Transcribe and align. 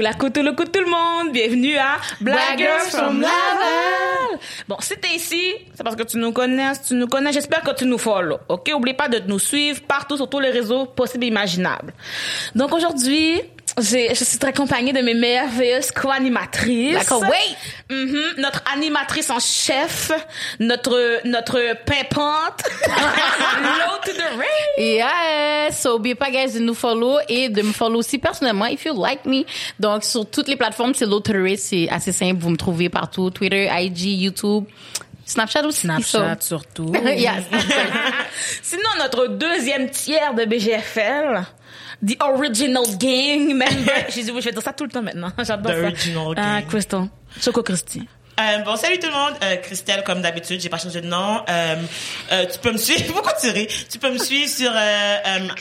Ou 0.00 0.02
la 0.02 0.14
couteau 0.14 0.40
le 0.40 0.52
coup 0.52 0.64
de 0.64 0.70
tout 0.70 0.80
le 0.80 0.88
monde. 0.88 1.30
Bienvenue 1.30 1.76
à 1.76 1.98
Black 2.22 2.56
Girls 2.56 2.88
from 2.88 3.20
Laval. 3.20 4.40
Bon, 4.66 4.76
si 4.80 4.94
t'es 4.96 5.14
ici, 5.14 5.52
c'est 5.74 5.84
parce 5.84 5.94
que 5.94 6.04
tu 6.04 6.16
nous 6.16 6.32
connais. 6.32 6.72
Si 6.72 6.84
tu 6.88 6.94
nous 6.94 7.06
connais, 7.06 7.34
j'espère 7.34 7.60
que 7.60 7.74
tu 7.74 7.84
nous 7.84 7.98
follow. 7.98 8.38
OK? 8.48 8.72
Oublie 8.74 8.94
pas 8.94 9.08
de 9.08 9.18
nous 9.26 9.38
suivre 9.38 9.82
partout 9.82 10.16
sur 10.16 10.30
tous 10.30 10.40
les 10.40 10.48
réseaux 10.48 10.86
possibles 10.86 11.24
et 11.24 11.26
imaginables. 11.26 11.92
Donc 12.54 12.72
aujourd'hui, 12.72 13.42
je 13.80 14.24
suis 14.24 14.38
très 14.38 14.50
accompagnée 14.50 14.92
de 14.92 15.00
mes 15.00 15.14
merveilleuses 15.14 15.90
co-animatrices. 15.90 16.94
D'accord, 16.94 17.22
oui. 17.22 17.56
Mhm. 17.90 18.34
Notre 18.38 18.62
animatrice 18.72 19.30
en 19.30 19.38
chef, 19.38 20.12
notre, 20.58 21.20
notre 21.26 21.58
pimpante, 21.84 22.62
low 22.86 23.96
to 24.04 24.12
the 24.12 24.30
ring. 24.32 24.98
Yes! 24.98 25.80
So, 25.80 25.96
oubliez 25.96 26.14
pas, 26.14 26.30
guys, 26.30 26.52
de 26.54 26.60
nous 26.60 26.74
follow 26.74 27.18
et 27.28 27.48
de 27.48 27.62
me 27.62 27.72
follow 27.72 27.98
aussi 27.98 28.18
personnellement, 28.18 28.66
if 28.66 28.84
you 28.84 28.94
like 28.94 29.24
me. 29.24 29.44
Donc, 29.78 30.04
sur 30.04 30.28
toutes 30.28 30.48
les 30.48 30.56
plateformes, 30.56 30.94
c'est 30.94 31.06
Lottery. 31.06 31.56
C'est 31.56 31.88
assez 31.90 32.12
simple. 32.12 32.40
Vous 32.40 32.50
me 32.50 32.56
trouvez 32.56 32.88
partout. 32.88 33.30
Twitter, 33.30 33.68
IG, 33.72 34.20
YouTube, 34.20 34.64
Snapchat 35.24 35.64
aussi. 35.64 35.82
Snapchat 35.82 36.36
surtout. 36.40 36.92
So. 36.92 37.08
yes. 37.08 37.44
Sinon, 38.62 38.90
notre 38.98 39.28
deuxième 39.28 39.90
tiers 39.90 40.34
de 40.34 40.44
BGFL, 40.44 41.44
The 42.06 42.16
Original 42.22 42.84
Gang 42.98 43.54
Member. 43.54 44.06
J'ai 44.08 44.22
dit, 44.24 44.30
oui, 44.30 44.40
je 44.40 44.46
vais 44.46 44.52
dire 44.52 44.62
ça 44.62 44.72
tout 44.72 44.84
le 44.84 44.90
temps 44.90 45.02
maintenant. 45.02 45.30
J'adore 45.38 45.72
The 45.72 45.76
ça. 45.76 45.82
Original 45.82 46.34
Ah, 46.36 46.60
Gang. 46.60 46.66
Crystal. 46.68 47.04
Choco 47.40 47.62
Christy. 47.62 48.08
Euh, 48.40 48.58
bon, 48.60 48.74
salut 48.76 48.98
tout 48.98 49.08
le 49.08 49.12
monde. 49.12 49.34
Euh, 49.42 49.56
Christelle, 49.56 50.02
comme 50.02 50.22
d'habitude, 50.22 50.60
j'ai 50.62 50.70
pas 50.70 50.78
changé 50.78 51.02
de 51.02 51.06
nom. 51.06 51.42
Euh, 51.48 51.76
tu 52.50 52.58
peux 52.60 52.72
me 52.72 52.78
suivre. 52.78 53.04
Pourquoi 53.12 53.34
tu 53.34 53.50
ris? 53.50 53.68
Tu 53.90 53.98
peux 53.98 54.10
me 54.10 54.18
suivre 54.18 54.48
sur 54.48 54.72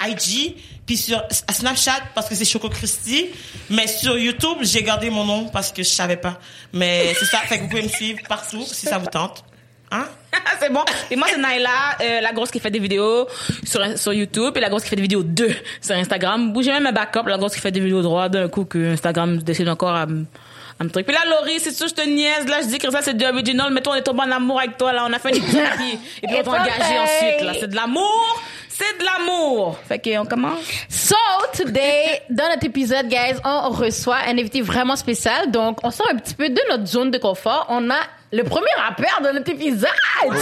IG, 0.08 0.56
puis 0.86 0.96
sur 0.96 1.22
Snapchat 1.52 2.00
parce 2.16 2.30
que 2.30 2.36
c'est 2.36 2.46
Choco 2.46 2.70
Christy. 2.70 3.28
Mais 3.70 3.86
sur 3.88 4.18
YouTube, 4.18 4.60
j'ai 4.62 4.82
gardé 4.82 5.10
mon 5.10 5.26
nom 5.26 5.50
parce 5.50 5.74
que 5.74 5.84
je 5.84 5.90
savais 5.90 6.16
pas. 6.16 6.40
Mais 6.72 7.14
c'est 7.20 7.26
ça. 7.26 7.40
Fait 7.40 7.58
que 7.58 7.64
vous 7.64 7.70
pouvez 7.70 7.84
me 7.84 7.90
suivre 7.90 8.20
partout 8.30 8.64
si 8.64 8.86
ça 8.86 8.98
vous 8.98 9.08
tente. 9.08 9.44
Hein? 9.92 10.06
c'est 10.60 10.72
bon. 10.72 10.82
Et 11.10 11.16
moi, 11.16 11.28
c'est 11.30 11.38
Naila, 11.40 11.70
euh, 12.02 12.22
la 12.22 12.32
grosse 12.34 12.52
qui 12.52 12.60
fait 12.60 12.70
des 12.72 12.80
vidéos 12.80 13.28
sur, 13.66 13.82
sur 13.98 14.14
YouTube 14.14 14.56
et 14.58 14.60
la 14.60 14.70
grosse 14.70 14.84
qui 14.84 14.90
fait 14.90 14.96
des 14.96 15.02
vidéos 15.02 15.24
2 15.24 15.50
sur 15.82 15.96
Instagram. 15.96 16.54
Bougez 16.54 16.72
même 16.72 16.86
un 16.88 16.92
backup, 16.92 17.26
la 17.28 17.38
grosse 17.38 17.54
qui 17.56 17.60
fait 17.62 17.72
des 17.72 17.80
vidéos 17.80 18.02
droit 18.02 18.30
d'un 18.30 18.48
coup 18.50 18.66
que 18.66 18.94
Instagram 18.94 19.38
décide 19.40 19.70
encore 19.70 19.96
à, 19.96 20.06
me- 20.06 20.26
à 20.80 20.84
me 20.84 20.90
truc. 20.90 21.06
Puis 21.06 21.16
là, 21.16 21.22
Laurie, 21.30 21.60
c'est 21.60 21.72
sûr, 21.72 21.88
je 21.88 21.94
te 21.96 22.08
niaise. 22.08 22.48
Là, 22.48 22.62
je 22.62 22.68
dis 22.68 22.78
que 22.78 22.90
ça, 22.92 23.02
c'est 23.02 23.16
du 23.16 23.26
original, 23.26 23.72
mais 23.74 23.82
toi, 23.82 23.94
on 23.94 23.96
est 23.96 24.04
tombé 24.04 24.22
en 24.22 24.32
amour 24.32 24.60
avec 24.60 24.78
toi, 24.78 24.94
là. 24.94 25.06
On 25.10 25.14
a 25.14 25.20
fait 25.20 25.36
une 25.36 25.44
thérapie. 25.44 26.00
Et 26.24 26.28
puis, 26.28 26.36
on 26.40 26.44
t'a 26.44 26.52
engagé 26.62 27.00
ensuite, 27.00 27.42
là. 27.42 27.54
C'est 27.60 27.68
de 27.70 27.76
l'amour. 27.76 28.42
C'est 28.70 28.98
de 28.98 29.04
l'amour. 29.04 29.78
Fait 29.90 30.00
qu'on 30.00 30.26
commence. 30.26 30.60
So, 30.88 31.16
today, 31.58 32.22
dans 32.30 32.48
notre 32.48 32.66
épisode, 32.66 33.08
guys, 33.10 33.36
on 33.44 33.70
reçoit 33.72 34.20
un 34.28 34.38
invité 34.38 34.62
vraiment 34.62 34.96
spécial. 34.96 35.52
Donc, 35.52 35.80
on 35.84 35.92
sort 35.92 36.08
un 36.14 36.16
petit 36.16 36.34
peu 36.36 36.48
de 36.48 36.62
notre 36.70 36.86
zone 36.86 37.12
de 37.12 37.18
confort. 37.18 37.66
On 37.70 37.90
a 37.90 38.00
le 38.32 38.44
premier 38.44 38.72
rappeur 38.78 39.22
de 39.24 39.30
notre 39.38 39.52
épisode. 39.52 39.90
Oh 40.24 40.32
wow! 40.32 40.36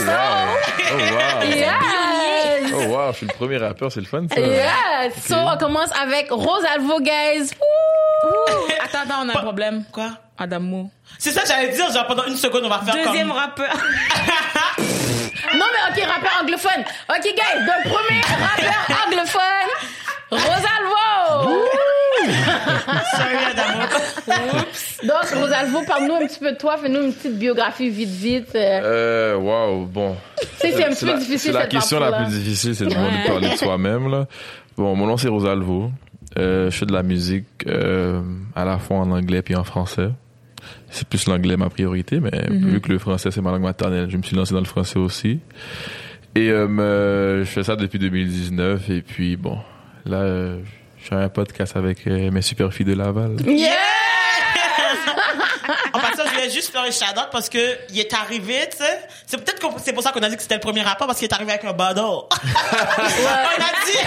Oh 0.90 0.96
wow! 0.96 1.44
Yes! 1.50 2.72
Oh 2.74 2.84
wow, 2.90 3.12
je 3.12 3.18
suis 3.18 3.26
le 3.28 3.34
premier 3.34 3.58
rappeur, 3.58 3.92
c'est 3.92 4.00
le 4.02 4.06
fun 4.06 4.26
ça. 4.34 4.40
Yes! 4.40 5.14
So, 5.28 5.36
on 5.36 5.58
commence 5.58 5.90
avec 6.02 6.30
Rosalvo, 6.32 7.00
guys. 7.00 7.50
Woo! 7.60 8.68
Attends, 8.84 9.00
attends, 9.06 9.22
on 9.26 9.30
a 9.30 9.38
un 9.38 9.42
problème. 9.42 9.84
Quoi? 9.92 10.10
Adamo. 10.38 10.90
C'est 11.18 11.32
ça, 11.32 11.42
j'allais 11.48 11.70
dire, 11.70 11.92
genre 11.92 12.06
pendant 12.08 12.26
une 12.26 12.36
seconde, 12.36 12.64
on 12.66 12.70
va 12.70 12.80
faire 12.80 12.94
Deuxième 13.06 13.30
comme... 13.30 13.38
rappeur. 13.38 13.74
Non, 15.56 15.66
mais 15.72 16.02
ok, 16.04 16.10
rappeur 16.10 16.42
anglophone. 16.42 16.84
Ok, 17.10 17.24
guys, 17.24 17.66
donc 17.66 17.94
premier 17.94 18.20
rappeur 18.22 18.98
anglophone, 19.08 19.70
Rosalvo. 20.30 21.66
Sorry, 23.16 23.38
Adamo. 23.52 24.67
Donc, 25.08 25.42
Rosalvo, 25.42 25.80
parle-nous 25.88 26.16
un 26.16 26.28
petit 26.28 26.40
peu 26.40 26.52
de 26.52 26.58
toi. 26.58 26.78
Fais-nous 26.78 27.02
une 27.06 27.14
petite 27.14 27.38
biographie 27.38 27.90
vite, 27.90 28.10
vite. 28.10 28.56
Euh, 28.56 28.82
Euh, 28.84 29.36
wow, 29.38 29.86
bon. 29.86 30.16
C'est 30.58 30.74
un 30.84 30.90
petit 30.90 31.06
peu 31.06 31.12
la, 31.12 31.18
difficile, 31.18 31.40
C'est 31.40 31.52
la 31.54 31.68
question 31.68 32.00
la 32.00 32.12
plus 32.24 32.28
difficile, 32.34 32.76
c'est 32.76 32.86
de 32.86 32.90
de 32.90 33.28
parler 33.28 33.50
de 33.50 33.56
soi-même, 33.56 34.10
là. 34.12 34.28
Bon, 34.78 34.96
mon 34.96 35.08
nom 35.08 35.18
c'est 35.18 35.28
Rosalvo. 35.30 35.92
Euh, 36.38 36.70
je 36.70 36.78
fais 36.78 36.86
de 36.86 36.94
la 36.94 37.04
musique, 37.04 37.46
euh, 37.68 38.22
à 38.56 38.66
la 38.66 38.78
fois 38.78 38.98
en 38.98 39.10
anglais 39.12 39.42
puis 39.42 39.56
en 39.56 39.64
français. 39.64 40.10
C'est 40.90 41.08
plus 41.08 41.28
l'anglais 41.28 41.58
ma 41.58 41.70
priorité, 41.70 42.20
mais 42.20 42.32
Mhm. 42.50 42.70
vu 42.70 42.82
que 42.82 42.92
le 42.92 43.00
français 43.00 43.32
c'est 43.32 43.42
ma 43.42 43.52
langue 43.52 43.64
maternelle, 43.64 44.10
je 44.10 44.18
me 44.18 44.22
suis 44.24 44.36
lancé 44.36 44.54
dans 44.54 44.60
le 44.60 44.66
français 44.66 45.00
aussi. 45.00 45.40
Et 46.36 46.52
euh, 46.52 47.40
je 47.44 47.50
fais 47.50 47.64
ça 47.64 47.76
depuis 47.76 47.98
2019 47.98 48.90
et 48.90 49.02
puis 49.02 49.36
bon, 49.38 49.58
là, 50.06 50.18
euh, 50.18 50.60
je 51.02 51.08
fais 51.08 51.16
un 51.16 51.30
podcast 51.30 51.76
avec 51.76 52.06
euh, 52.06 52.30
mes 52.32 52.42
super 52.44 52.72
filles 52.74 52.86
de 52.86 52.94
Laval. 52.94 53.38
Yeah! 53.48 53.72
Voulais 56.48 56.56
juste 56.62 56.72
faire 56.72 56.82
un 56.84 56.92
shout-out 56.92 57.28
parce 57.32 57.50
que 57.50 57.58
il 57.90 58.00
est 58.00 58.14
arrivé, 58.14 58.56
tu 58.72 58.78
sais. 58.78 59.00
C'est 59.26 59.38
peut-être 59.44 59.60
que 59.60 59.68
c'est 59.84 59.92
pour 59.94 60.02
ça 60.04 60.12
qu'on 60.12 60.22
a 60.22 60.30
dit 60.30 60.36
que 60.36 60.42
c'était 60.42 60.56
le 60.56 60.62
premier 60.62 60.82
rapport 60.82 61.06
parce 61.08 61.20
qu'il 61.20 61.28
est 61.28 61.34
arrivé 61.34 61.52
avec 61.52 61.66
un 61.66 61.74
bottle. 61.74 62.00
On 62.00 63.62
a 63.62 63.86
dit. 63.86 63.98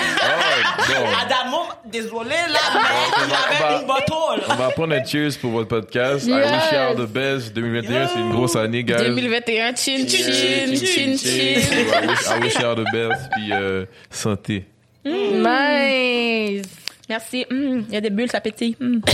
Oh. 0.90 0.94
Adamo, 1.22 1.62
désolé 1.84 2.30
là, 2.30 2.60
mais 2.74 2.80
il 3.18 3.32
avait 3.34 3.62
va- 3.74 3.80
une 3.80 3.86
bottle. 3.86 4.44
On 4.48 4.54
va 4.54 4.70
prendre 4.70 4.94
un 4.94 5.04
cheers 5.04 5.38
pour 5.40 5.50
votre 5.50 5.68
podcast. 5.68 6.26
I 6.26 6.30
Yes. 6.30 6.50
wish 6.50 6.72
you 6.72 6.78
all 6.78 6.96
the 6.96 7.08
best. 7.10 7.52
2021, 7.54 8.08
c'est 8.08 8.18
une 8.18 8.32
grosse 8.32 8.56
année, 8.56 8.84
guys. 8.84 8.96
2021, 9.04 9.74
chin, 9.76 10.06
chin, 10.08 10.74
chin, 10.74 11.16
chin. 11.16 11.60
I 11.60 12.38
wish, 12.40 12.56
I 12.56 12.60
you 12.62 12.66
all 12.66 12.76
the 12.76 12.90
best. 12.92 13.20
Puis 13.36 13.52
euh, 13.52 13.84
santé. 14.10 14.64
Nice! 15.04 16.62
Merci. 17.08 17.44
Hum, 17.50 17.84
Il 17.88 17.94
y 17.94 17.96
a 17.96 18.00
des 18.00 18.10
bulles, 18.10 18.30
ça 18.30 18.40
pétille. 18.40 18.76
Hum. 18.80 19.00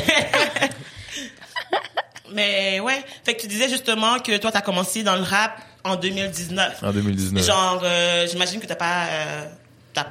Mais 2.35 2.81
ouais, 2.81 3.03
fait 3.25 3.35
que 3.35 3.43
tu 3.43 3.47
disais 3.49 3.69
justement 3.69 4.19
que 4.19 4.37
toi 4.39 4.51
t'as 4.53 4.61
commencé 4.61 5.03
dans 5.03 5.17
le 5.17 5.23
rap 5.23 5.61
en 5.85 5.97
2019. 5.97 6.83
En 6.83 6.93
2019. 6.93 7.45
Genre, 7.47 7.81
euh, 7.85 8.27
j'imagine 8.31 8.61
que 8.61 8.67
t'as 8.67 8.75
pas, 8.75 9.07
euh, 9.09 9.45
t'as, 9.95 10.07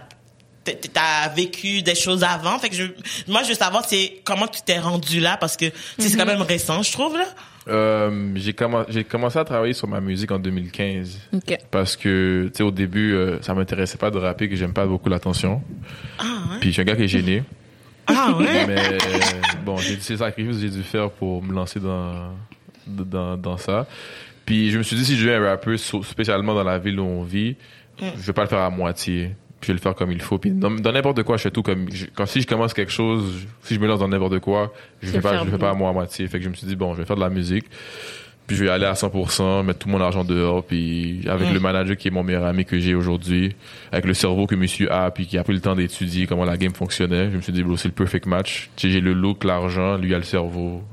t'as- 0.64 1.30
vécu 1.36 1.82
des 1.82 1.96
choses 1.96 2.24
avant. 2.24 2.58
Fait 2.60 2.70
que 2.70 2.76
je, 2.76 2.84
moi 3.28 3.44
je 3.44 3.50
veux 3.50 3.56
savoir 3.56 3.84
c'est 3.86 4.22
comment 4.24 4.48
tu 4.48 4.62
t'es 4.62 4.80
rendu 4.80 5.20
là? 5.20 5.38
Parce 5.38 5.58
que 5.58 5.66
c'est 6.00 6.16
quand 6.18 6.26
même 6.26 6.42
récent, 6.42 6.82
je 6.82 6.92
trouve 6.92 7.18
là. 7.18 7.26
Euh, 7.68 8.32
j'ai 8.36 8.52
commen- 8.54 8.86
j'ai 8.90 9.04
commencé 9.04 9.40
à 9.40 9.44
travailler 9.44 9.74
sur 9.74 9.88
ma 9.88 10.00
musique 10.00 10.32
en 10.32 10.38
2015. 10.40 11.18
OK. 11.34 11.58
Parce 11.72 11.96
que, 11.98 12.46
tu 12.54 12.58
sais, 12.58 12.64
au 12.64 12.70
début, 12.72 13.14
euh, 13.16 13.42
ça 13.42 13.56
m'intéressait 13.56 13.98
pas 13.98 14.12
de 14.12 14.20
rapper, 14.20 14.48
que 14.48 14.56
j'aime 14.56 14.72
pas 14.74 14.86
beaucoup 14.86 15.10
l'attention. 15.10 15.64
Ah 16.20 16.24
ouais. 16.52 16.58
Puis 16.60 16.70
je 16.70 16.74
suis 16.74 16.82
un 16.84 16.86
gars 16.86 16.96
qui 16.96 17.04
est 17.04 17.08
gêné. 17.08 17.44
Ah 18.08 18.36
ouais? 18.38 18.66
Mais 18.68 18.80
euh, 18.80 18.98
bon, 19.66 19.78
j'ai 19.78 20.00
ces 20.00 20.18
sacrifices 20.18 20.56
que 20.58 20.62
j'ai 20.62 20.70
dû 20.70 20.84
faire 20.84 21.10
pour 21.10 21.42
me 21.44 21.54
lancer 21.54 21.80
dans, 21.80 22.34
dans, 22.88 23.38
dans 23.38 23.58
ça. 23.58 23.88
Puis 24.46 24.70
je 24.72 24.78
me 24.78 24.84
suis 24.84 24.96
dit, 24.96 25.06
si 25.06 25.18
je 25.18 25.28
veux 25.28 25.36
un 25.36 25.44
rappeur, 25.50 25.78
spécialement 25.80 26.54
dans 26.54 26.64
la 26.64 26.78
ville 26.78 27.00
où 27.00 27.04
on 27.04 27.24
vit, 27.24 27.56
je 28.00 28.06
vais 28.28 28.34
pas 28.34 28.44
le 28.44 28.48
faire 28.48 28.60
à 28.60 28.70
moitié. 28.70 29.32
Puis 29.60 29.68
je 29.68 29.72
vais 29.72 29.78
le 29.78 29.82
faire 29.82 29.96
comme 29.96 30.12
il 30.12 30.22
faut. 30.22 30.38
Puis 30.38 30.52
dans 30.52 30.70
n'importe 30.70 31.24
quoi, 31.24 31.38
je 31.38 31.44
fais 31.44 31.52
tout 31.52 31.64
comme... 31.64 31.90
je- 31.92 32.06
quand 32.14 32.26
si 32.28 32.42
je 32.42 32.48
commence 32.48 32.74
quelque 32.74 32.92
chose, 32.92 33.48
si 33.64 33.74
je 33.74 33.80
me 33.80 33.88
lance 33.88 34.00
dans 34.00 34.08
n'importe 34.08 34.40
quoi, 34.40 34.72
je 35.02 35.08
Tu 35.08 35.14
fais 35.14 35.22
pas, 35.22 35.30
je 35.46 35.50
fais 35.50 35.58
pas 35.58 35.70
à 35.72 35.74
moi 35.74 35.90
à 35.90 35.94
moitié. 35.94 36.28
Fait 36.28 36.38
que 36.38 36.44
je 36.44 36.50
me 36.50 36.54
suis 36.54 36.68
dit, 36.68 36.76
bon, 36.76 36.94
je 36.94 37.00
vais 37.00 37.06
faire 37.06 37.16
de 37.16 37.22
la 37.22 37.30
musique. 37.30 37.66
Puis 38.48 38.56
je 38.56 38.64
vais 38.64 38.70
aller 38.70 38.86
à 38.86 38.94
100%, 38.94 39.64
mettre 39.64 39.80
tout 39.80 39.90
mon 39.90 40.00
argent 40.00 40.24
dehors, 40.24 40.64
puis 40.64 41.22
avec 41.28 41.52
le 41.52 41.60
manager 41.60 41.98
qui 41.98 42.10
est 42.10 42.12
mon 42.12 42.24
meilleur 42.24 42.46
ami 42.46 42.64
que 42.64 42.78
j'ai 42.78 42.94
aujourd'hui, 42.94 43.56
avec 43.92 44.06
le 44.06 44.14
cerveau 44.14 44.46
que 44.46 44.54
monsieur 44.54 44.92
a, 44.92 45.10
puis 45.10 45.26
qui 45.26 45.38
a 45.40 45.44
pris 45.44 45.54
le 45.54 45.62
temps 45.62 45.76
d'étudier 45.76 46.28
comment 46.28 46.46
la 46.46 46.56
game 46.56 46.74
fonctionnait, 46.74 47.32
je 47.32 47.38
me 47.38 47.42
suis 47.42 47.54
dit, 47.54 47.64
bro, 47.64 47.76
c'est 47.76 47.88
le 47.88 47.96
perfect 47.96 48.28
match. 48.28 48.70
J'ai 48.78 49.02
le 49.02 49.14
look, 49.14 49.44
l'argent, 49.44 49.98
lui 49.98 50.14
a 50.14 50.18
le 50.18 50.24
cerveau. 50.24 50.84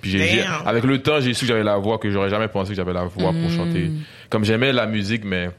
Puis 0.00 0.12
j'ai, 0.12 0.42
avec 0.64 0.84
le 0.84 1.02
temps, 1.02 1.20
j'ai 1.20 1.34
su 1.34 1.44
que 1.44 1.48
j'avais 1.48 1.62
la 1.62 1.76
voix 1.76 1.98
que 1.98 2.10
j'aurais 2.10 2.30
jamais 2.30 2.48
pensé 2.48 2.70
que 2.70 2.76
j'avais 2.76 2.94
la 2.94 3.04
voix 3.04 3.32
pour 3.32 3.50
chanter. 3.50 3.90
Comme 4.30 4.44
j'aimais 4.44 4.72
la 4.72 4.86
musique, 4.86 5.24
mais 5.24 5.50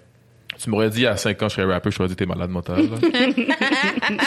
tu 0.63 0.69
m'aurais 0.69 0.89
dit 0.89 1.05
à 1.07 1.17
5 1.17 1.41
ans 1.41 1.49
je 1.49 1.55
serais 1.55 1.71
rappeur, 1.71 1.91
je 1.91 1.97
t'aurais 1.97 2.09
dit 2.09 2.15
t'es 2.15 2.25
malade 2.25 2.49
mental. 2.49 2.83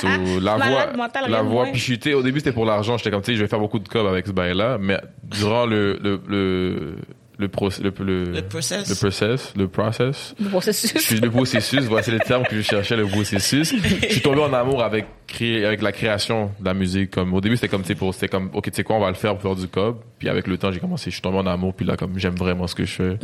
So, 0.00 0.06
la 0.40 0.56
Malade 0.56 0.88
voix, 0.88 0.96
mental, 0.96 1.30
la 1.30 1.42
voix, 1.42 1.66
sais, 1.74 2.14
au 2.14 2.22
début 2.22 2.38
c'était 2.40 2.52
pour 2.52 2.64
l'argent, 2.64 2.96
j'étais 2.96 3.10
comme 3.10 3.22
tu 3.22 3.32
sais, 3.32 3.36
je 3.36 3.42
vais 3.42 3.48
faire 3.48 3.58
beaucoup 3.60 3.78
de 3.78 3.88
cob 3.88 4.06
avec 4.06 4.26
ce 4.26 4.32
bail 4.32 4.54
là, 4.56 4.78
mais 4.80 4.98
durant 5.24 5.66
le 5.66 5.98
le 6.02 6.20
le 6.26 6.96
le, 7.36 7.48
proc- 7.48 7.80
le, 7.82 7.92
le, 8.04 8.24
Le 8.32 8.42
process. 8.42 8.88
le 8.88 8.94
process, 8.94 9.52
le 9.56 9.66
process, 9.68 10.34
Le 10.38 10.44
je 10.44 10.50
processus. 10.50 11.00
suis 11.00 11.18
le 11.20 11.30
processus, 11.30 11.80
voici 11.82 12.10
le 12.12 12.20
terme 12.20 12.44
que 12.44 12.56
je 12.56 12.62
cherchais, 12.62 12.96
le 12.96 13.06
processus. 13.06 13.74
Je 13.74 14.06
suis 14.12 14.20
tombé 14.20 14.40
en 14.40 14.52
amour 14.52 14.82
avec 14.84 15.06
créer, 15.26 15.64
avec 15.64 15.82
la 15.82 15.90
création 15.90 16.52
de 16.60 16.64
la 16.64 16.74
musique. 16.74 17.10
Comme 17.10 17.34
au 17.34 17.40
début, 17.40 17.56
c'était 17.56 17.68
comme 17.68 17.82
pour, 17.82 18.14
c'était 18.14 18.28
comme, 18.28 18.50
ok, 18.52 18.64
tu 18.64 18.70
sais 18.76 18.84
quoi, 18.84 18.96
on 18.96 19.00
va 19.00 19.08
le 19.08 19.14
faire 19.14 19.32
pour 19.36 19.42
faire 19.42 19.60
du 19.60 19.66
cob. 19.68 19.96
Puis 20.18 20.28
avec 20.28 20.46
le 20.46 20.56
temps, 20.58 20.70
j'ai 20.70 20.78
commencé, 20.78 21.10
je 21.10 21.16
suis 21.16 21.22
tombé 21.22 21.38
en 21.38 21.46
amour. 21.46 21.74
Puis 21.74 21.84
là, 21.84 21.96
comme 21.96 22.18
j'aime 22.18 22.36
vraiment 22.36 22.66
ce 22.68 22.74
que 22.76 22.84
je 22.84 22.92
fais. 22.92 23.16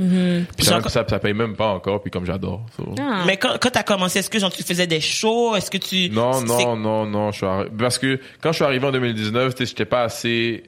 Puis 0.57 0.67
ça, 0.67 0.81
ça, 0.89 1.05
ça 1.09 1.19
paye 1.21 1.33
même 1.35 1.55
pas 1.55 1.69
encore. 1.69 2.03
Puis 2.03 2.11
comme 2.11 2.27
j'adore. 2.27 2.67
so. 2.77 2.93
Ah. 2.99 3.23
Mais 3.27 3.37
quand, 3.37 3.59
quand 3.61 3.71
t'as 3.71 3.85
commencé, 3.85 4.19
est-ce 4.19 4.31
que 4.31 4.39
genre 4.41 4.51
tu 4.53 4.63
faisais 4.65 4.87
des 4.89 5.01
shows? 5.01 5.55
Est-ce 5.55 5.71
que 5.71 5.79
tu... 5.79 6.11
Non, 6.11 6.33
c'est- 6.33 6.47
non, 6.47 6.77
non, 6.77 7.07
non. 7.07 7.31
Je 7.31 7.37
suis 7.37 7.47
arri- 7.47 7.69
Parce 7.79 7.99
que 7.99 8.19
quand 8.43 8.51
je 8.51 8.57
suis 8.57 8.65
arrivé 8.65 8.85
en 8.87 8.93
2019, 8.93 9.55
tu 9.55 9.59
sais, 9.59 9.67
j'étais 9.71 9.85
pas 9.85 10.03
assez 10.03 10.65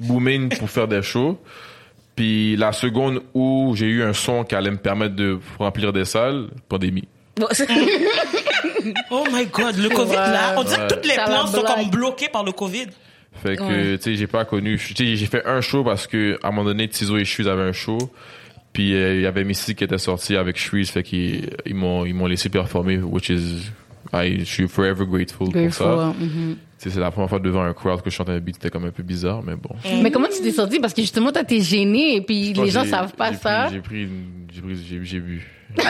booming 0.00 0.48
pour 0.56 0.70
faire 0.70 0.88
des 0.88 1.02
shows. 1.02 1.38
Puis 2.16 2.56
la 2.56 2.72
seconde 2.72 3.22
où 3.34 3.72
j'ai 3.76 3.86
eu 3.86 4.02
un 4.02 4.12
son 4.12 4.44
qui 4.44 4.54
allait 4.54 4.70
me 4.70 4.76
permettre 4.76 5.14
de 5.16 5.38
remplir 5.58 5.92
des 5.92 6.04
salles, 6.04 6.48
pandémie. 6.68 7.08
Oh 9.10 9.24
my 9.32 9.46
god, 9.46 9.76
le 9.76 9.88
Covid 9.88 10.14
là, 10.14 10.54
on 10.58 10.64
dirait 10.64 10.86
que 10.88 10.94
tous 10.94 11.08
les 11.08 11.14
Ça 11.14 11.24
plans 11.24 11.42
la 11.44 11.46
sont 11.46 11.62
comme 11.62 11.90
bloqués 11.90 12.28
par 12.28 12.44
le 12.44 12.52
Covid. 12.52 12.86
Fait 13.42 13.56
que, 13.56 13.62
Ouais. 13.62 13.98
tu 13.98 14.02
sais, 14.04 14.14
j'ai 14.16 14.26
pas 14.26 14.44
connu. 14.44 14.76
Tu 14.76 14.94
sais, 14.94 15.16
j'ai 15.16 15.26
fait 15.26 15.44
un 15.46 15.60
show 15.60 15.82
parce 15.84 16.06
que, 16.06 16.38
à 16.42 16.48
un 16.48 16.50
moment 16.50 16.64
donné, 16.64 16.88
Tizo 16.88 17.16
et 17.16 17.24
Shreeze 17.24 17.48
avaient 17.48 17.62
un 17.62 17.72
show. 17.72 17.98
Puis, 18.72 18.94
euh, 18.94 19.14
il 19.16 19.20
y 19.22 19.26
avait 19.26 19.44
Missy 19.44 19.74
qui 19.74 19.84
était 19.84 19.98
sorti 19.98 20.36
avec 20.36 20.58
Shreeze. 20.58 20.90
Fait 20.90 21.02
qu'ils 21.02 21.48
ils 21.64 21.74
m'ont, 21.74 22.04
ils 22.04 22.14
m'ont 22.14 22.26
laissé 22.26 22.48
performer, 22.48 22.98
which 22.98 23.30
is, 23.30 23.70
I, 24.12 24.40
je 24.40 24.44
suis 24.44 24.68
forever 24.68 25.06
grateful, 25.06 25.48
Grateful, 25.48 25.86
pour 25.86 25.96
ça. 26.00 26.14
mhm. 26.18 26.56
Tu 26.56 26.58
sais, 26.71 26.71
c'est 26.90 27.00
la 27.00 27.10
première 27.10 27.28
fois 27.28 27.38
devant 27.38 27.62
un 27.62 27.72
crowd 27.72 28.02
que 28.02 28.10
je 28.10 28.14
chantais 28.16 28.32
un 28.32 28.40
beat. 28.40 28.56
C'était 28.56 28.70
comme 28.70 28.84
un 28.84 28.90
peu 28.90 29.02
bizarre, 29.02 29.42
mais 29.42 29.54
bon. 29.56 29.70
Mais 30.02 30.10
comment 30.10 30.28
tu 30.28 30.42
t'es 30.42 30.50
sorti? 30.52 30.80
Parce 30.80 30.94
que 30.94 31.02
justement, 31.02 31.30
toi, 31.32 31.44
t'es 31.44 31.60
gêné 31.60 32.16
et 32.16 32.20
puis 32.22 32.52
les 32.52 32.70
gens 32.70 32.82
j'ai- 32.84 32.90
savent 32.90 33.14
pas 33.14 33.32
j'ai 33.32 33.38
ça. 33.38 33.64
pris- 33.66 33.74
J'ai 33.74 33.80
pris, 33.80 34.02
une- 34.04 34.46
j'ai 34.52 34.60
pris, 34.62 34.76
j'ai, 34.76 35.04
j'ai 35.04 35.20
bu. 35.20 35.46
j'ai 35.76 35.82
pris 35.82 35.86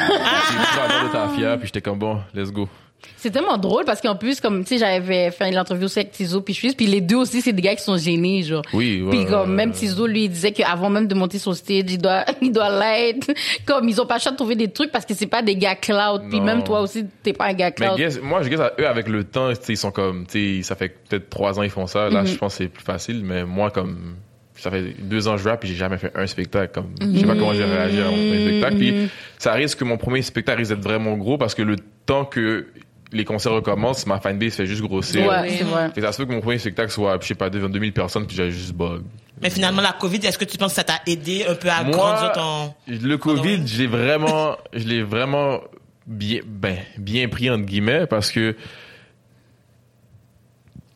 la 0.76 0.88
barre 0.88 1.04
de 1.08 1.12
tafia, 1.12 1.56
puis 1.56 1.66
j'étais 1.66 1.80
comme 1.80 1.98
bon, 1.98 2.18
let's 2.34 2.50
go. 2.52 2.68
C'est 3.16 3.30
tellement 3.30 3.56
drôle 3.56 3.84
parce 3.84 4.00
qu'en 4.00 4.16
plus, 4.16 4.40
comme, 4.40 4.64
tu 4.64 4.70
sais, 4.70 4.78
j'avais 4.78 5.30
fait 5.30 5.50
l'interview 5.52 5.84
aussi 5.84 6.00
avec 6.00 6.10
Tizo 6.10 6.40
puis 6.40 6.54
Suisse, 6.54 6.74
puis 6.74 6.86
les 6.86 7.00
deux 7.00 7.16
aussi, 7.16 7.40
c'est 7.40 7.52
des 7.52 7.62
gars 7.62 7.74
qui 7.76 7.82
sont 7.84 7.96
gênés, 7.96 8.42
genre. 8.42 8.62
Oui, 8.72 9.00
ouais, 9.02 9.10
Puis 9.10 9.26
comme, 9.26 9.50
ouais, 9.50 9.56
même. 9.56 9.70
Tizo, 9.72 10.06
lui, 10.08 10.24
il 10.24 10.28
disait 10.28 10.50
qu'avant 10.52 10.90
même 10.90 11.06
de 11.06 11.14
monter 11.14 11.38
sur 11.38 11.54
stage, 11.54 11.84
il 11.88 11.98
doit, 11.98 12.24
il 12.42 12.50
doit 12.50 12.68
l'être. 12.80 13.30
Comme, 13.64 13.88
ils 13.88 14.00
ont 14.00 14.06
pas 14.06 14.16
le 14.16 14.20
choix 14.20 14.32
de 14.32 14.36
trouver 14.36 14.56
des 14.56 14.68
trucs 14.72 14.90
parce 14.90 15.06
que 15.06 15.14
c'est 15.14 15.26
pas 15.28 15.40
des 15.42 15.54
gars 15.54 15.76
cloud. 15.76 16.22
Puis 16.30 16.40
même 16.40 16.64
toi 16.64 16.80
aussi, 16.80 17.04
t'es 17.22 17.32
pas 17.32 17.46
un 17.46 17.52
gars 17.52 17.70
Mais 17.78 17.86
cloud. 17.86 17.96
guess- 17.98 18.20
moi, 18.20 18.42
je 18.42 18.48
guess 18.48 18.60
à 18.60 18.72
eux, 18.80 18.88
avec 18.88 19.08
le 19.08 19.22
temps, 19.24 19.50
tu 19.50 19.56
sais, 19.62 19.72
ils 19.74 19.76
sont 19.76 19.92
comme, 19.92 20.26
tu 20.26 20.56
sais, 20.56 20.62
ça 20.64 20.74
fait 20.74 20.88
peut-être 21.08 21.30
trois 21.30 21.58
ans 21.58 21.62
ils 21.62 21.70
font 21.70 21.86
ça. 21.86 22.08
Là, 22.10 22.22
Mhm. 22.22 22.26
je 22.26 22.36
pense 22.36 22.54
que 22.56 22.64
c'est 22.64 22.68
plus 22.70 22.82
facile, 22.84 23.22
mais 23.24 23.44
moi, 23.44 23.70
comme, 23.70 24.16
ça 24.56 24.70
fait 24.70 24.94
deux 25.00 25.28
ans 25.28 25.36
que 25.36 25.42
je 25.42 25.48
rappe 25.48 25.64
et 25.64 25.68
j'ai 25.68 25.74
jamais 25.76 25.96
fait 25.98 26.10
un 26.16 26.26
spectacle. 26.26 26.72
Comme, 26.74 26.88
je 27.00 27.20
sais 27.20 27.24
pas 27.26 27.34
comment 27.34 27.54
j'ai 27.54 27.64
réagi 27.64 28.00
à 28.00 28.04
mon 28.06 28.10
premier 28.16 28.46
spectacle. 28.48 28.76
Puis, 28.78 28.94
ça 29.38 29.52
risque 29.52 29.78
que 29.78 29.84
mon 29.84 29.96
premier 29.96 30.22
spectacle 30.22 30.58
risque 30.58 30.72
d'être 30.74 30.82
vraiment 30.84 31.16
gros 31.16 31.38
parce 31.38 31.54
que 31.54 31.62
le 31.62 31.76
temps 32.04 32.24
que 32.24 32.66
les 33.12 33.24
concerts 33.24 33.52
recommencent, 33.52 34.06
ma 34.06 34.20
fanbase 34.20 34.54
fait 34.54 34.66
juste 34.66 34.82
grossir. 34.82 35.26
Ouais, 35.26 35.50
c'est 35.50 35.64
vrai. 35.64 35.88
Fait 35.88 36.00
que 36.00 36.06
ça 36.06 36.12
se 36.12 36.18
peut 36.18 36.26
que 36.26 36.32
mon 36.32 36.40
premier 36.40 36.58
spectacle 36.58 36.90
soit, 36.90 37.18
je 37.20 37.26
sais 37.26 37.34
pas, 37.34 37.50
devant 37.50 37.68
2000 37.68 37.92
personnes 37.92 38.26
puis 38.26 38.36
j'ai 38.36 38.50
juste 38.50 38.72
bug. 38.72 39.02
Mais 39.40 39.50
finalement, 39.50 39.82
la 39.82 39.92
COVID, 39.92 40.18
est-ce 40.18 40.38
que 40.38 40.44
tu 40.44 40.56
penses 40.56 40.70
que 40.70 40.76
ça 40.76 40.84
t'a 40.84 41.00
aidé 41.06 41.44
un 41.48 41.54
peu 41.54 41.68
à 41.68 41.82
Moi, 41.82 41.96
grandir 41.96 42.32
ton... 42.32 42.74
Le 42.86 43.16
Covid, 43.16 43.64
l'ai 43.78 43.86
vraiment, 43.86 44.56
je 44.72 44.84
l'ai 44.86 45.02
vraiment 45.02 45.60
bien, 46.06 46.40
ben, 46.46 46.76
bien 46.96 47.28
pris 47.28 47.50
entre 47.50 47.64
guillemets 47.64 48.06
parce 48.06 48.30
que 48.30 48.56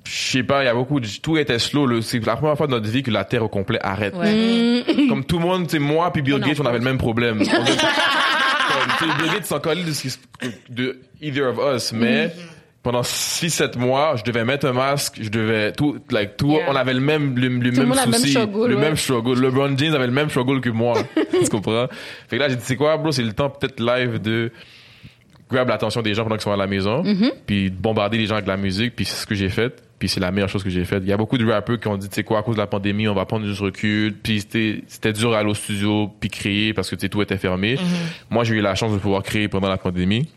je 0.04 0.30
sais 0.30 0.42
pas, 0.44 0.62
il 0.62 0.66
y 0.66 0.68
a 0.68 0.74
beaucoup 0.74 1.00
de, 1.00 1.08
tout 1.20 1.36
était 1.36 1.58
slow. 1.58 2.00
C'est 2.00 2.24
la 2.24 2.36
première 2.36 2.56
fois 2.56 2.68
de 2.68 2.72
notre 2.72 2.88
vie 2.88 3.02
que 3.02 3.10
la 3.10 3.24
Terre 3.24 3.42
au 3.42 3.48
complet 3.48 3.80
arrête. 3.82 4.14
Ouais. 4.14 4.84
Comme 5.08 5.24
tout 5.24 5.38
le 5.38 5.44
monde, 5.44 5.64
tu 5.64 5.72
sais, 5.72 5.78
moi 5.80 6.12
puis 6.12 6.22
Bill 6.22 6.38
Gates, 6.38 6.60
on 6.60 6.66
avait 6.66 6.78
le 6.78 6.84
même 6.84 6.98
problème. 6.98 7.42
Bill 9.00 9.30
Gates 9.32 9.46
s'en 9.46 9.60
collait 9.60 9.84
de, 9.84 9.92
ce 9.92 10.02
qui- 10.08 10.18
de 10.70 10.98
either 11.20 11.42
of 11.46 11.58
us, 11.76 11.92
mais 11.92 12.32
pendant 12.82 13.02
6-7 13.02 13.76
mois, 13.78 14.14
je 14.16 14.22
devais 14.22 14.44
mettre 14.44 14.66
un 14.66 14.72
masque, 14.72 15.18
je 15.20 15.28
devais 15.28 15.72
tout, 15.72 15.98
like, 16.10 16.36
tout, 16.36 16.52
Yeah. 16.52 16.66
on 16.68 16.76
avait 16.76 16.94
le 16.94 17.00
même, 17.00 17.36
le, 17.36 17.48
le 17.48 17.70
même 17.72 17.92
a 17.92 18.04
le 18.04 18.10
même 18.12 18.20
souci, 18.20 18.30
struggle, 18.30 18.68
le 18.68 18.74
ouais. 18.76 18.80
même 18.80 18.96
struggle. 18.96 19.40
LeBron 19.40 19.76
James 19.76 19.94
avait 19.94 20.06
le 20.06 20.12
même 20.12 20.30
struggle 20.30 20.60
que 20.60 20.70
moi. 20.70 20.94
tu 21.42 21.48
comprends? 21.50 21.88
Fait 22.28 22.36
que 22.36 22.42
là, 22.42 22.48
j'ai 22.48 22.56
dit, 22.56 22.62
c'est 22.64 22.76
quoi, 22.76 22.96
bro? 22.96 23.10
C'est 23.12 23.22
le 23.24 23.32
temps 23.32 23.50
peut-être 23.50 23.80
live 23.80 24.20
de 24.20 24.52
grab 25.50 25.68
l'attention 25.68 26.02
des 26.02 26.14
gens 26.14 26.22
pendant 26.24 26.36
qu'ils 26.36 26.42
sont 26.42 26.52
à 26.52 26.56
la 26.56 26.66
maison, 26.66 27.02
Mm-hmm. 27.02 27.32
puis 27.46 27.70
de 27.70 27.76
bombarder 27.76 28.18
les 28.18 28.26
gens 28.26 28.34
avec 28.34 28.46
la 28.46 28.56
musique, 28.56 28.94
puis 28.96 29.04
c'est 29.04 29.22
ce 29.22 29.26
que 29.26 29.34
j'ai 29.34 29.48
fait. 29.48 29.82
Puis 29.98 30.10
c'est 30.10 30.20
la 30.20 30.31
meilleure 30.31 30.48
chose 30.48 30.62
que 30.62 30.69
j'ai 30.69 30.84
faite. 30.84 31.02
Il 31.04 31.08
y 31.08 31.12
a 31.12 31.16
beaucoup 31.16 31.38
de 31.38 31.50
rappeurs 31.50 31.81
qui 31.81 31.88
ont 31.88 31.96
dit, 31.96 32.08
tu 32.08 32.16
sais 32.16 32.22
quoi, 32.22 32.40
à 32.40 32.43
cause 32.43 32.56
de 32.56 32.60
la 32.60 32.66
pandémie, 32.66 33.08
on 33.08 33.14
va 33.14 33.25
prendre 33.25 33.46
du 33.46 33.52
recul. 33.58 34.14
Puis 34.14 34.40
c'était, 34.40 34.82
c'était 34.88 35.12
dur 35.12 35.32
à 35.32 35.38
aller 35.38 35.48
au 35.48 35.54
studio, 35.54 36.10
puis 36.20 36.28
créer, 36.28 36.75
parce 36.75 36.90
que 36.90 37.06
tout 37.06 37.22
était 37.22 37.38
fermé. 37.38 37.78
Moi, 38.28 38.44
j'ai 38.44 38.56
eu 38.56 38.60
la 38.60 38.75
chance 38.75 38.93
de 38.93 38.98
pouvoir 38.98 39.22
créer 39.22 39.48
pendant 39.48 39.69
la 39.69 39.78
pandémie. 39.78 40.28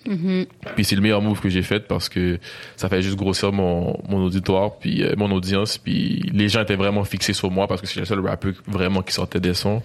Puis 0.76 0.86
c'est 0.86 0.96
le 0.96 1.02
meilleur 1.02 1.22
move 1.22 1.42
que 1.42 1.50
j'ai 1.50 1.62
fait 1.62 1.88
parce 1.88 2.08
que 2.08 2.40
ça 2.78 2.88
fait 2.88 3.02
juste 3.02 3.18
grossir 3.18 3.52
mon, 3.52 4.00
mon 4.08 4.24
auditoire, 4.24 4.78
puis 4.80 5.04
euh, 5.04 5.16
mon 5.18 5.30
audience. 5.32 5.78
Puis 5.78 6.30
les 6.34 6.48
gens 6.48 6.62
étaient 6.62 6.76
vraiment 6.76 7.04
fixés 7.04 7.34
sur 7.34 7.52
moi 7.52 7.68
parce 7.68 7.82
que 7.82 7.88
c'est 7.88 8.00
le 8.00 8.06
seul 8.06 8.26
rappeur 8.26 8.54
vraiment 8.68 9.02
qui 9.02 9.14
sortait 9.14 9.42
des 9.42 9.54
sons. 9.54 9.82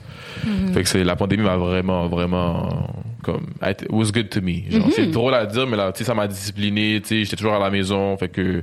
Fait 0.73 0.83
que 0.83 0.89
c'est, 0.89 1.03
la 1.03 1.17
pandémie 1.17 1.43
m'a 1.43 1.57
vraiment, 1.57 2.07
vraiment, 2.07 2.91
comme, 3.23 3.47
it 3.67 3.87
was 3.91 4.13
good 4.13 4.29
to 4.29 4.41
me. 4.41 4.63
C'est 4.91 5.11
drôle 5.11 5.35
à 5.35 5.47
dire, 5.47 5.67
mais 5.67 5.77
là, 5.77 5.91
tu 5.93 5.99
sais, 5.99 6.05
ça 6.05 6.15
m'a 6.15 6.29
discipliné, 6.29 7.01
tu 7.01 7.09
sais, 7.09 7.25
j'étais 7.25 7.37
toujours 7.37 7.55
à 7.55 7.59
la 7.59 7.71
maison, 7.71 8.17
fait 8.17 8.29
que 8.29 8.63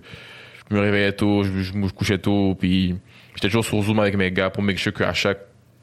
je 0.71 0.75
me 0.75 0.81
réveillais 0.81 1.11
tôt, 1.11 1.43
je, 1.43 1.51
je 1.61 1.73
me 1.73 1.89
couchais 1.89 2.17
tôt, 2.17 2.55
puis 2.57 2.95
j'étais 3.35 3.47
toujours 3.47 3.65
sur 3.65 3.81
Zoom 3.81 3.99
avec 3.99 4.15
mes 4.15 4.31
gars 4.31 4.49
pour 4.49 4.63
make 4.63 4.77
sure 4.77 4.93
qu'à 4.93 5.13
chaque 5.13 5.39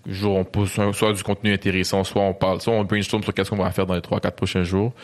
jour, 0.06 0.36
on 0.36 0.44
pose 0.44 0.70
soit 0.92 1.12
du 1.12 1.22
contenu 1.22 1.52
intéressant, 1.52 2.02
soit 2.04 2.22
on 2.22 2.32
parle, 2.32 2.60
soit 2.62 2.72
on 2.72 2.84
brainstorm 2.84 3.22
sur 3.22 3.34
qu'est-ce 3.34 3.50
qu'on 3.50 3.56
va 3.56 3.70
faire 3.70 3.86
dans 3.86 3.94
les 3.94 4.00
3-4 4.00 4.30
prochains 4.30 4.64
jours. 4.64 4.94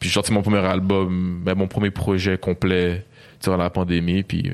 Puis 0.00 0.08
j'ai 0.08 0.14
sorti 0.14 0.32
mon 0.32 0.42
premier 0.42 0.58
album, 0.58 1.40
ben, 1.44 1.54
mon 1.54 1.68
premier 1.68 1.90
projet 1.90 2.36
complet 2.36 3.04
durant 3.42 3.56
la 3.56 3.70
pandémie, 3.70 4.24
puis. 4.24 4.50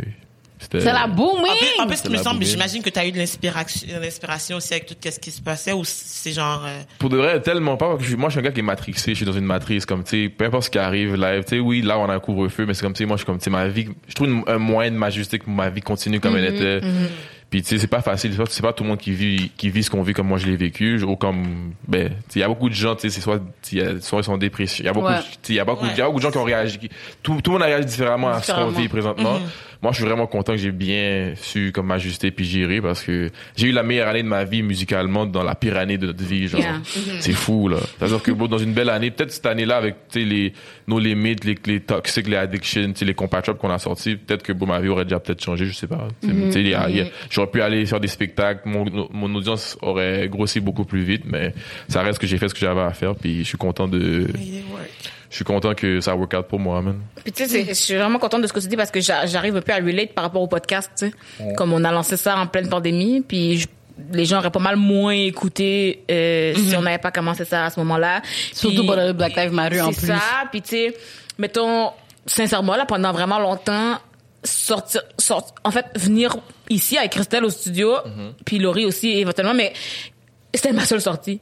C'est 0.73 0.85
la 0.85 1.07
booming! 1.07 1.45
En 1.79 1.87
plus, 1.87 2.01
en 2.01 2.09
plus, 2.11 2.19
semble, 2.19 2.45
j'imagine 2.45 2.83
que 2.83 2.91
tu 2.91 2.99
as 2.99 3.07
eu 3.07 3.13
de 3.13 3.19
l'inspiration, 3.19 4.57
aussi 4.57 4.75
avec 4.75 4.87
tout 4.87 4.95
ce 5.11 5.19
qui 5.19 5.31
se 5.31 5.41
passait 5.43 5.73
ou 5.73 5.83
c'est 5.85 6.33
genre... 6.33 6.65
euh, 6.67 6.83
Pour 6.99 7.11
de 7.11 7.17
vrai, 7.17 7.41
tellement 7.41 7.77
pas. 7.77 7.97
moi, 8.17 8.29
je 8.29 8.31
suis 8.31 8.41
un 8.41 8.43
gars 8.43 8.53
qui 8.53 8.61
est 8.61 8.63
matrixé. 8.63 9.13
Je 9.13 9.17
suis 9.17 9.27
dans 9.27 9.33
une 9.33 9.45
matrice. 9.45 9.87
Comme, 9.87 10.05
tu 10.05 10.25
sais, 10.25 10.29
peu 10.29 10.45
importe 10.47 10.65
ce 10.65 10.71
qui 10.71 10.79
arrive 10.79 11.15
live. 11.17 11.45
Tu 11.45 11.57
sais, 11.57 11.61
oui, 11.61 11.83
là, 11.83 11.99
on 11.99 12.09
a 12.09 12.15
un 12.15 12.21
couvre-feu, 12.21 12.65
mais 12.67 12.75
c'est 12.75 12.83
comme, 12.83 12.93
tu 12.95 12.99
sais, 12.99 13.07
moi, 13.07 13.17
je 13.17 13.21
suis 13.23 13.27
comme, 13.27 13.39
tu 13.39 13.45
sais, 13.45 13.51
ma 13.51 13.67
vie, 13.69 13.89
je 14.09 14.15
trouve 14.15 14.29
une- 14.29 14.45
un 14.47 14.59
moyen 14.59 14.91
de 14.91 14.97
m'ajuster 14.97 15.39
que 15.39 15.49
ma 15.51 15.71
vie 15.71 15.81
continue 15.83 16.21
comme 16.21 16.37
elle 16.37 16.55
était. 16.55 16.81
Puis, 17.51 17.63
tu 17.63 17.69
sais, 17.69 17.79
c'est 17.79 17.87
pas 17.87 18.01
facile. 18.03 18.35
C'est 18.51 18.63
pas, 18.63 18.73
tout 18.73 18.83
le 18.83 18.89
monde 18.89 18.99
qui 18.99 19.13
vit, 19.13 19.53
qui 19.57 19.71
vit 19.71 19.85
ce 19.85 19.91
qu'on 19.91 20.03
vit 20.03 20.13
comme 20.13 20.27
moi 20.27 20.39
je 20.39 20.47
l'ai 20.47 20.57
vécu. 20.57 21.01
Ou 21.03 21.15
comme, 21.15 21.73
ben, 21.87 22.11
il 22.35 22.41
y 22.41 22.43
a 22.43 22.49
beaucoup 22.49 22.69
de 22.69 22.75
gens, 22.75 22.97
tu 22.97 23.03
sais, 23.03 23.11
c'est 23.11 23.21
soit, 23.21 23.41
soit 24.01 24.21
ils 24.21 24.25
sont 24.25 24.37
dépressifs. 24.37 24.81
Il 24.81 24.87
y 24.87 24.89
a 24.89 24.93
beaucoup, 24.93 25.07
Ouais. 25.07 25.21
y 25.51 25.61
a 25.61 25.65
beaucoup, 25.65 25.85
Ouais. 25.85 25.91
il 25.95 25.99
y 25.99 26.03
a 26.03 26.07
beaucoup 26.07 26.19
de 26.19 26.23
gens 26.25 26.31
qui 26.33 26.39
ont 26.39 26.45
réagi. 26.45 26.79
qui- 26.79 26.89
tout, 27.23 27.41
tout 27.43 27.51
le 27.51 27.59
monde 27.59 27.63
a 27.63 27.67
réagi 27.67 27.87
différemment 27.87 28.29
à 28.31 28.43
ce 28.43 28.51
qu'on 28.53 28.69
vit 28.71 28.89
présentement. 28.89 29.39
Moi, 29.85 29.93
je 29.93 29.97
suis 29.99 30.07
vraiment 30.07 30.27
content 30.27 30.53
que 30.53 30.59
j'ai 30.59 30.73
bien 30.73 31.35
su 31.37 31.71
comme 31.73 31.89
m'ajuster 31.89 32.31
puis 32.31 32.47
gérer 32.47 32.81
parce 32.81 33.03
que 33.03 33.31
j'ai 33.55 33.67
eu 33.69 33.73
la 33.73 33.83
meilleure 33.83 34.09
année 34.09 34.23
de 34.23 34.29
ma 34.29 34.45
vie 34.45 34.63
musicalement 34.63 35.27
dans 35.27 35.43
la 35.43 35.55
pire 35.55 35.77
année 35.77 35.99
de 35.99 36.07
notre 36.07 36.25
vie, 36.25 36.49
genre. 36.49 36.59
Yeah. 36.63 36.81
C'est 37.21 37.35
fou, 37.35 37.69
là. 37.69 37.77
C'est-à-dire 37.99 38.23
que, 38.23 38.31
bon, 38.33 38.47
dans 38.47 38.57
une 38.57 38.73
belle 38.73 38.89
année, 38.89 39.11
peut-être 39.11 39.31
cette 39.31 39.45
année-là, 39.45 39.77
avec, 39.77 39.97
tu 40.11 40.21
sais, 40.21 40.25
les, 40.27 40.55
nos 40.89 40.99
limites, 40.99 41.45
les, 41.45 41.55
les 41.67 41.81
toxiques, 41.81 42.29
les 42.29 42.37
addictions, 42.37 42.93
tu 42.93 43.01
sais, 43.01 43.05
les 43.05 43.13
compatriotes 43.13 43.59
qu'on 43.59 43.69
a 43.71 43.79
sortis, 43.79 44.17
peut-être 44.17 44.43
que, 44.43 44.55
bon, 44.55 44.65
ma 44.67 44.81
vie 44.81 44.89
aurait 44.89 45.05
déjà 45.05 45.21
peut-être 45.21 45.45
changé, 45.45 45.67
je 45.67 45.75
sais 45.75 45.87
pas. 45.87 46.09
Y 46.95 47.01
a- 47.03 47.07
j'aurais 47.29 47.51
pu 47.51 47.61
aller 47.61 47.85
faire 47.85 48.01
des 48.01 48.09
spectacles, 48.09 48.63
mon, 48.67 48.87
mon 49.13 49.35
audience 49.35 49.77
aurait 49.83 50.29
grossi 50.31 50.61
beaucoup 50.61 50.87
plus 50.87 51.03
vite, 51.03 51.25
mais 51.27 51.53
ça 51.89 52.01
reste 52.03 52.19
que 52.19 52.27
j'ai 52.27 52.39
fait 52.39 52.49
ce 52.49 52.55
que 52.55 52.61
j'avais 52.61 52.81
à 52.81 52.93
faire, 52.95 53.15
puis 53.15 53.41
je 53.41 53.49
suis 53.49 53.59
content 53.59 53.87
de, 53.87 54.27
je 55.35 55.39
suis 55.39 55.45
content 55.45 55.75
que 55.75 56.01
ça 56.01 56.15
work 56.15 56.33
out 56.39 56.47
pour 56.47 56.61
moi, 56.61 56.81
man. 56.81 57.01
Puis 57.25 57.33
tu 57.33 57.43
sais, 57.43 57.49
c'est- 57.49 57.65
je 57.67 57.73
suis 57.75 57.97
vraiment 57.97 58.21
contente 58.21 58.41
de 58.43 58.47
ce 58.47 58.53
que 58.53 58.61
tu 58.61 58.69
dis 58.69 58.77
parce 58.77 58.93
que 58.93 59.01
j'a- 59.01 59.27
j'arrive 59.27 59.57
un 59.57 59.63
peu 59.63 59.73
à 59.73 59.77
relate 59.79 60.13
par 60.15 60.23
rapport 60.23 60.41
au 60.41 60.47
podcast, 60.47 60.93
tu 60.97 61.09
sais. 61.11 61.55
Comme 61.57 61.73
on 61.73 61.83
a 61.83 61.91
lancé 61.91 62.17
ça 62.17 62.37
en 62.39 62.47
pleine 62.47 62.69
pandémie, 62.69 63.21
puis 63.21 63.59
je- 63.59 63.67
les 64.13 64.25
gens 64.27 64.39
auraient 64.39 64.53
pas 64.53 64.61
mal 64.61 64.77
moins 64.77 65.13
écouté 65.13 66.05
euh, 66.09 66.55
si 66.55 66.77
on 66.77 66.83
n'avait 66.83 66.99
pas 66.99 67.11
commencé 67.11 67.45
ça 67.45 67.65
à 67.65 67.71
ce 67.71 67.81
moment-là. 67.81 68.23
Surtout 68.53 68.87
pour 68.87 68.95
le 68.95 69.13
Black 69.13 69.35
Lives 69.35 69.53
Matter 69.53 69.81
en 69.81 69.91
C'est 69.93 69.99
plus. 69.99 70.07
ça, 70.07 70.21
puis 70.53 70.63
tu 70.63 70.69
sais, 70.69 70.97
mettons, 71.37 71.91
sincèrement, 72.27 72.77
là, 72.77 72.87
pendant 72.87 73.11
vraiment 73.11 73.41
longtemps, 73.41 73.99
sortir, 74.45 75.03
sort- 75.19 75.53
en 75.65 75.71
fait, 75.73 75.87
venir 75.97 76.37
ici 76.71 76.97
avec 76.97 77.11
Christelle 77.11 77.45
au 77.45 77.51
studio, 77.51 77.95
puis 78.45 78.59
Laurie 78.61 78.85
aussi, 78.85 79.09
éventuellement, 79.19 79.55
mais 79.55 79.73
c'était 80.55 80.73
ma 80.73 80.85
seule 80.85 81.01
sortie. 81.01 81.41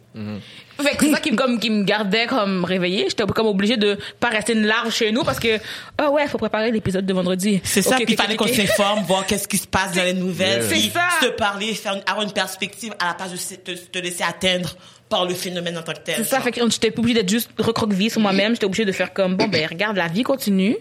Fait 0.80 0.96
que 0.96 1.04
c'est 1.04 1.12
ça 1.12 1.20
qui 1.20 1.30
me, 1.32 1.36
comme, 1.36 1.58
qui 1.60 1.70
me 1.70 1.84
gardait 1.84 2.26
comme 2.26 2.64
réveillée. 2.64 3.06
J'étais 3.08 3.24
comme 3.24 3.46
obligée 3.46 3.76
de 3.76 3.98
pas 4.20 4.28
rester 4.28 4.52
une 4.54 4.66
larve 4.66 4.90
chez 4.92 5.12
nous 5.12 5.22
parce 5.22 5.38
que, 5.38 5.58
ah 5.98 6.10
ouais, 6.10 6.26
faut 6.28 6.38
préparer 6.38 6.70
l'épisode 6.70 7.06
de 7.06 7.12
vendredi. 7.12 7.60
C'est 7.64 7.82
ça, 7.82 7.96
Ok, 7.96 8.04
puis 8.04 8.14
il 8.14 8.16
fallait 8.16 8.34
ok. 8.34 8.38
qu'on 8.48 8.54
s'informe, 8.54 9.02
voir 9.04 9.26
qu'est-ce 9.26 9.46
qui 9.46 9.58
se 9.58 9.66
passe 9.66 9.92
dans 9.92 10.02
les 10.04 10.14
nouvelles, 10.14 10.64
C'est 10.68 10.90
ça. 10.90 11.08
se 11.20 11.26
parler, 11.28 11.74
faire 11.74 11.94
une- 11.94 12.02
avoir 12.06 12.24
une 12.26 12.32
perspective 12.32 12.94
à 12.98 13.08
la 13.08 13.14
place 13.14 13.30
de 13.32 13.56
te, 13.56 13.72
te 13.78 13.98
laisser 13.98 14.24
atteindre 14.24 14.74
par 15.08 15.26
le 15.26 15.34
phénomène 15.34 15.76
en 15.76 15.82
tant 15.82 15.92
que 15.92 16.00
tel. 16.00 16.14
C'est 16.18 16.24
ça, 16.24 16.40
fait 16.40 16.50
que 16.52 16.60
j'étais 16.70 16.98
obligée 16.98 17.14
d'être 17.20 17.28
juste 17.30 17.50
recroquevillée 17.58 18.08
sur 18.10 18.20
moi-même. 18.20 18.54
J'étais 18.54 18.66
obligée 18.66 18.84
de 18.86 18.92
faire 18.92 19.12
comme, 19.12 19.36
bon, 19.36 19.46
ben, 19.48 19.66
regarde, 19.68 19.96
la 19.96 20.08
vie 20.08 20.22
continue. 20.22 20.76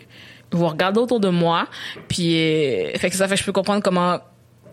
Vous 0.53 0.67
regardez 0.67 0.99
autour 0.99 1.19
de 1.19 1.29
moi. 1.29 1.67
Puis, 2.07 2.37
euh, 2.37 2.97
fait 2.97 3.09
que 3.09 3.15
ça 3.15 3.27
fait 3.27 3.35
que 3.35 3.39
je 3.41 3.45
peux 3.45 3.51
comprendre 3.51 3.83
comment, 3.83 4.19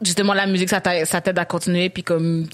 justement, 0.00 0.32
la 0.32 0.46
musique, 0.46 0.68
ça 0.68 0.80
t'aide 0.80 1.38
à 1.38 1.44
continuer. 1.44 1.88
Puis 1.90 2.02
comme, 2.04 2.46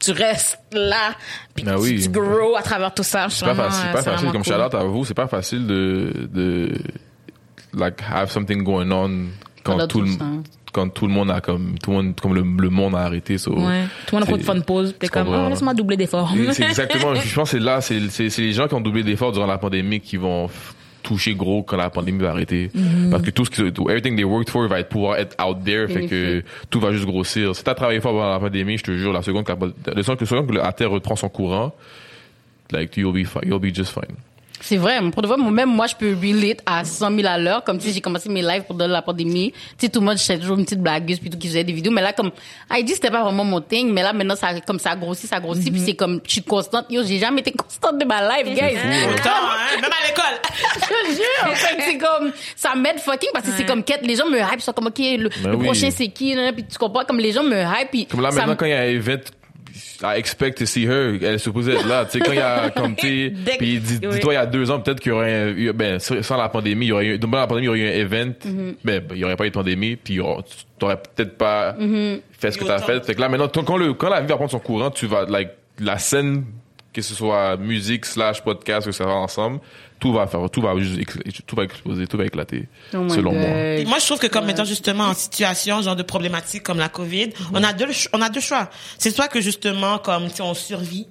tu, 0.00 0.12
restes 0.12 0.58
là. 0.72 1.14
Puis 1.54 1.64
Ah 1.66 1.74
tu, 1.74 1.80
oui. 1.82 2.02
tu 2.02 2.08
grow 2.08 2.56
à 2.56 2.62
travers 2.62 2.92
tout 2.92 3.02
ça. 3.02 3.28
C'est 3.28 3.44
pas 3.44 3.54
facile, 3.54 3.82
c'est 3.86 3.92
pas 3.92 4.02
facile. 4.02 4.30
Comme 4.30 4.44
shout 4.44 4.54
out 4.54 4.74
à 4.74 4.84
vous, 4.84 5.04
c'est 5.04 5.14
pas 5.14 5.28
facile 5.28 5.66
de, 5.66 6.28
de, 6.32 6.72
like, 7.74 8.00
have 8.10 8.30
something 8.30 8.62
going 8.62 8.90
on 8.90 9.26
quand 9.62 9.72
Pendant 9.72 9.86
tout 9.86 10.00
tout 10.00 10.04
le, 10.06 10.42
quand 10.72 10.88
tout 10.88 11.06
le 11.06 11.12
monde 11.12 11.30
a 11.30 11.40
comme, 11.40 11.78
tout 11.78 11.90
le 11.90 11.96
monde, 11.96 12.20
comme 12.20 12.34
le, 12.34 12.42
le 12.42 12.70
monde 12.70 12.94
a 12.94 13.00
arrêté, 13.00 13.38
so. 13.38 13.52
Ouais. 13.52 13.84
Tout 14.06 14.16
le 14.16 14.20
monde 14.20 14.28
a 14.28 14.32
pris 14.32 14.42
fun 14.42 14.60
pause. 14.60 14.94
T'es 14.98 15.08
comme, 15.08 15.28
oh, 15.28 15.48
laisse-moi 15.48 15.74
doubler 15.74 15.96
d'efforts. 15.96 16.32
C'est 16.52 16.64
exactement, 16.64 17.14
je 17.14 17.34
pense 17.34 17.50
que 17.50 17.58
c'est 17.58 17.64
là, 17.64 17.80
c'est, 17.80 18.00
c'est, 18.08 18.30
les 18.38 18.52
gens 18.52 18.68
qui 18.68 18.74
ont 18.74 18.80
doublé 18.80 19.02
d'efforts 19.02 19.32
durant 19.32 19.46
la 19.46 19.58
pandémie 19.58 20.00
qui 20.00 20.16
vont 20.16 20.48
toucher 21.02 21.34
gros 21.34 21.62
quand 21.62 21.76
la 21.76 21.90
pandémie 21.90 22.20
va 22.20 22.30
arrêter. 22.30 22.70
Mm-hmm. 22.74 23.10
Parce 23.10 23.22
que 23.22 23.30
tout 23.30 23.44
ce 23.44 23.50
qui, 23.50 23.62
everything 23.62 24.16
they 24.16 24.24
worked 24.24 24.50
for 24.50 24.66
va 24.68 24.80
être 24.80 24.88
pouvoir 24.88 25.18
être 25.18 25.36
out 25.42 25.58
there, 25.64 25.88
fait 25.88 26.06
que 26.06 26.42
tout 26.70 26.80
va 26.80 26.92
juste 26.92 27.06
grossir. 27.06 27.54
Si 27.54 27.64
t'as 27.64 27.74
travaillé 27.74 28.00
fort 28.00 28.12
pendant 28.12 28.30
la 28.30 28.40
pandémie, 28.40 28.78
je 28.78 28.84
te 28.84 28.92
jure, 28.92 29.12
la 29.12 29.22
seconde 29.22 29.44
que 29.44 29.52
la, 29.52 29.94
la 29.94 30.02
seconde 30.02 30.46
que 30.46 30.52
la 30.52 30.72
Terre 30.72 30.90
reprend 30.90 31.16
son 31.16 31.28
courant, 31.28 31.74
like, 32.72 32.96
you'll 32.96 33.12
be 33.12 33.24
fine, 33.24 33.42
you'll 33.44 33.60
be 33.60 33.74
just 33.74 33.92
fine. 33.92 34.16
C'est 34.62 34.76
vrai, 34.76 34.98
pour 35.10 35.22
de 35.22 35.26
vrai, 35.28 35.36
moi- 35.38 35.50
même 35.50 35.70
moi, 35.70 35.86
je 35.86 35.94
peux 35.94 36.14
relate 36.14 36.58
à 36.66 36.84
100 36.84 37.14
000 37.16 37.26
à 37.26 37.38
l'heure. 37.38 37.64
Comme, 37.64 37.78
tu 37.78 37.86
sais, 37.88 37.94
j'ai 37.94 38.00
commencé 38.00 38.28
mes 38.28 38.42
lives 38.42 38.64
pendant 38.68 38.86
la 38.86 39.00
pandémie. 39.00 39.52
Tu 39.52 39.58
sais, 39.78 39.88
tout 39.88 40.00
le 40.00 40.06
monde, 40.06 40.18
j'étais 40.18 40.38
toujours 40.38 40.58
une 40.58 40.64
petite 40.64 40.80
blagueuse, 40.80 41.18
puis 41.18 41.30
tout, 41.30 41.38
qui 41.38 41.48
faisait 41.48 41.64
des 41.64 41.72
vidéos. 41.72 41.90
Mais 41.92 42.02
là, 42.02 42.12
comme, 42.12 42.30
ID, 42.70 42.90
c'était 42.90 43.10
pas 43.10 43.22
vraiment 43.24 43.44
mon 43.44 43.60
thing. 43.60 43.90
Mais 43.92 44.02
là, 44.02 44.12
maintenant, 44.12 44.36
ça, 44.36 44.48
comme 44.66 44.78
ça 44.78 44.94
grossit, 44.96 45.28
ça 45.30 45.40
grossit. 45.40 45.70
Puis 45.72 45.80
c'est 45.80 45.94
comme, 45.94 46.20
je 46.26 46.30
suis 46.32 46.42
constante. 46.42 46.86
Yo, 46.90 47.02
j'ai 47.04 47.18
jamais 47.18 47.40
été 47.40 47.52
constante 47.52 47.98
de 47.98 48.04
ma 48.04 48.20
life, 48.22 48.46
guys. 48.54 48.76
Autant, 49.14 49.30
hein, 49.30 49.80
même 49.80 49.90
à 49.90 50.06
l'école. 50.06 50.24
Je 50.74 50.80
te 50.80 51.14
jure. 51.16 51.56
Fait 51.56 51.76
que 51.76 51.82
c'est 51.82 51.98
comme, 51.98 52.32
ça 52.56 52.74
m'aide 52.74 52.98
fucking 53.00 53.30
parce 53.32 53.46
que 53.46 53.52
c'est 53.56 53.64
comme 53.64 53.82
quête. 53.82 54.04
Les 54.04 54.16
gens 54.16 54.26
me 54.26 54.38
hype, 54.38 54.60
sont 54.60 54.72
comme, 54.72 54.88
OK, 54.88 54.98
le, 54.98 55.28
Ben 55.42 55.50
le 55.52 55.56
oui. 55.56 55.64
prochain 55.66 55.88
c'est 55.90 56.08
qui, 56.08 56.36
puis 56.54 56.64
tu 56.66 56.76
comprends, 56.78 57.04
comme 57.04 57.18
les 57.18 57.32
gens 57.32 57.42
me 57.42 57.62
hype, 57.62 57.90
puis 57.90 58.06
Comme 58.06 58.20
là, 58.20 58.30
maintenant, 58.30 58.56
quand 58.56 58.66
il 58.66 58.70
y 58.70 58.74
a 58.74 58.80
un 58.80 58.84
event, 58.84 59.18
I 60.02 60.16
expect 60.18 60.58
to 60.58 60.66
see 60.66 60.84
her. 60.86 61.14
Elle 61.20 61.34
est 61.34 61.38
supposée 61.38 61.72
être 61.74 61.86
là. 61.86 62.04
Tu 62.06 62.12
sais, 62.12 62.20
quand 62.20 62.32
il 62.32 62.38
y 62.38 62.40
a, 62.40 62.70
comme, 62.70 62.96
tu 62.96 63.32
puis 63.58 63.78
dis- 63.80 63.98
dis-toi, 64.00 64.32
il 64.34 64.36
y 64.36 64.38
a 64.38 64.46
deux 64.46 64.70
ans, 64.70 64.80
peut-être 64.80 65.00
qu'il 65.00 65.12
y 65.12 65.14
aurait 65.14 65.50
eu, 65.52 65.72
ben, 65.72 65.98
sans 65.98 66.36
la 66.36 66.48
pandémie, 66.48 66.86
il 66.86 66.88
y 66.88 66.92
aurait 66.92 67.06
eu, 67.06 67.18
dans 67.18 67.28
la 67.30 67.46
pandémie, 67.46 67.66
il 67.66 67.68
y 67.68 67.68
aurait 67.70 67.78
eu 67.80 67.88
un 67.88 68.04
event, 68.06 68.32
Mm-hmm. 68.46 68.74
ben, 68.84 69.00
ben, 69.06 69.14
il 69.14 69.18
y 69.18 69.24
aurait 69.24 69.36
pas 69.36 69.44
eu 69.46 69.50
de 69.50 69.54
pandémie, 69.54 69.96
puis 69.96 70.20
t'aurais 70.78 70.96
peut-être 70.96 71.36
pas 71.36 71.72
Mm-hmm. 71.78 72.20
fait 72.32 72.50
ce 72.52 72.58
que 72.58 72.64
t'as 72.64 72.78
fait. 72.78 73.04
Fait 73.04 73.14
que 73.14 73.20
là, 73.20 73.28
maintenant, 73.28 73.48
quand 73.64 73.76
le, 73.76 73.92
quand 73.94 74.08
la 74.08 74.20
vie 74.20 74.26
va 74.28 74.36
prendre 74.36 74.50
son 74.50 74.58
courant, 74.60 74.90
tu 74.90 75.06
vas, 75.06 75.24
like, 75.26 75.50
la 75.78 75.98
scène, 75.98 76.44
que 76.92 77.02
ce 77.02 77.14
soit 77.14 77.56
musique 77.56 78.04
slash 78.04 78.42
podcast, 78.42 78.86
que 78.86 78.92
ça 78.92 79.04
va 79.04 79.12
ensemble, 79.12 79.60
tout 80.00 80.12
va 80.12 80.26
faire, 80.26 80.40
tout 80.50 80.60
va 80.60 80.74
tout 81.46 81.56
va 81.56 81.64
exploser, 81.64 82.06
tout 82.06 82.16
va 82.16 82.24
éclater, 82.24 82.68
Oh 82.94 83.08
selon 83.08 83.32
moi. 83.32 83.76
God. 83.76 83.86
Moi, 83.88 83.98
je 83.98 84.06
trouve 84.06 84.18
que 84.18 84.26
comme 84.26 84.48
étant 84.50 84.64
justement 84.64 85.04
en 85.04 85.14
situation 85.14 85.82
genre 85.82 85.96
de 85.96 86.02
problématique 86.02 86.62
comme 86.62 86.78
la 86.78 86.88
COVID, 86.88 87.30
on 87.52 87.62
a 87.62 87.72
deux, 87.72 87.86
on 88.12 88.20
a 88.22 88.28
deux 88.28 88.40
choix. 88.40 88.70
C'est 88.98 89.10
soit 89.10 89.28
que 89.28 89.40
justement 89.40 89.98
comme 89.98 90.28
si 90.28 90.42
on 90.42 90.54
survit, 90.54 91.06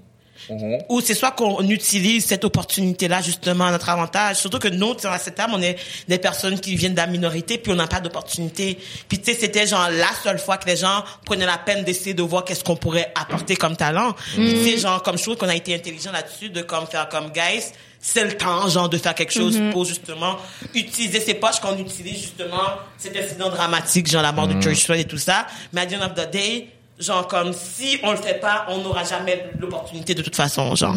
ou 0.89 1.01
c'est 1.01 1.13
soit 1.13 1.31
qu'on 1.31 1.67
utilise 1.67 2.25
cette 2.25 2.43
opportunité-là 2.43 3.21
justement 3.21 3.65
à 3.65 3.71
notre 3.71 3.89
avantage. 3.89 4.37
Surtout 4.37 4.59
que 4.59 4.67
nous, 4.67 4.95
tu 4.95 5.01
sais, 5.01 5.07
à 5.07 5.17
cette 5.17 5.35
table, 5.35 5.53
on 5.55 5.61
est 5.61 5.77
des 6.07 6.17
personnes 6.17 6.59
qui 6.59 6.75
viennent 6.75 6.93
de 6.93 6.97
la 6.97 7.07
minorité, 7.07 7.57
puis 7.57 7.71
on 7.71 7.75
n'a 7.75 7.87
pas 7.87 7.99
d'opportunité. 7.99 8.77
Puis 9.07 9.19
tu 9.19 9.31
sais, 9.31 9.39
c'était 9.39 9.67
genre 9.67 9.89
la 9.91 10.09
seule 10.23 10.39
fois 10.39 10.57
que 10.57 10.67
les 10.67 10.77
gens 10.77 11.03
prenaient 11.25 11.45
la 11.45 11.57
peine 11.57 11.83
d'essayer 11.83 12.13
de 12.13 12.23
voir 12.23 12.43
qu'est-ce 12.45 12.63
qu'on 12.63 12.75
pourrait 12.75 13.11
apporter 13.15 13.55
comme 13.55 13.75
talent. 13.75 14.13
Puis 14.33 14.53
tu 14.53 14.63
sais, 14.63 14.77
genre 14.77 15.03
comme 15.03 15.17
je 15.17 15.23
trouve 15.23 15.37
qu'on 15.37 15.49
a 15.49 15.55
été 15.55 15.75
intelligent 15.75 16.11
là-dessus 16.11 16.49
de 16.49 16.61
comme 16.61 16.87
faire 16.87 17.07
comme 17.09 17.31
guys. 17.31 17.71
C'est 18.01 18.23
le 18.23 18.37
temps, 18.37 18.69
genre, 18.69 18.87
de 18.87 18.97
faire 18.97 19.13
quelque 19.13 19.33
chose 19.33 19.59
pour 19.73 19.83
justement 19.83 20.37
utiliser 20.73 21.19
ces 21.19 21.33
poches 21.33 21.59
qu'on 21.59 21.77
utilise 21.77 22.21
justement 22.21 22.77
cet 22.97 23.13
incident 23.17 23.49
dramatique, 23.49 24.09
genre 24.09 24.21
la 24.21 24.31
mort 24.31 24.47
de 24.47 24.59
George 24.61 24.85
Floyd 24.85 25.01
et 25.01 25.05
tout 25.05 25.17
ça. 25.17 25.45
Mais 25.73 25.81
à 25.81 25.85
the 25.85 25.95
end 25.95 26.05
of 26.05 26.13
the 26.13 26.31
day, 26.31 26.69
genre 26.99 27.27
comme 27.27 27.53
si 27.53 27.97
on 28.03 28.11
le 28.11 28.17
fait 28.17 28.39
pas, 28.39 28.65
on 28.69 28.79
n'aura 28.79 29.03
jamais 29.03 29.49
l'opportunité 29.59 30.13
de 30.13 30.21
toute 30.21 30.35
façon, 30.35 30.75
genre. 30.75 30.95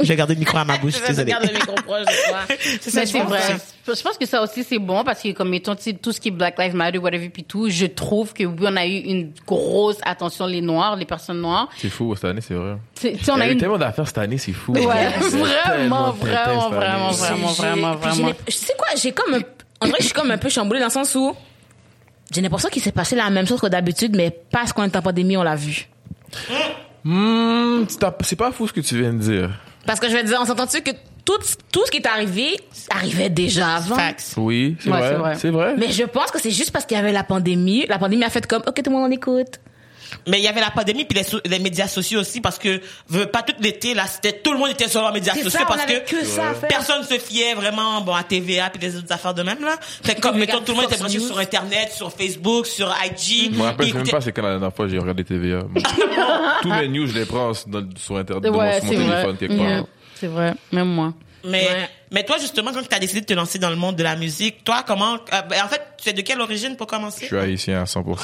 J'ai 0.00 0.14
gardé 0.14 0.34
le 0.34 0.38
micro 0.38 0.56
à 0.58 0.64
ma 0.64 0.78
bouche, 0.78 0.94
Je 1.02 1.06
désolé. 1.08 1.34
regarde 1.34 1.46
le 1.46 1.54
micro 1.54 1.72
proche 1.74 2.06
de 2.06 2.28
toi. 2.30 2.38
C'est 2.80 3.04
c'est 3.06 3.20
vrai. 3.20 3.40
Je 3.84 4.00
pense 4.02 4.16
que 4.16 4.26
ça 4.26 4.40
aussi, 4.42 4.62
c'est 4.62 4.78
bon 4.78 5.02
parce 5.02 5.20
que, 5.20 5.32
comme 5.32 5.48
mettons, 5.48 5.74
tout 6.00 6.12
ce 6.12 6.20
qui 6.20 6.28
est 6.28 6.30
Black 6.30 6.56
Lives 6.58 6.74
Matter, 6.76 6.98
whatever, 6.98 7.28
puis 7.30 7.42
tout, 7.42 7.68
je 7.68 7.86
trouve 7.86 8.32
que 8.32 8.44
oui, 8.44 8.58
on 8.60 8.76
a 8.76 8.86
eu 8.86 8.96
une 8.98 9.32
grosse 9.46 9.96
attention, 10.04 10.46
les 10.46 10.60
Noirs, 10.60 10.94
les 10.94 11.04
personnes 11.06 11.40
noires. 11.40 11.68
C'est 11.78 11.88
fou, 11.88 12.14
cette 12.14 12.26
année, 12.26 12.40
c'est 12.42 12.54
vrai. 12.54 12.76
C'est- 12.94 13.16
Tu 13.16 13.28
on 13.30 13.40
a 13.40 13.44
a 13.44 13.48
eu 13.48 13.52
une... 13.52 13.58
tellement 13.58 13.78
d'affaires 13.78 14.06
cette 14.06 14.18
année, 14.18 14.38
c'est 14.38 14.52
fou. 14.52 14.72
Ouais, 14.72 14.82
vraiment, 15.20 16.12
vraiment, 16.12 16.68
vraiment, 16.68 17.10
vraiment, 17.10 17.48
vraiment, 17.52 17.94
vraiment. 17.96 18.32
sais 18.48 18.74
quoi, 18.78 18.88
j'ai 19.02 19.10
comme 19.10 19.34
un, 19.34 19.40
en 19.80 19.88
vrai, 19.88 19.96
je 19.98 20.04
suis 20.04 20.14
comme 20.14 20.30
un 20.30 20.38
peu 20.38 20.48
chamboulée 20.50 20.78
dans 20.80 20.86
le 20.86 20.92
sens 20.92 21.12
où 21.16 21.34
j'ai 22.32 22.40
l'impression 22.40 22.68
qu'il 22.68 22.82
s'est 22.82 22.92
passé 22.92 23.16
la 23.16 23.30
même 23.30 23.46
chose 23.46 23.60
que 23.60 23.66
d'habitude, 23.66 24.16
mais 24.16 24.30
parce 24.50 24.72
qu'on 24.72 24.84
est 24.84 24.96
en 24.96 25.02
pandémie, 25.02 25.36
on 25.36 25.42
l'a 25.42 25.56
vu. 25.56 25.88
Hmm, 27.04 27.84
c'est 27.88 28.36
pas- 28.36 28.52
fou 28.52 28.66
ce 28.68 28.72
que 28.72 28.80
tu 28.80 28.98
viens 28.98 29.12
de 29.12 29.18
dire. 29.18 29.50
Parce 29.86 30.00
que 30.00 30.08
je 30.08 30.12
vais 30.14 30.22
te 30.22 30.26
dire, 30.28 30.38
on 30.40 30.44
s'entend-tu 30.44 30.82
que 30.82 30.90
tout, 31.24 31.38
tout 31.72 31.86
ce 31.86 31.90
qui 31.90 31.98
est 31.98 32.06
arrivé 32.06 32.58
arrivait 32.90 33.30
déjà 33.30 33.76
avant? 33.76 33.94
Facts. 33.96 34.34
Oui, 34.36 34.76
c'est 34.80 34.90
Ouais, 34.90 34.98
c'est 35.00 35.08
vrai. 35.08 35.16
vrai. 35.18 35.34
C'est 35.36 35.50
vrai. 35.50 35.74
Mais 35.78 35.90
je 35.90 36.02
pense 36.04 36.30
que 36.30 36.40
c'est 36.40 36.50
juste 36.50 36.70
parce 36.72 36.84
qu'il 36.84 36.96
y 36.96 37.00
avait 37.00 37.12
la 37.12 37.24
pandémie. 37.24 37.86
La 37.88 37.98
pandémie 37.98 38.24
a 38.24 38.30
fait 38.30 38.46
comme, 38.46 38.62
ok, 38.66 38.74
tout 38.82 38.90
le 38.90 38.96
monde 38.96 39.04
en 39.06 39.10
écoute. 39.10 39.60
Mais 40.26 40.38
il 40.38 40.44
y 40.44 40.48
avait 40.48 40.60
la 40.60 40.70
pandémie 40.70 41.04
puis 41.04 41.18
les, 41.18 41.24
so- 41.24 41.40
les 41.44 41.58
médias 41.58 41.88
sociaux 41.88 42.20
aussi 42.20 42.40
parce 42.40 42.58
que 42.58 42.80
veux 43.08 43.26
pas 43.26 43.42
tout 43.42 43.54
l'été 43.60 43.94
là, 43.94 44.06
c'était 44.06 44.32
tout 44.40 44.52
le 44.52 44.58
monde 44.58 44.70
était 44.70 44.88
sur 44.88 45.00
leurs 45.02 45.12
médias 45.12 45.34
sociaux 45.34 45.50
ça, 45.50 45.64
parce 45.66 45.84
que, 45.84 45.98
que 46.10 46.24
ça 46.24 46.52
personne 46.68 47.02
se 47.02 47.18
fiait 47.18 47.54
vraiment 47.54 48.00
bon 48.00 48.14
à 48.14 48.22
TVA 48.22 48.70
puis 48.70 48.80
les 48.82 48.96
autres 48.96 49.12
affaires 49.12 49.34
de 49.34 49.42
même 49.42 49.62
là. 49.62 49.76
Fait 49.80 50.18
comme 50.20 50.38
mettons 50.38 50.60
tout 50.60 50.72
le 50.72 50.76
monde 50.76 50.84
était 50.86 50.96
branché 50.98 51.18
News. 51.18 51.26
sur 51.26 51.38
internet, 51.38 51.92
sur 51.92 52.12
Facebook, 52.12 52.66
sur 52.66 52.94
IG. 53.04 53.52
Je 53.52 53.58
me 53.58 53.62
rappelle 53.64 53.92
même 53.94 54.08
pas 54.08 54.20
c'est 54.20 54.32
quand 54.32 54.42
la 54.42 54.50
dernière 54.52 54.74
fois 54.74 54.88
j'ai 54.88 54.98
regardé 54.98 55.24
TVA. 55.24 55.60
Tous 56.62 56.68
mes 56.68 56.88
news, 56.88 57.06
je 57.06 57.14
les 57.14 57.24
prends 57.26 57.52
sur 57.54 58.16
internet, 58.16 58.44
sur 58.52 58.52
mon 58.54 58.80
téléphone 58.90 59.36
quelque 59.36 59.52
Yeah. 59.54 59.76
part. 59.78 59.86
C'est 60.14 60.26
vrai, 60.26 60.54
même 60.72 60.88
moi. 60.88 61.12
Mais 61.44 61.66
Ouais. 61.68 61.88
mais 62.10 62.24
toi 62.24 62.36
justement 62.38 62.72
quand 62.72 62.82
tu 62.82 62.94
as 62.94 62.98
décidé 62.98 63.20
de 63.20 63.26
te 63.26 63.32
lancer 63.32 63.58
dans 63.58 63.70
le 63.70 63.76
monde 63.76 63.94
de 63.96 64.02
la 64.02 64.16
musique, 64.16 64.64
toi 64.64 64.82
comment 64.86 65.14
euh, 65.14 65.62
en 65.64 65.68
fait, 65.68 65.82
tu 66.02 66.08
es 66.08 66.12
de 66.12 66.20
quelle 66.22 66.40
origine 66.40 66.76
pour 66.76 66.86
Je 66.90 66.96
commencer 66.96 67.26
suis 67.26 67.36
haïtien 67.38 67.82
à 67.82 67.84
100%. 67.84 68.00
OK, 68.10 68.18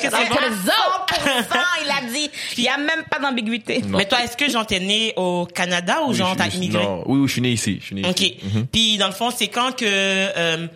c'est 0.00 0.10
bon. 0.10 0.16
100%, 0.16 0.18
il 1.84 1.90
a 1.90 2.10
dit. 2.12 2.30
Il 2.56 2.64
y 2.64 2.68
a 2.68 2.78
même 2.78 3.04
pas 3.10 3.18
d'ambiguïté. 3.18 3.82
Mais 3.88 4.06
toi, 4.06 4.22
est-ce 4.24 4.36
que 4.36 4.48
genre 4.50 4.66
t'es 4.66 4.80
né 4.80 5.12
au 5.16 5.46
Canada 5.46 5.98
ou 6.04 6.08
Oui, 6.10 6.14
genre 6.16 6.32
je 6.32 6.38
t'as 6.38 6.48
immigré? 6.48 6.82
Non, 6.82 7.02
oui, 7.06 7.20
oui, 7.20 7.28
je 7.28 7.32
suis 7.32 7.42
né 7.42 7.50
ici. 7.50 7.78
Je 7.80 7.86
suis 7.86 7.94
né 7.94 8.08
OK. 8.08 8.20
ici. 8.20 8.38
Mhm. 8.42 8.66
Puis 8.66 8.96
dans 8.98 9.06
le 9.08 9.12
fond, 9.12 9.30
c'est 9.30 9.48
quand 9.48 9.72
que 9.76 9.84
euh, 9.86 10.66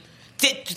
tu 0.65 0.75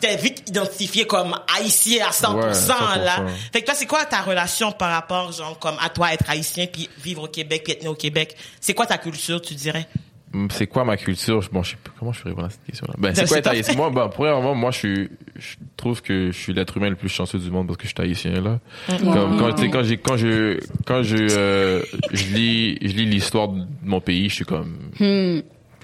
t'es 0.00 0.16
vite 0.16 0.44
identifié 0.48 1.06
comme 1.06 1.34
haïtien 1.56 2.06
à 2.06 2.10
100%, 2.10 2.34
Ouais, 2.36 2.52
100%. 2.52 3.04
là. 3.04 3.24
Fait 3.52 3.60
que 3.60 3.66
toi, 3.66 3.74
c'est 3.74 3.86
quoi 3.86 4.04
ta 4.04 4.20
relation 4.22 4.72
par 4.72 4.90
rapport 4.92 5.32
genre 5.32 5.58
comme 5.58 5.76
à 5.80 5.88
toi 5.88 6.12
être 6.12 6.28
haïtien 6.28 6.66
puis 6.66 6.88
vivre 7.02 7.24
au 7.24 7.28
Québec 7.28 7.62
puis 7.64 7.72
être 7.72 7.82
né 7.82 7.88
au 7.88 7.94
Québec? 7.94 8.36
C'est 8.60 8.74
quoi 8.74 8.86
ta 8.86 8.98
culture, 8.98 9.40
tu 9.40 9.54
dirais? 9.54 9.86
Hum, 10.34 10.48
C'est 10.50 10.66
quoi 10.66 10.82
ma 10.84 10.96
culture? 10.96 11.40
Bon, 11.52 11.62
je 11.62 11.72
sais 11.72 11.76
pas 11.76 11.90
comment 11.98 12.10
je 12.12 12.22
peux 12.22 12.30
répondre 12.30 12.46
à 12.46 12.50
cette 12.50 12.64
question-là. 12.64 12.94
Ben, 12.96 13.14
c'est 13.14 13.26
quoi 13.28 13.36
être 13.38 13.48
haïtien? 13.48 13.74
Moi, 13.74 13.90
ben, 13.90 14.08
premièrement, 14.08 14.54
moi, 14.54 14.70
je 14.70 14.78
suis, 14.78 15.10
je 15.36 15.56
trouve 15.76 16.00
que 16.00 16.30
je 16.30 16.38
suis 16.38 16.54
l'être 16.54 16.74
humain 16.78 16.88
le 16.88 16.96
plus 16.96 17.10
chanceux 17.10 17.38
du 17.38 17.50
monde 17.50 17.66
parce 17.66 17.76
que 17.76 17.84
je 17.86 17.88
suis 17.94 18.02
haïtien, 18.02 18.40
là. 18.40 18.58
Comme, 18.98 19.38
quand, 19.38 19.60
quand 19.70 19.82
j'ai, 19.84 19.98
quand 19.98 20.16
je, 20.16 20.58
quand 20.86 21.02
je, 21.02 21.16
euh, 21.18 21.82
je 22.12 22.24
lis, 22.34 22.78
je 22.80 22.92
lis 22.96 23.04
l'histoire 23.04 23.48
de 23.48 23.62
mon 23.82 24.00
pays, 24.00 24.30
je 24.30 24.36
suis 24.36 24.44
comme, 24.46 24.90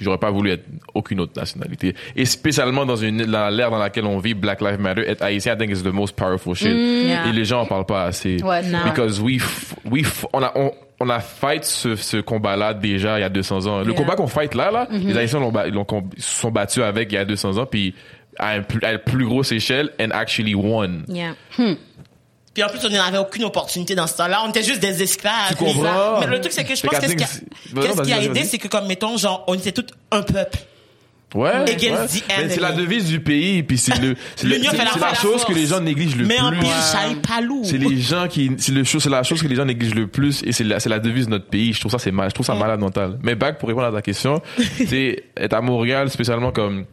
j'aurais 0.04 0.18
pas 0.18 0.30
voulu 0.30 0.50
être 0.50 0.64
aucune 0.94 1.20
autre 1.20 1.32
nationalité. 1.36 1.94
Et 2.16 2.24
spécialement 2.24 2.86
dans 2.86 2.96
une, 2.96 3.24
dans 3.24 3.48
l'ère 3.54 3.70
dans 3.70 3.78
laquelle 3.78 4.04
on 4.06 4.18
vit, 4.18 4.34
Black 4.34 4.60
Lives 4.60 4.80
Matter, 4.80 5.02
être 5.08 5.22
haïtien, 5.22 5.54
I 5.54 5.58
think 5.58 5.70
is 5.72 5.82
the 5.82 5.92
most 5.92 6.14
powerful 6.16 6.54
shit. 6.54 6.68
Yeah. 6.72 7.28
Et 7.28 7.32
les 7.32 7.44
gens 7.44 7.60
en 7.62 7.66
parlent 7.66 7.86
pas 7.86 8.04
assez. 8.04 8.42
Ouais, 8.42 8.62
non. 8.62 8.78
Because 8.84 9.20
we, 9.20 9.36
f- 9.38 9.74
we, 9.90 10.02
f- 10.02 10.24
on 10.32 10.42
a, 10.42 10.52
on, 10.56 10.72
on 11.00 11.08
a 11.10 11.20
fight 11.20 11.64
ce, 11.64 11.94
ce 11.96 12.16
combat-là 12.18 12.74
déjà 12.74 13.18
il 13.18 13.22
y 13.22 13.24
a 13.24 13.28
200 13.28 13.66
ans. 13.66 13.78
Le 13.80 13.86
Yeah. 13.92 13.94
combat 13.94 14.16
qu'on 14.16 14.26
fight 14.26 14.54
là, 14.54 14.70
là, 14.70 14.88
les 14.90 15.16
Haïtiens 15.16 15.40
l'ont, 15.40 15.52
sont 16.18 16.50
battus 16.50 16.82
avec 16.82 17.12
il 17.12 17.14
y 17.14 17.18
a 17.18 17.24
200 17.24 17.56
ans, 17.58 17.66
puis 17.66 17.94
à, 18.38 18.50
un 18.50 18.62
plus, 18.62 18.80
à 18.84 18.92
une 18.92 18.98
plus 18.98 19.24
grosse 19.26 19.50
échelle, 19.52 19.90
and 20.00 20.10
actually 20.12 20.54
won. 20.54 21.02
Yeah. 21.08 21.34
Puis 22.58 22.64
en 22.64 22.68
plus, 22.70 22.84
on 22.84 22.90
n'avait 22.90 23.18
aucune 23.18 23.44
opportunité 23.44 23.94
dans 23.94 24.08
ce 24.08 24.16
temps-là. 24.16 24.42
On 24.44 24.48
était 24.50 24.64
juste 24.64 24.80
des 24.80 25.00
esclaves. 25.00 25.50
Tu 25.50 25.54
comprends? 25.54 26.18
Mais 26.18 26.26
le 26.26 26.40
truc, 26.40 26.52
c'est 26.52 26.64
que 26.64 26.74
je 26.74 26.82
pense 26.82 26.90
qu'à 26.90 27.06
que 27.06 27.06
ce 27.08 27.14
qui 27.14 27.22
a, 27.22 27.26
Dings- 27.26 27.82
qu'est-ce 27.82 28.02
qui 28.02 28.12
a 28.12 28.20
aidé, 28.20 28.42
c'est 28.42 28.58
que 28.58 28.66
comme 28.66 28.88
mettons, 28.88 29.16
genre, 29.16 29.44
on 29.46 29.54
était 29.54 29.70
tout 29.70 29.86
un 30.10 30.22
peuple. 30.22 30.58
Ouais. 31.36 31.50
Against 31.50 32.14
ouais. 32.14 32.20
the 32.20 32.24
Mais 32.36 32.48
c'est 32.48 32.60
la 32.60 32.72
devise 32.72 33.04
du 33.04 33.20
pays, 33.20 33.62
puis 33.62 33.78
c'est 33.78 33.96
le, 34.00 34.16
c'est 34.34 34.48
la 34.48 35.14
chose 35.14 35.20
force. 35.20 35.44
que 35.44 35.52
les 35.52 35.66
gens 35.66 35.78
négligent 35.80 36.16
le 36.16 36.26
Mais 36.26 36.40
en 36.40 36.50
plus. 36.50 36.66
j'aille 36.90 37.14
pas 37.16 37.40
lourd. 37.40 37.64
C'est 37.64 37.78
les 37.78 38.00
gens 38.00 38.26
qui, 38.26 38.50
c'est 38.58 38.72
le 38.72 38.82
chose, 38.82 39.04
c'est 39.04 39.10
la 39.10 39.22
chose 39.22 39.40
que 39.40 39.46
les 39.46 39.54
gens 39.54 39.64
négligent 39.64 39.94
le 39.94 40.08
plus 40.08 40.42
et 40.42 40.50
c'est 40.50 40.64
la, 40.64 40.80
c'est 40.80 40.88
la 40.88 40.98
devise 40.98 41.26
de 41.26 41.30
notre 41.30 41.46
pays. 41.46 41.72
Je 41.74 41.78
trouve 41.78 41.92
ça 41.92 42.00
c'est 42.00 42.10
mal, 42.10 42.30
je 42.30 42.34
trouve 42.34 42.46
ça 42.46 42.54
malade 42.54 42.80
mental. 42.80 43.20
Mais 43.22 43.36
back 43.36 43.58
pour 43.60 43.68
répondre 43.68 43.86
à 43.86 43.92
ta 43.92 44.02
question, 44.02 44.42
c'est 44.88 45.22
être 45.36 45.52
à 45.54 45.60
Montréal 45.60 46.10
spécialement 46.10 46.50
comme 46.50 46.86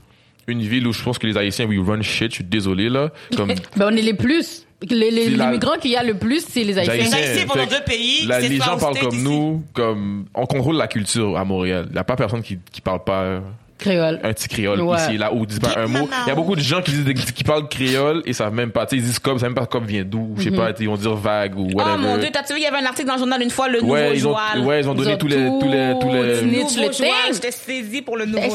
une 0.47 0.61
ville 0.61 0.85
où 0.85 0.93
je 0.93 1.01
pense 1.01 1.17
que 1.17 1.25
les 1.25 1.37
Haïtiens 1.37 1.65
we 1.65 1.79
run 1.79 2.01
shit. 2.03 2.29
Je 2.31 2.35
suis 2.35 2.43
désolé 2.43 2.89
là. 2.89 3.09
Comme 3.35 3.47
Ben, 3.77 3.89
on 3.91 3.95
est 3.95 4.01
les 4.01 4.13
plus. 4.13 4.64
Les, 4.89 5.09
les, 5.09 5.29
les 5.29 5.37
la- 5.37 5.51
migrants 5.51 5.77
qu'il 5.79 5.91
y 5.91 5.95
a 5.95 6.03
le 6.03 6.15
plus, 6.15 6.45
c'est 6.47 6.63
les 6.63 6.77
Haïtiens. 6.77 6.95
Haïtiens. 6.95 7.17
Haïtiens 7.17 7.45
pendant 7.47 7.65
deux 7.65 7.83
pays, 7.85 8.25
la- 8.27 8.39
les 8.41 8.57
gens 8.57 8.77
parlent 8.77 8.99
comme 8.99 9.15
ici. 9.15 9.23
nous, 9.23 9.63
comme 9.73 10.25
on 10.35 10.45
contrôle 10.45 10.75
la 10.75 10.87
culture 10.87 11.37
à 11.37 11.45
Montréal. 11.45 11.87
Il 11.89 11.95
y 11.95 11.99
a 11.99 12.03
pas 12.03 12.15
personne 12.17 12.41
qui 12.43 12.59
qui 12.71 12.81
parle 12.81 13.03
pas 13.03 13.39
Créole. 13.77 14.19
un 14.23 14.31
petit 14.33 14.47
créole 14.47 14.79
Ouais. 14.81 14.97
ici 14.97 15.15
et 15.15 15.17
là 15.17 15.33
ou 15.33 15.45
disent 15.45 15.59
pas 15.59 15.73
un 15.77 15.87
mot. 15.87 16.07
Il 16.25 16.29
y 16.29 16.31
a 16.31 16.35
beaucoup 16.35 16.55
de 16.55 16.61
gens 16.61 16.81
qui 16.81 16.91
disent 16.91 17.13
qui 17.33 17.43
parlent 17.43 17.67
créole 17.67 18.21
et 18.25 18.31
savent 18.33 18.53
même 18.53 18.71
pas. 18.71 18.85
Tu 18.85 18.95
sais, 18.95 19.01
ils 19.01 19.05
disent 19.05 19.19
comme, 19.19 19.37
savent 19.39 19.49
même 19.49 19.55
pas 19.55 19.65
comme 19.65 19.85
vient 19.85 20.03
d'où. 20.05 20.33
Je 20.37 20.43
sais 20.43 20.51
pas. 20.51 20.71
tu 20.71 20.77
sais, 20.79 20.83
Ils 20.83 20.89
vont 20.89 20.95
dire 20.97 21.15
vague 21.15 21.57
ou 21.57 21.67
Oh 21.73 21.77
whatever. 21.77 21.97
mon 21.97 22.17
dieu, 22.17 22.29
t'as-tu 22.31 22.53
vu, 22.53 22.59
il 22.59 22.63
y 22.63 22.67
avait 22.67 22.77
un 22.77 22.85
article 22.85 23.07
dans 23.07 23.13
le 23.15 23.19
journal 23.19 23.41
une 23.41 23.49
fois, 23.49 23.67
le 23.69 23.81
nouveau 23.81 23.93
ouais, 23.93 24.11
ils 24.15 24.25
ont, 24.27 24.31
joual. 24.31 24.59
ouais, 24.65 24.79
ils 24.81 24.89
ont 24.89 24.93
donné 24.95 25.13
ont 25.13 25.17
tous 25.17 25.27
les, 25.27 25.35
tous 25.59 25.67
les, 25.69 25.93
tous 26.01 26.09
les, 26.13 26.41
dit. 26.41 26.45
Nouveau 26.57 26.67
le 26.67 26.73
joual, 26.83 26.93
thing. 26.93 27.33
j'étais 27.33 27.51
saisie 27.51 28.01
pour 28.01 28.15
le 28.17 28.25
nouveau 28.25 28.47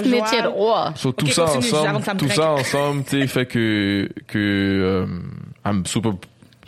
roi? 0.55 0.93
So, 0.97 1.13
tout 1.13 1.27
Ok, 1.27 1.33
ça 1.33 1.45
continue, 1.45 1.73
ensemble, 1.75 2.17
tout 2.19 2.29
ça 2.31 2.51
ensemble, 2.53 3.05
tu 3.05 3.21
sais, 3.21 3.27
fait 3.27 3.47
que, 3.47 4.09
que, 4.27 4.39
euh, 4.39 5.07
I'm 5.67 5.85
super, 5.87 6.13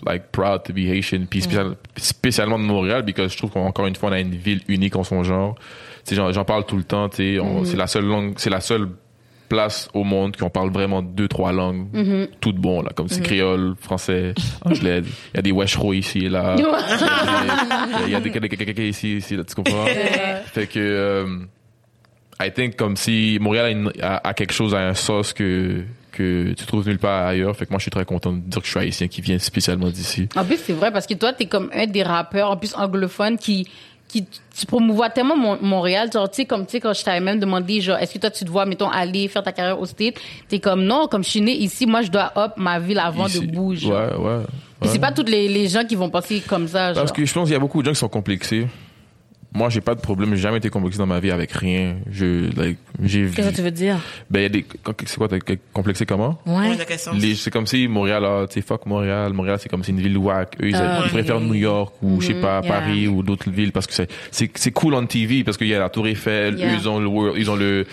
like, 0.04 0.32
proud 0.32 0.64
to 0.64 0.72
be 0.72 0.80
Haitian, 0.88 1.26
puis 1.30 1.40
spécial- 1.42 1.76
spécialement 1.96 2.58
de 2.58 2.64
Montréal, 2.64 3.04
parce 3.04 3.14
que 3.16 3.28
je 3.28 3.36
trouve 3.36 3.50
qu'encore 3.50 3.86
une 3.86 3.94
fois, 3.96 4.10
on 4.10 4.12
a 4.12 4.20
une 4.20 4.34
ville 4.34 4.60
unique 4.68 4.96
en 4.96 5.04
son 5.04 5.22
genre. 5.22 5.54
Tu 6.04 6.14
sais, 6.16 6.32
j'en, 6.32 6.44
parle 6.44 6.66
tout 6.66 6.76
le 6.76 6.84
temps, 6.84 7.08
tu 7.08 7.16
sais, 7.16 7.38
on- 7.38 7.64
c'est 7.64 7.76
la 7.76 7.86
seule 7.86 8.04
langue, 8.06 8.34
c'est 8.36 8.50
la 8.50 8.60
seule 8.60 8.88
place 9.48 9.88
au 9.92 10.02
monde 10.02 10.34
qu'on 10.36 10.48
parle 10.48 10.70
vraiment 10.70 11.02
deux, 11.02 11.28
trois 11.28 11.52
langues, 11.52 11.86
toutes 12.40 12.56
bon, 12.56 12.80
là, 12.82 12.90
comme 12.96 13.08
c'est 13.08 13.20
créole, 13.22 13.74
français, 13.78 14.34
anglais. 14.64 15.02
Il 15.34 15.36
y 15.36 15.38
a 15.38 15.42
des 15.42 15.52
weshro 15.52 15.92
ici 15.92 16.20
et 16.24 16.28
là. 16.30 16.56
Il 18.06 18.10
y 18.10 18.14
a 18.14 18.20
des- 18.20 18.30
a 18.30 18.48
quelqu'un 18.48 18.82
ici, 18.82 19.16
ici, 19.18 19.36
là, 19.36 19.44
tu 19.44 19.54
comprends? 19.54 19.84
fait 20.46 20.66
que, 20.66 20.78
euh, 20.80 21.26
I 22.42 22.50
think 22.50 22.76
comme 22.76 22.96
si 22.96 23.38
Montréal 23.40 23.66
a, 23.66 23.70
une- 23.70 23.92
a- 24.00 24.26
a 24.28 24.34
quelque 24.34 24.52
chose 24.54 24.74
à 24.74 24.78
un 24.88 24.94
sauce 24.94 25.32
que 25.34 25.82
que 26.12 26.52
tu 26.52 26.66
trouves 26.66 26.86
nulle 26.86 26.98
part 26.98 27.26
ailleurs. 27.26 27.56
Fait 27.56 27.66
que 27.66 27.70
moi, 27.70 27.78
je 27.78 27.82
suis 27.82 27.90
très 27.90 28.04
content 28.04 28.32
de 28.32 28.38
dire 28.38 28.60
que 28.60 28.66
je 28.66 28.70
suis 28.70 28.78
haïtien 28.80 29.08
qui 29.08 29.20
vient 29.20 29.38
spécialement 29.38 29.88
d'ici. 29.88 30.28
En 30.36 30.44
plus, 30.44 30.58
c'est 30.58 30.72
vrai 30.74 30.92
parce 30.92 31.06
que 31.06 31.14
toi, 31.14 31.32
t'es 31.32 31.46
comme 31.46 31.70
un 31.74 31.86
des 31.86 32.02
rappeurs, 32.02 32.50
en 32.50 32.56
plus 32.56 32.74
anglophone, 32.76 33.36
qui, 33.38 33.66
qui, 34.08 34.24
tu 34.56 34.66
promouvois 34.66 35.08
tellement 35.10 35.36
Mon- 35.36 35.58
Montréal. 35.62 36.10
Genre, 36.12 36.28
tu 36.30 36.36
sais, 36.36 36.44
comme, 36.44 36.66
tu 36.66 36.72
sais, 36.72 36.80
quand 36.80 36.92
je 36.92 37.02
t'avais 37.02 37.20
même 37.20 37.40
demandé, 37.40 37.80
genre, 37.80 37.96
est-ce 37.98 38.14
que 38.14 38.18
toi, 38.18 38.30
tu 38.30 38.44
te 38.44 38.50
vois, 38.50 38.66
mettons, 38.66 38.88
aller 38.90 39.26
faire 39.28 39.42
ta 39.42 39.52
carrière 39.52 39.80
au 39.80 39.86
State? 39.86 40.14
T'es 40.48 40.58
comme, 40.60 40.84
non, 40.84 41.08
comme 41.08 41.24
je 41.24 41.30
suis 41.30 41.40
né 41.40 41.52
ici, 41.52 41.86
moi, 41.86 42.02
je 42.02 42.10
dois 42.10 42.30
hop 42.36 42.52
ma 42.58 42.78
ville 42.78 42.98
avant 42.98 43.26
Ici. 43.26 43.40
de 43.46 43.52
bouger. 43.52 43.88
Ouais, 43.88 44.14
ouais. 44.16 44.36
Ouais. 44.82 44.88
C'est 44.88 44.98
pas 44.98 45.12
tous 45.12 45.22
les, 45.24 45.48
les 45.48 45.68
gens 45.68 45.84
qui 45.84 45.94
vont 45.94 46.10
penser 46.10 46.42
comme 46.46 46.68
ça, 46.68 46.92
genre. 46.92 47.04
Parce 47.04 47.12
que 47.12 47.24
je 47.24 47.32
pense 47.32 47.44
qu'il 47.44 47.52
y 47.52 47.56
a 47.56 47.60
beaucoup 47.60 47.80
de 47.80 47.86
gens 47.86 47.92
qui 47.92 47.98
sont 48.00 48.08
complexés. 48.08 48.66
Moi, 49.54 49.68
j'ai 49.68 49.80
pas 49.82 49.94
de 49.94 50.00
problème. 50.00 50.34
J'ai 50.34 50.40
jamais 50.42 50.56
été 50.58 50.70
complexé 50.70 50.98
dans 50.98 51.06
ma 51.06 51.20
vie 51.20 51.30
avec 51.30 51.52
rien. 51.52 51.96
Je, 52.10 52.50
like, 52.58 52.78
j'ai 53.02 53.26
Qu'est-ce 53.28 53.50
que 53.50 53.54
tu 53.56 53.60
veux 53.62 53.70
dire? 53.70 53.98
Ben, 54.30 54.40
il 54.40 54.42
y 54.44 54.46
a 54.46 54.48
des, 54.48 54.64
c'est 55.04 55.16
quoi, 55.18 55.28
t'as 55.28 55.38
complexé 55.74 56.06
comment? 56.06 56.38
Oui, 56.46 56.54
Ouais. 56.54 56.76
Les- 57.18 57.34
c'est 57.34 57.50
comme 57.50 57.66
si 57.66 57.86
Montréal, 57.86 58.24
ah, 58.24 58.46
tu 58.48 58.54
sais, 58.54 58.62
fuck 58.62 58.86
Montréal. 58.86 59.32
Montréal, 59.34 59.58
c'est 59.60 59.68
comme 59.68 59.84
c'est 59.84 59.92
une 59.92 60.00
ville 60.00 60.16
whack. 60.16 60.56
Eux, 60.62 60.68
ils, 60.70 60.76
Ah, 60.76 61.02
ils 61.04 61.10
préfèrent 61.10 61.36
oui. 61.40 61.48
New 61.48 61.54
York 61.54 61.94
ou, 62.02 62.20
je 62.20 62.28
sais 62.28 62.34
pas, 62.40 62.60
yeah. 62.62 62.72
Paris 62.72 63.08
ou 63.08 63.22
d'autres 63.22 63.50
villes 63.50 63.72
parce 63.72 63.86
que 63.86 63.92
c'est, 63.92 64.10
c'est, 64.30 64.50
c'est 64.54 64.70
cool 64.72 64.94
on 64.94 65.04
TV 65.06 65.44
parce 65.44 65.56
qu'il 65.58 65.66
y 65.68 65.74
a 65.74 65.78
la 65.78 65.90
Tour 65.90 66.06
Eiffel. 66.08 66.58
Yeah. 66.58 66.68
Eux, 66.72 66.76
ils 66.80 66.88
ont 66.88 66.98
le 66.98 67.06
World, 67.06 67.34
ils 67.38 67.50
ont 67.50 67.56
le, 67.56 67.84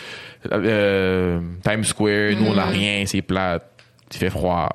euh, 0.52 1.40
Times 1.64 1.84
Square. 1.84 2.32
Nous, 2.40 2.48
on 2.48 2.58
a 2.58 2.66
rien, 2.66 3.04
c'est 3.06 3.22
plate. 3.22 3.64
Il 4.12 4.18
fait 4.18 4.30
froid. 4.32 4.70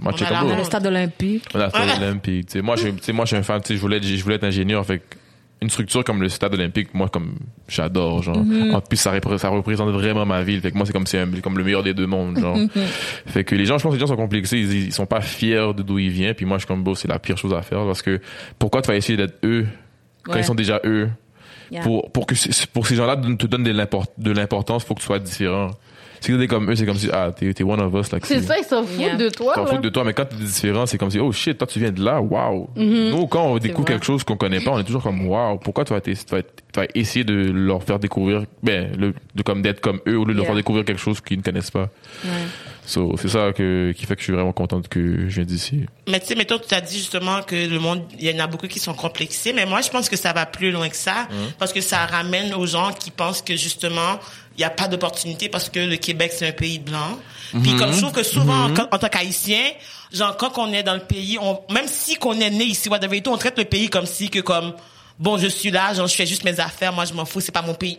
Moi, 0.00 0.12
On 0.12 0.16
je 0.16 0.24
a 0.24 0.28
comme. 0.40 0.56
Le 0.56 0.64
stade 0.64 0.86
olympique. 0.86 1.44
on 1.54 1.60
a 1.60 1.70
fait 1.70 2.00
l'Olympique. 2.00 2.46
Tu 2.46 2.52
sais, 2.54 2.62
moi, 2.62 2.74
je, 2.76 2.88
tu 2.88 2.94
sais, 3.02 3.12
moi, 3.12 3.24
je 3.26 3.28
suis 3.28 3.36
un 3.36 3.42
fan. 3.44 3.60
Tu 3.60 3.68
sais, 3.68 3.76
je 3.76 3.80
voulais, 3.80 3.98
être- 3.98 4.04
je 4.06 4.22
voulais 4.24 4.34
être 4.36 4.44
ingénieur. 4.44 4.84
Fait 4.84 5.00
une 5.62 5.70
structure 5.70 6.04
comme 6.04 6.20
le 6.20 6.28
stade 6.28 6.52
olympique, 6.54 6.92
moi, 6.92 7.08
comme 7.08 7.36
j'adore, 7.68 8.22
genre. 8.22 8.36
En 8.72 8.80
plus, 8.80 8.96
ça, 8.98 9.12
repré- 9.12 9.38
ça 9.38 9.48
représente 9.48 9.88
vraiment 9.90 10.26
ma 10.26 10.42
ville. 10.42 10.60
Fait 10.60 10.70
que 10.70 10.76
moi, 10.76 10.84
c'est 10.86 10.92
comme 10.92 11.06
c'est 11.06 11.24
comme 11.42 11.56
le 11.56 11.64
meilleur 11.64 11.82
des 11.82 11.94
deux 11.94 12.06
mondes, 12.06 12.38
genre. 12.38 12.56
fait 13.26 13.44
que 13.44 13.54
les 13.54 13.64
gens, 13.64 13.78
je 13.78 13.82
pense 13.84 13.92
que 13.92 13.96
les 13.96 14.00
gens 14.00 14.06
sont 14.08 14.16
complexés. 14.16 14.58
Ils, 14.58 14.86
ils 14.86 14.92
sont 14.92 15.06
pas 15.06 15.20
fiers 15.20 15.72
de 15.76 15.82
d'où 15.82 15.98
ils 15.98 16.10
viennent. 16.10 16.34
Puis 16.34 16.44
moi, 16.46 16.58
je 16.58 16.62
suis 16.62 16.68
comme, 16.68 16.82
bon, 16.84 16.94
c'est 16.94 17.08
la 17.08 17.18
pire 17.18 17.38
chose 17.38 17.54
à 17.54 17.62
faire 17.62 17.84
parce 17.86 18.02
que 18.02 18.20
pourquoi 18.58 18.82
tu 18.82 18.88
vas 18.88 18.96
essayer 18.96 19.16
d'être 19.16 19.38
eux 19.44 19.66
quand 20.24 20.32
Ouais. 20.34 20.40
ils 20.40 20.44
sont 20.44 20.54
déjà 20.54 20.80
eux? 20.84 21.08
Yeah. 21.70 21.82
Pour, 21.82 22.12
pour 22.12 22.26
que, 22.26 22.34
pour 22.72 22.82
que 22.82 22.88
ces 22.90 22.96
gens-là 22.96 23.16
te 23.16 23.46
donnent 23.46 23.64
de 23.64 24.30
l'importance, 24.32 24.84
faut 24.84 24.94
que 24.94 25.00
tu 25.00 25.06
sois 25.06 25.18
différent. 25.18 25.70
Si 26.22 26.38
t'es 26.38 26.46
comme 26.46 26.70
eux, 26.70 26.74
c'est 26.76 26.86
comme 26.86 26.96
si, 26.96 27.10
ah, 27.12 27.30
t'es, 27.36 27.52
t'es 27.52 27.64
one 27.64 27.80
of 27.80 27.92
us, 27.94 28.10
là. 28.12 28.18
c'est 28.22 28.40
ça, 28.42 28.56
ils 28.58 28.64
s'en 28.64 28.84
foutent 28.84 28.98
Yeah. 28.98 29.16
de 29.16 29.28
toi, 29.28 29.54
T'en 29.54 29.64
là. 29.64 29.70
fous 29.74 29.78
de 29.78 29.88
toi, 29.88 30.04
mais 30.04 30.14
quand 30.14 30.24
t'es 30.24 30.36
différent, 30.36 30.86
c'est 30.86 30.96
comme 30.96 31.10
si, 31.10 31.18
oh 31.18 31.32
shit, 31.32 31.58
toi 31.58 31.66
tu 31.66 31.78
viens 31.80 31.90
de 31.90 32.02
là, 32.02 32.20
wow. 32.20 32.70
Nous, 32.76 33.26
quand 33.26 33.44
on 33.46 33.58
découvre 33.58 33.86
quelque 33.88 34.06
chose 34.06 34.22
qu'on 34.24 34.36
connaît 34.36 34.60
pas, 34.60 34.70
on 34.70 34.78
est 34.78 34.84
toujours 34.84 35.02
comme, 35.02 35.26
wow, 35.26 35.58
pourquoi 35.58 35.84
tu 35.84 35.92
vas, 35.92 36.00
tu 36.00 36.12
vas, 36.30 36.42
tu 36.42 36.48
vas 36.76 36.86
essayer 36.94 37.24
de 37.24 37.34
leur 37.34 37.82
faire 37.82 37.98
découvrir, 37.98 38.44
ben, 38.62 38.92
le, 38.96 39.14
de 39.34 39.42
comme 39.42 39.60
d'être 39.62 39.80
comme 39.80 40.00
eux, 40.06 40.16
au 40.16 40.24
lieu 40.24 40.32
de 40.32 40.38
leur 40.38 40.46
faire 40.46 40.54
découvrir 40.54 40.84
quelque 40.84 41.00
chose 41.00 41.20
qu'ils 41.20 41.38
ne 41.38 41.42
connaissent 41.42 41.70
pas. 41.72 41.90
So, 42.84 43.14
c'est 43.16 43.28
ça 43.28 43.52
que, 43.52 43.92
qui 43.92 44.06
fait 44.06 44.14
que 44.16 44.20
je 44.20 44.24
suis 44.24 44.32
vraiment 44.32 44.52
contente 44.52 44.88
que 44.88 45.28
je 45.28 45.34
viens 45.36 45.44
d'ici. 45.44 45.86
Mais 46.08 46.18
tu 46.18 46.26
sais, 46.26 46.34
mettons, 46.34 46.58
tu 46.58 46.74
as 46.74 46.80
dit 46.80 46.98
justement 46.98 47.40
que 47.42 47.54
le 47.54 47.78
monde, 47.78 48.02
il 48.18 48.28
y 48.28 48.34
en 48.34 48.42
a 48.42 48.48
beaucoup 48.48 48.66
qui 48.66 48.80
sont 48.80 48.94
complexés, 48.94 49.52
mais 49.52 49.66
moi, 49.66 49.80
je 49.82 49.88
pense 49.90 50.08
que 50.08 50.16
ça 50.16 50.32
va 50.32 50.46
plus 50.46 50.72
loin 50.72 50.88
que 50.88 50.96
ça, 50.96 51.28
parce 51.58 51.72
que 51.72 51.80
ça 51.80 51.98
ramène 52.06 52.52
aux 52.54 52.66
gens 52.66 52.90
qui 52.92 53.10
pensent 53.12 53.40
que 53.42 53.54
justement, 53.56 54.18
il 54.56 54.60
n'y 54.60 54.64
a 54.64 54.70
pas 54.70 54.88
d'opportunité 54.88 55.48
parce 55.48 55.68
que 55.68 55.80
le 55.80 55.96
Québec, 55.96 56.32
c'est 56.36 56.48
un 56.48 56.52
pays 56.52 56.78
blanc. 56.78 57.18
Puis 57.62 57.76
comme 57.76 57.92
je 57.92 58.00
trouve 58.00 58.12
que 58.12 58.22
souvent, 58.22 58.68
quand- 58.74 58.88
en 58.90 58.98
tant 58.98 59.08
qu'haïtien, 59.08 59.62
genre, 60.12 60.36
quand 60.36 60.56
on 60.58 60.72
est 60.72 60.82
dans 60.82 60.94
le 60.94 61.00
pays, 61.04 61.38
on, 61.40 61.60
même 61.70 61.86
si 61.88 62.16
qu'on 62.16 62.38
est 62.40 62.50
né 62.50 62.64
ici, 62.64 62.88
whatever 62.88 63.22
on 63.26 63.36
traite 63.36 63.58
le 63.58 63.64
pays 63.64 63.88
comme 63.90 64.06
si 64.06 64.30
que 64.30 64.40
comme, 64.40 64.74
bon, 65.18 65.38
je 65.38 65.46
suis 65.48 65.70
là, 65.70 65.92
genre, 65.94 66.06
je 66.06 66.14
fais 66.14 66.26
juste 66.26 66.44
mes 66.44 66.58
affaires, 66.60 66.92
moi, 66.92 67.04
je 67.04 67.12
m'en 67.12 67.24
fous, 67.24 67.40
c'est 67.40 67.52
pas 67.52 67.62
mon 67.62 67.74
pays. 67.74 67.98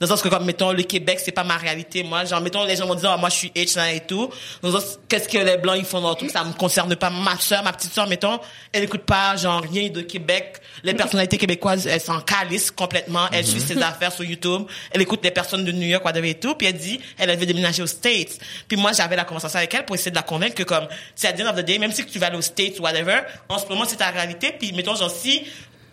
Dans 0.00 0.06
le 0.06 0.08
sens 0.08 0.22
que, 0.22 0.30
comme, 0.30 0.46
mettons, 0.46 0.72
le 0.72 0.82
Québec, 0.82 1.20
c'est 1.22 1.30
pas 1.30 1.44
ma 1.44 1.58
réalité. 1.58 2.02
Moi, 2.02 2.24
genre, 2.24 2.40
mettons, 2.40 2.64
les 2.64 2.74
gens 2.74 2.86
vont 2.86 2.94
dire, 2.94 3.10
ah, 3.10 3.18
moi, 3.18 3.28
je 3.28 3.34
suis 3.34 3.48
H, 3.50 3.76
là, 3.76 3.92
et 3.92 4.00
tout. 4.00 4.30
Dans 4.62 4.70
le 4.70 4.80
sens, 4.80 4.98
qu'est-ce 5.06 5.28
que 5.28 5.36
les 5.36 5.58
Blancs, 5.58 5.76
ils 5.78 5.84
font 5.84 6.00
dans 6.00 6.14
truc, 6.14 6.30
ça? 6.30 6.42
Me 6.42 6.54
concerne 6.54 6.96
pas. 6.96 7.10
Ma 7.10 7.36
soeur, 7.38 7.62
ma 7.62 7.74
petite 7.74 7.92
soeur, 7.92 8.08
mettons, 8.08 8.40
elle 8.72 8.84
écoute 8.84 9.02
pas, 9.02 9.36
genre, 9.36 9.60
rien 9.60 9.90
de 9.90 10.00
Québec. 10.00 10.56
Les 10.84 10.94
personnalités 10.94 11.36
québécoises, 11.36 11.86
elles 11.86 12.00
s'en 12.00 12.22
calissent 12.22 12.70
complètement. 12.70 13.26
Elle 13.30 13.46
suit 13.46 13.60
ses 13.60 13.76
affaires 13.82 14.10
sur 14.10 14.24
YouTube. 14.24 14.62
Elle 14.90 15.02
écoute 15.02 15.20
les 15.22 15.30
personnes 15.30 15.66
de 15.66 15.72
New 15.72 15.86
York, 15.86 16.02
whatever 16.02 16.30
et 16.30 16.34
tout. 16.34 16.54
Puis 16.54 16.66
elle 16.66 16.78
dit, 16.78 16.98
elle, 17.18 17.36
veut 17.38 17.44
déménager 17.44 17.82
aux 17.82 17.86
States. 17.86 18.38
Puis 18.68 18.78
moi, 18.78 18.92
j'avais 18.92 19.16
la 19.16 19.24
conversation 19.24 19.58
avec 19.58 19.74
elle 19.74 19.84
pour 19.84 19.96
essayer 19.96 20.10
de 20.10 20.16
la 20.16 20.22
convaincre 20.22 20.54
que, 20.54 20.62
comme, 20.62 20.88
c'est 21.14 21.28
à 21.28 21.34
the 21.34 21.42
end 21.42 21.50
of 21.50 21.56
the 21.56 21.64
day, 21.64 21.78
même 21.78 21.92
si 21.92 22.06
tu 22.06 22.18
vas 22.18 22.28
aller 22.28 22.38
aux 22.38 22.42
States 22.42 22.80
whatever, 22.80 23.20
en 23.50 23.58
ce 23.58 23.66
moment, 23.66 23.84
c'est 23.86 23.96
ta 23.96 24.08
réalité. 24.08 24.54
Puis, 24.58 24.72
mettons, 24.72 24.94
genre, 24.94 25.10
si, 25.10 25.42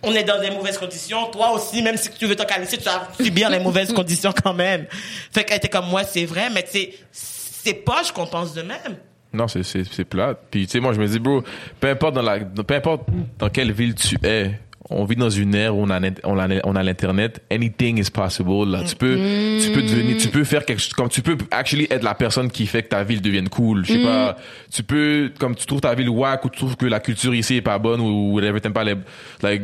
on 0.03 0.13
est 0.13 0.23
dans 0.23 0.39
des 0.39 0.51
mauvaises 0.51 0.77
conditions. 0.77 1.25
Toi 1.31 1.51
aussi, 1.53 1.81
même 1.81 1.97
si 1.97 2.09
tu 2.11 2.25
veux 2.25 2.35
t'en 2.35 2.45
calisser, 2.45 2.77
tu 2.77 2.83
vas 2.83 3.07
subir 3.19 3.49
les 3.49 3.59
mauvaises 3.59 3.93
conditions 3.95 4.33
quand 4.43 4.53
même. 4.53 4.85
Fait 5.31 5.43
qu'elle 5.43 5.57
était 5.57 5.69
comme 5.69 5.87
moi, 5.87 6.03
c'est 6.03 6.25
vrai, 6.25 6.49
mais 6.53 6.63
tu 6.63 6.71
sais, 6.71 6.93
c'est 7.11 7.73
poche 7.73 8.11
qu'on 8.11 8.27
pense 8.27 8.53
de 8.53 8.61
même. 8.61 8.97
Non, 9.33 9.47
c'est, 9.47 9.63
c'est, 9.63 9.83
c'est 9.83 10.05
plate. 10.05 10.39
Puis, 10.49 10.65
tu 10.65 10.73
sais, 10.73 10.79
moi, 10.79 10.93
je 10.93 10.99
me 10.99 11.07
dis, 11.07 11.19
bro, 11.19 11.43
peu 11.79 11.89
importe 11.89 12.15
dans 12.15 12.21
la, 12.21 12.39
peu 12.39 12.73
importe 12.73 13.03
dans 13.37 13.49
quelle 13.49 13.71
ville 13.73 13.93
tu 13.93 14.17
es, 14.23 14.57
on 14.89 15.03
vit 15.03 15.17
dans 15.17 15.29
une 15.29 15.53
ère 15.53 15.75
où 15.75 15.83
on 15.83 15.89
a, 15.89 15.99
on 16.23 16.39
a, 16.39 16.47
on 16.63 16.75
a 16.75 16.83
l'internet. 16.83 17.41
Anything 17.51 17.99
is 17.99 18.09
possible, 18.09 18.69
là. 18.69 18.83
Tu 18.83 18.95
peux, 18.95 19.15
tu 19.61 19.71
peux 19.73 19.81
devenir, 19.81 20.17
tu 20.17 20.29
peux 20.29 20.45
faire 20.45 20.65
quelque 20.65 20.79
chose, 20.79 20.93
comme 20.93 21.09
tu 21.09 21.21
peux 21.21 21.37
actually 21.51 21.87
être 21.89 22.03
la 22.03 22.15
personne 22.15 22.49
qui 22.49 22.65
fait 22.67 22.83
que 22.83 22.89
ta 22.89 23.03
ville 23.03 23.21
devienne 23.21 23.49
cool. 23.49 23.85
Je 23.85 23.93
sais 23.93 24.03
pas. 24.03 24.37
Tu 24.71 24.83
peux, 24.83 25.31
comme 25.39 25.55
tu 25.55 25.65
trouves 25.65 25.81
ta 25.81 25.93
ville 25.93 26.09
whack 26.09 26.45
ou 26.45 26.49
tu 26.49 26.59
trouves 26.59 26.77
que 26.77 26.85
la 26.85 27.01
culture 27.01 27.35
ici 27.35 27.57
est 27.57 27.61
pas 27.61 27.77
bonne 27.79 27.99
ou 27.99 28.33
whatever, 28.33 28.61
t'aimes 28.61 28.73
pas 28.73 28.85
les, 28.85 28.95
like, 29.41 29.63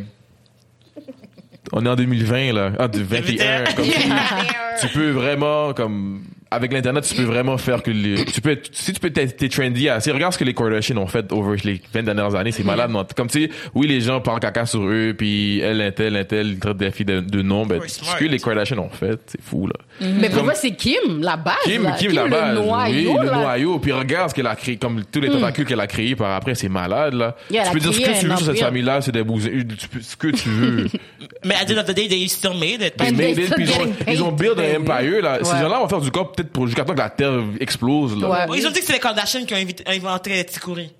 on 1.71 1.85
est 1.85 1.89
en 1.89 1.95
2020, 1.95 2.53
là. 2.53 2.71
Ah, 2.79 2.87
21. 2.87 3.63
comme 3.75 3.85
tu, 3.85 3.99
tu 4.81 4.87
peux 4.89 5.11
vraiment, 5.11 5.73
comme, 5.73 6.23
avec 6.53 6.73
l'internet, 6.73 7.03
tu 7.03 7.15
peux 7.15 7.23
vraiment 7.23 7.57
faire 7.57 7.83
que 7.83 7.91
les, 7.91 8.25
tu 8.25 8.41
peux 8.41 8.51
être, 8.51 8.69
si 8.71 8.93
tu 8.93 8.99
peux 8.99 9.09
t'es 9.09 9.27
trendy 9.49 9.89
assez, 9.89 10.11
regarde 10.11 10.33
ce 10.33 10.37
que 10.37 10.43
les 10.43 10.53
Kardashians 10.53 10.97
ont 10.97 11.07
fait 11.07 11.31
over 11.31 11.57
les 11.63 11.81
20 11.93 12.03
dernières 12.03 12.35
années, 12.35 12.51
c'est 12.51 12.63
malade, 12.63 12.89
non? 12.91 13.05
Comme 13.15 13.27
tu 13.27 13.43
sais, 13.43 13.49
oui, 13.73 13.87
les 13.87 14.01
gens 14.01 14.21
parlent 14.21 14.39
caca 14.39 14.65
sur 14.65 14.81
eux, 14.83 15.13
puis 15.17 15.59
elle, 15.59 15.81
un 15.81 15.91
tel, 15.91 16.15
un 16.15 16.23
tel, 16.23 16.47
ils 16.47 16.59
traitent 16.59 16.77
des 16.77 16.91
filles 16.91 17.05
de, 17.05 17.19
de 17.19 17.41
nom, 17.41 17.65
ben, 17.65 17.81
ce 17.87 18.15
que 18.15 18.25
les 18.25 18.39
Kardashians 18.39 18.79
ont 18.79 18.89
fait, 18.89 19.19
c'est 19.25 19.41
fou, 19.41 19.67
là. 19.67 19.73
Mais 20.19 20.29
pour 20.29 20.43
moi, 20.43 20.53
c'est 20.53 20.71
Kim, 20.71 21.21
la 21.21 21.37
base. 21.37 21.55
Kim, 21.63 21.83
là. 21.83 21.91
Kim, 21.91 22.13
la 22.13 22.27
base. 22.27 22.55
le 22.55 22.61
noyau, 22.61 23.11
oui, 23.13 23.25
le 23.25 23.31
noyau. 23.31 23.79
Puis 23.79 23.91
regarde 23.91 24.29
ce 24.29 24.35
qu'elle 24.35 24.47
a 24.47 24.55
créé, 24.55 24.77
comme 24.77 25.03
tous 25.11 25.19
les 25.19 25.29
tentacules 25.29 25.65
qu'elle 25.65 25.79
a 25.79 25.87
créés 25.87 26.15
par 26.15 26.31
après, 26.35 26.55
c'est 26.55 26.69
malade, 26.69 27.13
là. 27.13 27.35
Yeah, 27.49 27.65
tu 27.65 27.71
peux 27.71 27.79
dire 27.79 27.93
ce 27.93 27.99
que 27.99 28.19
tu 28.19 28.27
veux 28.27 28.37
sur 28.37 28.45
cette 28.45 28.59
famille-là, 28.59 29.01
c'est 29.01 29.11
des 29.11 29.23
peux- 29.23 30.01
ce 30.01 30.15
que 30.15 30.27
tu 30.27 30.49
veux. 30.49 30.87
Mais 31.45 31.55
at 31.55 31.65
the 31.65 31.71
end 31.71 31.79
of 31.79 31.85
the 31.85 31.93
day, 31.95 32.07
they 32.07 32.27
still 32.27 32.53
made 32.53 32.81
it. 32.81 32.95
They 32.97 33.11
made 33.11 33.37
it, 33.37 33.53
puis 33.53 33.65
ils 34.07 34.23
ont, 34.23 34.31
build 34.31 34.59
un 34.59 34.79
empire, 34.79 35.21
là. 35.21 35.39
Ces 35.43 35.57
gens-là 35.57 35.79
vont 35.79 35.87
faire 35.87 36.01
du 36.01 36.11
corps 36.11 36.31
peut-être 36.43 36.53
pour 36.53 36.67
jusqu'à 36.67 36.83
temps 36.85 36.93
que 36.93 36.99
la 36.99 37.09
Terre 37.09 37.39
explose, 37.59 38.19
là. 38.21 38.29
Ouais. 38.49 38.57
Ils 38.59 38.67
ont 38.67 38.71
dit 38.71 38.79
que 38.79 38.85
c'est 38.85 38.93
les 38.93 38.99
Kardashians 38.99 39.45
qui 39.45 39.53
ont 39.53 39.57
invité- 39.57 39.83
inventé 39.87 40.29
les 40.31 40.45
Tikuri. 40.45 40.91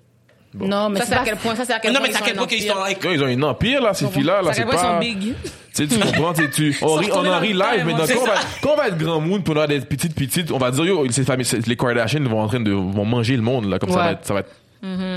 Non, 0.56 0.88
mais 0.88 1.00
Ça, 1.00 1.06
c'est 1.06 1.14
à 1.14 1.18
pas... 1.18 1.24
quel 1.24 1.36
point, 1.36 1.56
ça, 1.56 1.64
c'est 1.64 1.72
à 1.72 1.80
quel 1.80 1.92
Non, 1.92 1.98
point. 1.98 2.06
mais 2.06 2.12
c'est 2.14 2.18
à 2.18 2.20
ils 2.20 2.26
quel 2.26 2.34
sont 2.34 2.38
point 2.38 2.46
qu'ils 2.46 2.70
un 2.70 2.74
sont... 2.74 2.80
empire. 2.80 3.12
Ils 3.12 3.22
ont 3.24 3.26
une 3.26 3.44
empire, 3.44 3.82
là, 3.82 3.92
ces 3.92 4.06
filles-là, 4.06 4.40
là. 4.42 4.52
C'est 4.52 4.62
point 4.62 4.74
ils 4.74 4.78
sont 4.78 4.84
pas. 4.84 5.00
big. 5.00 5.20
Tu 5.20 5.34
sais, 5.72 5.86
tu 5.88 5.98
comprends, 5.98 6.32
tu 6.32 6.48
tu, 6.50 6.78
on 6.82 6.94
rit, 6.94 7.08
on 7.12 7.26
en 7.26 7.40
rit 7.40 7.52
live, 7.54 7.82
mais 7.84 7.94
c'est 8.06 8.14
quand 8.14 8.20
on, 8.22 8.26
va, 8.26 8.34
quand 8.62 8.70
on 8.72 8.76
va 8.76 8.86
être 8.88 8.96
grand 8.96 9.20
moon, 9.20 9.40
pour 9.42 9.52
avoir 9.54 9.66
des 9.66 9.80
petites, 9.80 10.14
petites, 10.14 10.52
on 10.52 10.58
va 10.58 10.70
dire, 10.70 10.84
yo, 10.84 11.10
ces 11.10 11.24
familles, 11.24 11.48
les 11.66 11.76
Kardashians 11.76 12.22
vont 12.22 12.40
en 12.40 12.46
train 12.46 12.60
de, 12.60 12.70
vont 12.70 13.04
manger 13.04 13.34
le 13.34 13.42
monde, 13.42 13.68
là, 13.68 13.80
comme 13.80 13.90
ça 13.90 13.96
va 13.96 14.12
être, 14.12 14.24
ça 14.24 14.34
va 14.34 14.40
être, 14.40 14.50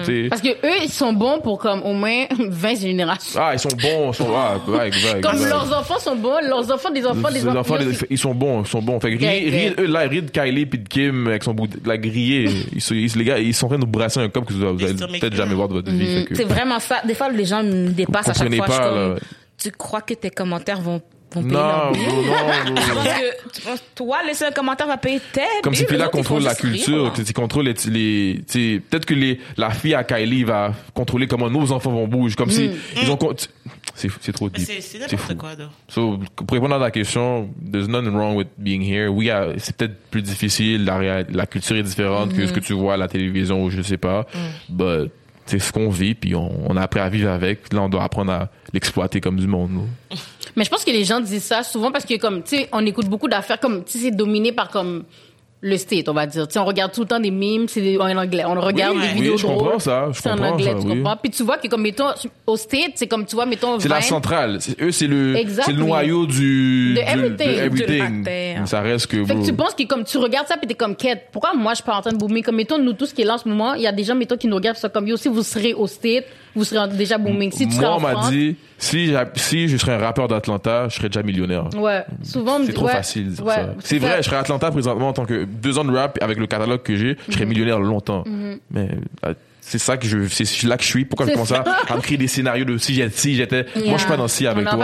sais. 0.03 0.27
Parce 0.29 0.41
que 0.41 0.49
eux, 0.49 0.83
ils 0.83 0.91
sont 0.91 1.13
bons 1.13 1.39
pour 1.39 1.59
comme 1.59 1.81
au 1.83 1.93
moins 1.93 2.25
20 2.39 2.75
générations. 2.75 3.39
Ah, 3.41 3.51
ils 3.53 3.59
sont 3.59 3.69
bons, 3.69 4.11
ils 4.11 4.15
sont, 4.15 4.29
ah, 4.35 4.55
Comme 5.21 5.45
leurs 5.45 5.77
enfants 5.77 5.99
sont 5.99 6.15
bons, 6.15 6.39
leurs 6.47 6.71
enfants 6.71 6.89
des 6.91 7.05
enfants 7.05 7.31
des 7.31 7.47
enfants. 7.47 7.59
enfants, 7.59 7.75
les- 7.77 7.97
ils 8.09 8.17
sont 8.17 8.33
bons, 8.33 8.61
ils 8.63 8.67
sont 8.67 8.81
bons. 8.81 8.99
Fait 8.99 9.15
que 9.15 9.19
rire, 9.23 9.73
eux, 9.77 9.85
là, 9.85 9.99
rire 10.01 10.23
de 10.23 10.29
Kylie 10.29 10.65
puis 10.65 10.79
de 10.79 10.87
Kim 10.87 11.27
avec 11.27 11.43
son 11.43 11.53
bout 11.53 11.67
de, 11.67 11.79
la 11.85 11.97
grillée. 11.97 12.49
Ils, 12.73 12.81
sont- 12.81 12.93
ils- 12.95 13.11
les 13.17 13.23
gars, 13.23 13.39
ils 13.39 13.53
sont 13.53 13.65
en 13.65 13.69
train 13.69 13.77
de 13.79 13.85
nous 13.85 13.91
brasser 13.91 14.19
un 14.19 14.29
cop 14.29 14.45
que 14.45 14.53
vous 14.53 14.63
allez 14.63 15.19
peut-être 15.19 15.35
jamais 15.35 15.53
voir 15.55 15.67
de 15.67 15.73
votre 15.73 15.91
vie. 15.91 16.25
que- 16.25 16.35
C'est 16.35 16.43
vraiment 16.45 16.79
ça. 16.79 17.01
Des 17.05 17.13
fois, 17.13 17.29
les 17.29 17.45
gens 17.45 17.63
me 17.63 17.89
dépassent 17.89 18.29
à 18.29 18.33
chaque 18.33 18.53
fois. 18.55 18.65
Je 18.67 18.77
comme, 18.77 19.19
tu 19.57 19.71
crois 19.71 20.01
que 20.01 20.13
tes 20.13 20.29
commentaires 20.29 20.81
vont, 20.81 21.01
vont 21.33 21.41
payer 21.43 21.53
Non, 21.53 21.59
leur 21.59 21.91
bro, 21.91 22.01
non, 22.01 22.75
Tu 22.75 22.81
penses 22.93 23.07
que, 23.07 23.51
tu 23.53 23.61
penses, 23.61 23.83
toi, 23.95 24.17
laisser 24.25 24.45
un 24.45 24.51
commentaire 24.51 24.87
va 24.87 24.97
payer 24.97 25.19
tes 25.33 25.41
Comme 25.63 25.73
si 25.73 25.81
billes, 25.81 25.87
puis 25.87 25.95
les 25.95 25.99
là 25.99 26.07
autres, 26.07 26.15
ils 26.15 26.19
contrôle 26.19 26.41
font 26.41 26.47
la 26.47 26.55
culture, 26.55 27.13
que 27.13 27.21
tu 27.21 27.33
contrôles 27.33 27.65
les, 27.65 27.73
les 27.91 28.41
tu 28.47 28.75
sais, 28.75 28.81
peut-être 28.89 29.05
que 29.05 29.13
les, 29.13 29.39
la 29.57 29.69
fille 29.71 29.93
à 29.95 30.03
Kylie 30.03 30.43
va 30.43 30.73
contrôler 30.93 31.27
comment 31.27 31.49
nos 31.49 31.71
enfants 31.71 31.91
vont 31.91 32.07
bouger, 32.07 32.35
comme 32.35 32.49
si 32.51 32.71
ils 33.01 33.09
ont, 33.11 33.17
con- 33.17 33.35
c'est, 33.95 34.09
c'est 34.21 34.31
trop 34.31 34.47
deep. 34.49 34.65
C'est 34.67 34.79
c'est 34.81 34.99
fou. 35.17 35.33
n'importe 35.33 35.37
quoi, 35.37 35.55
là. 35.55 35.69
So, 35.87 36.19
pour 36.35 36.47
répondre 36.51 36.75
à 36.75 36.79
ta 36.79 36.91
question, 36.91 37.49
there's 37.71 37.87
nothing 37.87 38.13
wrong 38.15 38.35
with 38.35 38.47
being 38.57 38.81
here. 38.83 39.07
Oui, 39.07 39.29
euh, 39.31 39.55
c'est 39.57 39.75
peut-être 39.75 39.95
plus 40.11 40.21
difficile, 40.21 40.85
la, 40.85 40.99
réa- 40.99 41.25
la 41.31 41.45
culture 41.47 41.75
est 41.75 41.83
différente 41.83 42.33
que 42.35 42.45
ce 42.45 42.53
que 42.53 42.59
tu 42.59 42.73
vois 42.73 42.93
à 42.93 42.97
la 42.97 43.07
télévision 43.07 43.63
ou 43.63 43.69
je 43.71 43.81
sais 43.81 43.97
pas, 43.97 44.25
but 44.69 45.09
c'est 45.47 45.59
ce 45.59 45.71
qu'on 45.71 45.89
vit, 45.89 46.13
puis 46.13 46.35
on, 46.35 46.51
on 46.69 46.75
a 46.75 46.81
appris 46.81 46.99
à 46.99 47.07
vivre 47.07 47.31
avec. 47.31 47.71
Là, 47.73 47.81
on 47.81 47.87
doit 47.89 48.03
apprendre 48.03 48.33
à 48.33 48.49
l'exploiter 48.73 49.21
comme 49.21 49.37
du 49.39 49.47
monde. 49.47 49.71
là. 50.11 50.17
Mais 50.57 50.65
je 50.65 50.69
pense 50.69 50.83
que 50.83 50.91
les 50.91 51.05
gens 51.05 51.21
disent 51.21 51.43
ça 51.43 51.63
souvent 51.63 51.91
parce 51.91 52.03
que 52.05 52.17
comme 52.17 52.43
tu 52.43 52.57
sais, 52.57 52.69
on 52.73 52.85
écoute 52.85 53.05
beaucoup 53.07 53.29
d'affaires 53.29 53.59
comme 53.59 53.83
tu 53.85 53.93
sais 53.93 54.05
c'est 54.05 54.11
dominé 54.11 54.51
par 54.51 54.69
comme 54.69 55.03
le 55.59 55.75
state, 55.75 56.07
on 56.07 56.13
va 56.13 56.27
dire. 56.27 56.47
Tu 56.47 56.53
sais, 56.53 56.59
on 56.59 56.65
regarde 56.65 56.91
tout 56.91 57.01
le 57.01 57.07
temps 57.07 57.19
des 57.19 57.31
memes, 57.31 57.67
c'est 57.67 57.97
en 57.97 58.15
anglais. 58.15 58.43
On 58.45 58.53
regarde 58.61 58.95
ouais. 58.95 59.01
des 59.07 59.13
Oui, 59.13 59.13
vidéos 59.21 59.37
je 59.37 59.43
drôles. 59.47 59.57
comprends 59.57 59.79
ça, 59.79 60.07
je 60.11 60.21
C'est 60.21 60.29
en 60.29 60.37
anglais, 60.37 60.65
ça, 60.71 60.79
tu 60.79 60.85
oui. 60.87 60.97
comprends? 60.97 61.17
Puis 61.17 61.31
tu 61.31 61.41
vois 61.41 61.57
que 61.57 61.67
comme 61.67 61.81
mettons 61.81 62.05
au 62.45 62.57
state, 62.57 62.91
c'est 62.93 63.07
comme 63.07 63.25
tu 63.25 63.35
vois 63.35 63.47
mettons 63.47 63.79
C'est 63.79 63.89
la 63.89 63.97
Vine, 63.97 64.07
centrale. 64.07 64.57
C'est- 64.61 64.79
Eux, 64.79 64.91
c'est 64.91 65.07
le, 65.07 65.35
Exactly. 65.35 65.73
c'est 65.73 65.79
le 65.79 65.83
noyau 65.87 66.27
du, 66.27 66.93
De 66.93 66.99
du- 66.99 67.07
everything. 67.07 67.47
de 67.47 67.59
everything. 67.59 68.23
De 68.23 68.59
la. 68.59 68.65
Ça 68.67 68.81
reste 68.81 69.07
que, 69.07 69.25
Fait 69.25 69.33
bro. 69.33 69.41
que 69.41 69.47
tu 69.47 69.53
penses 69.53 69.73
que 69.73 69.83
comme 69.85 70.03
tu 70.03 70.17
regardes 70.19 70.47
ça 70.47 70.57
puis 70.57 70.67
t'es 70.67 70.75
comme 70.75 70.95
quête. 70.95 71.23
Pourquoi 71.31 71.53
moi 71.55 71.71
je 71.71 71.77
suis 71.77 71.83
pas 71.85 71.95
en 71.95 72.01
train 72.01 72.11
de 72.13 72.17
boomer? 72.17 72.43
Comme 72.43 72.55
mettons 72.57 72.77
nous 72.77 72.93
tous 72.93 73.11
qui 73.13 73.23
est 73.23 73.25
là 73.25 73.33
en 73.33 73.37
ce 73.39 73.47
moment, 73.49 73.73
il 73.73 73.81
y 73.81 73.87
a 73.87 73.91
des 73.91 74.03
gens 74.03 74.13
mettons 74.15 74.37
qui 74.37 74.47
nous 74.47 74.55
regardent 74.55 74.77
sont 74.77 74.89
comme 74.89 75.07
yo 75.07 75.17
si 75.17 75.27
vous 75.27 75.41
serez 75.41 75.73
au 75.73 75.87
state, 75.87 76.25
vous 76.57 76.63
serez 76.65 76.87
déjà 76.89 77.17
booming. 77.17 77.51
Si 77.51 77.67
tu 77.67 77.77
Moi, 77.77 77.95
on 77.95 77.99
m'a 78.01 78.29
dit, 78.29 78.55
si, 78.77 79.13
si 79.35 79.67
je 79.69 79.77
serais 79.77 79.93
un 79.93 79.97
rappeur 79.99 80.27
d'Atlanta, 80.27 80.87
je 80.89 80.95
serais 80.95 81.09
déjà 81.09 81.23
millionnaire. 81.23 81.69
ouais, 81.77 82.03
souvent 82.23 82.59
C'est 82.65 82.73
trop 82.73 82.85
ouais, 82.87 82.91
facile 82.93 83.31
ouais. 83.43 83.55
C'est 83.83 83.99
vrai, 83.99 84.17
je 84.17 84.23
serais 84.23 84.35
à 84.37 84.39
Atlanta 84.39 84.69
présentement 84.71 85.09
en 85.09 85.13
tant 85.13 85.25
que 85.25 85.45
deux 85.45 85.77
ans 85.77 85.85
de 85.85 85.95
rap 85.95 86.17
avec 86.21 86.37
le 86.37 86.47
catalogue 86.47 86.81
que 86.83 86.95
j'ai, 86.95 87.15
je 87.27 87.33
serais 87.33 87.45
Mhm. 87.45 87.49
millionnaire 87.49 87.79
longtemps. 87.79 88.23
Mais 88.71 88.89
euh, 89.25 89.33
c'est 89.61 89.79
ça 89.79 89.97
que 89.97 90.07
je, 90.07 90.27
c'est 90.29 90.63
là 90.63 90.77
que 90.77 90.83
je 90.83 90.87
suis. 90.87 91.03
Pourquoi 91.03 91.25
je 91.27 91.33
commence 91.33 91.51
à, 91.51 91.63
ça. 91.65 91.75
à 91.89 91.95
me 91.97 92.01
créer 92.01 92.17
des 92.17 92.27
scénarios 92.27 92.63
de 92.65 92.77
si 92.77 92.93
j'ai- 92.93 93.09
si 93.09 93.35
j'étais, 93.35 93.65
moi 93.85 93.93
je 93.95 93.97
suis 93.99 94.07
pas 94.07 94.15
dans 94.15 94.27
si 94.29 94.47
avec 94.47 94.65
toi. 94.69 94.77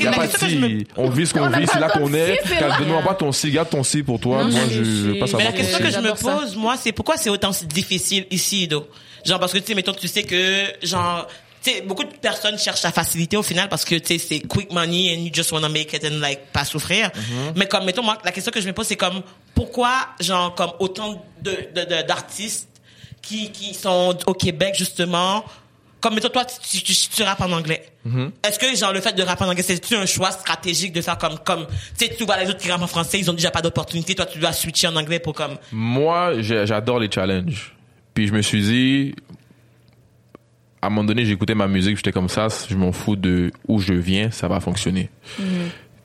Y 0.00 0.06
a 0.08 0.12
pas 0.12 0.26
de 0.26 0.56
me-. 0.58 0.82
On 0.96 1.08
vit 1.08 1.26
ce 1.26 1.34
qu'on 1.34 1.48
vit, 1.48 1.66
c'est 1.66 1.78
là 1.80 1.88
qu'on 1.88 2.12
est. 2.14 2.40
Donne-moi 2.78 3.02
pas 3.02 3.14
ton 3.14 3.30
si, 3.30 3.50
garde 3.52 3.68
ton 3.70 3.82
si 3.84 4.02
pour 4.02 4.18
toi. 4.18 4.42
Non, 4.42 4.50
Moi, 4.50 4.60
je- 4.70 4.82
je 4.82 4.82
veux 4.82 5.18
pas 5.18 5.26
je- 5.26 5.36
Mais 5.36 5.44
savoir 5.44 5.44
la 5.44 5.52
question 5.52 5.78
que 5.78 5.90
je 5.90 5.98
me 6.00 6.10
pose, 6.40 6.56
moi, 6.56 6.74
c'est 6.76 6.92
pourquoi 6.92 7.16
c'est 7.16 7.30
autant 7.30 7.50
difficile 7.68 8.26
ici, 8.30 8.66
Do? 8.66 8.86
Genre, 9.24 9.38
parce 9.40 9.52
que, 9.52 9.58
tu 9.58 9.66
sais, 9.66 9.74
mettons, 9.74 9.92
tu 9.92 10.08
sais 10.08 10.22
que, 10.24 10.64
genre, 10.82 11.26
tu 11.62 11.70
sais, 11.72 11.80
beaucoup 11.80 12.04
de 12.04 12.12
personnes 12.12 12.58
cherchent 12.58 12.82
la 12.82 12.92
facilité 12.92 13.36
au 13.36 13.42
final 13.42 13.68
parce 13.70 13.84
que, 13.84 13.94
tu 13.94 14.18
sais, 14.18 14.26
c'est 14.26 14.40
quick 14.40 14.70
money 14.72 15.14
and 15.16 15.22
you 15.24 15.30
just 15.32 15.50
wanna 15.50 15.68
make 15.68 15.92
it 15.94 16.04
and, 16.04 16.20
like, 16.20 16.40
pas 16.52 16.64
souffrir. 16.64 17.10
Mais 17.56 17.66
comme, 17.66 17.84
mettons, 17.84 18.02
moi, 18.02 18.18
la 18.24 18.32
question 18.32 18.52
que 18.52 18.60
je 18.60 18.66
me 18.66 18.72
pose, 18.72 18.86
c'est 18.86 18.96
comme, 18.96 19.22
pourquoi, 19.54 20.08
genre, 20.20 20.54
comme 20.54 20.72
autant 20.78 21.24
de, 21.40 22.02
d'artistes 22.02 22.68
qui, 23.22 23.50
qui 23.50 23.72
sont 23.72 24.16
au 24.26 24.34
Québec, 24.34 24.74
justement, 24.76 25.42
comme, 26.00 26.16
mettons, 26.16 26.28
toi, 26.28 26.44
tu, 26.44 26.82
tu, 26.82 26.82
tu, 26.82 27.08
tu 27.08 27.22
rappes 27.22 27.40
en 27.40 27.50
anglais. 27.52 27.82
Est-ce 28.46 28.58
que, 28.58 28.76
genre, 28.76 28.92
le 28.92 29.00
fait 29.00 29.14
de 29.14 29.22
rapper 29.22 29.44
en 29.44 29.48
anglais, 29.48 29.62
c'est-tu 29.62 29.96
un 29.96 30.04
choix 30.04 30.30
stratégique 30.32 30.92
de 30.92 31.00
faire 31.00 31.16
comme, 31.16 31.38
comme, 31.38 31.66
tu 31.98 32.04
sais, 32.04 32.14
tu 32.14 32.26
vois 32.26 32.36
les 32.36 32.50
autres 32.50 32.58
qui 32.58 32.70
rappent 32.70 32.82
en 32.82 32.86
français, 32.86 33.18
ils 33.18 33.30
ont 33.30 33.34
déjà 33.34 33.50
pas 33.50 33.62
d'opportunité, 33.62 34.14
toi, 34.14 34.26
tu 34.26 34.38
dois 34.38 34.52
switcher 34.52 34.88
en 34.88 34.96
anglais 34.96 35.18
pour 35.18 35.32
comme, 35.32 35.56
Moi, 35.72 36.34
j'adore 36.42 36.98
les 36.98 37.10
challenges. 37.10 37.74
Puis 38.14 38.28
je 38.28 38.32
me 38.32 38.42
suis 38.42 38.62
dit, 38.62 39.14
à 40.80 40.86
un 40.86 40.90
moment 40.90 41.04
donné, 41.04 41.24
j'écoutais 41.24 41.54
ma 41.54 41.66
musique, 41.66 41.96
j'étais 41.96 42.12
comme 42.12 42.28
ça, 42.28 42.48
je 42.68 42.76
m'en 42.76 42.92
fous 42.92 43.16
de 43.16 43.50
où 43.68 43.78
je 43.80 43.94
viens, 43.94 44.30
ça 44.30 44.48
va 44.48 44.60
fonctionner. 44.60 45.10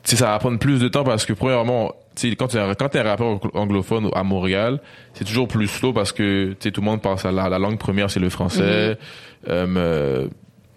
Tu 0.02 0.10
sais, 0.12 0.16
ça 0.16 0.26
va 0.26 0.38
prendre 0.38 0.58
plus 0.58 0.80
de 0.80 0.88
temps 0.88 1.04
parce 1.04 1.26
que 1.26 1.34
premièrement, 1.34 1.92
tu 2.16 2.30
sais, 2.30 2.36
quand 2.36 2.48
tu 2.48 2.56
es 2.56 2.60
un, 2.60 2.74
quand 2.74 2.88
t'es 2.88 2.98
un 3.00 3.02
rappeur 3.04 3.38
anglophone 3.54 4.08
à 4.14 4.22
Montréal, 4.24 4.80
c'est 5.14 5.24
toujours 5.24 5.46
plus 5.46 5.68
slow 5.68 5.92
parce 5.92 6.12
que 6.12 6.50
tu 6.52 6.56
sais, 6.60 6.70
tout 6.72 6.80
le 6.80 6.86
monde 6.86 7.02
pense 7.02 7.24
à 7.26 7.32
la, 7.32 7.48
la 7.50 7.58
langue 7.58 7.78
première, 7.78 8.10
c'est 8.10 8.20
le 8.20 8.30
français. 8.30 8.62
Euh, 8.62 8.94
euh, 9.48 10.28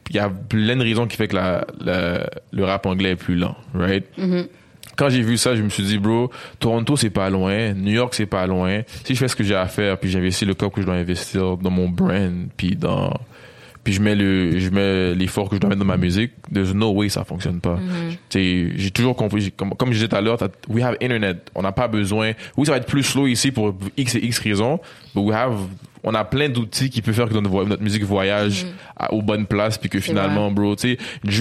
Il 0.10 0.16
y 0.18 0.20
a 0.20 0.30
plein 0.30 0.76
de 0.76 0.84
raisons 0.84 1.08
qui 1.08 1.16
fait 1.16 1.30
que 1.30 1.36
la, 1.36 1.66
la- 1.80 2.30
le 2.52 2.66
rap 2.66 2.86
anglais 2.86 3.12
est 3.12 3.16
plus 3.16 3.36
lent, 3.36 3.56
right? 3.74 4.06
Quand 4.96 5.10
j'ai 5.10 5.22
vu 5.22 5.38
ça, 5.38 5.56
je 5.56 5.62
me 5.62 5.70
suis 5.70 5.84
dit, 5.84 5.98
bro, 5.98 6.30
Toronto, 6.60 6.96
c'est 6.96 7.10
pas 7.10 7.30
loin. 7.30 7.74
New 7.74 7.94
York, 7.94 8.14
c'est 8.14 8.26
pas 8.26 8.46
loin. 8.48 8.82
Si 9.04 9.16
je 9.16 9.20
fais 9.20 9.28
ce 9.28 9.36
que 9.36 9.44
j'ai 9.44 9.56
à 9.56 9.68
faire, 9.68 9.98
puis 9.98 10.10
j'investis 10.10 10.48
le 10.48 10.54
corps 10.54 10.72
que 10.72 10.82
je 10.82 10.86
dois 10.86 10.96
investir 10.96 11.58
dans 11.58 11.72
mon 11.72 11.90
brand, 11.90 12.48
puis 12.56 12.76
dans, 12.76 13.12
puis 13.84 13.94
je 13.94 14.02
mets 14.02 14.16
le, 14.16 14.60
je 14.60 14.70
mets 14.70 15.14
l'effort 15.14 15.50
que 15.50 15.56
je 15.56 15.62
dois 15.62 15.70
mettre 15.70 15.80
dans 15.80 15.86
ma 15.86 15.98
musique, 15.98 16.32
there's 16.54 16.74
no 16.74 16.92
way 16.92 17.10
ça 17.10 17.24
fonctionne 17.24 17.60
pas. 17.60 17.78
Sais, 18.30 18.70
j'ai 18.76 18.92
toujours 18.92 19.16
compris, 19.16 19.52
comme, 19.52 19.72
comme 19.72 19.90
je 19.90 19.96
disais 19.96 20.08
tout 20.08 20.16
à 20.16 20.22
l'heure, 20.22 20.38
we 20.70 20.84
have 20.84 20.96
internet. 21.02 21.50
On 21.54 21.64
n'a 21.64 21.72
pas 21.72 21.88
besoin, 21.88 22.32
oui, 22.56 22.66
ça 22.66 22.72
va 22.72 22.78
être 22.78 22.88
plus 22.88 23.04
slow 23.04 23.28
ici 23.28 23.52
pour 23.52 23.76
X 23.98 24.16
et 24.16 24.20
X 24.20 24.40
raisons, 24.40 24.80
but 25.14 25.22
we 25.22 25.36
have, 25.36 25.56
on 26.04 26.14
a 26.14 26.24
plein 26.26 26.50
d'outils 26.50 26.90
qui 26.90 27.02
peuvent 27.02 27.14
faire 27.16 27.30
que 27.30 27.34
notre, 27.34 27.82
musique 27.82 28.04
voyage 28.04 28.66
à- 28.98 29.14
aux 29.14 29.22
bonnes 29.22 29.46
places, 29.46 29.78
puis 29.78 29.90
que 29.90 30.00
finalement, 30.00 30.52
bro, 30.52 30.76
tu 30.76 30.98
sais, 30.98 30.98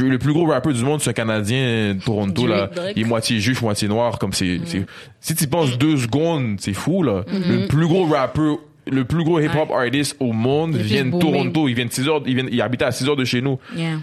le 0.06 0.18
plus 0.18 0.32
gros 0.32 0.46
rappeur 0.46 0.72
du 0.72 0.84
monde, 0.84 1.00
c'est 1.00 1.10
un 1.10 1.14
Canadien, 1.14 1.94
de 1.94 2.00
Toronto, 2.04 2.46
là. 2.46 2.70
Il 2.96 3.02
est 3.02 3.04
moitié 3.06 3.40
juif, 3.40 3.60
moitié 3.62 3.88
noir, 3.88 4.18
comme 4.18 4.32
c'est, 4.32 4.60
c'est- 4.66 4.86
si 5.20 5.34
tu 5.34 5.46
penses 5.48 5.76
deux 5.78 5.96
secondes, 5.96 6.56
c'est 6.60 6.72
fou, 6.74 7.02
là. 7.02 7.24
Le 7.28 7.66
plus 7.66 7.86
gros 7.86 8.06
rappeur, 8.06 8.58
le 8.90 9.04
plus 9.04 9.22
gros 9.24 9.38
hip-hop 9.40 9.70
artist 9.70 10.16
au 10.20 10.32
monde 10.32 10.74
vient 10.76 11.04
de. 11.04 11.10
Toronto. 11.18 11.68
Il 11.68 11.74
vient 11.74 11.86
de 11.86 11.92
6 11.92 12.08
heures, 12.08 12.22
il, 12.26 12.34
vient, 12.34 12.46
il 12.50 12.60
habite 12.60 12.82
à 12.82 12.90
6 12.90 13.08
heures 13.08 13.16
de 13.16 13.24
chez 13.24 13.40
nous. 13.40 13.58
Yeah. 13.76 13.98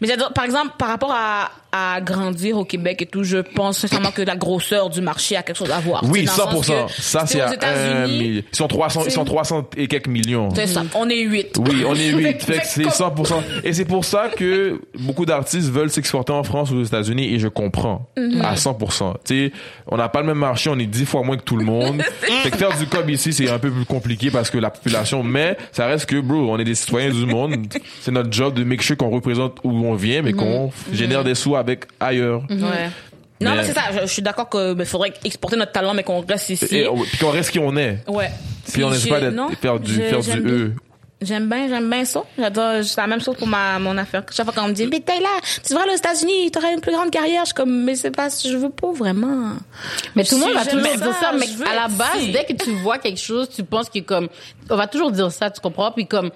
Mais 0.00 0.08
par 0.34 0.44
exemple, 0.44 0.72
par 0.78 0.88
rapport 0.88 1.12
à, 1.12 1.50
à 1.76 2.00
grandir 2.00 2.56
au 2.56 2.64
Québec 2.64 3.02
et 3.02 3.06
tout, 3.06 3.24
je 3.24 3.38
pense 3.38 3.78
sincèrement 3.78 4.12
que 4.12 4.22
la 4.22 4.36
grosseur 4.36 4.90
du 4.90 5.00
marché 5.00 5.34
a 5.36 5.42
quelque 5.42 5.56
chose 5.56 5.72
à 5.72 5.80
voir. 5.80 6.04
Oui, 6.08 6.24
C'est 6.28 6.36
dans 6.38 6.50
le 6.50 6.56
sens 6.56 6.66
100%. 6.68 6.86
que, 6.86 7.02
Ça, 7.02 7.26
c'est 7.26 7.40
à. 7.40 8.06
Ils 8.06 8.44
sont 8.52 8.68
300, 8.68 9.02
ils 9.06 9.10
sont 9.10 9.24
300 9.24 9.68
et 9.76 9.88
quelques 9.88 10.06
millions. 10.06 10.50
C'est 10.54 10.68
ça. 10.68 10.84
On 10.94 11.08
est 11.08 11.20
8. 11.22 11.56
Oui, 11.58 11.84
on 11.86 11.94
est 11.96 12.10
8. 12.12 12.22
Fait- 12.22 12.32
fait 12.40 12.52
que 12.58 12.60
fait 12.60 12.64
c'est 12.66 12.82
comme- 12.84 12.92
100%. 12.92 13.42
Et 13.64 13.72
c'est 13.72 13.84
pour 13.86 14.04
ça 14.04 14.28
que 14.28 14.80
beaucoup 15.00 15.26
d'artistes 15.26 15.68
veulent 15.70 15.90
s'exporter 15.90 16.32
en 16.32 16.44
France 16.44 16.70
ou 16.70 16.76
aux 16.76 16.84
États-Unis 16.84 17.34
et 17.34 17.38
je 17.40 17.48
comprends. 17.48 18.08
À 18.40 18.54
100%. 18.54 19.14
Tu 19.24 19.48
sais, 19.48 19.52
on 19.88 19.96
n'a 19.96 20.08
pas 20.08 20.20
le 20.20 20.26
même 20.28 20.38
marché, 20.38 20.70
on 20.70 20.78
est 20.78 20.86
10 20.86 21.04
fois 21.06 21.22
moins 21.24 21.36
que 21.36 21.42
tout 21.42 21.56
le 21.56 21.64
monde. 21.64 22.02
fait 22.42 22.50
que 22.52 22.56
faire 22.56 22.76
du 22.78 22.86
cob 22.86 23.10
ici, 23.10 23.32
c'est 23.32 23.50
un 23.50 23.58
peu 23.58 23.70
plus 23.70 23.84
compliqué 23.84 24.30
parce 24.30 24.48
que 24.50 24.58
la 24.58 24.70
population, 24.70 25.22
mais 25.24 25.56
ça 25.72 25.86
reste 25.86 26.06
que, 26.06 26.20
bro, 26.20 26.52
on 26.52 26.58
est 26.58 26.64
des 26.64 26.74
citoyens 26.76 27.10
du 27.10 27.26
monde. 27.26 27.56
C'est 28.00 28.12
notre 28.12 28.32
job 28.32 28.54
de 28.54 28.62
make 28.64 28.82
sure 28.82 28.96
qu'on 28.96 29.10
représente 29.10 29.58
où 29.64 29.70
on 29.70 29.94
vient, 29.94 30.22
mais 30.22 30.32
qu'on 30.32 30.70
génère 30.92 31.24
des 31.24 31.34
sous 31.34 31.56
avec 31.64 31.84
ailleurs. 32.00 32.42
Ouais. 32.50 32.90
Non, 33.40 33.56
Mais- 33.56 33.64
c'est 33.64 33.72
ça. 33.74 33.82
Je, 33.92 34.00
je 34.02 34.06
suis 34.06 34.22
d'accord 34.22 34.48
que 34.48 34.78
il 34.78 34.84
faudrait 34.86 35.12
exporter 35.24 35.56
notre 35.56 35.72
talent, 35.72 35.92
mais 35.94 36.02
qu'on 36.04 36.20
reste 36.24 36.50
ici. 36.50 36.64
Et, 36.76 36.88
puis 36.88 37.18
qu'on 37.18 37.30
reste 37.30 37.50
qui 37.50 37.58
on 37.58 37.76
est. 37.76 37.98
Ouais. 38.08 38.30
Puis 38.72 38.84
on 38.84 38.90
n'essaie 38.90 39.08
pas 39.08 39.20
d'être- 39.20 39.58
faire 39.60 39.78
du, 39.80 39.92
je- 39.92 40.00
faire 40.00 40.20
du 40.20 40.30
j'aime 40.30 40.42
bien. 40.42 40.52
E. 40.54 40.72
J'aime 41.22 41.48
bien, 41.48 41.68
j'aime 41.68 41.88
bien 41.88 42.04
ça. 42.04 42.22
J'adore, 42.38 42.82
c'est 42.84 43.00
la 43.00 43.06
même 43.06 43.20
chose 43.20 43.36
pour 43.36 43.46
ma, 43.46 43.78
mon 43.78 43.96
affaire. 43.96 44.24
Chaque 44.30 44.44
fois 44.44 44.54
qu'on 44.54 44.68
me 44.68 44.74
dit, 44.74 44.86
mais 44.86 45.00
t'es 45.00 45.20
là, 45.20 45.28
tu 45.66 45.74
aller 45.74 45.92
aux 45.92 45.96
États-Unis, 45.96 46.50
t'aurais 46.50 46.74
une 46.74 46.80
plus 46.80 46.92
grande 46.92 47.10
carrière. 47.10 47.40
Je 47.42 47.46
suis 47.46 47.54
comme, 47.54 47.84
mais 47.84 47.94
c'est 47.96 48.10
pas, 48.10 48.28
je 48.28 48.56
veux 48.56 48.68
pas 48.70 48.92
vraiment. 48.92 49.52
Mais 50.14 50.24
tout 50.24 50.34
le 50.36 50.42
monde 50.42 50.52
va 50.54 50.64
toujours 50.66 50.82
ça, 50.86 50.96
dire 50.96 51.14
ça, 51.20 51.32
mais 51.32 51.46
à 51.66 51.74
la 51.74 51.88
base, 51.88 52.08
ici. 52.22 52.32
dès 52.32 52.44
que 52.44 52.62
tu 52.62 52.70
vois 52.72 52.98
quelque 52.98 53.20
chose, 53.20 53.48
tu 53.54 53.64
penses 53.64 53.88
que 53.88 54.00
comme, 54.00 54.28
on 54.68 54.76
va 54.76 54.86
toujours 54.86 55.10
dire 55.12 55.32
ça, 55.32 55.50
tu 55.50 55.60
comprends? 55.60 55.92
Puis 55.92 56.06
comme, 56.06 56.30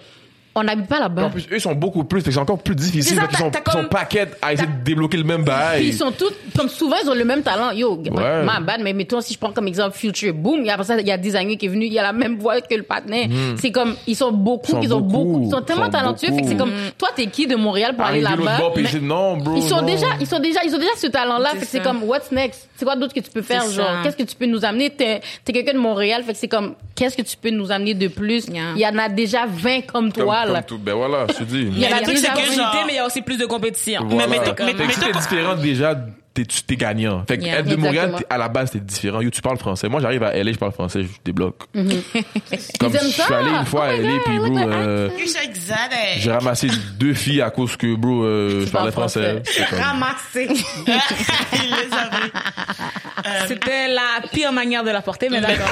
on 0.59 0.65
n'habite 0.65 0.87
pas 0.87 0.97
En 0.99 1.01
là-bas. 1.01 1.31
plus, 1.31 1.47
eux 1.53 1.59
sont 1.59 1.75
beaucoup 1.75 2.05
plus, 2.05 2.23
c'est 2.23 2.37
encore 2.39 2.59
plus 2.59 2.75
difficile. 2.75 3.17
Ça, 3.17 3.23
sont, 3.39 3.51
ils 3.51 3.71
sont 3.71 3.79
comme- 3.79 3.89
paquets 3.89 4.29
à 4.43 4.53
essayer 4.53 4.69
de 4.69 4.85
débloquer 4.85 5.17
le 5.17 5.25
même 5.25 5.45
Puis 5.45 5.53
bail. 5.55 5.87
ils 5.87 5.95
sont 5.95 6.11
tous, 6.13 6.33
comme 6.57 6.69
souvent, 6.69 6.97
ils 7.03 7.09
ont 7.09 7.15
le 7.15 7.25
même 7.25 7.43
talent. 7.43 7.71
Yo, 7.73 7.97
Ouais. 8.11 8.43
ma 8.45 8.61
bad, 8.61 8.81
mais 8.83 8.93
mettons, 8.93 9.21
si 9.21 9.35
je 9.35 9.39
prends 9.39 9.53
comme 9.53 9.67
exemple 9.69 9.97
Future 9.97 10.35
Boom, 10.35 10.61
il 10.61 10.67
y 10.67 10.71
a, 10.71 10.75
après 10.75 10.85
ça, 10.87 10.99
il 11.01 11.07
y 11.07 11.13
a 11.13 11.17
des 11.19 11.37
années 11.37 11.57
qui 11.57 11.67
est 11.67 11.69
venu, 11.69 11.87
il 11.87 11.93
y 11.93 11.99
a 11.99 12.03
la 12.03 12.13
même 12.13 12.39
voix 12.39 12.61
que 12.61 12.75
le 12.75 12.83
partenaire. 12.83 13.27
C'est 13.57 13.71
comme, 13.71 13.95
ils 14.07 14.17
sont 14.17 14.33
beaucoup. 14.33 14.73
Ils 14.79 14.85
ils, 14.85 14.89
sont 14.91 14.97
ont 14.97 15.01
beaucoup, 15.01 15.25
beaucoup. 15.25 15.45
ils 15.47 15.51
sont 15.51 15.63
tellement 15.63 15.83
Ils 15.83 15.87
sont 15.87 15.91
talentueux, 15.93 16.33
fait 16.35 16.43
que 16.43 16.49
c'est 16.49 16.57
comme, 16.57 16.73
toi, 16.97 17.09
t'es 17.15 17.27
qui 17.27 17.47
de 17.47 17.57
Montréal 17.57 17.95
pour 17.97 18.05
aller 18.05 18.25
Arriver 18.25 18.43
de 18.43 18.49
l'autre 18.49 18.79
là-bas? 18.79 19.55
ils 19.57 19.63
sont 19.69 19.83
déjà, 19.83 20.07
ils 20.21 20.27
sont 20.27 20.39
déjà, 20.39 20.61
ils 20.65 20.75
ont 20.75 20.79
déjà 20.79 20.91
ce 20.97 21.07
talent-là. 21.07 21.51
C'est 21.53 21.59
Fait 21.59 21.65
que 21.67 21.71
c'est 21.73 21.79
ça. 21.79 21.85
comme, 21.85 22.03
what's 22.05 22.31
next? 22.33 22.68
C'est 22.79 22.85
quoi 22.85 22.95
d'autre 22.95 23.13
que 23.13 23.19
tu 23.19 23.31
peux 23.31 23.43
faire? 23.43 23.69
Genre, 23.69 24.03
qu'est-ce 24.05 24.17
que 24.17 24.23
tu 24.23 24.37
peux 24.37 24.47
nous 24.47 24.65
amener? 24.65 24.91
T'es, 24.91 25.21
t'es 25.45 25.53
quelqu'un 25.53 25.73
de 25.75 25.79
Montréal. 25.79 26.23
Fait 26.25 26.33
que 26.33 26.39
c'est 26.39 26.47
comme, 26.47 26.75
qu'est-ce 26.95 27.17
que 27.17 27.23
tu 27.23 27.37
peux 27.37 27.51
nous 27.51 27.73
amener 27.73 27.93
de 27.95 28.07
plus? 28.07 28.47
Yeah. 28.47 28.73
Il 28.77 28.81
y 28.81 28.87
en 28.87 28.97
a 28.99 29.09
déjà 29.09 29.47
20 29.47 29.81
comme 29.81 30.13
Comme, 30.13 30.25
toi, 30.25 30.43
comme 30.45 30.53
là. 30.53 30.63
tout. 30.63 30.79
Ben 30.79 30.95
voilà, 30.95 31.27
je 31.29 31.33
te 31.39 31.43
dis. 31.43 31.63
Il 31.73 31.79
y 31.81 31.87
en 31.87 31.91
a 31.91 31.99
le 31.99 32.03
truc, 32.05 32.15
déjà 32.17 32.35
c'est 32.37 32.43
que, 32.45 32.53
genre- 32.55 32.73
mais 32.87 32.93
il 32.93 32.97
y 32.97 32.99
a 33.01 33.07
aussi 33.07 33.21
plus 33.23 33.37
de 33.37 33.47
compétition. 33.47 34.03
Voilà. 34.09 34.29
mais 34.29 34.39
mais- 34.39 34.55
que 34.55 34.63
si 34.65 34.75
mettons- 35.01 35.07
t'es 35.13 35.19
différent 35.19 35.57
déjà, 35.57 35.95
t'es, 36.39 36.47
tu 36.47 36.63
t'es 36.63 36.77
gagnant. 36.77 37.25
Fait 37.27 37.39
que 37.39 37.45
Yeah. 37.45 37.59
être 37.61 37.67
de 37.69 37.77
Montréal, 37.77 38.15
à 38.31 38.39
la 38.39 38.49
base, 38.49 38.71
t'es 38.71 38.79
différent. 38.81 39.21
Yo, 39.21 39.31
tu 39.31 39.41
parles 39.41 39.59
français. 39.59 39.89
Moi, 39.89 40.01
j'arrive 40.01 40.23
à 40.23 40.33
LA, 40.37 40.53
je 40.53 40.59
parle 40.59 40.73
français, 40.73 41.03
je 41.03 41.09
débloque. 41.25 41.65
Comme 41.73 41.85
Ils 42.13 42.97
aiment 42.97 43.03
je 43.03 43.23
suis 43.23 43.35
allé 43.35 43.51
une 43.51 43.67
fois 43.67 43.87
Oh 43.89 43.91
à 43.91 43.97
LA, 43.97 44.11
God, 44.13 44.21
puis 44.25 44.35
I 44.35 44.39
bro, 44.39 44.59
euh, 44.59 45.11
j'ai 46.19 46.31
ramassé 46.33 46.69
deux 46.99 47.15
filles 47.15 47.43
à 47.43 47.51
cause 47.51 47.77
que, 47.77 47.95
bro, 47.95 48.23
euh, 48.25 48.65
je 48.67 48.71
parlais 48.71 48.93
français. 48.93 49.43
français. 49.45 49.67
Comme- 49.71 49.79
Ramassé. 49.81 50.49
Avait. 51.93 52.33
C'était 53.49 53.89
la 53.89 54.21
pire 54.33 54.53
manière 54.53 54.85
de 54.85 54.91
la 54.91 55.03
porter, 55.03 55.29
mais 55.29 55.41
d'accord. 55.41 55.69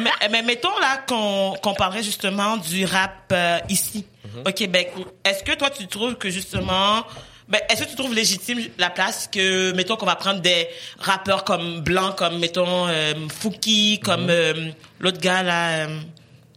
mais, 0.00 0.10
mais 0.30 0.42
mettons 0.42 0.76
là 0.80 0.98
qu'on 1.06 1.54
qu'on 1.62 1.74
parlerait 1.74 2.02
justement 2.02 2.56
du 2.56 2.84
rap 2.84 3.30
euh, 3.32 3.58
ici 3.68 4.06
au 4.46 4.50
Québec. 4.52 4.92
Est-ce 5.24 5.42
que 5.44 5.56
toi 5.56 5.70
tu 5.70 5.86
trouves 5.86 6.14
que 6.16 6.30
justement 6.30 7.04
ben, 7.48 7.60
est-ce 7.68 7.84
que 7.84 7.88
tu 7.90 7.94
trouves 7.94 8.14
légitime 8.14 8.58
la 8.76 8.90
place 8.90 9.28
que 9.30 9.72
mettons 9.72 9.96
qu'on 9.96 10.06
va 10.06 10.16
prendre 10.16 10.40
des 10.40 10.66
rappeurs 10.98 11.44
comme 11.44 11.80
blancs 11.80 12.16
comme 12.16 12.38
mettons 12.38 12.88
euh, 12.88 13.14
Fouki 13.40 14.00
comme 14.02 14.26
euh, 14.30 14.70
l'autre 14.98 15.20
gars 15.20 15.42
là 15.44 15.68
euh, 15.86 16.00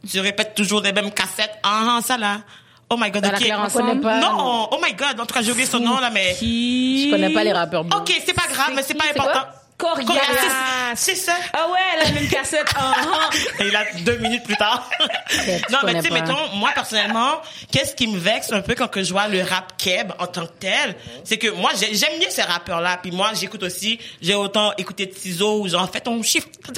tu 0.09 0.19
répètes 0.19 0.55
toujours 0.55 0.81
les 0.81 0.91
mêmes 0.91 1.11
cassettes 1.11 1.53
ah 1.61 1.97
ah, 1.97 2.01
ça 2.01 2.17
là 2.17 2.41
oh 2.89 2.95
my 2.97 3.11
god 3.11 3.23
ok. 3.25 3.51
On 3.55 3.69
connaît 3.69 4.01
pas. 4.01 4.19
non 4.19 4.67
oh 4.71 4.79
my 4.83 4.93
god 4.93 5.19
en 5.19 5.25
tout 5.27 5.33
cas 5.33 5.43
j'ai 5.43 5.51
oublié 5.51 5.67
son 5.67 5.79
nom 5.79 5.99
là 5.99 6.09
mais 6.09 6.35
Je 6.39 7.11
connais 7.11 7.33
pas 7.33 7.43
les 7.43 7.53
rappeurs 7.53 7.83
blancs. 7.83 8.01
ok 8.01 8.21
c'est 8.25 8.33
pas 8.33 8.47
grave 8.51 8.71
mais 8.75 8.81
c'est 8.81 8.95
pas 8.95 9.05
important 9.11 9.45
Corias. 9.79 10.05
Corias, 10.05 10.95
c'est- 10.95 11.15
ça. 11.15 11.33
Ah 11.53 11.67
ouais, 11.71 11.79
elle 11.95 12.15
a 12.17 12.19
une 12.21 12.27
cassette. 12.29 12.67
Ah, 12.75 12.93
ah. 13.01 13.29
Et 13.63 13.71
là, 13.71 13.83
deux 14.01 14.17
minutes 14.17 14.43
plus 14.43 14.55
tard. 14.57 14.89
non, 15.71 15.79
mais 15.85 15.95
tu 16.01 16.07
sais, 16.07 16.13
mettons, 16.13 16.37
moi, 16.55 16.69
personnellement, 16.75 17.41
qu'est-ce 17.71 17.95
qui 17.95 18.07
me 18.07 18.17
vexe 18.19 18.51
un 18.51 18.61
peu 18.61 18.75
quand 18.75 18.87
que 18.89 19.01
je 19.03 19.11
vois 19.11 19.27
le 19.27 19.41
rap 19.41 19.73
keb 19.77 20.11
en 20.19 20.27
tant 20.27 20.45
que 20.45 20.51
tel, 20.59 20.95
c'est 21.23 21.37
que 21.37 21.47
moi, 21.49 21.71
j'ai- 21.79 21.95
j'aime 21.95 22.19
bien 22.19 22.29
ces 22.29 22.41
rappeurs-là. 22.41 22.99
Puis 23.01 23.11
moi, 23.11 23.31
j'écoute 23.39 23.63
aussi, 23.63 23.99
j'ai 24.21 24.35
autant 24.35 24.73
écouté 24.77 25.05
de 25.07 25.13
ciseaux, 25.15 25.67
genre, 25.67 25.89
fais 25.91 26.01
ton 26.01 26.21
chiffre. 26.23 26.47
Tu 26.63 26.73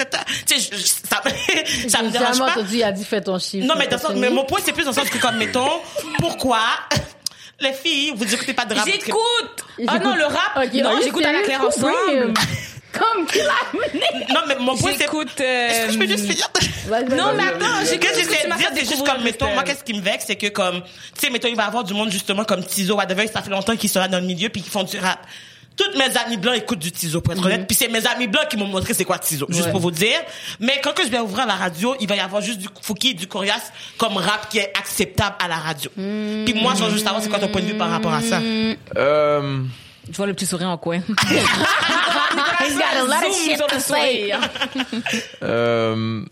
sais, 0.60 0.60
ça, 1.10 1.22
ça 1.90 2.02
me 2.04 2.10
dérange 2.12 2.38
pas. 2.40 2.54
il 2.72 2.84
a 2.84 2.92
dit 2.92 3.04
fais 3.06 3.22
ton 3.22 3.40
chiffre. 3.40 3.66
Non, 3.66 3.74
mais, 3.78 3.90
sens- 3.98 4.12
mais 4.16 4.30
dit. 4.30 4.34
mon 4.34 4.46
point, 4.46 4.60
c'est 4.64 4.74
plus 4.74 4.84
dans 4.84 4.92
le 4.92 4.96
sens 4.96 5.10
que, 5.10 5.18
comme, 5.18 5.38
mettons, 5.38 5.70
pourquoi 6.20 6.60
les 7.60 7.74
filles, 7.74 8.14
vous 8.16 8.34
écoutez 8.34 8.54
pas 8.54 8.66
de 8.66 8.74
rap? 8.76 8.86
J'écoute. 8.86 9.66
Ah 9.88 10.00
non, 10.00 10.16
le 10.16 10.26
rap. 10.26 10.58
Ok, 10.58 10.74
non, 10.74 11.00
j'écoute 11.04 11.26
à 11.26 11.32
la 11.34 11.42
claire 11.42 11.62
ensemble. 11.66 12.34
Comme 12.94 13.26
qui 13.26 13.38
l'a 13.40 13.54
amené. 13.72 14.26
Non, 14.34 14.42
mais 14.48 14.56
mon 14.60 14.76
point, 14.78 14.92
c'est... 14.94 15.00
J'écoute. 15.04 15.40
Est-ce 15.40 15.88
que 15.88 15.94
je 15.94 15.98
peux 15.98 16.08
juste 16.08 16.26
euh, 16.30 16.34
finir? 16.34 17.16
Non, 17.18 17.34
mais 17.36 17.44
attends, 17.44 17.86
Ce 17.86 17.92
j'écoute 17.92 18.10
que 18.10 18.16
j'essaie 18.16 18.48
de 18.50 18.58
dire, 18.58 18.70
c'est 18.76 18.86
juste 18.90 19.06
comme, 19.06 19.24
mettons, 19.24 19.52
moi, 19.54 19.64
qu'est-ce 19.64 19.84
qui 19.84 19.94
me 19.94 20.02
vexe, 20.02 20.26
c'est 20.28 20.36
que 20.36 20.48
comme, 20.48 20.82
tu 20.82 20.88
sais, 21.18 21.30
mettons, 21.30 21.48
il 21.48 21.56
va 21.56 21.64
y 21.64 21.68
avoir 21.68 21.84
du 21.84 21.94
monde, 21.94 22.12
justement, 22.12 22.44
comme 22.44 22.64
Tizo, 22.66 22.96
whatever, 22.96 23.28
ça 23.28 23.42
fait 23.42 23.50
longtemps 23.52 23.76
qu'ils 23.76 23.90
sont 23.90 24.00
là 24.00 24.08
dans 24.08 24.20
le 24.20 24.26
milieu, 24.26 24.50
puis 24.50 24.62
qu'ils 24.62 24.72
font 24.72 24.84
du 24.84 24.98
rap. 25.00 25.20
Toutes 25.78 25.98
mes 25.98 26.16
amis 26.18 26.36
blancs 26.36 26.58
écoutent 26.58 26.80
du 26.80 26.92
Tizo, 26.92 27.22
pour 27.22 27.34
être 27.34 27.46
honnête, 27.46 27.66
puis 27.66 27.76
c'est 27.76 27.88
mes 27.88 28.06
amis 28.06 28.28
blancs 28.28 28.50
qui 28.50 28.58
m'ont 28.58 28.68
montré 28.68 28.94
c'est 28.94 29.06
quoi 29.06 29.18
Tizo, 29.20 29.46
juste 29.50 29.66
Ouais. 29.68 29.72
pour 29.72 29.80
vous 29.80 29.90
dire. 29.90 30.20
Mais 30.60 30.82
quand 30.84 30.94
que 30.94 31.04
je 31.04 31.08
vais 31.10 31.20
ouvrir 31.20 31.48
la 31.48 31.56
radio, 31.56 31.96
il 32.02 32.08
va 32.10 32.18
y 32.18 32.20
avoir 32.20 32.42
juste 32.42 32.60
du 32.60 32.68
Fouki 32.82 33.12
et 33.12 33.14
du 33.14 33.26
Corias 33.26 33.72
comme 33.98 34.18
rap 34.18 34.50
qui 34.50 34.60
est 34.60 34.74
acceptable 34.78 35.36
à 35.44 35.48
la 35.48 35.56
radio. 35.56 35.90
Puis 35.96 36.54
moi, 36.62 36.74
je 36.78 36.84
veux 36.84 36.92
juste 36.92 37.06
savoir 37.06 37.24
c'est 37.24 37.30
quoi 37.30 37.40
ton 37.40 37.48
point 37.48 37.62
de 37.62 37.68
vue 37.68 37.78
par 37.78 37.90
rapport 37.90 38.14
à 38.14 38.22
ça. 38.22 38.40
Euh, 38.98 39.60
Je 40.12 40.18
vois 40.18 40.28
le 40.28 40.34
petit 40.34 40.46
sourire 40.46 40.70
en 40.70 40.78
coin. 40.78 41.00
He's 42.60 42.78
got 42.78 42.96
a 42.98 43.04
lot 43.06 43.28
of 43.28 43.34
shit 43.36 43.58
to 43.68 43.80
say. 43.80 44.32
euh, 45.44 46.24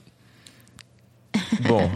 bon. 1.62 1.90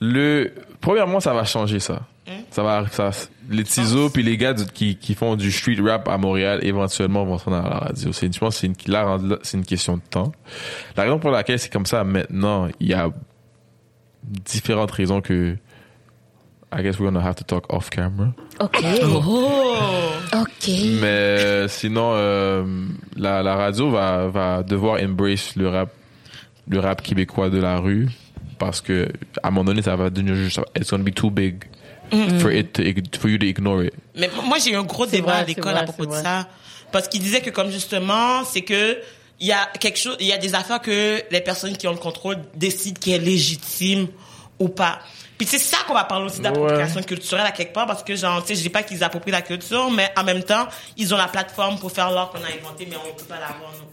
Le, 0.00 0.52
premièrement, 0.80 1.20
ça 1.20 1.32
va 1.32 1.44
changer 1.44 1.80
ça. 1.80 2.02
Ça 2.50 2.62
va, 2.62 2.86
ça, 2.90 3.10
les 3.50 3.64
Tizo 3.64 4.08
puis 4.10 4.22
les 4.22 4.36
gars 4.36 4.54
du- 4.54 4.64
qui, 4.66 4.96
qui 4.96 5.14
font 5.14 5.36
du 5.36 5.52
street 5.52 5.76
rap 5.80 6.08
à 6.08 6.16
Montréal 6.16 6.60
éventuellement 6.62 7.24
vont 7.24 7.36
se 7.38 7.44
rendre 7.44 7.66
à 7.66 7.68
la 7.68 7.78
radio. 7.78 8.12
C'est, 8.12 8.32
je 8.32 8.38
pense 8.38 8.54
que 8.54 8.60
c'est 8.60 8.66
une, 8.66 8.74
là, 8.86 9.04
rendu 9.04 9.28
là, 9.28 9.38
c'est 9.42 9.58
une 9.58 9.64
question 9.64 9.96
de 9.96 10.02
temps. 10.08 10.32
La 10.96 11.02
raison 11.04 11.18
pour 11.18 11.30
laquelle 11.30 11.58
c'est 11.58 11.70
comme 11.72 11.84
ça 11.86 12.02
maintenant, 12.04 12.68
il 12.80 12.88
y 12.88 12.94
a 12.94 13.10
différentes 14.22 14.90
raisons 14.90 15.20
que 15.20 15.56
I 16.76 16.82
guess 16.82 16.98
we're 16.98 17.06
gonna 17.10 17.20
have 17.24 17.36
to 17.36 17.44
talk 17.44 17.72
off 17.72 17.88
camera. 17.90 18.32
OK. 18.60 18.78
Oh! 19.02 20.10
OK. 20.32 20.68
Mais 21.00 21.04
euh, 21.06 21.68
sinon, 21.68 22.12
euh, 22.14 22.64
la, 23.16 23.42
la 23.42 23.54
radio 23.56 23.90
va, 23.90 24.26
va 24.28 24.62
devoir 24.62 25.00
embrace 25.02 25.54
le 25.56 25.68
rap, 25.68 25.90
le 26.68 26.80
rap 26.80 27.02
québécois 27.02 27.50
de 27.50 27.58
la 27.60 27.78
rue 27.78 28.08
parce 28.58 28.80
que 28.80 29.08
à 29.42 29.48
un 29.48 29.50
moment 29.50 29.64
donné, 29.64 29.82
ça 29.82 29.96
va 29.96 30.10
devenir 30.10 30.34
juste, 30.34 30.60
it's 30.76 30.90
gonna 30.90 31.04
be 31.04 31.14
too 31.14 31.30
big 31.30 31.64
for 32.40 32.52
it 32.52 32.72
to, 32.74 32.82
ig- 32.82 33.16
for 33.16 33.28
you 33.28 33.38
to 33.38 33.46
ignore 33.46 33.82
it. 33.84 33.92
Mais 34.16 34.30
moi, 34.46 34.58
j'ai 34.58 34.72
eu 34.72 34.76
un 34.76 34.84
gros 34.84 35.06
débat 35.06 35.32
vrai, 35.32 35.40
à 35.42 35.44
l'école 35.44 35.76
à 35.76 35.82
propos 35.84 36.06
de 36.06 36.10
vrai. 36.10 36.22
ça. 36.22 36.48
Parce 36.92 37.08
qu'il 37.08 37.20
disait 37.20 37.40
que, 37.40 37.50
comme 37.50 37.70
justement, 37.70 38.44
c'est 38.44 38.62
que, 38.62 38.98
il 39.40 39.48
y 39.48 39.52
a 39.52 39.66
quelque 39.80 39.98
chose, 39.98 40.16
il 40.20 40.26
y 40.26 40.32
a 40.32 40.38
des 40.38 40.54
affaires 40.54 40.80
que 40.80 41.20
les 41.32 41.40
personnes 41.40 41.76
qui 41.76 41.88
ont 41.88 41.92
le 41.92 41.98
contrôle 41.98 42.36
décident 42.54 42.98
qui 43.00 43.12
est 43.12 43.18
légitime 43.18 44.06
ou 44.60 44.68
pas. 44.68 45.00
Puis 45.36 45.46
c'est 45.46 45.58
ça 45.58 45.78
qu'on 45.86 45.94
va 45.94 46.04
parler 46.04 46.26
aussi 46.26 46.40
d'appropriation 46.40 47.02
culturelle 47.02 47.46
à 47.46 47.52
quelque 47.52 47.72
part, 47.72 47.86
parce 47.86 48.02
que, 48.02 48.14
genre, 48.14 48.40
tu 48.42 48.48
sais, 48.48 48.54
je 48.54 48.62
dis 48.62 48.70
pas 48.70 48.82
qu'ils 48.82 49.02
approprient 49.02 49.32
la 49.32 49.42
culture, 49.42 49.90
mais 49.90 50.08
en 50.16 50.24
même 50.24 50.42
temps, 50.42 50.66
ils 50.96 51.12
ont 51.12 51.16
la 51.16 51.28
plateforme 51.28 51.78
pour 51.78 51.90
faire 51.90 52.10
l'art 52.10 52.30
qu'on 52.30 52.38
a 52.38 52.48
inventé, 52.56 52.86
mais 52.88 52.96
on 52.96 53.14
peut 53.14 53.24
pas 53.24 53.40
l'avoir, 53.40 53.72
nous. 53.72 53.88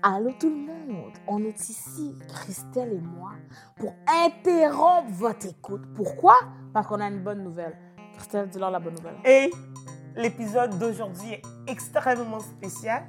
Allô 0.00 0.30
tout 0.38 0.48
le 0.48 0.54
monde, 0.54 1.12
on 1.26 1.44
est 1.44 1.68
ici, 1.68 2.14
Christelle 2.28 2.92
et 2.92 3.00
moi, 3.00 3.32
pour 3.78 3.92
interrompre 4.06 5.10
votre 5.10 5.46
écoute. 5.46 5.82
Pourquoi? 5.96 6.36
Parce 6.72 6.86
qu'on 6.86 7.00
a 7.00 7.08
une 7.08 7.24
bonne 7.24 7.42
nouvelle. 7.42 7.76
Christelle, 8.16 8.48
dis-leur 8.48 8.70
la 8.70 8.78
bonne 8.78 8.94
nouvelle. 8.94 9.16
Et 9.24 9.50
l'épisode 10.14 10.78
d'aujourd'hui 10.78 11.32
est 11.32 11.42
extrêmement 11.66 12.38
spécial. 12.38 13.08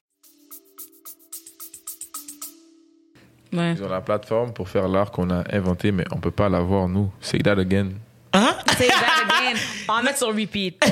Ouais. 3.53 3.73
Ils 3.73 3.83
ont 3.83 3.89
la 3.89 4.01
plateforme 4.01 4.53
pour 4.53 4.69
faire 4.69 4.87
l'art 4.87 5.11
qu'on 5.11 5.29
a 5.29 5.43
inventé, 5.55 5.91
mais 5.91 6.05
on 6.11 6.17
peut 6.17 6.31
pas 6.31 6.47
l'avoir, 6.49 6.87
nous. 6.87 7.11
Say 7.19 7.39
that 7.39 7.59
again. 7.59 7.89
Hein? 8.33 8.55
Say 8.77 8.87
that 8.87 9.25
again. 9.39 9.59
On 9.89 9.95
va 9.97 10.01
mettre 10.03 10.17
sur 10.19 10.27
repeat. 10.29 10.81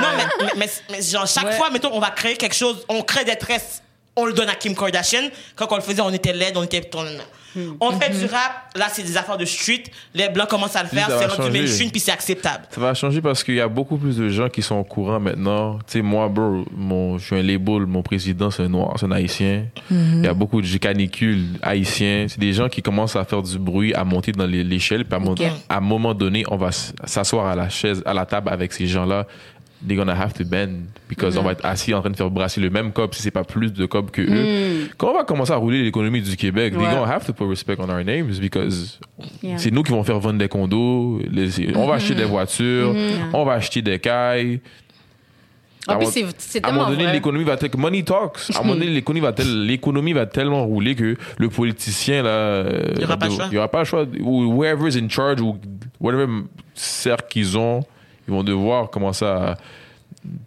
Non, 0.00 0.08
mais, 0.16 0.46
mais, 0.58 0.66
mais 0.90 1.00
genre, 1.02 1.26
chaque 1.26 1.44
Ouais. 1.46 1.52
fois, 1.52 1.70
mettons, 1.70 1.90
on 1.92 2.00
va 2.00 2.10
créer 2.10 2.36
quelque 2.36 2.54
chose, 2.54 2.84
on 2.88 3.02
crée 3.02 3.24
des 3.24 3.36
tresses, 3.36 3.82
on 4.16 4.26
le 4.26 4.32
donne 4.34 4.48
à 4.50 4.54
Kim 4.54 4.74
Kardashian. 4.74 5.28
Quand 5.56 5.66
on 5.72 5.76
le 5.76 5.82
faisait, 5.82 6.02
on 6.02 6.10
était 6.12 6.32
laid, 6.34 6.56
on 6.56 6.62
était. 6.62 6.88
on- 6.94 7.06
On 7.80 7.92
fait 7.92 8.10
du 8.10 8.24
rap, 8.26 8.70
là, 8.76 8.86
c'est 8.90 9.02
des 9.02 9.16
affaires 9.16 9.36
de 9.36 9.44
street. 9.44 9.84
Les 10.14 10.28
blancs 10.28 10.48
commencent 10.48 10.76
à 10.76 10.82
le 10.82 10.88
faire, 10.88 11.08
ça 11.08 11.18
c'est 11.20 11.26
rendu 11.26 11.50
mainstream, 11.60 11.90
puis 11.90 12.00
c'est 12.00 12.10
acceptable. 12.12 12.64
Ça 12.70 12.80
va 12.80 12.94
changer 12.94 13.20
parce 13.20 13.44
qu'il 13.44 13.54
y 13.54 13.60
a 13.60 13.68
beaucoup 13.68 13.96
plus 13.96 14.16
de 14.16 14.28
gens 14.28 14.48
qui 14.48 14.62
sont 14.62 14.76
au 14.76 14.84
courant 14.84 15.20
maintenant. 15.20 15.78
Tu 15.86 15.92
sais, 15.98 16.02
moi, 16.02 16.28
bro, 16.28 16.64
mon, 16.76 17.18
je 17.18 17.24
suis 17.26 17.36
un 17.36 17.42
label, 17.42 17.86
mon 17.86 18.02
président, 18.02 18.50
c'est 18.50 18.64
un 18.64 18.68
noir, 18.68 18.94
c'est 18.98 19.06
un 19.06 19.12
haïtien. 19.12 19.66
Il 19.90 20.24
y 20.24 20.28
a 20.28 20.34
beaucoup 20.34 20.60
de 20.60 20.76
canicules 20.76 21.44
haïtiens. 21.62 22.26
C'est 22.28 22.40
des 22.40 22.52
gens 22.52 22.68
qui 22.68 22.82
commencent 22.82 23.16
à 23.16 23.24
faire 23.24 23.42
du 23.42 23.58
bruit, 23.58 23.94
à 23.94 24.04
monter 24.04 24.32
dans 24.32 24.46
les- 24.46 24.64
l'échelle. 24.64 25.04
Puis 25.04 25.14
à, 25.68 25.74
à 25.74 25.76
un 25.78 25.80
moment 25.80 26.14
donné, 26.14 26.44
on 26.50 26.56
va 26.56 26.70
s'asseoir 26.72 27.46
à 27.46 27.54
la 27.54 27.68
chaise, 27.68 28.02
à 28.06 28.14
la 28.14 28.26
table 28.26 28.48
avec 28.50 28.72
ces 28.72 28.86
gens-là. 28.86 29.26
They're 29.86 29.96
gonna 29.98 30.14
have 30.18 30.32
to 30.34 30.44
bend. 30.44 30.86
Because 31.08 31.36
on 31.36 31.42
va 31.42 31.52
être 31.52 31.64
assis 31.64 31.92
en 31.92 32.00
train 32.00 32.10
de 32.10 32.16
faire 32.16 32.30
brasser 32.30 32.60
le 32.60 32.70
même 32.70 32.90
cob 32.92 33.12
si 33.14 33.20
c'est 33.22 33.30
pas 33.30 33.44
plus 33.44 33.70
de 33.72 33.84
cob 33.86 34.10
que 34.10 34.22
eux. 34.22 34.88
Quand 34.96 35.10
on 35.10 35.14
va 35.14 35.24
commencer 35.24 35.52
à 35.52 35.56
rouler 35.56 35.82
l'économie 35.82 36.22
du 36.22 36.36
Québec, 36.36 36.72
Ouais. 36.74 36.80
they're 36.82 36.94
gonna 36.98 37.12
have 37.12 37.26
to 37.26 37.32
put 37.34 37.44
respect 37.48 37.76
on 37.78 37.88
our 37.90 38.02
names 38.02 38.38
because 38.40 38.98
Yeah. 39.42 39.58
c'est 39.58 39.70
nous 39.70 39.82
qui 39.82 39.92
vont 39.92 40.02
faire 40.02 40.18
vendre 40.20 40.38
des 40.38 40.48
condos, 40.48 41.20
les- 41.30 41.76
on 41.76 41.86
va 41.86 41.94
acheter 41.96 42.14
des 42.14 42.24
voitures, 42.24 42.94
on 43.34 43.44
va 43.44 43.52
acheter 43.52 43.82
des 43.82 43.98
cailles. 43.98 44.60
En 45.86 45.92
À 45.92 45.96
plus, 45.96 46.06
un- 46.06 46.10
c'est- 46.12 46.24
c'est 46.38 46.64
à 46.64 46.68
un 46.70 46.72
moment 46.72 46.86
tellement 46.86 47.00
donné, 47.02 47.12
l'économie 47.12 47.44
va 47.44 47.58
être 47.60 47.76
money 47.76 48.02
talks. 48.04 48.38
À 48.54 48.60
un 48.60 48.62
moment 48.62 48.72
donné, 48.74 48.86
l'économie 48.86 49.20
va, 49.20 49.34
tel- 49.34 49.66
l'économie 49.66 50.14
va 50.14 50.24
tellement 50.24 50.64
rouler 50.64 50.94
que 50.94 51.14
le 51.36 51.48
politicien 51.50 52.22
là, 52.22 52.64
Il 52.96 53.02
y 53.02 53.04
aura 53.04 53.18
pas 53.18 53.26
le 53.26 53.32
choix. 53.34 53.44
il 53.50 53.54
y 53.54 53.58
aura 53.58 53.68
pas 53.68 53.78
le 53.80 53.84
choix. 53.84 54.06
Ou 54.20 54.44
whoever 54.54 54.88
is 54.88 54.98
in 54.98 55.10
charge 55.10 55.42
ou 55.42 55.58
whatever 56.00 56.26
cercle 56.72 57.26
qu'ils 57.28 57.58
ont, 57.58 57.84
ils 58.28 58.32
vont 58.32 58.42
devoir 58.42 58.90
commencer 58.90 59.24
à 59.24 59.56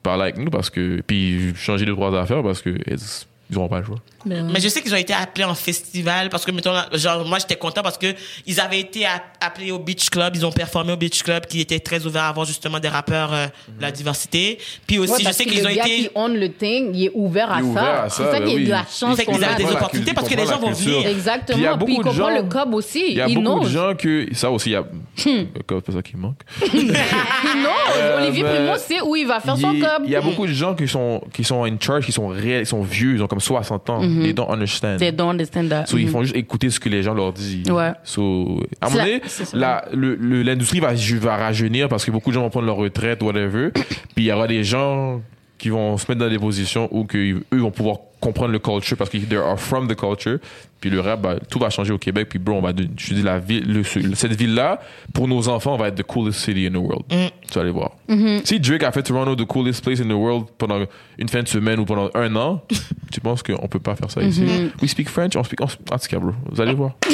parler 0.04 0.24
avec 0.24 0.38
nous 0.38 0.50
parce 0.50 0.70
que 0.70 1.02
puis 1.06 1.54
changer 1.56 1.86
deux 1.86 1.94
trois 1.94 2.14
affaires 2.20 2.42
parce 2.44 2.62
que 2.62 2.70
it's- 2.92 3.28
ils 3.50 3.56
n'auront 3.56 3.68
pas 3.70 3.80
le 3.80 3.86
choix. 3.86 3.98
Mais 4.26 4.60
je 4.60 4.68
sais 4.68 4.82
qu'ils 4.82 4.94
ont 4.94 4.98
été 4.98 5.14
appelés 5.14 5.46
en 5.46 5.56
festival 5.56 6.28
parce 6.30 6.44
que, 6.46 6.52
mettons, 6.52 6.74
genre, 6.94 7.24
moi, 7.26 7.40
j'étais 7.40 7.56
content 7.56 7.82
parce 7.82 7.98
que 7.98 8.08
ils 8.46 8.60
avaient 8.60 8.80
été 8.82 9.06
a- 9.06 9.24
appelés 9.40 9.72
au 9.72 9.80
Beach 9.80 10.10
Club, 10.10 10.36
ils 10.36 10.46
ont 10.46 10.52
performé 10.52 10.92
au 10.92 10.98
Beach 10.98 11.24
Club 11.24 11.46
qui 11.46 11.62
était 11.62 11.80
très 11.80 12.06
ouvert 12.06 12.24
à 12.24 12.28
avoir 12.30 12.46
justement 12.46 12.80
des 12.80 12.90
rappeurs 12.90 13.34
euh, 13.34 13.46
de 13.70 13.82
la 13.82 13.92
diversité. 13.92 14.58
Puis 14.86 15.00
aussi, 15.00 15.14
Ouais, 15.14 15.20
je 15.24 15.32
sais 15.32 15.46
qu'ils 15.46 15.62
le 15.64 15.68
ont 15.70 15.76
gars 15.76 15.86
été. 15.88 15.98
qui 16.04 16.10
own 16.14 16.36
le 16.38 16.52
thing, 16.52 16.92
il 16.94 17.06
est 17.06 17.12
ouvert 17.14 17.50
à 17.52 17.60
Il 17.60 17.66
est 17.66 17.70
ouvert 17.70 17.84
ça. 17.84 18.04
à 18.04 18.10
C'est 18.10 18.24
ça, 18.24 18.32
ça 18.34 18.40
ben 18.40 18.46
qui 18.48 18.52
est 18.52 18.56
oui. 18.58 18.64
de 18.66 18.70
la 18.70 18.86
chance 18.86 19.16
Fait 19.16 19.24
qu'on 19.26 19.34
qu'ils 19.36 19.44
a. 19.46 19.54
avaient 19.54 19.64
des 19.64 19.72
opportunités 19.72 20.14
parce 20.14 20.28
que 20.28 20.36
les 20.36 20.46
gens 20.46 20.60
vont 20.60 20.72
venir. 20.72 21.08
Exactement. 21.08 21.56
Puis 21.58 21.62
il 21.62 21.64
y 21.64 21.68
a 21.68 21.78
Puis 21.78 21.86
il 21.94 21.98
beaucoup 22.04 22.10
de 22.10 22.14
gens- 22.14 22.30
le 22.30 22.44
cob 22.44 22.74
aussi. 22.74 23.04
Il 23.12 23.18
y 23.18 23.22
a 23.22 23.28
il 23.30 23.42
beaucoup 23.42 23.64
de 23.64 23.70
gens 23.70 23.96
que 23.96 24.28
ça 24.34 24.52
aussi 24.52 24.72
il 24.72 24.74
y 24.74 24.76
a 24.76 24.84
le 25.26 25.64
cob, 25.66 25.82
c'est 25.86 25.94
ça 25.94 26.02
qui 26.02 26.18
manque. 26.18 26.42
Il 26.74 26.88
knows. 26.88 27.70
Euh, 27.98 28.18
Olivier 28.24 28.44
Primo 28.44 28.76
sait 28.78 29.00
où 29.02 29.16
il 29.16 29.26
va 29.26 29.40
faire 29.40 29.56
son 29.58 29.74
y- 29.74 29.80
cob. 29.80 30.04
Il 30.06 30.12
y 30.12 30.16
a 30.18 30.22
beaucoup 30.22 30.46
de 30.46 30.52
gens 30.52 30.76
qui 30.76 30.88
sont 30.88 31.22
qui 31.34 31.44
sont 31.46 31.64
in 31.64 31.78
charge, 31.80 32.06
qui 32.06 32.12
sont 32.12 32.28
réels, 32.28 32.64
ils 32.64 32.66
sont 32.68 32.82
vieux, 32.82 33.14
ils 33.14 33.24
ont 33.24 33.28
comme 33.38 33.40
60 33.40 33.90
ans. 33.90 34.02
They 34.02 34.34
don't 34.34 34.50
understand. 34.50 34.98
They 34.98 35.12
don't 35.12 35.30
understand 35.30 35.70
that. 35.70 35.86
So, 35.88 35.98
ils 35.98 36.10
font 36.10 36.24
juste 36.24 36.36
écouter 36.36 36.70
ce 36.70 36.80
que 36.80 36.90
les 36.90 37.04
gens 37.04 37.14
leur 37.14 37.34
disent. 37.34 37.70
Ouais. 37.70 37.92
So, 38.04 38.62
à 38.82 38.88
un 38.88 38.90
moment 38.90 39.04
donné, 39.04 40.44
l'industrie 40.44 40.80
va, 40.80 40.94
va 40.94 41.38
rajeunir 41.38 41.90
parce 41.90 42.06
que 42.06 42.12
beaucoup 42.12 42.30
de 42.30 42.36
gens 42.36 42.42
vont 42.42 42.50
prendre 42.50 42.66
leur 42.66 42.78
retraite, 42.78 43.22
whatever. 43.24 43.72
Puis 43.72 43.86
il 44.18 44.26
y 44.26 44.32
aura 44.32 44.48
des 44.48 44.64
gens 44.64 45.22
qui 45.58 45.70
vont 45.70 45.98
se 45.98 46.06
mettre 46.10 46.20
dans 46.20 46.30
des 46.30 46.40
positions 46.40 46.88
où 46.92 47.06
que, 47.06 47.18
eux 47.18 47.58
vont 47.58 47.72
pouvoir 47.72 47.98
comprendre 48.20 48.52
le 48.52 48.60
culture 48.60 48.98
parce 48.98 49.10
qu'ils 49.10 49.28
they 49.28 49.38
are 49.38 49.60
from 49.60 49.88
the 49.88 49.96
culture. 49.96 50.40
Puis 50.80 50.90
le 50.92 51.00
rap, 51.00 51.22
bah, 51.22 51.36
tout 51.50 51.58
va 51.58 51.70
changer 51.72 51.92
au 51.92 51.98
Québec. 51.98 52.30
Puis 52.30 52.38
bro, 52.40 52.56
on 52.56 52.62
va, 52.62 52.72
de- 52.72 52.88
je 52.98 53.14
dis, 53.16 53.24
la 53.24 53.40
ville, 53.40 53.64
le- 53.66 53.84
ce- 53.84 54.14
cette 54.16 54.34
ville-là, 54.36 54.80
pour 55.14 55.28
nos 55.28 55.48
enfants, 55.50 55.76
va 55.76 55.88
être 55.88 55.96
the 55.96 56.04
coolest 56.04 56.40
city 56.40 56.68
in 56.68 56.72
the 56.72 56.76
world. 56.84 57.04
Tu 57.10 57.54
vas 57.56 57.62
aller 57.62 57.72
voir. 57.72 57.92
Mm-hmm. 58.10 58.46
Si 58.46 58.60
Drake 58.60 58.84
a 58.84 58.92
fait 58.92 59.02
Toronto 59.04 59.36
the 59.36 59.48
coolest 59.48 59.84
place 59.84 60.00
in 60.00 60.08
the 60.08 60.12
world 60.14 60.46
pendant 60.58 60.84
une 61.18 61.30
fin 61.30 61.42
de 61.42 61.48
semaine 61.48 61.80
ou 61.80 61.86
pendant 61.86 62.10
un 62.14 62.36
an, 62.36 62.62
tu 63.12 63.20
penses 63.22 63.42
qu'on 63.42 63.68
peut 63.68 63.80
pas 63.80 63.96
faire 63.96 64.12
ça 64.12 64.22
ici? 64.22 64.42
Mm-hmm. 64.44 64.72
We 64.82 64.90
speak 64.92 65.10
French, 65.10 65.36
on 65.36 65.44
speak, 65.44 65.62
on, 65.62 65.66
en 65.66 65.98
tout 65.98 66.08
cas, 66.08 66.20
bro, 66.20 66.32
vous 66.52 66.62
allez 66.62 66.74
voir. 66.76 66.92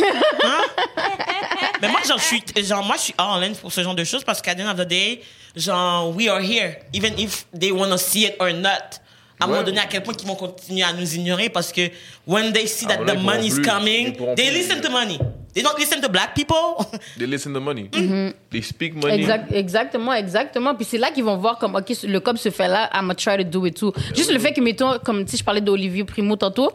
Mais 1.82 1.90
moi, 1.90 2.00
genre, 2.08 2.18
je 2.18 2.24
suis, 2.24 2.44
genre, 2.66 2.84
moi, 2.86 2.96
je 2.98 3.02
suis 3.02 3.16
all 3.18 3.44
in 3.44 3.54
pour 3.54 3.72
ce 3.72 3.82
genre 3.82 3.96
de 3.96 4.04
choses 4.06 4.24
parce 4.24 4.42
qu'à 4.42 4.56
the 4.56 4.62
end 4.62 4.72
of 4.72 4.78
the 4.78 4.88
day, 4.88 5.22
genre, 5.56 6.16
we 6.16 6.30
are 6.30 6.40
here. 6.42 6.78
Even 6.94 7.14
if 7.18 7.46
they 7.58 7.72
want 7.72 7.90
to 7.90 7.98
see 7.98 8.26
it 8.26 8.36
or 8.40 8.52
not. 8.54 9.00
À 9.44 9.46
un 9.46 9.50
moment 9.50 9.64
donné, 9.64 9.80
à 9.80 9.86
quel 9.86 10.02
point 10.04 10.14
ils 10.20 10.28
vont 10.28 10.36
continuer 10.36 10.84
à 10.84 10.94
nous 10.94 11.16
ignorer 11.16 11.50
parce 11.50 11.72
que 11.72 11.82
when 12.26 12.52
they 12.54 12.66
see 12.68 12.86
Ah, 12.90 12.96
that 12.98 13.06
the 13.06 13.18
ils 13.18 13.24
money 13.24 13.48
is 13.48 13.62
coming, 13.62 14.08
Ils 14.08 14.36
they 14.36 14.48
plus. 14.50 14.58
listen 14.58 14.82
to 14.82 14.90
money. 14.90 15.20
They 15.54 15.62
don't 15.62 15.78
listen 15.78 16.02
to 16.02 16.10
black 16.10 16.34
people. 16.34 16.86
They 17.18 17.28
listen 17.28 17.54
to 17.54 17.60
money. 17.60 17.90
Mm-hmm. 17.92 18.34
They 18.50 18.62
speak 18.62 18.96
money. 18.96 19.16
Exact, 19.22 19.52
exactement, 19.52 20.14
exactement. 20.14 20.74
Puis 20.76 20.86
c'est 20.90 20.98
là 20.98 21.12
qu'ils 21.12 21.24
vont 21.24 21.38
voir 21.38 21.60
comme, 21.60 21.76
OK, 21.76 21.92
le 22.04 22.20
cob 22.20 22.38
se 22.38 22.50
fait 22.50 22.68
là, 22.68 22.90
I'm 22.94 23.02
gonna 23.02 23.16
try 23.16 23.38
to 23.38 23.44
do 23.44 23.66
it 23.66 23.78
too. 23.78 23.94
Juste 24.16 24.32
le 24.32 24.40
fait 24.40 24.54
que, 24.54 24.62
mettons, 24.62 24.98
comme 25.04 25.28
si 25.28 25.38
je 25.38 25.44
parlais 25.44 25.62
d'Olivier 25.62 26.04
Primo 26.06 26.36
tantôt, 26.36 26.72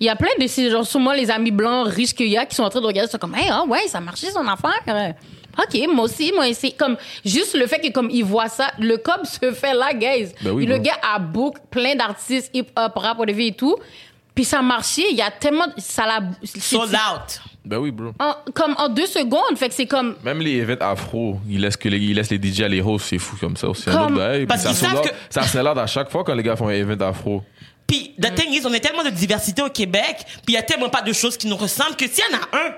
il 0.00 0.06
y 0.06 0.10
a 0.10 0.16
plein 0.16 0.28
de 0.40 0.46
ces 0.46 0.70
gens, 0.70 0.82
sûrement 0.82 1.12
les 1.12 1.30
amis 1.30 1.50
blancs 1.52 1.88
riches 1.88 2.14
qu'il 2.14 2.28
y 2.28 2.36
a, 2.36 2.44
qui 2.46 2.54
sont 2.56 2.64
en 2.64 2.68
train 2.68 2.80
de 2.80 2.86
regarder 2.86 3.10
ça 3.10 3.18
comme, 3.18 3.34
hey, 3.34 3.48
ah 3.50 3.64
ouais, 3.68 3.86
ça 3.86 3.98
a 3.98 4.00
marché 4.00 4.28
son 4.30 4.46
affaire. 4.46 5.14
OK, 5.58 5.88
moi 5.92 6.04
aussi, 6.04 6.32
moi 6.32 6.48
aussi. 6.48 6.72
Comme, 6.74 6.96
juste 7.24 7.54
le 7.54 7.66
fait 7.66 7.78
que, 7.80 7.90
comme, 7.92 8.10
ils 8.10 8.24
voient 8.24 8.48
ça, 8.48 8.68
le 8.78 8.96
cob 8.98 9.24
se 9.24 9.52
fait 9.52 9.74
là, 9.74 9.92
guys. 9.94 10.32
Ben 10.42 10.50
oui, 10.52 10.66
le 10.66 10.78
gars 10.78 10.98
a 11.02 11.18
book 11.18 11.56
plein 11.70 11.94
d'artistes 11.94 12.50
hip-hop, 12.54 12.92
rap, 12.96 13.18
whatever 13.18 13.46
et 13.46 13.52
tout. 13.52 13.76
Puis 14.34 14.44
ça 14.44 14.58
a 14.58 14.62
marché, 14.62 15.02
il 15.10 15.16
y 15.16 15.22
a 15.22 15.30
tellement, 15.30 15.64
ça 15.78 16.04
l'a, 16.06 16.20
Sold 16.44 16.90
out. 16.94 17.40
Ben 17.64 17.78
oui, 17.78 17.90
bro. 17.90 18.12
en- 18.20 18.34
comme 18.54 18.74
en 18.76 18.88
deux 18.90 19.06
secondes, 19.06 19.56
fait 19.56 19.68
que 19.70 19.74
c'est 19.74 19.86
comme, 19.86 20.14
Même 20.22 20.40
les 20.40 20.56
événements 20.56 20.90
afro, 20.90 21.38
ils 21.48 21.60
laissent, 21.60 21.76
que 21.78 21.88
les, 21.88 21.98
ils 21.98 22.14
laissent 22.14 22.30
les 22.30 22.38
DJ 22.40 22.60
à 22.60 22.68
les 22.68 22.82
hosts, 22.82 23.06
c'est 23.08 23.18
fou 23.18 23.36
comme 23.40 23.56
ça 23.56 23.66
aussi. 23.68 23.88
Un 23.88 23.92
Comme- 23.94 24.04
autre 24.04 24.16
bail, 24.16 24.38
puis 24.40 24.46
Parce 24.46 24.60
ça 24.62 24.68
qu'ils 24.68 24.76
savent 24.76 24.98
out- 25.00 25.04
que- 25.08 25.14
Ça 25.30 25.42
sell 25.42 25.66
out 25.66 25.78
à 25.78 25.86
chaque 25.86 26.10
fois 26.10 26.22
quand 26.22 26.34
les 26.34 26.42
gars 26.42 26.54
font 26.54 26.68
un 26.68 26.72
event 26.72 27.02
afro. 27.06 27.42
Puis, 27.86 28.14
the 28.20 28.34
thing 28.34 28.52
is, 28.52 28.66
on 28.66 28.72
a 28.74 28.78
tellement 28.78 29.04
de 29.04 29.10
diversité 29.10 29.62
au 29.62 29.70
Québec, 29.70 30.16
puis 30.44 30.48
il 30.48 30.54
y 30.54 30.58
a 30.58 30.62
tellement 30.62 30.90
pas 30.90 31.02
de 31.02 31.12
choses 31.14 31.36
qui 31.38 31.46
nous 31.46 31.56
ressemblent 31.56 31.96
que 31.96 32.06
s'il 32.06 32.22
y 32.30 32.34
en 32.34 32.38
a 32.38 32.58
un, 32.66 32.72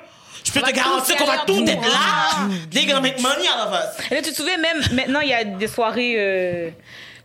je 0.49 0.53
peux 0.53 0.61
te 0.67 0.73
garantir 0.73 1.17
qu'on 1.17 1.25
va 1.27 1.39
tout 1.47 1.63
être 1.67 1.81
là. 1.83 2.49
They're 2.71 2.87
gonna 2.87 3.01
make 3.01 3.21
money 3.21 3.49
out 3.49 3.69
of 3.69 3.73
us. 3.75 4.11
Et 4.11 4.15
là, 4.15 4.23
tu 4.23 4.31
te 4.31 4.37
souviens 4.37 4.59
même, 4.59 4.83
maintenant, 4.93 5.21
il 5.21 5.29
y 5.29 5.35
a 5.35 5.45
des 5.45 5.69
soirées 5.69 6.15
euh, 6.19 6.71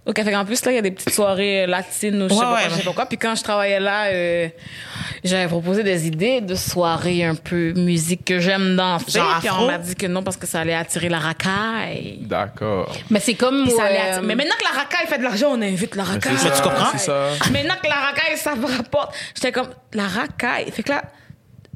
au 0.05 0.11
Café 0.11 0.31
Campus, 0.31 0.65
là, 0.65 0.71
il 0.73 0.75
y 0.75 0.77
a 0.77 0.81
des 0.81 0.91
petites 0.91 1.13
soirées 1.13 1.63
euh, 1.63 1.67
latines 1.67 2.21
ou 2.23 2.27
je 2.29 2.33
sais 2.33 2.39
Ouais, 2.39 2.45
pas 2.45 2.53
ouais, 2.55 2.59
quoi, 2.61 2.69
je 2.69 2.69
sais 2.73 2.79
ouais. 2.79 2.83
pas 2.85 2.91
quoi. 2.93 3.05
Puis 3.05 3.17
quand 3.17 3.35
je 3.35 3.43
travaillais 3.43 3.79
là, 3.79 4.05
euh, 4.07 4.49
j'avais 5.23 5.47
proposé 5.47 5.81
des 5.83 6.05
idées 6.07 6.41
de 6.41 6.55
soirées 6.55 7.23
un 7.23 7.35
peu 7.35 7.71
musique 7.73 8.25
que 8.25 8.39
j'aime 8.39 8.75
danser. 8.75 9.11
Genre 9.19 9.39
Puis 9.39 9.47
afro? 9.47 9.63
on 9.63 9.67
m'a 9.67 9.77
dit 9.77 9.95
que 9.95 10.05
non 10.07 10.21
parce 10.21 10.35
que 10.35 10.45
ça 10.45 10.59
allait 10.59 10.73
attirer 10.75 11.07
la 11.07 11.19
racaille. 11.19 12.17
D'accord. 12.21 12.93
mais 13.09 13.21
c'est 13.21 13.35
comme, 13.35 13.63
Puis 13.63 13.71
ça 13.71 13.85
allait 13.85 13.97
euh, 13.99 14.11
attirer- 14.17 14.25
Mais 14.25 14.35
maintenant 14.35 14.55
que 14.59 14.65
la 14.65 14.81
racaille 14.81 15.07
fait 15.07 15.17
de 15.19 15.23
l'argent, 15.23 15.47
on 15.51 15.61
invite 15.61 15.95
la 15.95 16.03
racaille. 16.03 16.37
ça, 16.37 16.49
tu 16.51 16.61
comprends? 16.61 16.91
C'est 16.91 16.97
ça. 16.97 17.29
Maintenant 17.51 17.75
que 17.81 17.87
la 17.87 17.95
racaille, 17.95 18.37
ça 18.37 18.55
me 18.55 18.65
rapporte. 18.65 19.15
J'étais 19.35 19.53
comme, 19.53 19.69
la 19.93 20.07
racaille. 20.07 20.69
Fait 20.71 20.83
que 20.83 20.89
là, 20.91 21.03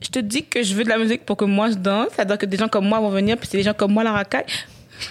je 0.02 0.10
te 0.10 0.20
dis 0.20 0.46
que 0.46 0.64
je 0.64 0.74
veux 0.76 0.84
de 0.84 0.90
la 0.90 0.98
musique 0.98 1.26
pour 1.26 1.38
que 1.38 1.46
moi 1.46 1.70
je 1.70 1.76
danse. 1.76 2.10
C'est-à-dire 2.16 2.38
que 2.38 2.46
des 2.46 2.58
gens 2.58 2.68
comme 2.68 2.88
moi 2.88 3.00
vont 3.00 3.10
venir, 3.10 3.38
puis 3.38 3.48
c'est 3.52 3.58
des 3.58 3.64
gens 3.64 3.74
comme 3.74 3.94
moi 3.94 4.04
la 4.04 4.12
racaille. 4.12 4.46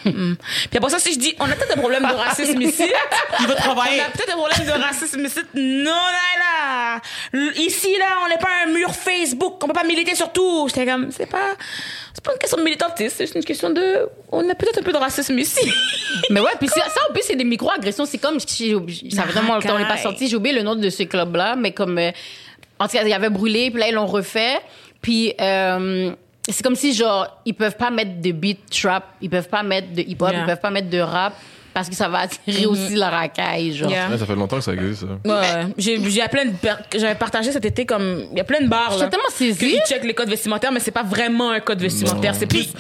Hmm. 0.05 0.35
Puis 0.69 0.79
après 0.79 0.91
ça, 0.91 0.99
si 0.99 1.13
je 1.15 1.19
dis, 1.19 1.35
on 1.39 1.45
a 1.45 1.55
peut-être 1.55 1.77
un 1.77 1.81
problème 1.81 2.03
de 2.03 2.13
racisme 2.13 2.61
ici. 2.61 2.85
Il 3.41 3.47
veut 3.47 3.55
On 3.57 3.61
travailler. 3.61 4.01
a 4.01 4.11
peut-être 4.11 4.35
un 4.35 4.37
problème 4.37 4.67
de 4.67 4.83
racisme 4.83 5.25
ici. 5.25 5.39
Non, 5.55 5.93
là, 5.93 7.01
là. 7.39 7.53
Ici, 7.57 7.97
là, 7.99 8.07
on 8.25 8.29
n'est 8.29 8.39
pas 8.39 8.49
un 8.65 8.73
mur 8.73 8.91
Facebook. 8.93 9.63
On 9.63 9.67
peut 9.69 9.73
pas 9.73 9.85
militer 9.85 10.15
sur 10.17 10.33
tout. 10.33 10.67
J'étais 10.69 10.87
comme, 10.87 11.13
c'est 11.13 11.27
pas, 11.27 11.55
c'est 12.13 12.23
pas 12.25 12.33
une 12.33 12.39
question 12.39 12.59
de 12.59 12.63
militantisme. 12.65 13.15
C'est 13.17 13.35
une 13.37 13.45
question 13.45 13.71
de, 13.71 14.09
on 14.33 14.49
a 14.49 14.55
peut-être 14.57 14.79
un 14.79 14.83
peu 14.83 14.93
de 14.93 14.97
racisme 14.99 15.39
ici. 15.39 15.73
Mais 16.31 16.41
ouais, 16.41 16.51
puis 16.59 16.69
ça, 16.69 16.83
en 17.09 17.13
plus, 17.13 17.23
c'est 17.23 17.37
des 17.37 17.45
micro-agressions. 17.45 18.07
C'est 18.07 18.19
comme, 18.19 18.41
ça 18.41 18.47
fait 18.47 19.23
vraiment 19.33 19.55
longtemps 19.55 19.69
qu'on 19.69 19.79
n'est 19.79 19.87
pas 19.87 19.99
sorti. 19.99 20.27
J'ai 20.29 20.37
oublié 20.37 20.55
le 20.57 20.63
nom 20.63 20.75
de 20.75 20.91
ce 20.91 21.05
club-là, 21.05 21.55
mais 21.55 21.71
comme, 21.71 21.99
euh, 21.99 22.11
en 22.79 22.87
tout 22.87 22.97
cas, 22.97 23.05
il 23.05 23.13
avait 23.13 23.31
brûlé, 23.31 23.71
puis 23.71 23.81
là, 23.81 23.89
ils 23.89 23.95
l'ont 23.95 24.07
refait. 24.07 24.59
Puis, 25.01 25.33
euh, 25.41 26.13
c'est 26.49 26.63
comme 26.63 26.77
si, 26.77 26.95
genre, 26.95 27.41
ils 27.45 27.55
peuvent 27.55 27.77
pas 27.77 27.91
mettre 27.91 28.21
de 28.21 28.33
beat 28.33 28.61
trap, 28.71 29.05
ils 29.21 29.31
peuvent 29.31 29.49
pas 29.49 29.63
mettre 29.63 29.93
de 29.93 30.01
hip-hop, 30.03 30.31
Yeah. 30.31 30.41
ils 30.43 30.47
peuvent 30.47 30.61
pas 30.61 30.71
mettre 30.71 30.91
de 30.91 30.99
rap, 30.99 31.35
parce 31.75 31.89
que 31.89 31.95
ça 31.95 32.09
va 32.09 32.21
attirer 32.21 32.67
aussi 32.67 32.95
la 32.95 33.11
racaille, 33.11 33.73
genre. 33.75 33.91
Yeah. 33.91 34.09
Ouais, 34.11 34.19
ça 34.19 34.27
fait 34.27 34.35
longtemps 34.35 34.57
que 34.59 34.65
ça 34.65 34.73
existe, 34.73 35.03
ça. 35.03 35.07
Ouais, 35.25 35.31
ouais. 35.41 35.67
J'ai, 35.77 36.11
j'ai 36.11 36.27
plein 36.29 36.47
de, 36.47 36.53
j'avais 36.97 37.15
partagé 37.15 37.53
cet 37.53 37.65
été 37.65 37.85
comme, 37.85 38.25
il 38.33 38.39
y 38.39 38.41
a 38.41 38.45
plein 38.45 38.61
de 38.61 38.69
bars, 38.69 38.97
là. 38.97 39.09
Tellement 39.09 39.29
saisie. 39.31 39.75
Ils 39.77 39.89
checkent 39.89 40.05
les 40.05 40.15
codes 40.15 40.29
vestimentaires, 40.31 40.73
mais 40.73 40.81
c'est 40.81 40.91
pas 40.91 41.03
vraiment 41.03 41.51
un 41.51 41.61
code 41.61 41.81
vestimentaire. 41.81 42.35
C'est 42.35 42.47
plus 42.47 42.73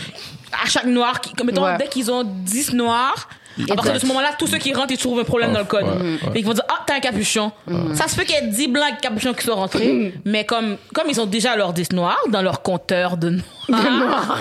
à 0.63 0.67
chaque 0.69 0.87
noir, 0.87 1.21
qui, 1.21 1.33
comme 1.35 1.49
mettons, 1.49 1.65
Ouais. 1.65 1.77
dès 1.79 1.89
qu'ils 1.89 2.11
ont 2.11 2.25
10 2.25 2.73
noirs, 2.73 3.29
à 3.71 3.75
partir 3.75 3.95
de 3.95 3.99
ce 3.99 4.07
moment-là, 4.07 4.31
tous 4.39 4.47
ceux 4.47 4.59
qui 4.59 4.73
rentrent, 4.75 4.93
ils 4.93 4.99
trouvent 4.99 5.21
un 5.21 5.25
problème 5.25 5.53
dans 5.53 5.61
le 5.61 5.65
code. 5.65 5.87
Fait 6.21 6.33
qu'ils 6.39 6.45
vont 6.47 6.53
dire, 6.53 6.65
ah, 6.69 6.83
t'as 6.87 6.97
un 6.97 7.01
capuchon. 7.01 7.53
Ça 7.95 8.09
se 8.09 8.17
peut 8.17 8.25
qu'il 8.25 8.35
y 8.35 8.39
ait 8.39 8.49
10 8.49 8.69
blancs 8.69 8.85
avec 8.89 9.01
capuchon 9.01 9.33
qui 9.35 9.45
sont 9.45 9.55
rentrés, 9.55 10.15
mais 10.25 10.45
comme, 10.45 10.77
comme 10.95 11.07
ils 11.09 11.21
ont 11.21 11.27
déjà 11.27 11.57
leurs 11.57 11.73
10 11.73 11.93
noirs 11.93 12.21
dans 12.29 12.43
leur 12.43 12.63
compteur 12.63 13.17
de 13.17 13.39
noirs, 13.69 14.41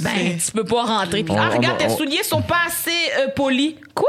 ben, 0.00 0.36
tu 0.44 0.52
peux 0.52 0.64
pas 0.64 0.82
rentrer. 0.82 1.24
Ah, 1.36 1.48
regarde, 1.50 1.78
tes 1.78 1.88
souliers 1.88 2.22
sont 2.22 2.42
pas 2.42 2.58
assez 2.66 2.90
euh, 3.20 3.28
polis. 3.34 3.74
Quoi? 3.94 4.08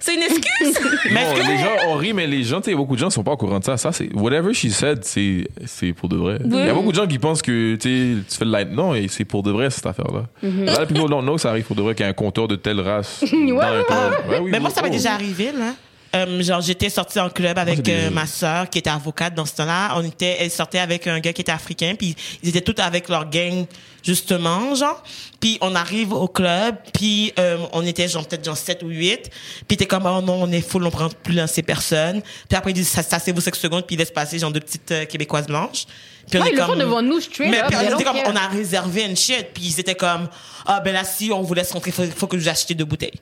C'est 0.00 0.14
une 0.14 0.22
excuse. 0.22 0.78
Mais 1.12 1.24
les 1.34 1.58
gens 1.58 1.88
ont 1.88 1.94
ri, 1.96 2.12
mais 2.12 2.26
les 2.26 2.42
gens, 2.44 2.60
tu 2.60 2.70
sais, 2.70 2.76
beaucoup 2.76 2.94
de 2.94 3.00
gens 3.00 3.10
sont 3.10 3.22
pas 3.24 3.32
au 3.32 3.36
courant 3.36 3.58
de 3.58 3.64
ça. 3.64 3.76
Ça, 3.76 3.92
c'est, 3.92 4.12
whatever 4.14 4.54
she 4.54 4.68
said, 4.70 5.00
c'est, 5.02 5.48
c'est 5.66 5.92
pour 5.92 6.08
de 6.08 6.16
vrai. 6.16 6.38
Il 6.44 6.54
y 6.54 6.60
a 6.68 6.74
beaucoup 6.74 6.90
de 6.92 6.96
gens 6.96 7.06
qui 7.06 7.18
pensent 7.18 7.42
que, 7.42 7.74
tu 7.76 8.22
fais 8.28 8.44
le 8.44 8.50
light. 8.50 8.70
Non, 8.70 8.94
et 8.94 9.08
c'est 9.08 9.24
pour 9.24 9.42
de 9.42 9.50
vrai, 9.50 9.70
cette 9.70 9.86
affaire-là. 9.86 10.24
Mm-hmm. 10.44 10.68
A 10.68 10.72
lot 10.72 10.80
of 10.82 10.88
people 10.88 11.08
don't 11.08 11.22
know 11.22 11.34
que 11.34 11.40
ça 11.40 11.50
arrive 11.50 11.64
pour 11.64 11.76
de 11.76 11.82
vrai 11.82 11.94
qu'il 11.94 12.04
y 12.04 12.06
a 12.06 12.10
un 12.10 12.14
compteur 12.14 12.46
de 12.48 12.56
telle 12.56 12.80
race. 12.80 13.24
dans 13.32 13.60
un 13.60 13.82
club. 13.82 14.12
Ouais, 14.28 14.38
oui, 14.42 14.50
Mais 14.50 14.60
moi, 14.60 14.70
ça 14.70 14.82
m'est 14.82 14.88
Oh. 14.88 14.92
déjà 14.92 15.12
arrivé, 15.14 15.50
là. 15.52 15.72
Euh, 16.16 16.42
genre, 16.42 16.62
j'étais 16.62 16.88
sortie 16.88 17.20
en 17.20 17.28
club 17.28 17.58
avec 17.58 17.86
euh, 17.88 18.08
ma 18.10 18.26
sœur 18.26 18.70
qui 18.70 18.78
était 18.78 18.88
avocate 18.88 19.34
dans 19.34 19.44
ce 19.44 19.56
temps-là. 19.56 19.92
On 19.96 20.02
était, 20.04 20.36
elle 20.40 20.50
sortait 20.50 20.78
avec 20.78 21.06
un 21.06 21.20
gars 21.20 21.32
qui 21.34 21.42
était 21.42 21.52
africain, 21.52 21.94
puis 21.98 22.16
ils 22.42 22.48
étaient 22.48 22.62
tous 22.62 22.80
avec 22.80 23.08
leur 23.10 23.28
gang, 23.28 23.66
justement, 24.02 24.74
genre. 24.74 25.02
Puis 25.38 25.58
on 25.60 25.74
arrive 25.74 26.12
au 26.14 26.26
club, 26.26 26.76
puis 26.94 27.32
euh, 27.38 27.58
on 27.72 27.84
était 27.84 28.08
genre 28.08 28.26
peut-être 28.26 28.44
genre 28.44 28.56
7 28.56 28.82
ou 28.84 28.88
8. 28.88 29.30
Puis 29.68 29.76
t'es 29.76 29.84
comme, 29.86 30.06
oh 30.06 30.22
non, 30.22 30.42
on 30.44 30.50
est 30.50 30.62
full, 30.62 30.84
on 30.86 30.90
prend 30.90 31.08
plus 31.10 31.34
là 31.34 31.46
ces 31.46 31.62
personnes. 31.62 32.22
Puis 32.48 32.56
après, 32.56 32.70
ils 32.70 32.74
disent, 32.74 32.88
ça, 32.88 33.02
ça 33.02 33.18
c'est 33.18 33.32
vous 33.32 33.42
5 33.42 33.54
secondes, 33.56 33.86
puis 33.86 33.94
ils 33.96 33.98
laissent 33.98 34.10
passer 34.10 34.38
genre 34.38 34.50
deux 34.50 34.60
petites 34.60 34.90
euh, 34.92 35.04
Québécoises 35.04 35.46
blanches. 35.46 35.84
Puis 36.30 36.38
on 36.38 36.42
Ouais, 36.42 36.48
est 36.48 36.52
ils 36.52 36.56
le 36.56 36.60
comme- 36.62 36.70
font 36.72 36.78
devant 36.78 37.02
nous, 37.02 37.20
straight 37.20 37.50
mais 37.50 37.60
up, 37.60 37.66
puis 37.68 37.76
on 37.76 37.94
était 37.94 38.04
comme, 38.04 38.16
on 38.26 38.36
a 38.36 38.48
réservé 38.48 39.04
une 39.04 39.16
shit, 39.16 39.48
puis 39.52 39.64
ils 39.64 39.80
étaient 39.80 39.94
comme, 39.94 40.28
ah 40.66 40.80
ben 40.80 40.92
là, 40.94 41.04
si 41.04 41.30
on 41.32 41.42
vous 41.42 41.52
laisse 41.54 41.70
rentrer, 41.72 41.90
faut, 41.90 42.04
faut 42.16 42.26
que 42.26 42.36
vous 42.36 42.48
achetiez 42.48 42.74
deux 42.74 42.84
bouteilles. 42.86 43.20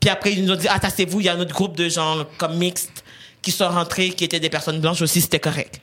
Puis 0.00 0.10
après, 0.10 0.32
ils 0.32 0.44
nous 0.44 0.52
ont 0.52 0.56
dit, 0.56 0.66
ah, 0.68 0.78
c'est 0.94 1.04
vous, 1.04 1.20
il 1.20 1.26
y 1.26 1.28
a 1.28 1.34
un 1.34 1.40
autre 1.40 1.52
groupe 1.54 1.76
de 1.76 1.88
gens 1.88 2.24
comme 2.38 2.56
mixtes 2.56 3.04
qui 3.42 3.50
sont 3.50 3.68
rentrés, 3.68 4.10
qui 4.10 4.24
étaient 4.24 4.40
des 4.40 4.48
personnes 4.50 4.80
blanches 4.80 5.02
aussi, 5.02 5.20
c'était 5.20 5.40
correct. 5.40 5.80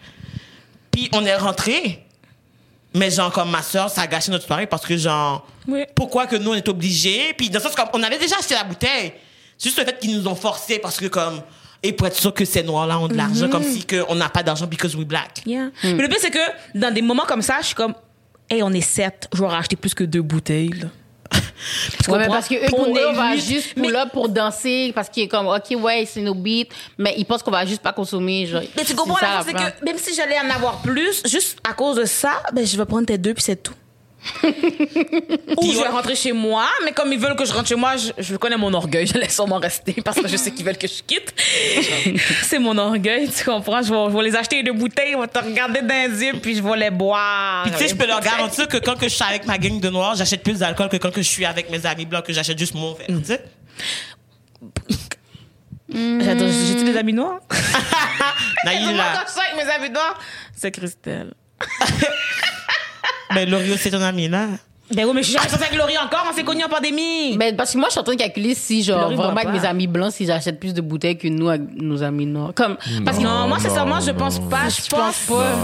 Puis 0.91 1.09
on 1.14 1.24
est 1.26 1.36
rentrés, 1.36 2.03
mais 2.93 3.09
genre, 3.12 3.32
comme 3.32 3.51
ma 3.51 3.62
soeur, 3.62 3.89
ça 3.89 4.01
a 4.01 4.07
gâché 4.07 4.32
notre 4.32 4.45
soirée 4.45 4.68
parce 4.68 4.86
que, 4.86 4.97
genre, 4.97 5.47
Oui. 5.68 5.84
pourquoi 5.95 6.28
que 6.28 6.36
nous, 6.36 6.51
on 6.51 6.55
est 6.55 6.68
obligés? 6.68 7.34
Puis 7.38 7.49
dans 7.49 7.59
le 7.59 7.64
sens, 7.64 7.76
comme, 7.76 7.88
on 7.93 8.03
avait 8.03 8.18
déjà 8.18 8.38
acheté 8.38 8.55
la 8.55 8.64
bouteille. 8.64 9.14
C'est 9.57 9.70
juste 9.70 9.80
le 9.80 9.86
fait 9.86 9.99
qu'ils 9.99 10.18
nous 10.18 10.28
ont 10.28 10.36
forcés 10.36 10.80
parce 10.80 10.97
que, 10.99 11.05
comme, 11.05 11.41
et 11.84 11.93
pour 11.93 12.07
être 12.07 12.16
sûr 12.18 12.34
que 12.34 12.45
ces 12.45 12.64
noirs-là 12.64 12.99
ont 12.99 13.07
de 13.07 13.14
l'argent, 13.16 13.47
comme 13.49 13.64
si 13.64 13.86
que 13.86 14.03
on 14.09 14.16
n'a 14.16 14.30
pas 14.30 14.43
d'argent 14.43 14.68
because 14.68 14.95
we 14.95 15.05
black. 15.05 15.41
Yeah. 15.45 15.70
Mais 15.84 15.93
le 15.93 16.07
pire, 16.09 16.18
c'est 16.20 16.32
que 16.32 16.39
dans 16.76 16.93
des 16.93 17.01
moments 17.01 17.26
comme 17.28 17.41
ça, 17.41 17.57
je 17.62 17.68
suis 17.68 17.76
comme, 17.76 17.93
hey, 18.49 18.62
on 18.64 18.72
est 18.72 18.82
sept, 18.82 19.28
je 19.34 19.39
vais 19.41 19.47
racheter 19.47 19.76
plus 19.76 19.93
que 19.93 20.03
deux 20.03 20.22
bouteilles. 20.22 20.70
là. 20.70 20.88
Parce 21.32 22.08
Ouais, 22.10 22.18
mais 22.18 22.26
qu'on 22.28 22.32
parce 22.34 22.48
que 22.48 22.56
eux, 22.56 22.70
pour 22.70 22.88
on 22.90 22.96
eux, 22.96 23.00
est 23.00 23.06
on 23.06 23.14
va 23.14 23.36
juste 23.36 23.74
pour 23.76 23.84
Mais- 23.84 23.92
là 23.92 24.06
pour 24.08 24.30
danser 24.30 24.92
parce 24.96 25.10
qu'il 25.10 25.24
est 25.24 25.28
comme 25.28 25.48
ok 25.48 25.78
ouais 25.80 26.06
c'est 26.12 26.22
nos 26.22 26.34
beats 26.34 26.66
mais 26.98 27.14
ils 27.18 27.26
pensent 27.26 27.44
qu'on 27.44 27.52
va 27.52 27.66
juste 27.66 27.82
pas 27.82 27.94
consommer 27.94 28.46
genre 28.48 28.62
Mais 28.76 28.84
tu 28.84 28.96
comprends, 28.96 29.18
c'est 29.46 29.54
que 29.54 29.86
même 29.86 29.98
si 29.98 30.14
j'allais 30.16 30.40
en 30.40 30.50
avoir 30.50 30.82
plus, 30.82 31.22
juste 31.26 31.60
à 31.68 31.74
cause 31.74 31.98
de 31.98 32.06
ça, 32.06 32.42
ben, 32.54 32.66
je 32.66 32.76
vais 32.78 32.86
prendre 32.86 33.06
tes 33.06 33.18
deux 33.18 33.34
puis 33.34 33.44
c'est 33.44 33.62
tout. 33.62 33.74
Ou 34.43 35.72
je 35.72 35.78
vais 35.82 35.88
rentrer 35.88 36.15
chez 36.15 36.32
moi, 36.32 36.67
mais 36.84 36.91
comme 36.91 37.11
ils 37.11 37.19
veulent 37.19 37.36
que 37.36 37.45
je 37.45 37.53
rentre 37.53 37.67
chez 37.67 37.76
moi, 37.76 37.97
je, 37.97 38.11
je 38.19 38.36
connais 38.36 38.57
mon 38.57 38.72
orgueil, 38.74 39.07
je 39.07 39.17
laisse 39.17 39.34
sûrement 39.34 39.57
rester 39.57 39.95
parce 40.03 40.22
que 40.22 40.28
je 40.28 40.38
sais 40.38 40.51
qu'ils 40.51 40.65
veulent 40.65 40.78
que 40.78 40.88
je 40.88 41.01
quitte. 41.01 41.34
c'est 42.43 42.59
mon 42.59 42.78
orgueil, 42.78 43.30
tu 43.32 43.43
comprends? 43.43 43.82
Je 43.82 43.91
vais, 43.91 44.11
je 44.11 44.17
vais 44.17 44.24
les 44.24 44.36
acheter 44.36 44.61
deux 44.61 44.74
bouteilles, 44.74 45.15
on 45.15 45.22
va 45.22 45.28
te 45.28 45.39
regarder 45.39 45.82
dans 45.82 46.11
les 46.11 46.24
yeux 46.24 46.34
puis 46.41 46.55
je 46.55 46.61
vais 46.61 46.78
les 46.78 46.91
boire. 46.91 47.63
Puis 47.63 47.72
tu 47.72 47.78
sais, 47.80 47.88
je 47.89 47.95
peux 47.95 48.05
leur 48.05 48.22
garantir 48.22 48.67
que 48.67 48.78
quand 48.78 48.95
que 48.95 49.09
je 49.09 49.15
suis 49.15 49.24
avec 49.24 49.45
ma 49.47 49.57
gang 49.57 49.80
de 49.80 49.89
noirs, 49.89 50.15
j'achète 50.15 50.43
plus 50.43 50.59
d'alcool 50.59 50.89
que 50.89 50.97
quand 50.97 51.11
que 51.11 51.22
je 51.22 51.28
suis 51.28 51.45
avec 51.45 51.69
mes 51.72 51.84
amis 51.86 52.05
blancs, 52.05 52.24
que 52.26 52.34
j'achète 52.34 52.59
juste 52.59 52.76
mon 52.76 52.93
verre. 52.93 53.07
Tu 53.07 53.26
sais? 53.26 53.43
J'adore, 55.93 56.47
j'ai-tu 56.47 56.84
des 56.86 56.95
amis 56.95 57.13
noirs? 57.13 57.39
Naïla. 58.65 58.93
Moi, 58.93 59.03
quand 59.15 59.28
je 59.28 59.32
suis 59.32 59.41
avec 59.41 59.65
mes 59.65 59.72
amis 59.72 59.89
noirs, 59.89 60.19
c'est 60.55 60.72
Christelle. 60.72 61.34
Mais 63.34 63.46
L'Oreo, 63.46 63.76
c'est 63.78 63.92
ton 63.92 64.02
ami, 64.02 64.28
là. 64.28 64.48
Ben 64.94 65.06
oui, 65.06 65.12
mais 65.16 65.22
je 65.22 65.28
suis 65.30 65.38
jamais 65.38 65.48
sortie 65.48 65.66
avec 65.66 65.78
Laurie 65.78 65.98
encore, 65.98 66.28
on 66.30 66.36
s'est 66.36 66.44
connus 66.44 66.64
en 66.66 66.70
pandémie. 66.70 67.38
Ben, 67.38 67.56
parce 67.56 67.72
que 67.72 67.78
moi, 67.78 67.88
je 67.88 67.92
suis 67.92 68.00
en 68.02 68.04
train 68.04 68.14
de 68.14 68.20
calculer 68.20 68.54
si, 68.56 68.84
genre, 68.84 69.04
Laurie 69.04 69.16
boit 69.16 69.26
vraiment, 69.28 69.40
avec 69.40 69.54
pas. 69.54 69.60
mes 69.62 69.66
amis 69.66 69.88
blancs, 69.88 70.12
si 70.12 70.26
j'achète 70.26 70.60
plus 70.60 70.74
de 70.74 70.82
bouteilles 70.82 71.18
que 71.18 71.30
nous, 71.30 71.48
avec 71.48 71.62
nos 71.76 72.04
amis 72.04 72.26
noirs. 72.26 72.52
Comme, 72.54 72.76
parce 73.06 73.18
que, 73.18 73.24
non, 73.24 73.48
moi, 73.48 73.60
sincèrement, 73.60 74.02
je 74.02 74.12
pense 74.12 74.40
pas. 74.40 74.68
Je 74.68 74.90
pense 74.90 75.18
pas. 75.30 75.56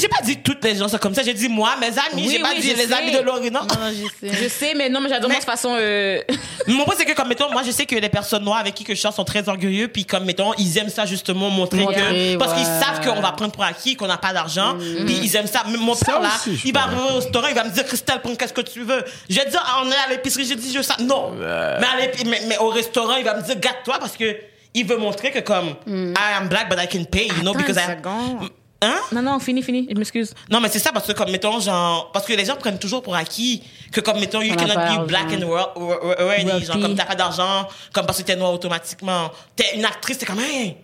J'ai 0.00 0.08
pas 0.08 0.22
dit 0.22 0.36
toutes 0.38 0.64
les 0.64 0.76
gens 0.76 0.88
sont 0.88 0.98
comme 0.98 1.14
ça. 1.14 1.22
J'ai 1.22 1.34
dit 1.34 1.48
moi, 1.48 1.74
mes 1.80 1.86
amis. 1.86 2.26
Oui, 2.26 2.28
j'ai 2.30 2.38
pas 2.40 2.50
oui, 2.54 2.60
dit 2.60 2.70
je 2.70 2.76
les 2.76 2.86
sais. 2.86 2.94
amis 2.94 3.12
de 3.12 3.18
Laurie, 3.18 3.50
non? 3.50 3.62
non, 3.62 3.90
je 3.90 4.28
sais. 4.28 4.34
Je 4.42 4.48
sais, 4.48 4.74
mais 4.74 4.88
non, 4.88 5.00
mais 5.00 5.08
j'adore 5.08 5.30
de 5.30 5.34
toute 5.34 5.44
façon. 5.44 5.76
Euh... 5.78 6.20
Mon 6.66 6.84
point, 6.84 6.94
c'est 6.96 7.04
que, 7.04 7.12
comme, 7.12 7.28
mettons, 7.28 7.50
moi, 7.50 7.62
je 7.64 7.70
sais 7.70 7.86
que 7.86 7.94
les 7.94 8.08
personnes 8.08 8.44
noires 8.44 8.58
avec 8.58 8.74
qui 8.74 8.84
que 8.84 8.94
je 8.94 9.00
sors 9.00 9.14
sont 9.14 9.24
très 9.24 9.48
orgueilleux, 9.48 9.88
puis 9.88 10.04
comme, 10.04 10.24
mettons, 10.24 10.52
ils 10.58 10.78
aiment 10.78 10.88
ça, 10.88 11.06
justement, 11.06 11.50
montrer 11.50 11.84
que, 11.86 12.36
parce 12.36 12.54
qu'ils 12.54 12.64
savent 12.64 13.00
qu'on 13.04 13.20
va 13.20 13.32
prendre 13.32 13.52
pour 13.52 13.64
acquis, 13.64 13.96
qu'on 13.96 14.06
n'a 14.06 14.18
pas 14.18 14.32
d'argent, 14.32 14.76
puis 14.78 15.20
ils 15.22 15.36
aiment 15.36 15.46
ça. 15.46 15.64
Même 15.64 15.80
Mon 15.80 15.94
père, 15.96 16.20
là, 16.20 16.30
aussi, 16.36 16.60
il 16.64 16.72
va 16.72 16.84
arriver 16.84 17.00
au 17.10 17.14
restaurant, 17.16 17.46
il 17.48 17.54
va 17.54 17.64
me 17.64 17.70
dire, 17.70 17.84
Christelle, 17.84 18.20
prends 18.22 18.34
qu'est-ce 18.34 18.52
que 18.52 18.60
tu 18.60 18.82
veux. 18.82 19.04
Je 19.28 19.38
vais 19.38 19.48
dire, 19.48 19.62
ah, 19.64 19.82
on 19.84 19.90
est 19.90 19.94
à 19.94 20.10
l'épicerie, 20.10 20.44
j'ai 20.44 20.56
dit, 20.56 20.72
je 20.72 20.78
veux 20.78 20.82
ça. 20.82 20.96
Non. 21.00 21.32
Mais, 21.32 21.46
à 21.46 22.24
mais, 22.26 22.42
mais 22.48 22.58
au 22.58 22.68
restaurant, 22.68 23.16
il 23.16 23.24
va 23.24 23.34
me 23.34 23.42
dire, 23.42 23.58
gâte-toi, 23.58 23.96
parce 23.98 24.16
que, 24.16 24.36
il 24.74 24.86
veut 24.86 24.98
montrer 24.98 25.30
que, 25.30 25.38
comme, 25.38 25.74
I 25.86 26.34
am 26.36 26.48
black, 26.48 26.68
but 26.68 26.78
I 26.78 26.86
can 26.86 27.04
pay, 27.04 27.28
you 27.28 27.42
know, 27.42 27.54
because 27.54 27.76
une 27.76 27.92
I. 27.92 27.96
seconde. 27.96 28.50
Hein? 28.82 28.94
Non, 29.12 29.22
non, 29.22 29.38
fini, 29.38 29.62
fini. 29.62 29.86
Je 29.90 29.96
m'excuse. 29.96 30.34
Non, 30.50 30.60
mais 30.60 30.68
c'est 30.68 30.78
ça, 30.78 30.92
parce 30.92 31.06
que, 31.06 31.12
comme, 31.12 31.30
mettons, 31.30 31.58
genre, 31.60 32.10
parce 32.12 32.26
que 32.26 32.34
les 32.34 32.44
gens 32.44 32.56
prennent 32.56 32.78
toujours 32.78 33.02
pour 33.02 33.16
acquis 33.16 33.62
que, 33.90 34.00
comme, 34.00 34.20
mettons, 34.20 34.42
you 34.42 34.54
cannot 34.54 34.74
pas 34.74 34.98
be 34.98 35.06
black 35.06 35.32
and 35.32 35.46
world, 35.46 36.64
genre, 36.66 36.80
comme 36.80 36.94
t'as 36.94 37.06
pas 37.06 37.14
d'argent, 37.14 37.66
comme 37.92 38.04
parce 38.06 38.18
que 38.18 38.24
t'es 38.24 38.36
noir 38.36 38.52
automatiquement. 38.52 39.30
T'es 39.54 39.76
une 39.76 39.84
actrice, 39.84 40.18
t'es 40.18 40.26
comme, 40.26 40.40
hey, 40.40 40.76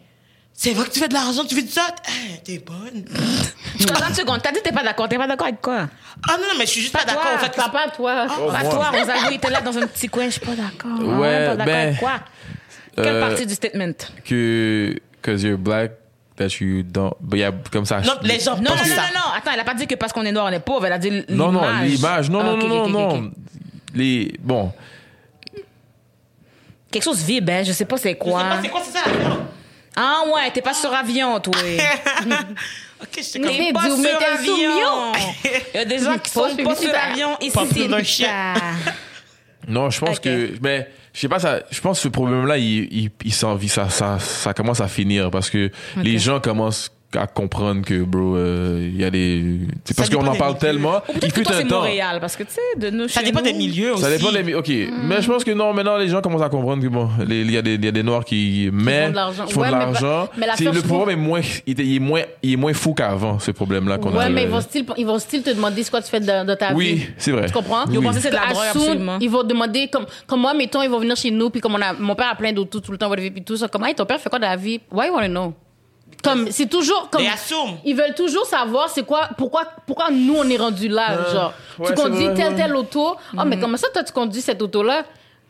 c'est 0.54 0.72
vrai 0.72 0.86
que 0.86 0.90
tu 0.90 1.00
fais 1.00 1.08
de 1.08 1.14
l'argent, 1.14 1.44
tu 1.44 1.54
fais 1.54 1.62
du 1.62 1.70
ça, 1.70 1.86
hey, 2.06 2.40
t'es 2.42 2.58
bonne. 2.64 3.04
Attends 3.90 4.08
une 4.08 4.14
seconde. 4.14 4.40
T'as 4.42 4.52
dit 4.52 4.58
que 4.58 4.64
t'es 4.64 4.72
pas 4.72 4.82
d'accord. 4.84 5.08
T'es 5.08 5.18
pas 5.18 5.26
d'accord 5.26 5.48
avec 5.48 5.60
quoi? 5.60 5.88
Ah 6.28 6.36
non, 6.38 6.44
non, 6.48 6.54
mais 6.58 6.64
je 6.66 6.70
suis 6.70 6.80
juste 6.82 6.92
pas, 6.92 7.00
Pas 7.00 7.06
d'accord, 7.14 7.32
en 7.34 7.38
fait. 7.38 7.50
que- 7.50 7.56
Papa, 7.56 7.88
toi. 7.94 8.26
Oh, 8.40 8.50
Pas 8.50 8.62
moi. 8.62 8.70
toi, 8.72 8.90
Rosalie 8.90 9.34
était 9.36 9.50
là 9.50 9.60
dans 9.60 9.76
un 9.76 9.86
petit 9.86 10.08
coin. 10.08 10.26
Je 10.26 10.30
suis 10.30 10.40
pas 10.40 10.54
d'accord. 10.54 10.98
Ah 10.98 11.18
Ouais, 11.18 11.46
pas 11.46 11.56
d'accord 11.56 11.66
ben, 11.66 11.88
avec 11.88 11.98
quoi? 11.98 12.12
Quelle 12.96 13.06
euh, 13.06 13.20
partie 13.28 13.46
du 13.46 13.54
statement? 13.54 13.92
Que, 14.24 14.94
cause 15.22 15.42
you're 15.42 15.58
black, 15.58 15.92
that 16.36 16.48
you 16.60 16.82
don't, 16.82 17.14
but 17.20 17.38
yeah, 17.38 17.50
comme 17.70 17.84
ça. 17.84 18.00
Non, 18.00 18.14
les 18.22 18.40
gens 18.40 18.56
Non, 18.56 18.62
non, 18.62 18.76
non, 18.76 18.84
ça. 18.84 19.02
non, 19.02 19.02
non. 19.14 19.32
Attends, 19.36 19.50
elle 19.54 19.60
a 19.60 19.64
pas 19.64 19.74
dit 19.74 19.86
que 19.86 19.94
parce 19.94 20.12
qu'on 20.12 20.24
est 20.24 20.32
noir, 20.32 20.46
on 20.48 20.52
est 20.52 20.60
pauvre. 20.60 20.86
Elle 20.86 20.92
a 20.94 20.98
dit 20.98 21.10
l'image. 21.10 21.26
Non, 21.30 21.52
non, 21.52 21.62
l'image. 21.82 22.30
Non, 22.30 22.40
Ah, 22.40 22.44
non, 22.56 22.68
non, 22.68 22.88
non. 22.88 23.30
Les, 23.94 24.32
bon. 24.40 24.72
Quelque 26.90 27.04
chose 27.04 27.22
vibre, 27.22 27.52
hein. 27.52 27.62
Je 27.64 27.72
sais 27.72 27.84
pas 27.84 27.96
c'est 27.96 28.10
Je 28.10 28.14
sais 28.14 28.18
quoi. 28.18 28.40
pas, 28.42 28.58
c'est 28.62 28.68
quoi, 28.68 28.80
c'est 28.84 28.98
ça? 28.98 29.04
Ah 29.96 30.22
ouais, 30.34 30.50
t'es 30.52 30.62
pas 30.62 30.74
sur 30.74 30.92
avion, 30.92 31.38
toi. 31.40 31.54
Ok, 33.02 33.08
je 33.20 33.32
T'es 33.32 33.38
Mais 33.40 33.72
pas 33.72 33.82
sur 33.86 33.98
mais 33.98 34.12
avion. 34.12 35.12
Il 35.74 35.76
y 35.76 35.80
a 35.80 35.84
des 35.84 35.98
gens 35.98 36.16
qui 36.18 36.30
sont 36.30 36.48
pas 36.64 36.76
sur 36.76 36.92
l'avion. 36.92 37.36
Ici, 37.40 37.58
c'est 37.74 38.04
shit. 38.04 38.26
ça. 38.26 38.54
Non, 39.66 39.90
je 39.90 39.98
pense 39.98 40.20
que, 40.20 40.56
ben, 40.60 40.86
je 41.14 41.20
sais 41.20 41.28
pas, 41.28 41.38
ça, 41.38 41.60
je 41.70 41.80
pense 41.80 41.98
que 41.98 42.02
ce 42.04 42.08
problème-là, 42.08 42.58
il, 42.58 42.88
il, 42.92 43.10
il 43.24 43.32
s'en 43.32 43.54
vit, 43.54 43.68
ça, 43.68 43.88
ça, 43.90 44.18
ça 44.18 44.54
commence 44.54 44.80
à 44.80 44.88
finir 44.88 45.30
parce 45.30 45.50
que 45.50 45.70
les 45.96 46.18
gens 46.18 46.40
commencent 46.40 46.90
à 47.16 47.26
comprendre 47.26 47.82
que, 47.82 48.02
bro, 48.02 48.36
euh, 48.36 48.88
il 48.92 49.00
y 49.00 49.04
a 49.04 49.10
des, 49.10 49.58
c'est 49.84 49.96
parce 49.96 50.08
qu'on 50.10 50.26
en 50.26 50.34
parle 50.34 50.52
milieux. 50.52 50.58
tellement. 50.60 50.96
Ou 51.08 51.12
Il 51.22 51.32
fut 51.32 51.42
toi, 51.42 51.56
un 51.56 51.62
temps. 51.64 51.76
Montréal, 51.76 52.18
parce 52.20 52.36
que, 52.36 52.42
tu 52.44 52.52
sais, 52.52 52.78
de 52.78 52.90
nous, 52.90 53.08
Ça 53.08 53.20
chez 53.20 53.26
dépend 53.26 53.40
nous- 53.40 53.44
des 53.46 53.52
milieux 53.52 53.92
aussi. 53.94 54.02
Ça 54.02 54.10
dépend 54.10 54.32
des, 54.32 54.54
ok. 54.54 54.68
Mais 55.04 55.20
je 55.22 55.30
pense 55.30 55.44
que 55.44 55.50
non, 55.50 55.72
maintenant 55.72 55.96
les 55.96 56.08
gens 56.08 56.20
commencent 56.20 56.42
à 56.42 56.48
comprendre 56.48 56.82
que 56.82 56.88
bon, 56.88 57.08
il 57.28 57.50
y 57.50 57.56
a 57.56 57.62
des, 57.62 57.74
il 57.74 57.84
y 57.84 57.88
a 57.88 57.92
des 57.92 58.02
noirs 58.02 58.24
qui, 58.24 58.70
mais, 58.72 59.04
font 59.06 59.10
de 59.10 59.14
l'argent. 59.16 59.44
qui 59.46 59.52
font 59.52 59.60
Ouais, 59.60 59.68
de 59.68 59.72
mais 59.74 59.78
l'argent. 59.80 60.26
pas- 60.26 60.30
mais 60.38 60.46
first 60.56 60.74
le 60.74 60.82
problème 60.82 61.18
est 61.18 61.22
moins, 61.22 61.40
il 61.66 61.80
est, 61.80 61.84
il 61.84 61.96
est 61.96 61.98
moins, 61.98 62.22
il 62.42 62.52
est 62.52 62.56
moins 62.56 62.72
fou 62.72 62.94
qu'avant, 62.94 63.38
ce 63.38 63.50
problème-là 63.50 63.98
qu'on 63.98 64.12
a. 64.14 64.18
Ouais, 64.18 64.30
mais 64.30 64.42
euh, 64.42 64.44
ils 64.44 64.50
vont 64.50 64.60
style, 64.60 64.84
ils 64.96 65.06
vont 65.06 65.18
style 65.18 65.42
te 65.42 65.50
demander 65.50 65.82
ce 65.82 65.90
que 65.90 65.96
tu 65.98 66.08
fais 66.10 66.20
de, 66.20 66.46
de 66.46 66.54
ta 66.54 66.68
vie. 66.68 66.74
Oui, 66.76 67.06
c'est 67.18 67.30
vrai. 67.32 67.46
Tu 67.46 67.52
comprends? 67.52 67.84
Ils 67.86 67.92
vont 67.94 67.98
Oui. 68.00 68.04
penser 68.06 68.16
que 68.18 68.22
c'est 68.22 68.30
de 68.30 68.34
la 68.36 68.52
drogue, 68.52 68.64
absolument. 68.74 69.18
Ils 69.20 69.30
vont 69.30 69.42
demander, 69.42 69.88
comme, 69.88 70.06
comme 70.26 70.40
moi, 70.40 70.54
mettons, 70.54 70.82
ils 70.82 70.90
vont 70.90 70.98
venir 70.98 71.16
chez 71.16 71.30
nous, 71.30 71.50
puis 71.50 71.60
comme 71.60 71.74
on 71.74 71.80
a, 71.82 71.92
mon 71.92 72.14
père 72.14 72.30
a 72.32 72.34
plein 72.36 72.52
d'autos 72.52 72.80
tout 72.80 72.92
le 72.92 72.98
temps, 72.98 73.10
puis 73.10 73.42
tout 73.44 73.56
ça. 73.56 73.68
Comme, 73.68 73.84
hey, 73.84 73.94
ton 73.94 74.04
père 74.06 74.20
fait 74.20 74.28
quoi 74.30 74.38
de 74.38 74.44
la 74.44 74.56
vie? 74.56 74.80
Why 74.90 75.06
you 75.08 75.14
wanna 75.14 75.28
know? 75.28 75.54
Comme, 76.22 76.50
c'est 76.50 76.66
toujours, 76.68 77.08
comme. 77.10 77.22
Ils 77.84 77.96
veulent 77.96 78.14
toujours 78.14 78.46
savoir 78.46 78.88
c'est 78.88 79.02
quoi, 79.04 79.28
pourquoi, 79.36 79.64
pourquoi 79.86 80.10
nous 80.10 80.36
on 80.36 80.48
est 80.48 80.56
rendu 80.56 80.88
là, 80.88 81.30
genre. 81.32 81.52
ouais, 81.78 81.86
tu 81.88 81.92
c'est 81.96 82.02
conduis 82.02 82.24
vrai, 82.26 82.34
telle, 82.34 82.54
telle 82.54 82.76
auto. 82.76 83.16
Oh, 83.36 83.42
mais 83.44 83.58
comment 83.58 83.76
ça, 83.76 83.88
toi, 83.92 84.04
tu 84.04 84.12
conduis 84.12 84.40
cette 84.40 84.62
auto-là? 84.62 85.02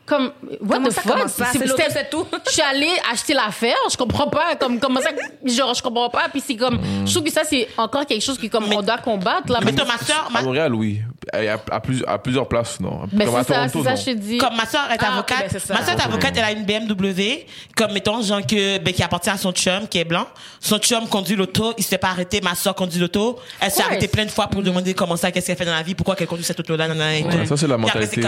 Comme, 0.05 0.33
what 0.59 0.75
Comment 0.75 0.87
the 0.89 0.91
ça, 0.91 1.01
fuck? 1.01 1.11
comment 1.13 1.27
ça? 1.29 1.45
C'est 1.53 1.65
c'était- 1.65 1.89
c'est 1.89 2.09
tout. 2.09 2.25
Je 2.47 2.51
suis 2.51 2.61
allée 2.61 2.89
acheter 3.09 3.33
l'affaire, 3.33 3.77
je 3.89 3.95
comprends 3.95 4.27
pas. 4.27 4.55
Comme, 4.59 4.77
comment 4.77 4.99
ça, 4.99 5.11
genre, 5.45 5.73
je 5.73 5.81
comprends 5.81 6.09
pas. 6.09 6.23
Puis 6.29 6.43
c'est 6.45 6.57
comme, 6.57 6.77
je 7.05 7.11
trouve 7.13 7.23
que 7.23 7.31
ça, 7.31 7.43
c'est 7.45 7.69
encore 7.77 8.05
quelque 8.05 8.21
chose 8.21 8.37
qui, 8.37 8.49
comme, 8.49 8.65
on 8.73 8.81
doit 8.81 8.97
combattre, 8.97 9.49
là. 9.49 9.59
Mais 9.63 9.71
toi, 9.73 9.85
ma 9.85 9.97
soeur, 9.97 10.29
À 10.35 10.41
Montréal, 10.41 10.75
oui. 10.75 10.99
À, 11.33 11.57
à, 11.75 11.79
plus- 11.79 12.03
à 12.07 12.19
plusieurs 12.19 12.47
places, 12.47 12.79
non? 12.79 13.01
Ben, 13.11 13.25
Comme 13.25 13.35
à 13.37 13.43
ça, 13.43 13.53
Toronto, 13.55 13.79
c'est 13.79 13.83
ça, 13.83 13.89
non? 13.91 13.95
je 13.95 14.03
te 14.05 14.11
dis. 14.17 14.37
Comme 14.37 14.55
ma 14.55 14.67
soeur 14.67 14.87
est 14.91 14.97
Ah, 14.99 15.13
avocate, 15.13 15.51
ben, 15.51 15.75
ma 15.75 15.83
soeur 15.85 15.95
est 15.99 16.05
avocate, 16.05 16.33
elle 16.37 16.43
a 16.43 16.51
une 16.51 16.63
BMW, 16.63 17.45
comme 17.75 17.91
mettons 17.91 18.21
genre 18.21 18.45
que 18.45 18.77
ben, 18.77 18.93
qui 18.93 19.01
appartient 19.01 19.29
à 19.31 19.37
son 19.37 19.51
chum 19.51 19.87
qui 19.87 19.97
est 19.97 20.05
blanc. 20.05 20.27
Son 20.59 20.77
chum 20.77 21.07
conduit 21.07 21.35
l'auto, 21.35 21.73
il 21.77 21.83
s'est 21.83 21.97
pas 21.97 22.09
arrêté. 22.09 22.39
Ma 22.41 22.53
soeur 22.53 22.75
conduit 22.75 22.99
l'auto, 22.99 23.39
elle 23.59 23.71
s'est 23.71 23.81
arrêtée 23.83 24.07
plein 24.07 24.25
de 24.25 24.31
fois 24.31 24.47
pour 24.47 24.61
demander 24.61 24.93
comment 24.93 25.15
ça, 25.17 25.31
qu'est-ce 25.31 25.47
qu'elle 25.47 25.57
fait 25.57 25.65
dans 25.65 25.73
la 25.73 25.81
vie, 25.83 25.95
pourquoi 25.95 26.15
qu'elle 26.15 26.27
conduit 26.27 26.45
cette 26.45 26.59
auto-là, 26.59 26.87
nanana, 26.87 27.17
et 27.17 27.23
tout. 27.23 27.29
Ouais, 27.37 27.45
ça, 27.47 27.57
c'est 27.57 27.67
la 27.67 27.75
après, 27.75 27.87
mentalité. 27.87 28.21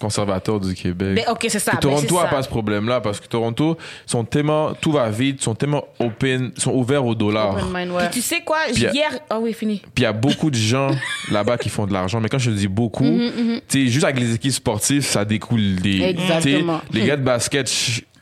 Conservateur 0.00 0.58
du 0.58 0.74
Québec. 0.74 1.14
Ben, 1.14 1.24
ok, 1.30 1.46
c'est 1.48 1.58
ça. 1.58 1.72
Ben, 1.72 1.78
Toronto 1.78 2.06
c'est 2.08 2.16
a 2.18 2.22
ça. 2.22 2.26
pas 2.28 2.42
ce 2.42 2.48
problème-là 2.48 3.00
parce 3.00 3.20
que 3.20 3.26
Toronto 3.26 3.76
sont 4.06 4.24
tellement 4.24 4.72
tout 4.80 4.92
va 4.92 5.10
vite, 5.10 5.42
sont 5.42 5.54
tellement 5.54 5.84
open, 5.98 6.52
sont 6.56 6.72
ouverts 6.72 7.04
au 7.04 7.14
dollar. 7.14 7.54
Open 7.54 7.66
mind, 7.72 7.90
ouais. 7.92 8.08
Puis 8.10 8.20
tu 8.20 8.22
sais 8.26 8.40
quoi, 8.40 8.58
Puis, 8.72 8.82
hier. 8.92 9.10
Ah 9.28 9.38
oui, 9.38 9.52
fini. 9.52 9.80
Puis 9.80 9.90
il 9.98 10.02
y 10.02 10.06
a 10.06 10.12
beaucoup 10.12 10.50
de 10.50 10.56
gens 10.56 10.90
là-bas 11.30 11.58
qui 11.58 11.68
font 11.68 11.86
de 11.86 11.92
l'argent. 11.92 12.20
Mais 12.20 12.28
quand 12.28 12.38
je 12.38 12.50
dis 12.50 12.68
beaucoup, 12.68 13.04
Mm-hmm, 13.04 13.60
tu 13.68 13.86
sais, 13.86 13.90
juste 13.90 14.04
avec 14.04 14.18
les 14.20 14.34
équipes 14.34 14.52
sportives, 14.52 15.02
ça 15.04 15.24
découle 15.24 15.76
des. 15.76 16.00
Exactement. 16.02 16.80
tu 16.90 16.96
sais, 16.96 17.00
Les 17.02 17.06
gars 17.08 17.16
de 17.16 17.22
basket 17.22 17.70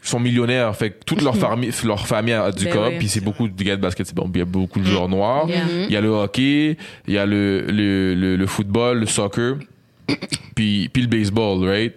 sont 0.02 0.18
millionnaires. 0.20 0.74
Fait 0.74 0.90
que 0.90 1.04
toute 1.04 1.22
leur 1.22 1.36
famille, 1.36 1.70
leur 1.84 2.06
famille 2.06 2.32
a 2.34 2.50
du 2.50 2.64
Ben 2.64 2.72
cop. 2.74 2.86
oui. 2.88 2.96
Puis 2.98 3.08
c'est 3.08 3.20
beaucoup 3.20 3.46
de 3.48 3.62
gars 3.62 3.76
de 3.76 3.80
basket. 3.82 4.06
C'est 4.06 4.14
bon. 4.14 4.30
Il 4.34 4.38
y 4.38 4.42
a 4.42 4.44
beaucoup 4.44 4.80
de 4.80 4.84
joueurs 4.84 5.08
noirs. 5.08 5.48
Yeah. 5.48 5.60
Il 5.88 5.92
y 5.92 5.96
a 5.96 6.00
le 6.00 6.08
hockey. 6.08 6.76
Il 7.06 7.14
y 7.14 7.18
a 7.18 7.26
le, 7.26 7.62
le, 7.68 8.14
le, 8.14 8.36
le 8.36 8.46
football, 8.46 9.00
le 9.00 9.06
soccer. 9.06 9.56
Puis, 10.54 10.88
puis 10.88 11.02
le 11.02 11.08
baseball, 11.08 11.64
right? 11.64 11.94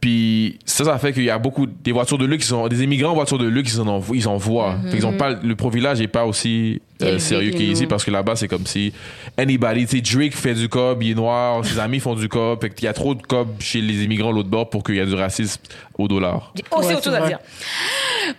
Puis 0.00 0.58
ça, 0.64 0.84
ça 0.84 0.98
fait 0.98 1.12
qu'il 1.12 1.24
y 1.24 1.30
a 1.30 1.38
beaucoup 1.38 1.66
des 1.66 1.92
voitures 1.92 2.16
de 2.16 2.24
luxe, 2.24 2.44
qui 2.44 2.48
sont, 2.48 2.66
des 2.68 2.82
immigrants 2.82 3.10
en 3.10 3.14
voiture 3.14 3.36
de 3.36 3.46
luxe, 3.46 3.74
ils 3.74 3.80
en. 3.80 4.02
Ils 4.14 4.28
envoient. 4.28 4.78
Fait 4.84 4.96
qu'ils 4.96 5.06
ont 5.06 5.16
pas, 5.16 5.32
le 5.32 5.54
profilage 5.54 6.00
est 6.00 6.08
pas 6.08 6.24
aussi 6.24 6.80
euh, 7.02 7.18
sérieux 7.18 7.50
que 7.50 7.58
qu'ici 7.58 7.86
parce 7.86 8.02
que 8.04 8.10
là-bas, 8.10 8.34
c'est 8.34 8.48
comme 8.48 8.64
si 8.64 8.94
anybody, 9.36 9.86
tu 9.86 9.98
sais, 9.98 10.00
Drake 10.00 10.34
fait 10.34 10.54
du 10.54 10.70
cob, 10.70 11.02
il 11.02 11.10
est 11.10 11.14
noir, 11.14 11.62
ses 11.66 11.78
amis 11.78 12.00
font 12.00 12.14
du 12.14 12.28
cob. 12.30 12.62
Fait 12.62 12.70
qu'il 12.70 12.86
y 12.86 12.88
a 12.88 12.94
trop 12.94 13.14
de 13.14 13.22
cob 13.22 13.48
chez 13.60 13.82
les 13.82 14.04
immigrants 14.04 14.32
l'autre 14.32 14.48
bord 14.48 14.70
pour 14.70 14.82
qu'il 14.82 14.94
y 14.94 15.00
ait 15.00 15.06
du 15.06 15.14
racisme 15.14 15.60
au 15.98 16.08
dollar. 16.08 16.54
Aussi 16.72 16.88
Ouais, 16.88 16.94
autre 16.94 17.04
chose 17.04 17.12
c'est 17.12 17.18
à 17.18 17.20
vrai. 17.20 17.28
dire. 17.28 17.38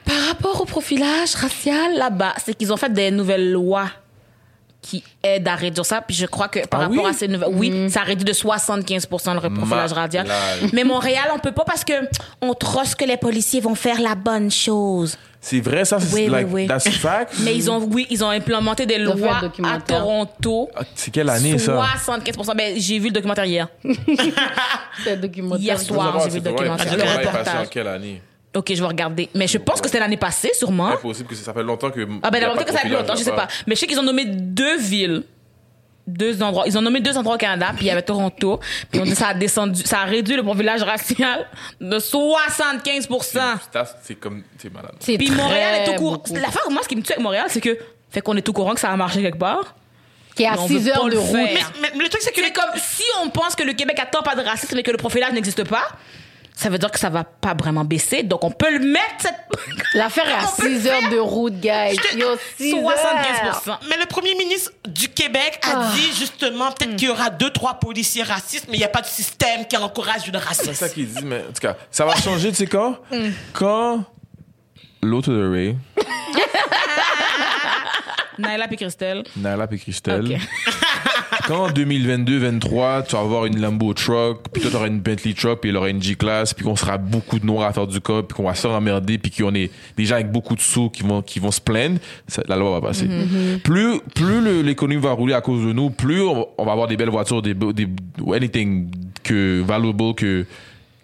Par 0.04 0.28
rapport 0.30 0.62
au 0.62 0.66
profilage 0.66 1.36
racial 1.36 1.96
là-bas, 1.96 2.34
c'est 2.44 2.56
qu'ils 2.56 2.74
ont 2.74 2.78
fait 2.78 2.92
des 2.92 3.12
nouvelles 3.12 3.52
lois 3.52 3.90
qui 4.82 5.04
aident 5.24 5.48
à 5.48 5.56
réduire 5.56 5.86
ça. 5.86 6.02
Puis 6.02 6.16
je 6.16 6.26
crois 6.26 6.48
que 6.48 6.66
par 6.68 6.82
Ah 6.82 6.84
rapport 6.88 7.04
oui? 7.06 7.10
à 7.10 7.14
ces 7.14 7.28
nouvelles, 7.28 7.50
oui, 7.54 7.90
ça 7.90 8.02
réduit 8.02 8.26
de 8.26 8.34
75 8.34 9.08
le 9.44 9.50
profilage 9.54 9.94
radial. 9.94 10.28
Mais 10.74 10.84
Montréal, 10.84 11.26
on 11.36 11.40
peut 11.40 11.52
pas 11.52 11.64
parce 11.66 11.84
que 11.84 11.94
on 12.42 12.54
trosse 12.54 12.96
que 12.96 13.06
les 13.06 13.18
policiers 13.18 13.62
vont 13.62 13.76
faire 13.76 14.02
la 14.02 14.16
bonne 14.16 14.50
chose. 14.52 15.18
C'est 15.44 15.60
vrai, 15.60 15.86
ça, 15.86 16.00
c'est 16.00 16.14
Oui, 16.14 16.22
oui, 16.26 16.30
like, 16.30 16.48
oui. 16.52 16.68
that's 16.68 16.88
fact. 16.88 17.34
Mais 17.40 17.56
ils 17.56 17.70
ont, 17.72 17.80
oui, 17.92 18.06
ils 18.12 18.24
ont 18.24 18.30
implémenté 18.30 18.86
des 18.86 19.00
lois 19.00 19.40
à. 19.64 19.80
Toronto. 19.80 20.70
Ah, 20.76 20.82
C'est 20.94 21.10
quelle 21.10 21.30
année, 21.30 21.58
ça? 21.58 21.84
75 22.04 22.36
Ben, 22.56 22.76
j'ai 22.78 23.00
vu 23.00 23.08
le 23.08 23.14
documentaire 23.14 23.46
hier. 23.46 23.68
C'est 25.04 25.14
un 25.14 25.18
documentaire. 25.18 25.60
Hier 25.64 25.80
soir, 25.80 26.20
j'ai 26.24 26.30
vu 26.30 26.36
le 26.36 26.42
documentaire. 26.52 26.96
Le 26.96 27.04
reportage. 27.04 27.70
quelle 27.72 27.88
année? 27.88 28.22
Ok, 28.56 28.74
je 28.74 28.82
vais 28.82 28.88
regarder. 28.88 29.30
Mais 29.34 29.48
je 29.48 29.58
pense 29.58 29.80
que 29.80 29.88
c'était 29.88 30.00
l'année 30.00 30.18
passée, 30.18 30.52
sûrement. 30.54 30.88
Impossible 30.90 31.30
que 31.30 31.36
ça 31.36 31.54
fait 31.54 31.64
longtemps 31.64 31.90
que. 31.90 32.06
Ah 32.22 32.30
ben 32.30 32.40
il 32.40 32.42
y 32.42 32.46
a 32.46 32.50
peut-être 32.52 32.66
que 32.68 32.74
ça 32.74 32.80
fait 32.80 32.90
longtemps, 32.90 33.16
je 33.16 33.24
sais 33.24 33.32
pas. 33.32 33.48
Mais 33.68 33.76
je 33.76 33.80
sais 33.80 33.88
qu'ils 33.88 34.00
ont 34.00 34.04
nommé 34.04 34.26
deux 34.26 34.78
villes, 34.78 35.24
deux 36.06 36.42
endroits. 36.44 36.64
Ils 36.68 36.78
ont 36.78 36.82
nommé 36.82 37.00
deux 37.00 37.16
endroits 37.18 37.36
au 37.36 37.38
Canada, 37.38 37.68
puis 37.76 37.86
il 37.86 37.88
y 37.88 37.92
avait 37.92 38.02
Toronto. 38.02 38.60
Puis 38.92 39.00
on 39.00 39.04
dit 39.06 39.12
que 39.12 39.18
ça 39.18 39.28
a 39.30 39.34
descendu, 39.34 39.82
ça 39.86 40.00
a 40.02 40.04
réduit 40.04 40.36
le 40.36 40.44
profilage 40.44 40.84
racial 40.84 41.48
de 41.80 41.98
75 42.00 43.08
C'est- 43.22 43.40
C'est 44.04 44.16
comme. 44.16 44.44
C'est 44.58 44.74
malade. 44.74 44.96
C'est 45.00 45.18
Puis 45.18 45.32
Montréal 45.32 45.84
est 45.86 45.90
au 45.90 45.96
courant. 45.96 46.22
L'affaire, 46.34 46.70
moi, 46.72 46.82
ce 46.84 46.90
qui 46.90 46.96
me 46.98 47.02
tue 47.04 47.14
avec 47.14 47.24
Montréal, 47.24 47.46
c'est 47.50 47.62
que 47.62 47.78
fait 48.10 48.20
qu'on 48.22 48.36
est 48.36 48.50
au 48.50 48.54
courant 48.54 48.74
que 48.74 48.80
ça 48.82 48.90
a 48.90 48.98
marché 48.98 49.22
quelque 49.22 49.38
part. 49.40 49.76
Qui 50.36 50.44
est 50.44 50.48
à 50.48 50.52
Mais 50.54 50.60
on 50.60 50.68
6 50.68 50.78
veut 50.80 50.92
pas 50.92 50.98
heures 51.00 51.10
de 51.10 51.18
route. 51.18 51.34
Mais, 51.34 51.60
mais 51.96 52.04
le 52.04 52.10
truc, 52.10 52.22
c'est 52.22 52.32
que 52.32 52.42
C'est 52.42 52.52
comme 52.54 52.70
si 52.78 53.04
on 53.24 53.30
pense 53.30 53.54
que 53.56 53.64
le 53.64 53.74
Québec 53.74 53.98
a 54.00 54.06
tant 54.06 54.22
pas 54.24 54.36
de 54.36 54.42
racisme 54.42 54.78
et 54.78 54.84
que 54.84 54.92
le 54.92 54.98
profilage 54.98 55.34
n'existe 55.34 55.64
pas. 55.68 55.88
Ça 56.62 56.70
veut 56.70 56.78
dire 56.78 56.92
que 56.92 57.00
ça 57.00 57.10
va 57.10 57.24
pas 57.24 57.56
vraiment 57.56 57.84
baisser. 57.84 58.22
Donc, 58.22 58.44
on 58.44 58.52
peut 58.52 58.72
le 58.72 58.86
mettre, 58.86 59.16
cette... 59.20 59.34
L'affaire 59.96 60.28
est 60.30 60.34
à 60.34 60.44
On 60.48 60.62
peut 60.62 60.70
le 60.70 60.80
6 60.80 60.88
heures 60.88 61.10
de 61.10 61.18
route, 61.18 61.60
guys. 61.60 61.96
Yo, 62.16 62.28
6 62.58 62.76
heures. 62.76 62.82
75 63.64 63.78
Mais 63.90 63.98
le 63.98 64.06
premier 64.06 64.36
ministre 64.36 64.72
du 64.88 65.10
Québec 65.10 65.60
a 65.64 65.70
Ah. 65.74 65.92
dit 65.96 66.14
justement 66.20 66.72
peut-être 66.72 66.96
qu'il 66.98 67.08
y 67.08 67.12
aura 67.12 67.32
deux, 67.32 67.50
trois 67.50 67.80
policiers 67.80 68.22
racistes, 68.22 68.68
mais 68.70 68.76
il 68.78 68.80
n'y 68.80 68.86
a 68.86 68.90
pas 68.90 69.02
de 69.02 69.08
système 69.08 69.66
qui 69.68 69.76
encourage 69.76 70.28
le 70.28 70.38
C'est 70.52 70.66
ça 70.74 70.86
racisme. 70.86 70.90
qu'il 70.94 71.08
dit, 71.12 71.26
mais 71.26 71.40
en 71.40 71.52
tout 71.52 71.62
cas, 71.62 71.76
ça 71.90 72.06
va 72.06 72.16
changer, 72.16 72.50
tu 72.50 72.58
sais 72.58 72.68
quand? 72.68 72.98
Mm. 73.12 73.30
Quand? 73.54 74.04
L'autre 75.02 75.32
de 75.32 75.52
Ray, 75.52 75.78
Naila 78.38 78.68
puis 78.68 78.78
Christelle. 78.78 79.24
Nala 79.36 79.68
et 79.72 79.78
Christelle. 79.80 80.40
quand 81.48 81.66
en 81.66 81.70
2022-23, 81.70 83.06
tu 83.08 83.16
vas 83.16 83.22
avoir 83.22 83.46
une 83.46 83.60
Lambo 83.62 83.94
truck, 83.94 84.40
puis 84.52 84.62
toi, 84.62 84.72
t'auras 84.72 84.88
une 84.88 85.00
Bentley 85.00 85.34
truck, 85.34 85.62
puis 85.62 85.70
il 85.70 85.78
aura 85.78 85.90
une 85.90 86.02
G-Class, 86.02 86.54
puis 86.54 86.66
qu'on 86.66 86.76
sera 86.76 86.98
beaucoup 86.98 87.40
de 87.40 87.46
noirs 87.46 87.68
à 87.70 87.74
faire 87.74 87.88
du 87.88 88.00
cop, 88.02 88.28
puis 88.28 88.36
qu'on 88.36 88.44
va 88.44 88.56
se 88.56 88.62
faire 88.62 88.72
emmerder, 88.72 89.18
puis 89.18 89.32
qu'on 89.32 89.54
est 89.56 89.72
des 89.98 90.06
gens 90.06 90.16
avec 90.16 90.32
beaucoup 90.32 90.56
de 90.56 90.62
sous 90.62 90.90
qui 90.90 91.04
vont, 91.04 91.22
qui 91.22 91.40
vont 91.40 91.52
se 91.52 91.62
plaindre, 91.62 92.00
ça- 92.28 92.44
la 92.48 92.56
loi 92.56 92.72
va 92.80 92.88
passer. 92.88 93.06
Mm-hmm. 93.08 93.60
Plus, 93.62 94.00
plus 94.16 94.42
le- 94.42 94.62
l'économie 94.62 95.02
va 95.02 95.12
rouler 95.12 95.34
à 95.34 95.42
cause 95.42 95.66
de 95.66 95.74
nous, 95.74 95.90
plus 95.90 96.22
on, 96.22 96.48
on 96.58 96.66
va 96.66 96.72
avoir 96.72 96.88
des 96.88 96.98
belles 96.98 97.10
voitures, 97.10 97.42
des, 97.42 97.54
des, 97.54 97.88
anything 98.34 98.90
que, 99.24 99.62
valuable 99.62 100.14
que, 100.16 100.46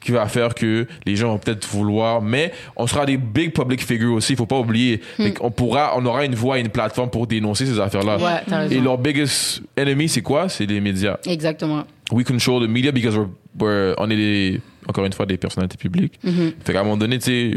qui 0.07 0.13
va 0.13 0.25
faire 0.29 0.55
que 0.55 0.87
les 1.05 1.17
gens 1.17 1.27
vont 1.33 1.37
peut-être 1.37 1.67
vouloir, 1.67 2.21
mais 2.21 2.53
on 2.77 2.87
sera 2.87 3.05
des 3.05 3.17
big 3.17 3.51
public 3.51 3.83
figures 3.85 4.13
aussi, 4.13 4.33
il 4.33 4.35
faut 4.37 4.45
pas 4.45 4.57
oublier. 4.57 5.01
On 5.41 5.51
pourra, 5.51 5.91
on 5.97 6.05
aura 6.05 6.23
une 6.23 6.33
voix 6.33 6.57
et 6.57 6.61
une 6.61 6.69
plateforme 6.69 7.09
pour 7.09 7.27
dénoncer 7.27 7.65
ces 7.65 7.77
affaires-là. 7.77 8.17
Ouais, 8.17 8.71
et 8.71 8.79
leur 8.79 8.97
biggest 8.97 9.61
enemy, 9.75 10.07
c'est 10.07 10.21
quoi? 10.21 10.47
C'est 10.47 10.65
les 10.65 10.79
médias. 10.79 11.17
Exactement. 11.25 11.83
We 12.13 12.23
control 12.25 12.65
the 12.65 12.69
media 12.69 12.93
because 12.93 13.17
we're, 13.17 13.27
we're- 13.59 13.95
on 13.97 14.09
est 14.09 14.15
des, 14.15 14.61
encore 14.87 15.03
une 15.03 15.11
fois 15.11 15.25
des 15.25 15.35
personnalités 15.35 15.77
publiques. 15.77 16.17
Fait 16.63 16.71
qu'à 16.71 16.79
un 16.79 16.83
moment 16.83 16.95
donné, 16.95 17.19
tu 17.19 17.25
sais, 17.25 17.51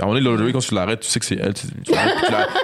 à 0.00 0.04
un 0.04 0.06
moment 0.06 0.36
donné, 0.36 0.52
quand 0.52 0.58
tu 0.58 0.74
l'arrêtes, 0.74 1.00
tu 1.00 1.08
sais 1.08 1.18
que 1.20 1.26
c'est 1.26 1.38
elle. 1.40 1.54
Tu, 1.54 1.66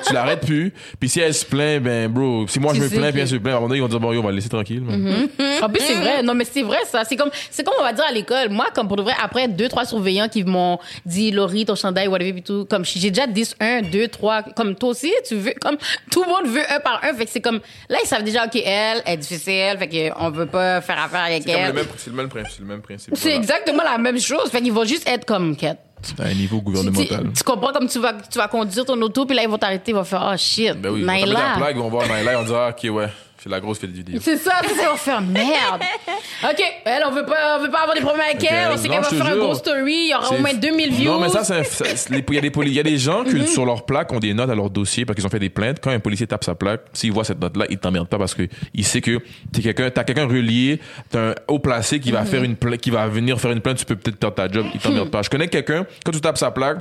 tu 0.07 0.13
l'arrêtes- 0.13 0.41
plus. 0.45 0.73
Puis 0.99 1.09
si 1.09 1.21
elle 1.21 1.35
se 1.35 1.45
plaint, 1.45 1.83
ben, 1.83 2.11
bro, 2.11 2.47
si 2.49 2.59
moi 2.59 2.75
je 2.75 2.81
me 2.81 2.89
plains, 2.89 3.13
puis 3.13 3.21
elle 3.21 3.29
se 3.29 3.37
plaint, 3.37 3.55
à 3.55 3.57
un 3.57 3.61
moment 3.61 3.69
donné, 3.69 3.79
ils 3.79 3.83
vont 3.83 3.89
dire, 3.89 4.01
bon, 4.01 4.13
yo, 4.13 4.21
on 4.21 4.25
va 4.25 4.31
le 4.31 4.37
laisser 4.37 4.49
tranquille. 4.49 4.81
man. 4.81 5.29
En 5.63 5.69
plus, 5.69 5.81
c'est 5.83 5.95
vrai. 5.95 6.23
Non, 6.23 6.35
mais 6.35 6.45
c'est 6.45 6.63
vrai, 6.63 6.79
ça. 6.87 7.05
C'est 7.05 7.17
comme, 7.17 7.31
c'est 7.51 7.65
comme 7.65 7.75
on 7.79 7.83
va 7.83 7.93
dire 7.93 8.05
à 8.09 8.13
l'école. 8.13 8.49
Moi, 8.51 8.67
comme 8.75 8.89
pour 8.89 8.97
de 8.97 9.03
vrai, 9.03 9.15
après 9.23 9.49
deux, 9.49 9.69
trois 9.69 9.85
surveillants 9.85 10.29
qui 10.29 10.45
m'ont 10.45 10.79
dit, 11.07 11.31
Laurie, 11.31 11.65
ton 11.65 11.75
chandail, 11.75 12.09
whatever, 12.09 12.33
puis 12.33 12.43
tout, 12.43 12.67
comme, 12.69 12.85
j'ai 12.85 13.11
déjà 13.11 13.27
10, 13.27 13.57
1, 13.61 13.83
2, 13.83 14.09
3, 14.09 14.43
comme 14.57 14.75
toi 14.75 14.91
aussi, 14.91 15.13
tu 15.27 15.37
veux, 15.37 15.55
comme, 15.61 15.77
tout 16.11 16.23
le 16.25 16.29
monde 16.29 16.47
veut 16.55 16.63
un 16.71 16.81
par 16.81 17.01
un. 17.05 17.15
Fait 17.15 17.25
que 17.27 17.31
c'est 17.31 17.41
comme, 17.41 17.61
là, 17.89 17.99
ils 18.03 18.07
savent 18.07 18.25
déjà, 18.25 18.45
OK, 18.47 18.57
elle, 18.57 19.03
elle 19.07 19.15
est 19.15 19.17
difficile, 19.17 19.77
fait 19.79 19.89
qu'on 20.13 20.31
veut 20.31 20.47
pas 20.47 20.81
faire 20.81 21.01
affaire 21.01 21.23
avec 21.25 21.49
elle. 21.49 21.75
c'est 21.97 22.11
le 22.11 22.17
même 22.17 22.29
principe. 22.29 22.53
C'est 22.57 22.61
le 22.63 22.67
même 22.69 22.81
principe. 22.83 23.15
C'est 23.17 23.23
voilà. 23.31 23.37
exactement 23.37 23.83
la 23.85 23.99
même 23.99 24.19
chose. 24.21 24.51
Fait 24.51 24.61
qu'ils 24.61 24.73
vont 24.73 24.85
juste 24.85 25.09
être 25.09 25.25
comme, 25.25 25.57
quête. 25.57 25.79
À 26.19 26.25
un 26.27 26.35
niveau 26.35 26.59
Tu, 26.59 26.63
gouvernemental. 26.65 27.31
tu 27.37 27.43
comprends 27.45 27.73
comme 27.73 27.89
tu 27.89 27.99
vas, 27.99 28.13
tu 28.15 28.39
vas 28.39 28.49
conduire 28.49 28.85
ton 28.85 29.01
auto, 29.01 29.25
puis 29.27 29.37
là, 29.37 29.43
ils 29.43 29.49
vont 29.49 29.59
t'arrêter, 29.59 29.93
ils 29.93 29.95
vont 29.95 30.05
faire, 30.05 30.31
oh 30.33 30.37
shit, 30.37 30.75
Ben 30.81 30.91
oui, 30.91 31.03
Naila. 31.03 31.71
ils 31.71 31.77
vont 31.79 31.89
voir 31.89 32.07
Naila, 32.09 32.37
vont 32.39 32.45
dire, 32.45 32.57
ah, 32.57 32.71
ok, 32.71 32.91
ouais, 32.95 33.09
c'est 33.43 33.49
la 33.49 33.61
grosse 33.61 33.79
fête 33.79 33.91
du 33.93 33.99
vidéo. 33.99 34.21
C'est 34.23 34.37
ça, 34.37 34.53
c'est 34.63 34.75
ça, 34.75 34.89
on 34.89 34.93
va 34.93 34.97
faire 34.99 35.21
merde. 35.21 35.83
OK, 36.45 36.63
elle, 36.85 37.03
on 37.07 37.11
veut 37.11 37.25
pas, 37.27 37.59
on 37.59 37.63
veut 37.63 37.71
pas 37.71 37.81
avoir 37.81 37.95
des 37.97 38.01
problèmes 38.03 38.25
avec 38.31 38.45
elle. 38.51 38.69
On 38.73 38.77
sait 38.77 38.89
qu'elle 38.89 39.01
va 39.01 39.09
faire 39.09 39.27
un 39.27 39.37
gros 39.37 39.55
story. 39.55 39.95
Il 40.07 40.11
y 40.11 40.15
aura 40.15 40.31
au 40.35 40.39
moins 40.39 40.55
2000 40.55 40.93
views. 40.93 41.11
Non, 41.13 41.19
mais 41.21 41.29
ça, 41.29 41.43
c'est 41.45 41.63
il 42.11 42.35
y 42.35 42.39
a 42.39 42.41
des 42.41 42.51
poli- 42.51 42.71
il 42.71 42.75
y 42.77 42.81
a 42.81 42.85
des 42.85 42.99
gens 42.99 43.25
Mhm. 43.25 43.33
que 43.33 43.47
sur 43.47 43.65
leur 43.67 43.85
plaque 43.85 44.13
ont 44.13 44.19
des 44.21 44.33
notes 44.35 44.51
à 44.51 44.55
leur 44.55 44.71
dossier 44.71 45.05
parce 45.05 45.17
qu'ils 45.17 45.27
ont 45.27 45.31
fait 45.31 45.39
des 45.41 45.51
plaintes. 45.51 45.79
Quand 45.83 45.91
un 45.91 45.99
policier 46.01 46.27
tape 46.27 46.45
sa 46.45 46.55
plaque, 46.55 46.83
s'il 46.93 47.13
voit 47.13 47.25
cette 47.25 47.41
note-là, 47.41 47.67
il 47.71 47.79
t'emmerde 47.79 48.09
pas 48.09 48.19
parce 48.19 48.35
que 48.35 48.47
il 48.75 48.85
sait 48.85 49.01
que 49.01 49.19
t'es 49.53 49.61
quelqu'un, 49.63 49.91
t'as 49.91 50.05
quelqu'un 50.05 50.27
relié, 50.27 50.81
t'as 51.11 51.31
un 51.31 51.35
haut 51.49 51.59
placé 51.59 51.99
qui 52.01 52.11
Mhm. 52.11 52.15
va 52.19 52.25
faire 52.25 52.43
une 52.45 52.57
plainte, 52.57 52.81
qui 52.81 52.91
va 52.91 53.07
venir 53.09 53.41
faire 53.41 53.51
une 53.51 53.61
plainte, 53.61 53.79
tu 53.79 53.85
peux 53.85 53.97
peut-être 53.97 54.19
perdre 54.19 54.37
ta 54.37 54.49
job, 54.49 54.67
il 54.75 54.81
t'emmerde 54.81 55.11
pas. 55.11 55.23
Je 55.23 55.31
connais 55.31 55.49
quelqu'un, 55.49 55.85
quand 56.05 56.13
tu 56.13 56.21
tapes 56.21 56.39
sa 56.39 56.51
plaque, 56.51 56.79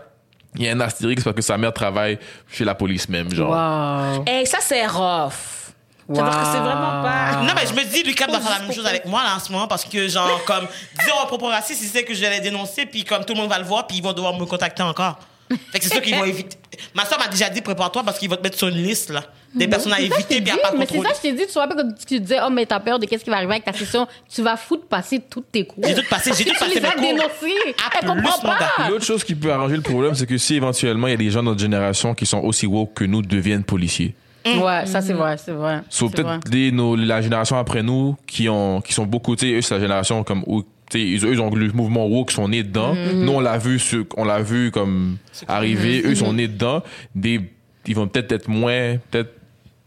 il 0.58 0.64
y 0.66 0.68
a 0.68 0.74
un 0.74 0.80
astérix 0.82 1.24
parce 1.24 1.36
que 1.36 1.42
sa 1.42 1.58
mère 1.58 1.72
travaille 1.74 2.20
chez 2.52 2.66
la 2.66 2.76
police 2.76 3.08
même, 3.10 3.34
genre. 3.34 3.52
Wow. 3.52 4.24
Hey, 4.28 4.46
ça, 4.46 4.58
c'est 4.62 4.86
rough. 4.86 5.32
Ça 6.16 6.24
veut 6.24 6.30
dire 6.30 6.40
que 6.40 6.46
c'est 6.46 6.60
vraiment 6.60 7.02
pas... 7.04 7.42
Non, 7.44 7.54
mais 7.56 7.68
je 7.68 7.74
me 7.74 7.84
dis, 7.92 8.04
Lucas 8.04 8.28
va 8.28 8.40
faire 8.40 8.52
la 8.52 8.60
même 8.60 8.74
chose 8.74 8.86
avec 8.86 9.06
moi 9.06 9.24
là 9.24 9.36
en 9.36 9.40
ce 9.40 9.52
moment 9.52 9.68
parce 9.68 9.86
que, 9.86 10.08
genre, 10.08 10.44
comme, 10.46 10.68
dire 11.04 11.16
au 11.24 11.28
propos 11.28 11.48
raciste, 11.48 11.82
il 11.84 11.88
sait 11.90 12.04
que 12.04 12.14
je 12.14 12.22
vais 12.22 12.30
les 12.30 12.40
dénoncer, 12.42 12.86
puis 12.86 13.04
comme 13.04 13.26
tout 13.26 13.34
le 13.34 13.40
monde 13.40 13.50
va 13.50 13.60
le 13.60 13.66
voir, 13.66 13.88
puis 13.88 13.98
ils 13.98 14.04
vont 14.04 14.14
devoir 14.14 14.38
me 14.38 14.46
contacter 14.46 14.84
encore. 14.84 15.18
Fait 15.72 15.80
que 15.80 15.84
c'est 15.84 15.92
sûr 15.92 16.02
qu'ils 16.02 16.16
vont 16.16 16.24
éviter. 16.24 16.58
Ma 16.94 17.04
soeur 17.04 17.20
m'a 17.20 17.28
déjà 17.28 17.50
dit, 17.50 17.62
prépare-toi 17.62 18.04
parce 18.04 18.18
qu'ils 18.18 18.30
vont 18.30 18.38
te 18.38 18.42
mettre 18.42 18.58
sur 18.58 18.70
une 18.70 18.82
liste, 18.82 19.10
là. 19.10 19.22
Des 19.54 19.68
personnes 19.68 19.92
à 19.92 20.00
éviter, 20.00 20.40
puis 20.40 20.50
à 20.50 20.56
pas 20.56 20.72
mais 20.78 20.88
c'est 20.90 21.02
ça, 21.02 21.10
je 21.14 21.20
t'ai 21.22 21.34
dit, 21.34 21.46
tu 21.46 21.52
vois 21.52 21.68
pas 21.68 21.76
comme 21.76 21.94
tu 21.94 22.22
disais, 22.22 22.40
oh, 22.42 22.50
mais 22.50 22.66
t'as 22.66 22.80
peur 22.80 23.00
de 23.00 23.06
qu'est-ce 23.06 23.26
qui 23.26 23.30
va 23.30 23.36
arriver 23.36 23.52
avec 23.52 23.66
ta 23.66 23.74
session. 23.74 24.08
Tu 24.34 24.42
vas 24.42 24.56
foutre 24.56 24.86
passer 24.88 25.20
toutes 25.30 25.52
tes 25.52 25.66
cours. 25.66 25.84
J'ai 25.86 25.94
tout 25.94 26.06
passé, 26.10 26.32
j'ai 26.38 26.46
tout 26.46 26.52
Tu 26.54 26.58
passé 26.58 26.76
les 26.76 26.80
mes 26.80 26.88
as 26.88 26.92
cours. 26.94 27.02
dénoncés. 27.02 27.76
Ah, 27.84 27.90
Elle 28.02 28.08
plus, 28.12 28.22
comprend 28.22 28.40
pas. 28.40 28.88
L'autre 28.90 29.04
chose 29.04 29.26
qui 29.26 29.36
peut 29.36 29.52
arranger 29.52 29.76
le 29.76 29.82
problème, 29.82 30.16
c'est 30.16 30.26
que 30.26 30.38
si 30.38 30.56
éventuellement 30.56 31.08
il 31.08 31.12
y 31.12 31.14
a 31.16 31.18
des 31.18 31.30
gens 31.32 31.42
de 31.42 31.50
notre 31.50 31.60
génération 31.60 32.14
qui 32.16 32.26
sont 32.26 32.40
aussi 32.40 32.66
woke 32.66 32.94
que 32.94 33.04
nous 33.04 33.22
deviennent 33.22 33.66
policiers. 33.66 34.16
Ouais, 34.46 34.86
ça, 34.86 35.02
c'est 35.02 35.14
vrai, 35.14 35.38
c'est 35.38 35.52
vrai. 35.52 35.82
Sauf 35.90 36.12
C'est 36.16 36.22
vrai. 36.22 36.40
peut-être 36.40 36.50
des- 36.52 36.72
nos- 36.72 36.96
la 36.96 37.22
génération 37.22 37.58
après 37.58 37.84
nous 37.84 38.16
qui 38.28 38.50
ont 38.50 38.82
qui 38.82 38.94
sont 38.94 39.06
beaucoup 39.06 39.36
tu 39.36 39.48
sais 39.48 39.54
eux 39.58 39.62
c'est 39.62 39.76
la 39.76 39.80
génération 39.82 40.24
comme 40.24 40.44
où 40.48 40.64
tu 40.90 41.00
sais, 41.00 41.02
ils, 41.06 41.24
eux, 41.26 41.32
ils 41.34 41.40
ont 41.42 41.50
le 41.54 41.72
mouvement 41.72 42.06
woke 42.08 42.32
sont 42.32 42.48
nés 42.50 42.64
dedans 42.64 42.94
Mm-hmm. 42.96 43.24
nous 43.24 43.32
on 43.34 43.40
l'a 43.40 43.58
vu 43.58 43.78
sur- 43.80 44.06
on 44.18 44.26
l'a 44.26 44.42
vu 44.42 44.72
comme 44.72 45.18
arriver 45.48 46.02
eux 46.06 46.16
sont 46.16 46.34
nés 46.34 46.48
dedans 46.48 46.82
des 47.16 47.40
ils 47.88 47.96
vont 47.96 48.08
peut-être 48.08 48.32
être 48.32 48.48
moins 48.48 48.98
peut-être 49.10 49.32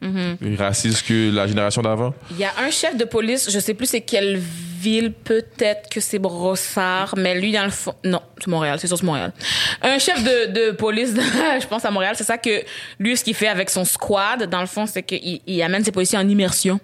Mm-hmm. 0.03 0.57
racistes 0.59 1.07
que 1.07 1.31
la 1.35 1.47
génération 1.47 1.81
d'avant 1.81 2.13
Il 2.33 2.37
y 2.39 2.45
a 2.45 2.53
un 2.59 2.71
chef 2.71 2.95
de 2.97 3.05
police, 3.05 3.51
je 3.51 3.59
sais 3.59 3.73
plus 3.73 3.87
c'est 3.87 4.03
quelle 4.03 4.37
ville, 4.39 5.13
peut-être 5.13 5.89
que 5.89 5.99
c'est 5.99 6.19
Brossard, 6.19 7.15
mais 7.17 7.41
lui 7.41 7.53
dans 7.53 7.65
le 7.65 7.71
fond, 7.71 7.95
non, 8.05 8.21
c'est 8.39 8.49
Montréal, 8.49 8.79
c'est 8.79 8.87
sûr 8.87 8.99
c'est 8.99 9.07
Montréal. 9.07 9.33
Un 9.81 9.99
chef 9.99 10.23
de, 10.23 10.53
de 10.53 10.71
police, 10.73 11.15
je 11.61 11.67
pense 11.67 11.87
à 11.87 11.91
Montréal, 11.91 12.15
c'est 12.19 12.25
ça 12.25 12.37
que 12.37 12.63
lui 12.99 13.17
ce 13.17 13.25
qu'il 13.25 13.35
fait 13.35 13.49
avec 13.49 13.71
son 13.71 13.85
squad, 13.87 14.43
dans 14.51 14.61
le 14.61 14.67
fond, 14.67 14.85
c'est 14.85 15.03
qu'il 15.03 15.41
il 15.47 15.63
amène 15.63 15.83
ses 15.83 15.93
policiers 15.93 16.19
en 16.19 16.29
immersion. 16.29 16.79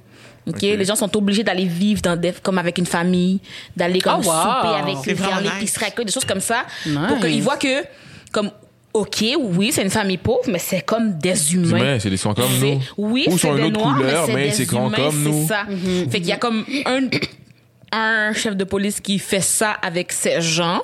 Ok, 0.47 0.55
Ok. 0.55 0.63
les 0.63 0.85
gens 0.87 0.97
sont 0.97 1.15
obligés 1.19 1.43
d'aller 1.45 1.67
vivre 1.67 2.01
dans 2.01 2.17
des, 2.17 2.33
comme 2.43 2.57
avec 2.57 2.79
une 2.79 2.87
famille, 2.87 3.41
d'aller 3.77 4.01
comme 4.01 4.23
Oh, 4.25 4.29
wow. 4.29 4.33
souper 4.33 4.75
avec 4.83 4.97
eux, 5.09 5.15
faire 5.23 5.41
l'épicerie, 5.43 5.93
des 6.07 6.13
choses 6.13 6.25
comme 6.25 6.41
ça, 6.41 6.65
Nice. 6.87 6.97
pour 7.09 7.19
qu'ils 7.21 7.43
voient 7.43 7.59
que 7.59 7.85
comme 8.33 8.51
ok, 8.93 9.25
oui, 9.39 9.71
c'est 9.73 9.83
une 9.83 9.91
famille 9.91 10.19
pauvre, 10.19 10.43
mais 10.49 10.59
c'est 10.59 10.81
comme 10.83 11.19
des 11.19 11.55
humains. 11.55 11.79
humains, 11.79 11.99
c'est 12.01 12.11
des 12.11 12.17
sont 12.17 12.35
comme 12.35 12.45
C'est- 12.61 12.75
nous. 12.75 12.81
Oui, 12.99 13.25
Ou 13.29 13.33
c'est 13.33 13.39
sont 13.49 13.55
des 13.55 13.61
une 13.61 13.67
autre 13.69 13.81
noirs, 13.81 13.97
couleur, 13.97 14.29
mais 14.29 14.51
c'est 14.53 14.67
comme 14.67 14.93
nous. 15.23 15.43
C'est 15.43 15.47
ça. 15.49 15.65
Fait 16.11 16.19
qu'il 16.19 16.27
y 16.29 16.33
a 16.33 16.37
comme 16.37 16.65
un 16.87 17.01
un 17.93 18.33
chef 18.33 18.55
de 18.57 18.63
police 18.65 19.01
qui 19.01 19.19
fait 19.19 19.41
ça 19.41 19.73
avec 19.73 20.13
ses 20.13 20.41
gens. 20.41 20.83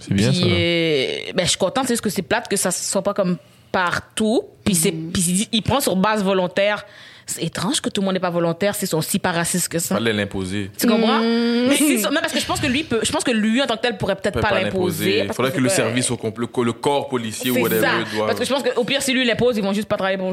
C'est 0.00 0.14
bien 0.14 0.30
Puis, 0.30 0.38
ça. 0.40 0.46
euh, 0.46 1.32
ben, 1.34 1.44
je 1.44 1.48
suis 1.50 1.58
contente, 1.58 1.84
c'est 1.86 1.92
juste 1.92 2.02
que 2.02 2.08
c'est 2.08 2.22
plate 2.22 2.48
que 2.48 2.56
ça 2.56 2.70
soit 2.70 3.02
pas 3.02 3.12
comme 3.12 3.36
partout. 3.70 4.44
Puis, 4.64 4.74
c'est, 4.74 4.92
puis 4.92 5.46
il 5.52 5.62
prend 5.62 5.80
sur 5.80 5.94
base 5.96 6.22
volontaire. 6.24 6.86
C'est 7.30 7.42
étrange 7.44 7.82
que 7.82 7.90
tout 7.90 8.00
le 8.00 8.06
monde 8.06 8.14
n'est 8.14 8.20
pas 8.20 8.30
volontaire, 8.30 8.74
c'est 8.74 8.86
sont 8.86 9.02
si 9.02 9.18
pas 9.18 9.32
racistes 9.32 9.68
que 9.68 9.78
ça. 9.78 9.96
Fallait 9.96 10.14
l'imposer. 10.14 10.70
Tu 10.78 10.86
comprends? 10.86 11.20
Mais 11.20 11.76
c'est 11.76 11.98
ça- 11.98 12.08
non, 12.10 12.20
parce 12.20 12.32
que 12.32 12.40
je 12.40 12.46
pense 12.46 12.58
que 12.58 12.66
lui 12.66 12.84
peut, 12.84 13.00
je 13.02 13.12
pense 13.12 13.22
que 13.22 13.30
lui, 13.30 13.60
en 13.60 13.66
tant 13.66 13.76
que 13.76 13.82
tel, 13.82 13.98
pourrait 13.98 14.16
peut-être 14.16 14.34
Peut 14.34 14.40
pas, 14.40 14.48
pas 14.48 14.62
l'imposer. 14.62 15.24
parce 15.24 15.36
Faudrait 15.36 15.52
que 15.52 15.60
le 15.60 15.68
service 15.68 16.10
au 16.10 16.18
le 16.64 16.72
corps 16.72 17.08
policier 17.08 17.50
ou 17.50 17.58
whatever 17.58 17.82
ça. 17.82 18.16
doit. 18.16 18.26
Parce 18.26 18.38
que 18.38 18.44
je 18.46 18.50
pense 18.52 18.62
qu'au 18.62 18.84
pire, 18.84 19.02
si 19.02 19.12
lui 19.12 19.26
l'impose, 19.26 19.58
ils 19.58 19.62
vont 19.62 19.74
juste 19.74 19.88
pas 19.88 19.96
travailler 19.96 20.16
pour, 20.16 20.32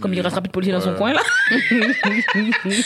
comme 0.00 0.12
il 0.14 0.20
restera 0.20 0.40
plus 0.40 0.48
de 0.48 0.52
policiers 0.52 0.72
dans 0.74 0.80
son 0.80 0.94
coin, 0.94 1.12
là. 1.12 1.20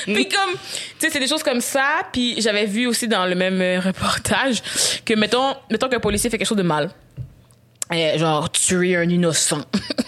puis 0.05 0.29
comme, 0.29 0.53
tu 0.55 0.59
sais, 0.99 1.11
c'est 1.11 1.19
des 1.21 1.27
choses 1.27 1.43
comme 1.43 1.61
ça. 1.63 1.85
Puis 2.13 2.41
j'avais 2.41 2.67
vu 2.67 2.87
aussi 2.87 3.09
dans 3.09 3.25
le 3.27 3.35
même 3.35 3.61
euh, 3.61 3.81
reportage 3.81 4.63
que, 5.05 5.15
mettons, 5.15 5.55
mettons 5.71 5.89
qu'un 5.89 6.01
policier 6.01 6.31
fait 6.31 6.39
quelque 6.39 6.47
chose 6.49 6.59
de 6.59 6.63
mal. 6.63 6.91
Euh, 7.93 8.19
genre, 8.19 8.51
tuer 8.51 8.97
un 8.97 9.09
innocent. 9.09 9.63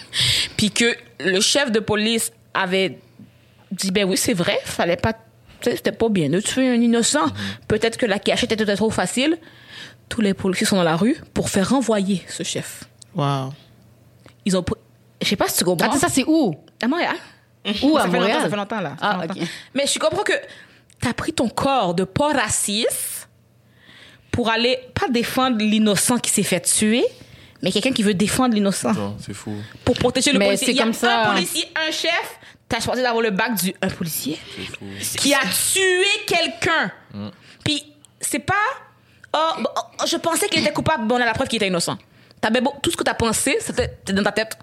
puis 0.57 0.71
que 0.71 0.95
le 1.21 1.41
chef 1.41 1.71
de 1.71 1.81
police 1.81 2.33
avait 2.53 2.99
dit, 3.71 3.91
ben 3.91 4.05
oui, 4.09 4.17
c'est 4.17 4.35
vrai, 4.35 4.59
fallait 4.65 4.97
pas, 4.97 5.15
c'était 5.63 5.93
pas 5.93 6.09
bien 6.09 6.29
de 6.29 6.41
tuer 6.41 6.69
un 6.69 6.81
innocent. 6.81 7.27
Peut-être 7.67 7.97
que 7.97 8.07
la 8.07 8.19
cachette 8.19 8.53
était 8.53 8.77
trop 8.77 8.91
facile. 8.91 9.39
Tous 10.09 10.21
les 10.21 10.33
policiers 10.35 10.67
sont 10.67 10.77
dans 10.77 10.83
la 10.85 10.97
rue 10.97 11.17
pour 11.35 11.51
faire 11.51 11.69
renvoyer 11.71 12.23
ce 12.29 12.43
chef. 12.43 12.85
Wow. 13.15 13.53
Ils 14.45 14.57
ont, 14.57 14.63
pris- 14.63 14.81
je 15.21 15.29
sais 15.29 15.37
pas 15.37 15.49
si 15.49 15.59
tu 15.59 15.65
comprends. 15.65 15.87
Attends, 15.89 15.99
ça, 15.99 16.09
c'est 16.09 16.25
où? 16.27 16.55
À 16.83 16.89
Montréal. 16.89 17.17
Où, 17.83 17.97
à 17.99 18.03
ça 18.05 18.09
fait 18.11 18.17
Montréal? 18.17 18.29
longtemps, 18.37 18.43
ça 18.45 18.51
fait 18.51 18.57
longtemps, 18.57 18.81
là. 18.81 18.97
Ah, 19.01 19.19
fait 19.21 19.29
longtemps. 19.29 19.47
Mais 19.75 19.87
je 19.87 19.99
comprends 19.99 20.23
que 20.23 20.33
t'as 21.01 21.13
pris 21.13 21.33
ton 21.33 21.49
corps 21.49 21.95
de 21.95 22.05
pas 22.05 22.33
raciste 22.33 23.29
pour 24.31 24.49
aller, 24.51 24.79
pas 24.95 25.09
défendre 25.09 25.59
l'innocent 25.59 26.19
qui 26.19 26.31
s'est 26.31 26.43
fait 26.43 26.61
tuer, 26.61 27.05
mais 27.63 27.73
quelqu'un 27.73 27.93
qui 27.93 28.03
veut 28.03 28.15
défendre 28.15 28.55
l'innocent. 28.55 28.93
Non, 28.95 29.17
c'est 29.21 29.35
fou. 29.35 29.53
Pour 29.85 29.97
protéger 29.99 30.33
le 30.33 30.39
Mais 30.39 30.47
policier. 30.47 30.67
c'est 30.69 30.73
Il 30.73 30.77
y 30.77 30.81
a 30.81 30.85
comme 30.85 30.93
ça. 30.93 31.31
un 31.31 31.35
policier, 31.35 31.65
un 31.87 31.91
chef, 31.91 32.38
t'as 32.69 32.81
choisi 32.81 33.03
d'avoir 33.03 33.23
le 33.23 33.31
bac 33.31 33.55
du 33.55 33.75
un 33.81 33.89
policier 33.89 34.39
qui 35.19 35.35
a 35.35 35.41
tué 35.41 36.07
quelqu'un. 36.27 36.91
Puis 37.65 37.85
c'est 38.21 38.39
pas 38.41 38.55
oh, 39.35 39.39
bon, 39.61 39.69
oh, 39.77 40.05
je 40.07 40.17
pensais 40.17 40.49
qu'il 40.49 40.61
était 40.63 40.73
coupable, 40.73 41.07
bon 41.07 41.17
on 41.17 41.21
a 41.21 41.25
la 41.27 41.35
preuve 41.35 41.49
qu'il 41.49 41.57
était 41.57 41.69
innocent. 41.69 41.97
T'avais 42.41 42.61
beau, 42.61 42.73
tout 42.83 42.91
ce 42.91 42.97
que 42.97 43.03
t'as 43.03 43.15
pensé, 43.15 43.57
c'était 43.61 43.91
dans 44.13 44.23
ta 44.23 44.33
tête. 44.33 44.57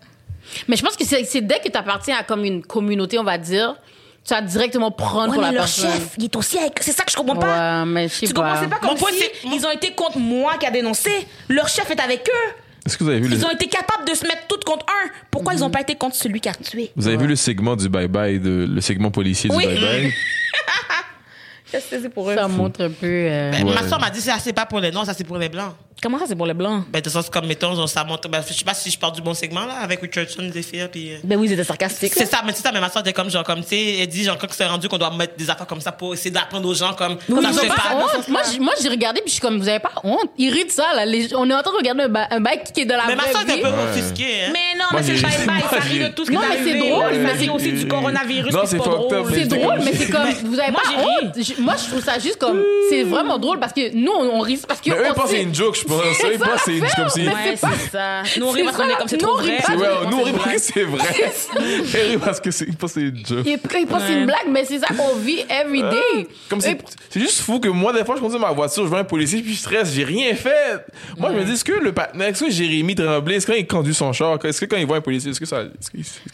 Mais 0.68 0.76
je 0.78 0.84
pense 0.84 0.96
que 0.96 1.04
c'est 1.04 1.42
dès 1.42 1.60
que 1.60 1.70
tu 1.70 1.78
appartiens 1.78 2.18
à 2.18 2.24
comme 2.24 2.46
une 2.46 2.64
communauté, 2.64 3.18
on 3.20 3.24
va 3.24 3.38
dire, 3.38 3.76
tu 4.24 4.34
vas 4.34 4.42
directement 4.42 4.92
prendre 4.92 5.30
Ouais, 5.30 5.34
pour 5.36 5.42
mais 5.42 5.48
la 5.52 5.54
leur 5.56 5.64
personne. 5.66 5.92
chef, 5.92 6.10
il 6.18 6.26
est 6.26 6.36
aussi 6.36 6.58
avec. 6.58 6.82
C'est 6.82 6.92
ça 6.94 7.04
que 7.04 7.12
je 7.12 7.16
comprends 7.18 7.36
pas. 7.36 7.80
Ouais, 7.82 7.86
mais 7.86 8.08
je 8.08 8.14
sais 8.14 8.28
Tu 8.28 8.34
pas. 8.34 8.54
comprends? 8.54 8.70
Pas 8.70 8.78
comme 8.88 8.98
Mon 9.00 9.08
si 9.08 9.24
ils 9.46 9.66
ont 9.66 9.72
été 9.72 9.92
contre 9.94 10.18
moi 10.20 10.58
qui 10.58 10.66
a 10.68 10.72
dénoncé. 10.72 11.28
Leur 11.50 11.68
chef 11.68 11.90
est 11.92 12.00
avec 12.00 12.30
eux. 12.30 12.52
Est-ce 12.86 12.98
que 12.98 13.04
vous 13.04 13.10
avez 13.10 13.20
vu 13.20 13.28
le, 13.30 13.36
Ils 13.36 13.46
ont 13.46 13.52
été 13.52 13.68
capables 13.68 14.08
de 14.08 14.14
se 14.16 14.24
mettre 14.28 14.46
toutes 14.48 14.64
contre 14.64 14.86
un. 14.88 15.10
Pourquoi 15.32 15.54
ils 15.54 15.64
ont 15.64 15.70
pas 15.72 15.82
été 15.82 15.96
contre 15.96 16.16
celui 16.16 16.40
qui 16.40 16.50
a 16.50 16.54
tué? 16.54 16.92
vous 16.96 17.08
avez 17.08 17.18
vu 17.18 17.28
le 17.28 17.36
segment 17.36 17.76
du 17.76 17.90
bye 17.90 18.08
bye 18.08 18.40
de 18.40 18.68
le 18.70 18.82
segment 18.82 19.10
policier 19.12 19.50
Oui. 19.54 19.66
du 19.68 19.74
bye 19.74 19.82
bye? 20.04 20.14
Qu'est-ce 21.72 21.90
que 21.90 22.02
c'est 22.02 22.10
pour 22.10 22.30
eux? 22.30 22.36
Ça 22.36 22.48
montre 22.48 22.82
un 22.84 22.92
peu. 22.92 23.06
euh, 23.08 23.52
Ben, 23.52 23.66
Ouais. 23.68 23.74
Ma 23.74 23.88
soeur 23.88 24.00
m'a 24.00 24.10
dit, 24.12 24.22
ça, 24.22 24.38
c'est 24.40 24.54
pas 24.54 24.66
pour 24.68 24.80
les 24.80 24.92
noirs, 24.92 25.06
ça, 25.06 25.14
c'est 25.16 25.24
pour 25.24 25.38
les 25.38 25.50
blancs. 25.50 25.74
Comment 26.04 26.20
ça, 26.20 26.26
c'est 26.28 26.36
pour 26.36 26.46
les 26.46 26.54
blancs? 26.54 26.84
Ben, 26.92 27.02
de 27.02 27.10
sens 27.10 27.30
comme, 27.30 27.48
mettons, 27.48 27.74
genre, 27.74 27.90
ça 27.90 28.04
montre, 28.04 28.28
ben, 28.30 28.44
je 28.48 28.54
sais 28.54 28.66
pas 28.66 28.74
si 28.76 28.92
je 28.92 29.00
parle 29.00 29.14
du 29.14 29.22
bon 29.22 29.34
segment, 29.34 29.66
là, 29.66 29.76
avec 29.82 30.02
Richardson, 30.02 30.48
Zephyr, 30.54 30.90
puis. 30.92 31.14
euh, 31.14 31.18
Ben 31.24 31.38
oui, 31.40 31.48
c'était 31.48 31.64
sarcastique. 31.64 32.12
C'est 32.14 32.26
ça, 32.26 32.42
mais 32.46 32.52
c'est 32.54 32.62
ça, 32.62 32.72
mais 32.72 32.80
ma 32.82 32.90
soeur 32.92 33.02
était 33.02 33.14
comme, 33.14 33.30
genre, 33.32 33.44
comme, 33.44 33.62
tu 33.62 33.70
sais, 33.70 33.98
elle 34.00 34.08
dit, 34.08 34.24
genre, 34.24 34.38
quand 34.38 34.48
c'est 34.52 34.66
rendu 34.66 34.88
qu'on 34.90 34.98
doit 35.00 35.10
mettre 35.12 35.36
des 35.36 35.50
affaires 35.50 35.66
comme 35.66 35.82
ça 35.82 35.92
pour 35.94 36.14
essayer 36.14 36.30
d'apprendre 36.32 36.68
aux 36.68 36.74
gens, 36.76 36.94
comme, 36.94 37.18
Oui, 37.30 37.42
ça 37.42 37.50
ils 37.50 37.54
se 37.56 37.60
ont 37.60 37.62
fait 37.64 37.68
pas 37.70 37.76
pas. 37.76 37.96
honte. 38.18 38.28
moi, 38.28 38.42
j'ai- 38.52 38.60
moi, 38.60 38.74
j'ai 38.80 38.90
regardé 38.90 39.22
puis 39.22 39.30
je 39.30 39.34
suis 39.36 39.42
comme, 39.42 39.58
vous 39.58 39.68
avez 39.70 39.80
pas 39.80 39.92
honte? 40.04 40.30
Ils 40.38 40.52
rient 40.52 40.66
de 40.66 40.72
ça, 40.72 40.84
là. 40.96 41.06
Les- 41.06 41.34
on 41.34 41.50
est 41.50 41.54
en 41.56 41.62
train 41.64 41.72
de 41.72 41.78
regarder 41.78 42.04
un, 42.04 42.10
ba- 42.10 42.28
un 42.30 42.40
bail 42.42 42.60
qui 42.74 42.82
est 42.82 42.86
dans 42.86 42.98
la 42.98 43.06
Mais 43.08 43.16
ma 43.16 43.24
soeur 43.32 43.42
était 43.42 43.54
un 43.54 43.58
peu 43.72 43.76
Ouais. 43.76 43.84
offusquée, 43.90 44.44
hein. 44.46 44.50
Mais 44.54 44.78
non, 44.78 44.86
Moi, 44.92 45.02
mais 45.02 45.04
c'est 45.08 45.14
le 45.14 45.22
moi, 45.22 45.70
Ça 45.72 45.80
rit 45.80 46.00
de 46.00 46.08
tout 46.10 46.26
ce 46.26 46.30
qui 46.30 46.36
Non, 46.36 46.42
mais 46.48 46.58
c'est 46.72 46.78
drôle, 46.78 47.06
mais 47.14 47.32
rit 47.32 47.46
c'est- 47.46 47.50
aussi 47.50 47.72
du 47.72 47.88
coronavirus. 47.88 48.54
C'est 48.66 48.78
pas 48.78 48.84
drôle. 48.84 49.26
mais 49.32 49.34
C'est 49.40 49.48
drôle, 49.48 49.80
mais 49.84 49.94
c'est 49.96 50.10
comme, 50.12 50.30
vous 50.44 50.60
avez 50.60 50.72
moi, 50.72 50.82
pas 50.84 51.02
honte? 51.26 51.34
Je- 51.38 51.62
Moi, 51.62 51.74
je 51.82 51.90
trouve 51.90 52.04
ça 52.04 52.20
juste 52.20 52.38
comme, 52.38 52.62
c'est 52.90 53.04
vraiment 53.04 53.40
drôle 53.40 53.60
parce 53.60 53.74
que 53.74 53.96
nous, 53.96 54.12
on, 54.12 54.40
rit 54.42 54.60
parce 54.68 54.82
que 54.82 54.90
Mais 54.92 54.98
eux, 54.98 55.04
on 55.08 55.12
ils 55.12 55.14
pensent 55.14 55.24
que 55.24 55.30
sait- 55.32 55.36
c'est 55.38 55.44
une 55.44 55.56
joke, 55.56 55.85
je 55.88 55.94
pense. 55.94 56.02
C'est 56.20 56.28
Eux, 56.28 56.34
ils 56.34 56.40
pensent 56.40 56.50
que 56.50 56.60
c'est 56.66 56.78
une- 56.78 56.86
comme 56.96 57.10
si. 57.10 57.28
Ouais, 57.28 57.34
c'est 57.56 57.92
ça. 57.92 58.24
Nous, 58.38 58.46
on 58.46 58.50
rit 58.52 58.60
C'est 58.60 58.66
parce 58.66 58.78
qu'on 58.78 58.90
est 58.90 58.98
comme 58.98 59.08
c'est 59.08 59.18
trop 59.18 59.38
vrai. 59.38 59.58
pas 59.58 59.64
C'est 59.68 59.74
rit 59.74 60.32
que 60.32 60.38
parce 60.38 60.52
que 60.52 60.60
c'est 60.60 60.74
c'est 60.74 60.84
vrai. 60.84 61.08
Ils 62.06 62.10
rient 62.12 62.18
parce 62.18 62.40
que 62.40 62.52
c'est 62.52 62.66
ils 62.66 62.76
pensent 62.76 62.94
que 62.94 63.00
c'est 63.00 63.06
une 63.08 63.26
joke. 63.26 63.46
Ils, 63.46 63.52
ils 63.82 63.88
pensent 63.88 64.02
que 64.02 64.08
c'est 64.08 64.14
une 64.14 64.26
blague, 64.26 64.48
mais 64.50 64.66
c'est 64.66 64.80
ça 64.80 64.88
qu'on 64.88 65.16
vit 65.16 65.46
every 65.50 65.82
day. 65.84 66.28
Comme 66.50 66.62
c'est, 66.62 66.78
c'est 67.10 67.20
juste 67.20 67.42
fou 67.42 67.60
que 67.60 67.68
moi, 67.70 67.94
des 67.94 68.04
fois, 68.06 68.16
je 68.16 68.22
conduis 68.22 68.40
ma 68.40 68.52
voiture, 68.52 68.84
je 68.84 68.90
vois 68.90 69.00
un 69.00 69.04
policier, 69.04 69.42
puis 69.42 69.54
je 69.54 69.60
stresse, 69.60 69.92
j'ai 69.94 70.04
rien 70.04 70.34
fait. 70.36 70.86
Moi, 71.18 71.30
je 71.34 71.40
me 71.40 71.44
dis, 71.46 71.54
est-ce 71.54 71.64
que 71.64 71.74
le 71.74 71.92
partenaire, 71.94 72.30
est-ce 72.30 72.44
que 72.46 72.52
Jérémy 72.52 72.96
Tremblay, 72.96 73.36
est-ce 73.36 73.46
que 73.46 73.52
quand 73.52 73.58
il 73.58 73.68
conduit 73.68 73.94
son 73.94 74.12
char, 74.14 74.38
est-ce 74.44 74.62
que 74.62 74.66
quand 74.66 74.78
il 74.78 74.86
voit 74.86 74.98
un 74.98 75.02
policier, 75.02 75.32
est-ce 75.32 75.40
que 75.40 75.46
ça, 75.46 75.64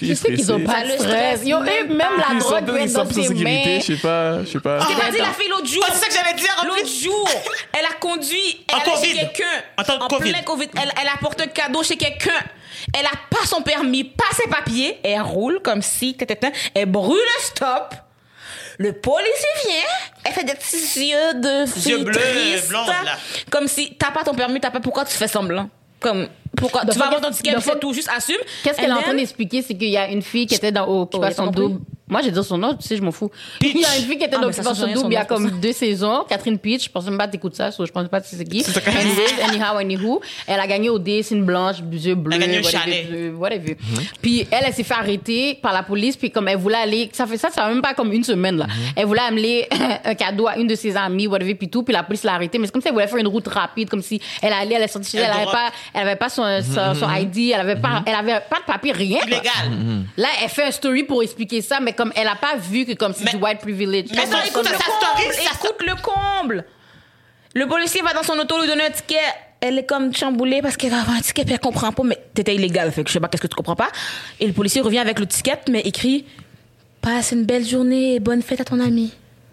Je 0.01 0.13
sais 0.13 0.33
qu'ils 0.33 0.51
ont 0.51 0.59
pas 0.61 0.83
le 0.83 0.91
stress. 0.97 1.41
Yo, 1.45 1.57
eux, 1.59 1.87
même 1.87 1.97
pas. 1.97 2.09
la 2.17 2.33
Ils 2.33 2.39
drogue 2.39 2.59
sont 2.59 2.65
peut 2.65 2.77
être 2.77 2.85
ils 2.85 2.93
dans 2.93 3.05
sont 3.05 3.13
ses 3.13 3.27
sécurité, 3.27 3.45
mains. 3.75 3.79
je 3.79 3.85
sais 3.85 3.95
pas, 4.01 4.43
je 4.43 4.49
sais 4.49 4.59
pas. 4.59 4.77
Pas 4.79 4.85
dit 5.11 5.17
la 5.17 5.25
fille 5.33 5.49
l'autre 5.49 5.67
jour. 5.67 5.83
Ah, 5.87 5.91
c'est 5.93 5.99
ça 6.01 6.07
que 6.07 6.13
j'allais 6.13 6.35
dire, 6.37 6.47
L'autre 6.65 6.87
jour, 7.03 7.27
elle 7.73 7.85
a 7.85 7.93
conduit, 7.99 8.63
elle 8.69 8.75
chez 8.77 8.91
Covid. 8.91 9.27
Quelqu'un. 9.41 9.99
En 9.99 10.07
Covid. 10.07 10.31
plein 10.31 10.41
Covid. 10.43 10.69
Elle, 10.81 10.91
elle 11.01 11.07
apporte 11.13 11.41
un 11.41 11.47
cadeau 11.47 11.83
chez 11.83 11.97
quelqu'un. 11.97 12.31
Elle 12.93 13.05
a 13.05 13.11
pas 13.29 13.45
son 13.45 13.61
permis, 13.61 14.03
pas 14.03 14.25
ses 14.35 14.49
papiers. 14.49 14.99
Elle 15.03 15.21
roule 15.21 15.59
comme 15.61 15.81
si, 15.81 16.17
elle 16.73 16.85
brûle 16.87 17.17
le 17.17 17.43
stop. 17.43 17.93
Le 18.77 18.93
policier 18.93 19.47
vient, 19.65 20.23
elle 20.23 20.33
fait 20.33 20.43
des 20.43 20.55
petits 20.55 21.09
yeux 21.09 21.33
de 21.35 21.65
fille 21.67 22.03
là. 22.71 23.17
Comme 23.51 23.67
si 23.67 23.95
t'as 23.95 24.11
pas 24.11 24.23
ton 24.23 24.33
permis, 24.33 24.59
t'as 24.59 24.71
pas 24.71 24.79
pourquoi 24.79 25.05
tu 25.05 25.15
fais 25.15 25.27
semblant? 25.27 25.69
Comme 25.99 26.27
pourquoi? 26.57 26.81
Tu 26.85 26.97
vas 26.97 27.05
avoir 27.05 27.21
ton 27.21 27.31
ticket, 27.31 27.55
c'est 27.59 27.79
tout, 27.79 27.93
juste 27.93 28.09
assume. 28.15 28.35
Qu'est-ce 28.63 28.77
qu'elle 28.77 28.89
est 28.89 28.93
en 28.93 29.01
train 29.01 29.13
d'expliquer, 29.13 29.61
c'est 29.61 29.75
qu'il 29.75 29.89
y 29.89 29.97
a 29.97 30.09
une 30.09 30.21
fille 30.21 30.45
qui 30.47 30.55
était 30.55 30.71
dans 30.71 30.87
Occupation? 30.87 31.47
Double. 31.47 31.79
Moi, 32.11 32.19
j'ai 32.21 32.31
dit 32.31 32.43
son 32.43 32.57
nom, 32.57 32.75
tu 32.75 32.85
sais, 32.85 32.97
je 32.97 33.01
m'en 33.01 33.13
fous. 33.13 33.31
Il 33.61 33.67
y 33.79 33.85
a 33.85 33.95
une 33.97 34.03
fille 34.03 34.17
qui 34.17 34.25
était 34.25 34.35
Ah, 34.35 34.41
dans 34.41 34.47
Occupation 34.49 34.85
Double 34.85 34.97
son 34.99 35.09
il 35.09 35.13
y 35.13 35.17
a 35.17 35.23
comme 35.23 35.49
deux 35.61 35.71
saisons. 35.71 36.25
Catherine 36.27 36.59
Peach, 36.59 36.83
je 36.83 36.89
pense 36.89 37.05
même 37.05 37.17
pas 37.17 37.25
que 37.27 37.31
t'écoutes 37.31 37.55
ça, 37.55 37.69
je 37.71 37.89
pense 37.89 38.09
pas 38.09 38.19
que 38.19 38.27
c'est 38.27 38.43
qui. 38.43 38.65
Anyhow, 39.41 39.77
anywho. 39.77 40.19
Elle 40.45 40.59
a 40.59 40.67
gagné 40.67 40.89
au 40.89 40.99
dé, 40.99 41.23
c'est 41.23 41.35
une 41.35 41.45
blanche, 41.45 41.77
yeux 41.89 42.15
bleus, 42.15 42.35
Elle 42.35 42.43
a 42.43 42.47
gagné 42.47 42.59
whatever, 42.59 42.77
chalet. 42.77 43.33
whatever. 43.33 43.77
Puis 44.21 44.45
elle, 44.51 44.63
elle 44.67 44.73
s'est 44.73 44.83
fait 44.83 44.93
arrêter 44.93 45.55
par 45.61 45.71
la 45.71 45.83
police, 45.83 46.17
puis 46.17 46.31
comme 46.31 46.49
elle 46.49 46.57
voulait 46.57 46.79
aller, 46.79 47.09
ça 47.13 47.25
fait 47.25 47.37
ça, 47.37 47.49
ça 47.49 47.69
même 47.69 47.81
pas 47.81 47.93
comme 47.93 48.11
une 48.11 48.25
semaine, 48.25 48.57
là. 48.57 48.67
Elle 48.97 49.05
voulait 49.05 49.21
amener 49.21 49.69
un 50.03 50.13
cadeau 50.15 50.47
à 50.47 50.57
une 50.57 50.67
de 50.67 50.75
ses 50.75 50.97
amies, 50.97 51.27
whatever, 51.27 51.55
puis 51.55 51.69
tout, 51.69 51.83
puis 51.83 51.93
la 51.93 52.03
police 52.03 52.23
l'a 52.23 52.33
arrêtée. 52.33 52.57
Mais 52.57 52.65
c'est 52.65 52.73
comme 52.73 52.81
si 52.81 52.89
elle 52.89 52.93
voulait 52.93 53.07
faire 53.07 53.19
une 53.19 53.27
route 53.29 53.47
rapide, 53.47 53.89
comme 53.89 54.01
si 54.01 54.21
elle 54.41 54.51
allait, 54.51 54.75
elle 54.75 54.83
est 54.83 54.87
sortie 54.89 55.11
chez 55.11 55.19
elle, 55.19 55.31
Elle 55.93 56.01
avait 56.01 56.15
pas, 56.17 56.25
pas 56.25 56.29
son, 56.43 56.73
son, 56.73 56.95
son 56.95 57.09
ID, 57.15 57.51
elle 57.53 57.61
avait 57.61 57.75
pas, 57.75 58.03
elle 58.05 58.15
avait 58.15 58.41
pas 58.49 58.59
de 58.59 58.65
papier, 58.65 58.91
rien. 58.91 59.19
quoi. 59.19 59.27
Illégal. 59.27 60.03
Là, 60.17 60.27
elle 60.43 60.49
fait 60.49 60.65
un 60.65 60.71
story 60.71 61.03
pour 61.03 61.21
expliquer 61.23 61.61
ça, 61.61 61.79
mais 61.79 61.93
comme 61.93 62.11
elle 62.15 62.27
a 62.27 62.35
pas 62.35 62.55
vu 62.57 62.85
que 62.85 62.93
comme 62.93 63.13
c'est 63.13 63.25
Mais- 63.25 63.31
du 63.31 63.37
white 63.37 63.59
privilege. 63.59 64.07
Mais 64.11 64.25
non, 64.27 64.37
écoute 64.45 64.63
sa 64.65 64.71
le 64.71 64.77
story, 64.77 65.23
comble, 65.23 65.33
sa- 65.33 65.55
écoute 65.55 65.81
le 65.85 65.95
comble. 66.01 66.65
Le 67.53 67.67
policier 67.67 68.01
va 68.01 68.13
dans 68.13 68.23
son 68.23 68.33
auto 68.39 68.59
lui 68.61 68.67
donner 68.67 68.85
un 68.85 68.91
ticket. 68.91 69.15
Elle 69.59 69.77
est 69.77 69.85
comme 69.85 70.15
chamboulée 70.15 70.61
parce 70.61 70.75
qu'elle 70.77 70.89
va 70.91 71.01
avoir 71.01 71.17
un 71.17 71.21
ticket 71.21 71.43
puis 71.43 71.53
elle 71.53 71.59
comprend 71.59 71.91
pas. 71.91 72.03
Mais 72.03 72.17
t'étais 72.33 72.55
illégal, 72.55 72.91
fait 72.91 73.03
que 73.03 73.09
je 73.09 73.13
sais 73.13 73.19
pas 73.19 73.27
qu'est-ce 73.27 73.41
que 73.43 73.47
tu 73.47 73.55
comprends 73.55 73.75
pas. 73.75 73.89
Et 74.39 74.47
le 74.47 74.53
policier 74.53 74.81
revient 74.81 74.99
avec 74.99 75.19
le 75.19 75.27
ticket, 75.27 75.59
mais 75.69 75.81
écrit 75.81 76.25
Passe 77.01 77.31
une 77.31 77.45
belle 77.45 77.65
journée 77.65 78.15
et 78.15 78.19
bonne 78.19 78.41
fête 78.41 78.61
à 78.61 78.63
ton 78.63 78.79
ami. 78.79 79.11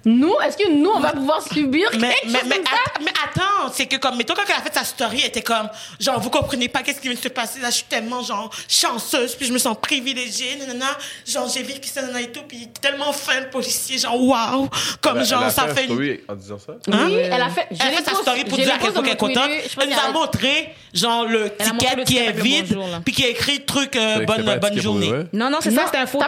Nous, 0.08 0.34
est-ce 0.42 0.56
que 0.56 0.70
nous, 0.70 0.88
on 0.88 1.00
va 1.00 1.10
pouvoir 1.12 1.42
subir 1.42 1.90
Mais, 1.98 2.08
quelque 2.08 2.32
mais, 2.32 2.38
chose 2.40 2.48
mais, 2.48 2.56
comme 2.56 2.64
ça? 2.64 2.72
att- 2.86 3.02
mais 3.02 3.10
attends, 3.24 3.72
c'est 3.74 3.84
que 3.86 3.96
comme, 3.96 4.16
mettons, 4.16 4.32
quand 4.34 4.42
elle 4.48 4.54
a 4.54 4.62
fait 4.62 4.72
sa 4.74 4.84
story, 4.84 5.18
elle 5.20 5.26
était 5.28 5.42
comme, 5.42 5.68
genre, 6.00 6.18
vous 6.18 6.30
comprenez 6.30 6.68
pas 6.68 6.80
qu'est-ce 6.82 7.00
qui 7.00 7.08
vient 7.08 7.16
de 7.16 7.22
se 7.22 7.28
passer, 7.28 7.60
là, 7.60 7.68
je 7.68 7.74
suis 7.76 7.84
tellement, 7.84 8.22
genre, 8.22 8.50
chanceuse, 8.68 9.34
puis 9.34 9.46
je 9.46 9.52
me 9.52 9.58
sens 9.58 9.76
privilégiée, 9.80 10.56
nanana, 10.56 10.86
genre, 11.26 11.46
j'ai 11.54 11.62
vécu 11.62 11.88
ça, 11.88 12.00
nanana 12.00 12.22
et 12.22 12.32
tout, 12.32 12.40
puis 12.48 12.68
tellement 12.80 13.12
fin, 13.12 13.40
le 13.40 13.50
policier, 13.50 13.98
genre, 13.98 14.18
waouh, 14.18 14.70
comme, 15.02 15.18
Elle 15.18 15.26
genre, 15.26 15.42
elle 15.42 15.48
a 15.48 15.50
ça 15.50 15.68
fait 15.68 15.74
fait 15.74 15.84
une... 15.84 15.90
story 15.92 16.20
en 16.26 16.34
disant 16.36 16.58
ça. 16.58 16.72
Hein? 16.90 17.04
Oui, 17.06 17.14
elle 17.16 17.42
a 17.42 17.50
fait. 17.50 17.66
je 17.70 17.76
Elle 17.82 17.94
a 17.94 17.96
fait 17.98 18.04
sa 18.04 18.14
story 18.14 18.44
pour 18.44 18.56
dire 18.56 18.74
à 18.74 18.78
quel 18.78 18.92
point 18.92 19.02
qu'elle 19.02 19.12
est 19.12 19.16
contente. 19.16 19.50
Elle 19.82 19.88
nous 19.90 19.98
a 19.98 20.10
montré, 20.12 20.74
genre, 20.94 21.26
le 21.26 21.50
ticket 21.50 22.04
qui 22.06 22.16
est 22.16 22.32
vide, 22.32 22.78
puis 23.04 23.12
qui 23.14 23.24
a 23.24 23.28
écrit 23.28 23.60
truc, 23.66 23.94
euh, 23.96 24.24
bonne, 24.24 24.80
journée. 24.80 25.12
Non, 25.34 25.50
non, 25.50 25.58
c'est 25.60 25.70
ça, 25.70 25.82
c'était 25.86 25.98
un 25.98 26.06
faux. 26.06 26.22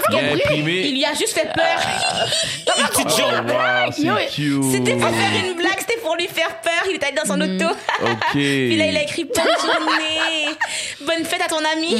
Il 0.51 0.99
y 0.99 1.05
a 1.07 1.15
juste 1.15 1.33
fait 1.33 1.51
peur. 1.55 1.79
C'est 3.93 4.35
cute. 4.35 4.65
C'était 4.73 4.97
pour 4.97 5.09
faire 5.11 5.45
une 5.47 5.55
blague, 5.57 5.79
c'était 5.79 6.01
pour 6.03 6.17
lui 6.17 6.27
faire 6.29 6.61
peur. 6.61 6.73
il 6.89 6.97
était 6.97 7.13
dans 7.13 7.25
son 7.25 7.37
Mm. 7.39 7.43
auto. 7.57 7.75
Ok. 8.03 8.17
Puis 8.33 8.77
là, 8.77 8.87
il 8.87 8.97
a 8.97 9.03
écrit 9.03 9.25
bonne 9.25 9.45
journée, 9.45 10.57
bonne 11.01 11.25
fête 11.25 11.43
à 11.45 11.49
ton 11.49 11.63
ami. 11.77 11.95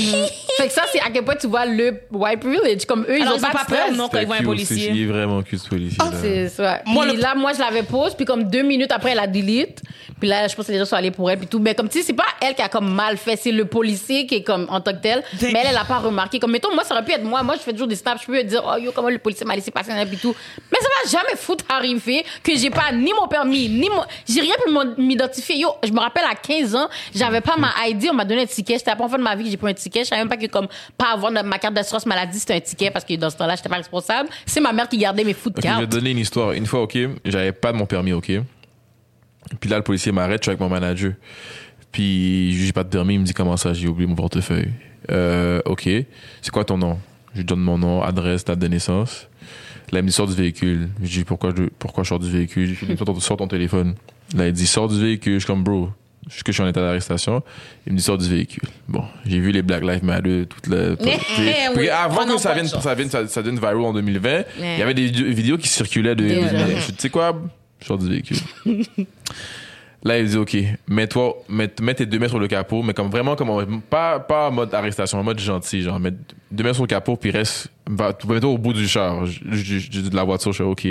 Fait 0.61 0.69
que 0.69 0.73
ça, 0.75 0.83
c'est 0.93 1.01
à 1.01 1.11
quel 1.13 1.25
point 1.25 1.37
tu 1.37 1.47
vois 1.47 1.67
le 1.67 2.01
white 2.11 2.41
privilege. 2.41 2.85
Comme 2.87 3.03
eux, 3.09 3.17
ils 3.19 3.23
Alors, 3.23 3.35
ont 3.35 3.37
ils 3.37 3.41
pas, 3.41 3.49
ont 3.49 3.51
de 3.53 3.57
pas 3.57 3.65
peur, 3.65 3.93
non, 3.93 4.09
quand 4.09 4.19
ils 4.21 4.27
voient 4.27 4.37
un 4.37 4.43
policier. 4.43 4.77
c'est- 4.77 4.95
Il 4.95 5.03
est 5.03 5.07
vraiment 5.07 5.43
cute, 5.43 5.59
ce 5.61 5.69
policier. 5.69 5.99
C'est 6.21 6.49
ça. 6.49 6.81
Moi, 6.87 7.07
Puis 7.07 7.17
le- 7.17 7.23
là, 7.23 7.35
moi, 7.35 7.53
je 7.53 7.59
l'avais 7.61 7.83
pose, 7.83 8.15
puis 8.15 8.25
comme 8.25 8.45
deux 8.45 8.63
minutes 8.63 8.93
après, 8.93 9.11
elle 9.13 9.19
a 9.21 9.27
delete. 9.27 9.81
Puis 10.19 10.29
là, 10.29 10.47
je 10.49 10.55
pense 10.55 10.67
que 10.67 10.73
les 10.73 10.79
gens 10.79 10.85
sont 10.85 10.97
allés 10.97 11.11
pour 11.11 11.31
elle, 11.31 11.39
puis 11.39 11.47
tout. 11.47 11.59
Mais 11.61 11.75
comme 11.75 11.89
tu 11.89 11.99
sais, 11.99 12.05
c'est 12.05 12.13
pas 12.13 12.27
elle 12.43 12.55
qui 12.55 12.61
a 12.61 12.69
comme 12.69 12.93
mal 12.93 13.17
fait, 13.17 13.37
c'est 13.37 13.53
le 13.53 13.65
policier 13.65 14.27
qui 14.27 14.35
est 14.37 14.43
comme 14.43 14.67
en 14.69 14.81
tant 14.81 14.93
que 14.93 15.01
tel. 15.01 15.23
Mais 15.41 15.49
elle, 15.55 15.69
elle 15.71 15.77
a 15.77 15.85
pas 15.85 15.99
remarqué. 15.99 16.39
Comme, 16.39 16.51
mettons, 16.53 16.75
moi, 16.75 16.85
ça 16.85 16.95
aurait 16.95 17.05
pu 17.05 17.13
être 17.13 17.25
moi. 17.25 17.43
Moi, 17.43 17.55
je 17.57 17.61
fais 17.63 17.73
toujours 17.73 17.89
des 17.89 17.97
snaps, 17.97 18.21
je 18.23 18.27
peux 18.27 18.43
dire, 18.45 18.63
oh 18.67 18.79
yo, 18.79 18.93
comment 18.95 19.09
le 19.09 19.19
policier 19.19 19.47
m'a 19.47 19.55
laissé 19.55 19.71
passer, 19.71 19.93
puis 20.07 20.19
tout. 20.19 20.35
Mais 20.71 20.79
ça 20.79 20.87
va 20.87 21.11
jamais 21.23 21.37
foutre 21.37 21.65
arriver 21.71 22.23
que 22.43 22.55
j'ai 22.55 22.69
pas 22.71 22.93
ni 22.93 23.13
mon 23.19 23.29
permis, 23.29 23.69
ni 23.71 23.89
mon. 23.89 24.03
J'ai 24.29 24.43
rien 24.43 24.55
pour 24.63 24.73
m'en- 24.73 24.95
m'identifier. 24.99 25.57
Yo, 25.57 25.71
je 25.83 25.91
me 25.93 26.01
rappelle 26.01 26.25
à 26.31 26.35
15 26.35 26.75
ans, 26.75 26.89
j'avais 27.15 27.41
pas 27.41 27.57
ma 27.57 27.71
ID, 27.89 28.09
on 28.11 28.15
m'a 28.15 28.25
donné 28.27 28.43
un 28.43 28.47
ticket. 28.47 28.77
C'était 28.79 28.91
la 28.91 28.97
première 28.97 29.11
fois 29.11 29.19
de 29.19 29.25
ma 29.25 29.35
vie 29.37 29.45
que 29.45 29.51
j'ai 29.51 29.57
pris 29.57 29.71
un 29.71 29.75
ticket. 29.75 30.01
Je 30.01 30.09
savais 30.09 30.21
même 30.21 30.29
pas 30.29 30.37
que 30.37 30.47
comme 30.51 30.69
pas 30.97 31.13
avoir 31.13 31.31
ma 31.33 31.59
carte 31.59 31.75
d'assurance 31.75 32.07
maladie, 32.07 32.39
c'était 32.39 32.55
un 32.55 32.61
ticket 32.61 32.91
parce 32.91 33.05
que 33.05 33.15
dans 33.15 33.31
ce 33.31 33.37
temps-là, 33.37 33.57
j'étais 33.57 33.69
pas 33.69 33.77
responsable. 33.77 34.29
C'est 34.47 34.61
ma 34.61 34.73
mère 34.73 34.89
qui 34.89 34.99
gardait 34.99 35.25
mes 35.25 35.35
foot 35.35 35.55
Ok, 35.57 35.63
je 35.63 35.69
vais 35.69 35.75
cartes. 35.75 35.91
te 35.91 35.97
donner 35.97 36.11
une 36.11 36.19
histoire. 36.19 36.53
Une 36.53 36.67
fois, 36.67 36.83
ok, 36.83 36.99
j'avais 37.25 37.53
pas 37.53 37.73
de 37.73 37.77
mon 37.77 37.87
permis, 37.87 38.13
ok. 38.13 38.33
Puis 39.59 39.71
là, 39.71 39.77
le 39.79 39.83
policier 39.83 40.13
m'arrête, 40.13 40.41
je 40.41 40.45
suis 40.45 40.51
avec 40.51 40.61
mon 40.61 40.69
manager. 40.69 41.13
Puis 41.93 42.53
j'ai 42.55 42.73
pas 42.73 42.85
de 42.85 42.89
permis, 42.89 43.15
il 43.15 43.21
me 43.21 43.25
dit 43.25 43.35
comment 43.35 43.57
ça, 43.57 43.73
j'ai 43.73 43.89
oublié 43.89 44.07
mon 44.07 44.15
portefeuille. 44.15 44.71
Euh, 45.11 45.61
ok, 45.65 45.89
c'est 46.43 46.51
quoi 46.53 46.65
ton 46.65 46.79
nom? 46.79 46.99
Je 47.33 47.39
lui 47.39 47.45
donne 47.45 47.61
mon 47.61 47.79
nom, 47.79 48.03
adresse, 48.03 48.45
date 48.45 48.59
de 48.59 48.69
naissance. 48.69 49.29
Là, 49.93 49.99
il 49.99 50.03
me 50.03 50.09
dit 50.09 50.15
sors 50.15 50.27
du 50.27 50.35
véhicule. 50.35 50.89
Je 51.03 51.09
dis 51.19 51.25
pourquoi 51.25 51.53
je, 51.57 51.65
pourquoi 51.79 52.05
je 52.05 52.09
sors 52.11 52.19
du 52.19 52.31
véhicule? 52.31 52.75
Je 52.75 52.85
lui 52.87 52.95
dis 52.95 53.21
sors 53.21 53.37
ton, 53.37 53.49
téléphone. 53.49 53.95
Là, 54.37 54.47
il 54.47 54.53
dit 54.53 54.67
sors 54.67 54.89
du 54.89 55.01
véhicule. 55.01 55.35
Je 55.35 55.39
suis 55.41 55.47
comme 55.47 55.65
bro, 55.65 55.91
que 56.45 56.53
je 56.53 56.53
suis 56.53 56.63
en 56.63 56.69
état 56.69 56.81
d'arrestation. 56.81 57.43
Il 57.87 57.93
me 57.93 57.99
dit 57.99 58.05
sors 58.05 58.19
du 58.19 58.29
véhicule. 58.29 58.69
Bon, 58.89 59.05
j'ai 59.27 59.41
vu 59.41 59.51
les 59.53 59.63
Black 59.63 59.83
Lives 59.83 60.05
Matter, 60.05 60.47
toute 60.49 60.67
la. 60.67 60.95
Oui, 61.77 61.89
avant 61.89 62.25
que 62.27 62.39
ça 62.39 62.53
vienne, 62.55 62.67
de 62.67 62.71
ça 62.71 62.95
vienne, 62.95 63.11
ça, 63.11 63.27
ça 63.27 63.43
devienne 63.43 63.59
viral 63.59 63.77
en 63.79 63.93
2020, 63.93 64.43
il 64.59 64.79
y 64.79 64.83
avait 64.83 64.95
des 64.95 65.07
vidéos- 65.07 65.59
qui 65.59 65.69
circulaient 65.69 66.15
de. 66.15 66.29
Je 66.29 66.35
dis, 66.87 66.93
Tu 66.93 66.95
sais 66.99 67.11
quoi 67.11 67.41
Je 67.81 67.87
sors 67.87 67.99
du 67.99 68.09
véhicule. 68.09 68.37
Là, 70.03 70.19
il 70.19 70.27
dit 70.29 70.37
ok, 70.39 70.57
mets-toi, 70.89 71.37
mets, 71.51 71.71
mets 71.83 71.93
tes 71.95 72.07
deux 72.07 72.19
mains 72.19 72.29
sur 72.29 72.39
le 72.39 72.49
capot, 72.49 72.83
mais 72.83 72.95
comme 72.95 73.11
vraiment 73.11 73.37
comme 73.37 73.51
en- 73.51 73.81
pas 73.81 74.19
pas 74.19 74.49
en 74.49 74.51
mode 74.51 74.73
arrestation, 74.73 75.19
en 75.19 75.23
mode 75.23 75.39
gentil, 75.39 75.83
genre 75.83 76.01
mets 76.01 76.15
deux 76.51 76.65
mains 76.65 76.73
sur 76.73 76.85
le 76.85 76.89
capot 76.89 77.17
puis 77.17 77.31
reste, 77.31 77.69
va, 77.87 78.17
mets-toi 78.27 78.49
au 78.49 78.57
bout 78.57 78.73
du 78.73 78.89
char, 78.89 79.25
de 79.25 80.17
la 80.17 80.25
voiture, 80.25 80.53
je 80.53 80.59
fais 80.59 80.65
ok. 80.65 80.89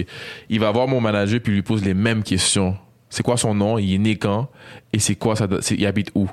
Il 0.50 0.60
va 0.60 0.70
voir 0.70 0.88
mon 0.88 1.02
manager 1.02 1.40
puis 1.40 1.54
il 1.54 1.56
lui 1.56 1.62
pose 1.64 1.84
les 1.84 1.96
mêmes 1.96 2.22
questions. 2.22 2.78
C'est 3.10 3.24
quoi 3.24 3.38
son 3.38 3.56
nom? 3.56 3.78
Il 3.78 3.94
est 3.94 3.98
né 3.98 4.16
quand? 4.18 4.50
Et 4.94 5.00
c'est 5.00 5.16
quoi 5.16 5.36
ça 5.36 5.48
Il 5.72 5.86
habite 5.86 6.12
où? 6.16 6.30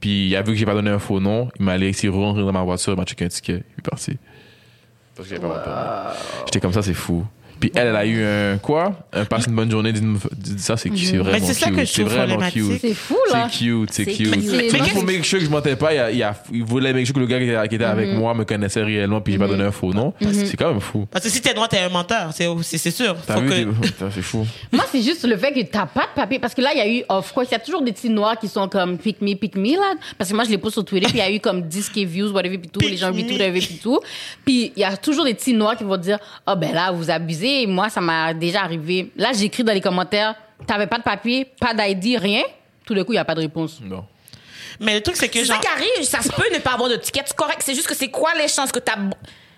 Puis 0.00 0.28
il 0.28 0.36
a 0.36 0.42
vu 0.42 0.52
que 0.52 0.58
j'ai 0.58 0.66
pas 0.66 0.74
donné 0.74 0.90
un 0.90 0.98
faux 0.98 1.20
nom, 1.20 1.48
il 1.58 1.64
m'a 1.64 1.78
laissé 1.78 2.08
rentrer 2.08 2.42
dans 2.42 2.52
ma 2.52 2.62
voiture, 2.62 2.92
il 2.92 2.96
m'a 2.96 3.04
checké 3.04 3.24
un 3.24 3.28
ticket, 3.28 3.62
il 3.76 3.78
est 3.78 3.88
parti. 3.88 4.18
Parce 5.14 5.28
que 5.28 5.34
j'avais 5.36 5.46
pas 5.46 5.54
mon 5.56 5.62
permis. 5.62 6.18
J'étais 6.46 6.60
comme 6.60 6.72
ça, 6.72 6.82
c'est 6.82 6.94
fou. 6.94 7.24
Puis 7.62 7.70
elle, 7.76 7.86
elle 7.88 7.96
a 7.96 8.04
eu 8.04 8.24
un 8.24 8.58
quoi? 8.58 8.92
Un 9.12 9.24
passe 9.24 9.46
une 9.46 9.54
bonne 9.54 9.70
journée. 9.70 9.92
Dis, 9.92 10.02
ça, 10.58 10.76
c'est 10.76 10.90
c'est 10.96 11.16
vraiment 11.16 11.30
Mais 11.38 11.46
c'est 11.46 11.54
ça 11.54 11.66
cute. 11.66 11.76
que 11.76 11.84
je 11.84 11.92
C'est 11.92 12.02
trouve 12.02 12.14
problématique. 12.16 12.54
cute. 12.68 12.80
C'est 12.80 12.94
fou, 12.94 13.16
là. 13.32 13.48
C'est 13.48 13.58
cute, 13.58 13.92
c'est 13.92 14.04
C'est 14.04 14.12
cute. 14.12 14.32
cute. 14.32 14.52
Mais- 14.72 14.90
pour 14.92 15.04
make 15.04 15.24
sure 15.24 15.38
que 15.38 15.44
je 15.44 15.50
mentais 15.50 15.76
pas, 15.76 15.94
il, 15.94 15.98
a, 16.00 16.10
il, 16.10 16.22
a- 16.24 16.34
il 16.52 16.64
voulait 16.64 16.92
make 16.92 17.06
sure 17.06 17.14
que 17.14 17.20
le 17.20 17.26
gars 17.26 17.38
qui 17.38 17.44
était, 17.44 17.68
qui 17.68 17.74
était 17.76 17.84
avec 17.84 18.10
moi 18.14 18.34
me 18.34 18.44
connaissait 18.44 18.82
réellement 18.82 19.20
puis 19.20 19.32
j'ai 19.34 19.38
pas 19.38 19.46
donné 19.46 19.62
un 19.62 19.70
faux 19.70 19.92
nom. 19.94 20.12
C'est 20.20 20.56
quand 20.56 20.70
même 20.70 20.80
fou. 20.80 21.06
Parce 21.08 21.24
que 21.24 21.30
si 21.30 21.40
t'es 21.40 21.54
droit, 21.54 21.68
t'es 21.68 21.78
un 21.78 21.88
menteur. 21.88 22.30
C'est, 22.32 22.90
sûr. 22.90 23.14
T'as 23.26 23.34
Faut 23.36 23.40
vu 23.42 23.48
que- 23.48 23.54
t'es- 23.54 23.86
Putain, 23.86 24.08
C'est 24.12 24.22
fou. 24.22 24.44
Moi, 24.72 24.84
c'est 24.90 25.02
juste 25.02 25.24
le 25.24 25.36
fait 25.36 25.52
que 25.52 25.60
t'as 25.62 25.86
pas 25.86 26.02
de 26.02 26.14
papier. 26.16 26.40
Parce 26.40 26.54
que 26.54 26.62
là, 26.62 26.70
il 26.74 26.78
y 26.78 26.80
a 26.80 26.88
eu, 26.88 27.04
of 27.08 27.32
course, 27.32 27.46
il 27.50 27.52
y 27.52 27.56
a 27.56 27.60
toujours 27.60 27.82
des 27.82 27.92
petits 27.92 28.10
noirs 28.10 28.36
qui 28.40 28.48
sont 28.48 28.68
comme 28.68 28.98
pick 28.98 29.20
me, 29.22 29.34
pick 29.34 29.54
me, 29.56 29.76
là. 29.76 29.92
Parce 30.18 30.30
que 30.30 30.34
moi, 30.34 30.42
je 30.44 30.50
les 30.50 30.58
pose 30.58 30.72
sur 30.72 30.84
Twitter, 30.84 31.06
puis 31.06 31.18
il 31.18 31.20
y 31.20 31.22
a 31.22 31.30
eu 31.30 31.38
comme 31.38 31.62
10k 31.62 32.04
views, 32.06 32.32
whatever, 32.32 32.58
puis 32.58 32.68
tout. 32.68 32.80
Les 32.80 32.96
gens 32.96 33.12
vivent 33.12 33.26
tout, 33.26 33.32
whatever, 33.34 33.60
puis 33.60 33.78
tout. 33.80 34.00
Puis 34.44 34.72
il 34.74 34.80
y 34.80 34.84
a 34.84 34.96
toujours 34.96 35.24
des 35.24 35.34
petits 35.34 35.54
noirs 35.54 35.76
qui 35.76 35.84
vont 35.84 35.96
dire, 35.96 36.18
oh, 36.48 36.54
ben 36.56 36.72
là, 36.72 36.90
vous 36.90 37.08
abusez. 37.10 37.51
Moi, 37.66 37.88
ça 37.88 38.00
m'a 38.00 38.34
déjà 38.34 38.62
arrivé. 38.62 39.10
Là, 39.16 39.32
j'écris 39.32 39.64
dans 39.64 39.72
les 39.72 39.80
commentaires, 39.80 40.34
t'avais 40.66 40.86
pas 40.86 40.98
de 40.98 41.02
papier, 41.02 41.46
pas 41.60 41.74
d'ID, 41.74 42.18
rien. 42.18 42.42
Tout 42.84 42.94
d'un 42.94 43.04
coup, 43.04 43.12
il 43.12 43.16
y 43.16 43.18
a 43.18 43.24
pas 43.24 43.34
de 43.34 43.40
réponse. 43.40 43.80
Non. 43.82 44.04
Mais 44.80 44.94
le 44.94 45.00
truc, 45.02 45.16
c'est 45.16 45.28
que 45.28 45.38
C'est 45.38 45.44
ça 45.44 45.54
genre. 45.54 45.62
qui 45.62 45.68
arrive, 45.68 46.04
ça 46.04 46.20
se 46.22 46.28
peut 46.30 46.48
ne 46.52 46.58
pas 46.58 46.72
avoir 46.72 46.88
de 46.88 46.96
ticket, 46.96 47.22
c'est 47.26 47.36
correct. 47.36 47.60
C'est 47.64 47.74
juste 47.74 47.86
que 47.86 47.94
c'est 47.94 48.10
quoi 48.10 48.34
les 48.34 48.48
chances 48.48 48.72
que 48.72 48.78
t'as. 48.80 48.96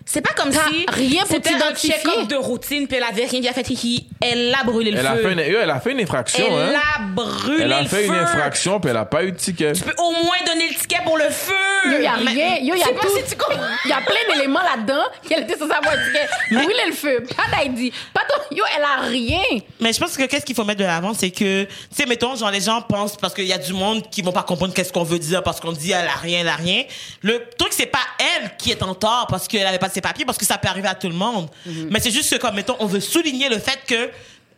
C'est 0.07 0.21
pas 0.21 0.33
comme 0.35 0.51
T'as 0.51 0.67
si 0.67 0.85
rien 0.87 1.21
pour 1.23 1.31
c'était 1.31 1.49
un 1.49 1.53
t'identifier. 1.57 1.93
check-up 1.95 2.27
de 2.27 2.35
routine, 2.35 2.87
puis 2.87 2.97
elle 2.97 3.03
avait 3.03 3.25
rien, 3.25 3.41
a 3.49 3.53
fait 3.53 3.67
hihi. 3.69 4.07
Elle 4.21 4.53
a 4.53 4.63
brûlé 4.63 4.91
le 4.91 4.99
Elle 4.99 5.07
a, 5.07 5.15
feu. 5.15 5.21
fait 5.23 5.31
une, 5.33 5.39
elle 5.39 5.69
a 5.69 5.79
fait 5.79 5.91
une 5.93 5.99
infraction, 6.01 6.45
elle 6.47 6.75
hein. 6.75 6.79
a 6.97 7.01
brûlé 7.01 7.63
Elle 7.63 7.73
a 7.73 7.81
le 7.81 7.87
fait 7.87 8.03
feu. 8.03 8.13
une 8.13 8.19
infraction 8.19 8.79
puis 8.79 8.91
elle 8.91 8.97
a 8.97 9.05
pas 9.05 9.23
eu 9.23 9.31
de 9.31 9.37
ticket. 9.37 9.73
Tu 9.73 9.81
peux 9.81 9.95
au 9.97 10.11
moins 10.11 10.37
donner 10.45 10.67
le 10.69 10.75
ticket 10.75 10.99
pour 11.03 11.17
le 11.17 11.29
feu. 11.29 11.53
Yo, 11.85 11.99
y 12.01 12.05
a 12.07 12.17
Mais- 12.17 12.31
rien. 12.31 12.55
Yo, 12.61 12.75
y 12.75 12.81
a 12.81 12.85
C'est 12.85 12.93
pas 12.93 13.01
tout. 13.01 13.17
si 13.17 13.23
tu 13.31 13.35
comprends. 13.35 13.63
Y 13.85 13.91
a 13.91 14.01
plein 14.01 14.33
d'éléments 14.35 14.61
là-dedans 14.61 15.03
qu'elle 15.27 15.43
était 15.43 15.57
censée 15.57 15.71
avoir 15.73 15.93
un 15.93 16.05
ticket. 16.05 16.27
Brûler 16.51 16.83
le 16.87 16.93
feu, 16.93 17.23
pas 17.35 17.63
d'ID. 17.65 17.91
Pas 18.13 18.21
ton... 18.29 18.55
Yo, 18.55 18.63
elle 18.77 18.83
a 18.83 19.07
rien. 19.07 19.41
Mais 19.79 19.91
je 19.91 19.99
pense 19.99 20.15
que 20.15 20.23
qu'est-ce 20.23 20.45
qu'il 20.45 20.55
faut 20.55 20.63
mettre 20.63 20.79
de 20.81 20.85
l'avant, 20.85 21.13
c'est 21.15 21.31
que, 21.31 21.63
tu 21.63 21.69
sais, 21.91 22.05
mettons, 22.05 22.35
genre, 22.35 22.51
les 22.51 22.61
gens 22.61 22.81
pensent, 22.81 23.17
parce 23.17 23.33
qu'il 23.33 23.45
y 23.45 23.53
a 23.53 23.57
du 23.57 23.73
monde 23.73 24.03
qui 24.11 24.21
vont 24.21 24.31
pas 24.31 24.43
comprendre 24.43 24.73
qu'est-ce 24.73 24.93
qu'on 24.93 25.03
veut 25.03 25.19
dire, 25.19 25.41
parce 25.43 25.59
qu'on 25.59 25.71
dit, 25.71 25.91
elle 25.91 26.07
a 26.07 26.15
rien, 26.21 26.41
elle 26.41 26.47
a 26.47 26.55
rien. 26.55 26.83
Le 27.21 27.41
truc, 27.57 27.73
c'est 27.73 27.85
pas 27.87 27.99
elle 28.19 28.51
qui 28.57 28.69
est 28.71 28.81
en 28.83 28.93
tort 28.93 29.25
parce 29.29 29.47
qu'elle 29.47 29.65
avait 29.65 29.79
pas 29.79 29.89
ses 29.95 30.01
papiers, 30.01 30.25
parce 30.25 30.37
que 30.37 30.45
ça 30.45 30.57
peut 30.59 30.67
arriver 30.67 30.87
à 30.87 30.95
tout 30.95 31.09
le 31.09 31.15
monde. 31.15 31.49
Mais 31.89 31.99
c'est 31.99 32.11
juste 32.11 32.31
que, 32.31 32.39
comme, 32.39 32.55
mettons, 32.55 32.75
on 32.79 32.85
veut 32.85 32.99
souligner 32.99 33.49
le 33.49 33.57
fait 33.59 33.79
que, 33.87 34.09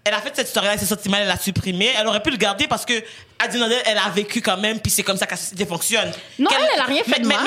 elle 0.03 0.13
a 0.13 0.21
fait 0.21 0.31
cette 0.33 0.47
histoire-là, 0.47 0.71
elle 0.73 0.79
s'est 0.79 0.85
sentie 0.85 1.09
mal, 1.09 1.21
elle 1.23 1.27
l'a 1.27 1.37
supprimé. 1.37 1.89
Elle 1.99 2.07
aurait 2.07 2.21
pu 2.21 2.29
le 2.31 2.37
garder 2.37 2.65
parce 2.67 2.85
que, 2.85 2.93
elle 2.93 3.97
a 3.97 4.09
vécu 4.15 4.41
quand 4.41 4.55
même, 4.57 4.79
puis 4.79 4.89
c'est 4.89 5.03
comme 5.03 5.17
ça 5.17 5.25
que 5.25 5.31
la 5.31 5.37
société 5.37 5.65
fonctionne. 5.65 6.09
Non, 6.39 6.49
elle, 6.57 6.65
elle 6.75 6.79
a 6.79 6.85
rien 6.85 7.03
fait 7.03 7.17
mais, 7.17 7.23
de 7.23 7.27
mais, 7.27 7.33
mal. 7.35 7.43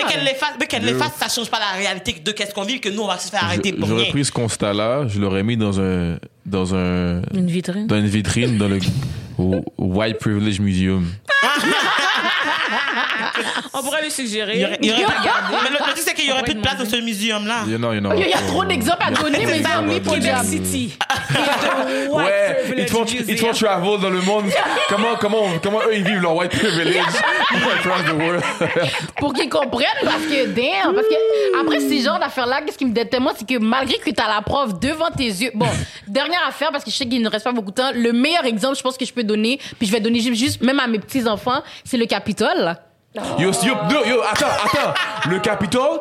mais 0.59 0.67
qu'elle 0.67 0.85
l'efface, 0.85 1.13
ça 1.19 1.29
change 1.29 1.49
pas 1.51 1.59
la 1.59 1.79
réalité 1.79 2.13
de 2.23 2.33
qu'est-ce 2.33 2.53
qu'on 2.53 2.65
vit, 2.65 2.79
que 2.79 2.91
nous, 2.91 3.01
on 3.03 3.07
va 3.07 3.19
se 3.19 3.31
faire 3.31 3.45
arrêter 3.45 3.71
Je- 3.71 3.77
pour 3.77 3.89
J'aurais 3.89 4.11
pris 4.11 4.25
ce 4.27 4.33
constat-là, 4.33 5.07
je 5.09 5.19
l'aurais 5.21 5.43
mis 5.43 5.57
dans 5.57 5.81
un 5.81 6.19
dans 6.45 6.75
un 6.75 7.23
Une 7.33 7.47
vitrine. 7.51 7.87
dans 7.87 7.97
une 7.97 8.07
vitrine 8.09 8.59
dans 8.59 8.69
le 8.69 8.79
White 9.79 10.19
Privilege 10.19 10.61
Museum. 10.61 11.07
On 13.73 13.83
pourrait 13.83 14.03
lui 14.03 14.11
suggérer. 14.11 14.55
Il 14.55 14.61
y 14.61 14.65
aurait, 14.65 14.79
il 14.81 14.89
y 14.89 14.93
aurait 14.93 15.03
mais 15.63 15.71
le, 15.71 15.77
le 15.77 15.79
truc, 15.79 15.99
c'est 15.99 16.15
qu'il 16.15 16.27
y 16.27 16.33
aurait 16.33 16.41
On 16.41 16.45
plus 16.45 16.55
de 16.55 16.61
place 16.61 16.79
dans 16.79 16.89
ce 16.89 16.97
muséum-là. 16.97 17.63
Il 17.67 17.73
y 17.73 17.77
en 17.77 17.83
a, 17.85 17.95
il 18.17 18.29
y 18.29 18.33
a. 18.33 18.39
Trop 18.39 18.65
d'exemples 18.65 19.03
à 19.07 19.11
donner, 19.11 19.47
mais 19.47 19.63
j'ai 19.63 19.83
mis 19.87 20.01
pour 20.01 20.15
Québec. 20.15 20.35
City. 20.45 20.97
Ouais, 22.11 22.57
ils 22.77 22.87
te 22.87 22.91
font, 22.91 23.05
ils 23.05 23.25
te 23.25 23.41
font 23.41 23.53
travel 23.53 24.01
dans 24.01 24.11
le 24.11 24.21
monde. 24.21 24.45
comment, 24.89 25.17
comment, 25.19 25.45
comment 25.63 25.79
eux 25.87 25.95
ils 25.95 26.05
vivent 26.05 26.21
leur 26.21 26.35
white 26.35 26.51
privilege 26.51 27.05
across 27.79 28.03
the 28.07 28.13
world? 28.13 28.43
Pour 29.17 29.33
qu'ils 29.33 29.49
comprennent, 29.49 29.87
parce 30.05 30.23
que, 30.25 30.47
damn, 30.47 30.95
parce 30.95 31.07
que, 31.07 31.61
après 31.61 31.81
ces 31.81 32.01
genres 32.03 32.19
d'affaires-là, 32.19 32.63
qu'est-ce 32.63 32.79
qui 32.79 32.85
me 32.85 32.93
déteste, 32.93 33.23
moi, 33.23 33.33
c'est 33.37 33.49
que 33.49 33.59
malgré 33.59 33.99
que 33.99 34.11
t'as 34.11 34.29
la 34.29 34.43
preuve 34.43 34.79
devant 34.79 35.11
tes 35.11 35.25
yeux, 35.25 35.51
bon, 35.55 35.69
dernière 36.07 36.47
affaire, 36.47 36.71
parce 36.71 36.85
que 36.85 36.91
je 36.91 36.97
sais 36.97 37.07
qu'il 37.07 37.23
ne 37.23 37.29
reste 37.29 37.45
pas 37.45 37.53
beaucoup 37.53 37.71
de 37.71 37.77
temps, 37.77 37.91
le 37.95 38.13
meilleur 38.13 38.45
exemple, 38.45 38.77
je 38.77 38.83
pense 38.83 38.97
que 38.97 39.05
je 39.05 39.13
peux 39.13 39.25
donner, 39.25 39.59
puis 39.79 39.87
je 39.87 39.93
vais 39.93 40.01
donner 40.01 40.21
juste, 40.21 40.63
même 40.63 40.81
à 40.81 40.87
mes 40.87 40.99
petits-enfants, 40.99 41.63
c'est 41.85 41.97
le 41.97 42.07
Capitole? 42.35 42.77
Yo, 43.39 43.51
yo, 43.51 43.75
yo, 43.91 44.05
yo, 44.07 44.23
attends, 44.23 44.47
attends. 44.65 44.95
Le 45.29 45.41
Capitole? 45.41 45.99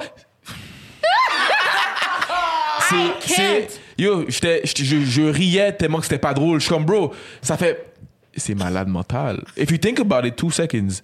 C'est, 3.25 3.67
yo, 3.97 4.25
j'étais, 4.27 4.61
je, 4.65 5.01
je 5.05 5.21
riais 5.21 5.73
tellement 5.73 5.97
que 5.99 6.03
c'était 6.05 6.17
pas 6.17 6.33
drôle. 6.33 6.59
Je 6.59 6.65
suis 6.65 6.73
comme, 6.73 6.85
bro, 6.85 7.13
ça 7.41 7.55
fait, 7.57 7.93
c'est 8.35 8.55
malade 8.55 8.87
mental. 8.87 9.43
If 9.57 9.69
you 9.71 9.77
think 9.77 9.99
about 9.99 10.25
it 10.25 10.35
two 10.35 10.49
seconds, 10.49 11.01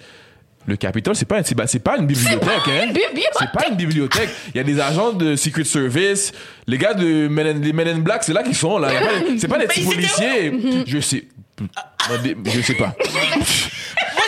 le 0.66 0.76
Capitole, 0.78 1.16
c'est 1.16 1.26
pas 1.26 1.38
un, 1.40 1.44
c'est 1.44 1.54
pas- 1.54 1.66
pas 1.84 1.98
une 2.00 2.08
bibliothèque, 2.08 2.68
hein. 2.68 2.88
bibliothèque. 2.88 3.34
C'est 3.38 3.52
pas 3.52 3.68
une 3.70 3.76
bibliothèque. 3.76 4.30
Il 4.54 4.58
y 4.58 4.60
a 4.60 4.64
des 4.64 4.80
agents 4.80 5.12
de 5.14 5.36
Secret 5.36 5.64
Service, 5.64 6.32
les 6.66 6.78
gars 6.80 6.96
de 6.96 7.28
Men 7.28 7.46
in, 7.48 7.60
les 7.60 7.74
Men 7.74 7.88
in 7.88 8.00
Black, 8.00 8.24
c'est 8.24 8.34
là 8.34 8.42
qu'ils 8.42 8.56
sont, 8.56 8.80
là. 8.80 8.90
C'est 9.38 9.48
pas 9.48 9.60
des 9.60 9.68
petits 9.68 9.84
policiers. 9.86 10.84
Je 10.88 11.00
sais. 11.00 11.26
Je 12.46 12.62
sais 12.62 12.74
pas. 12.76 12.96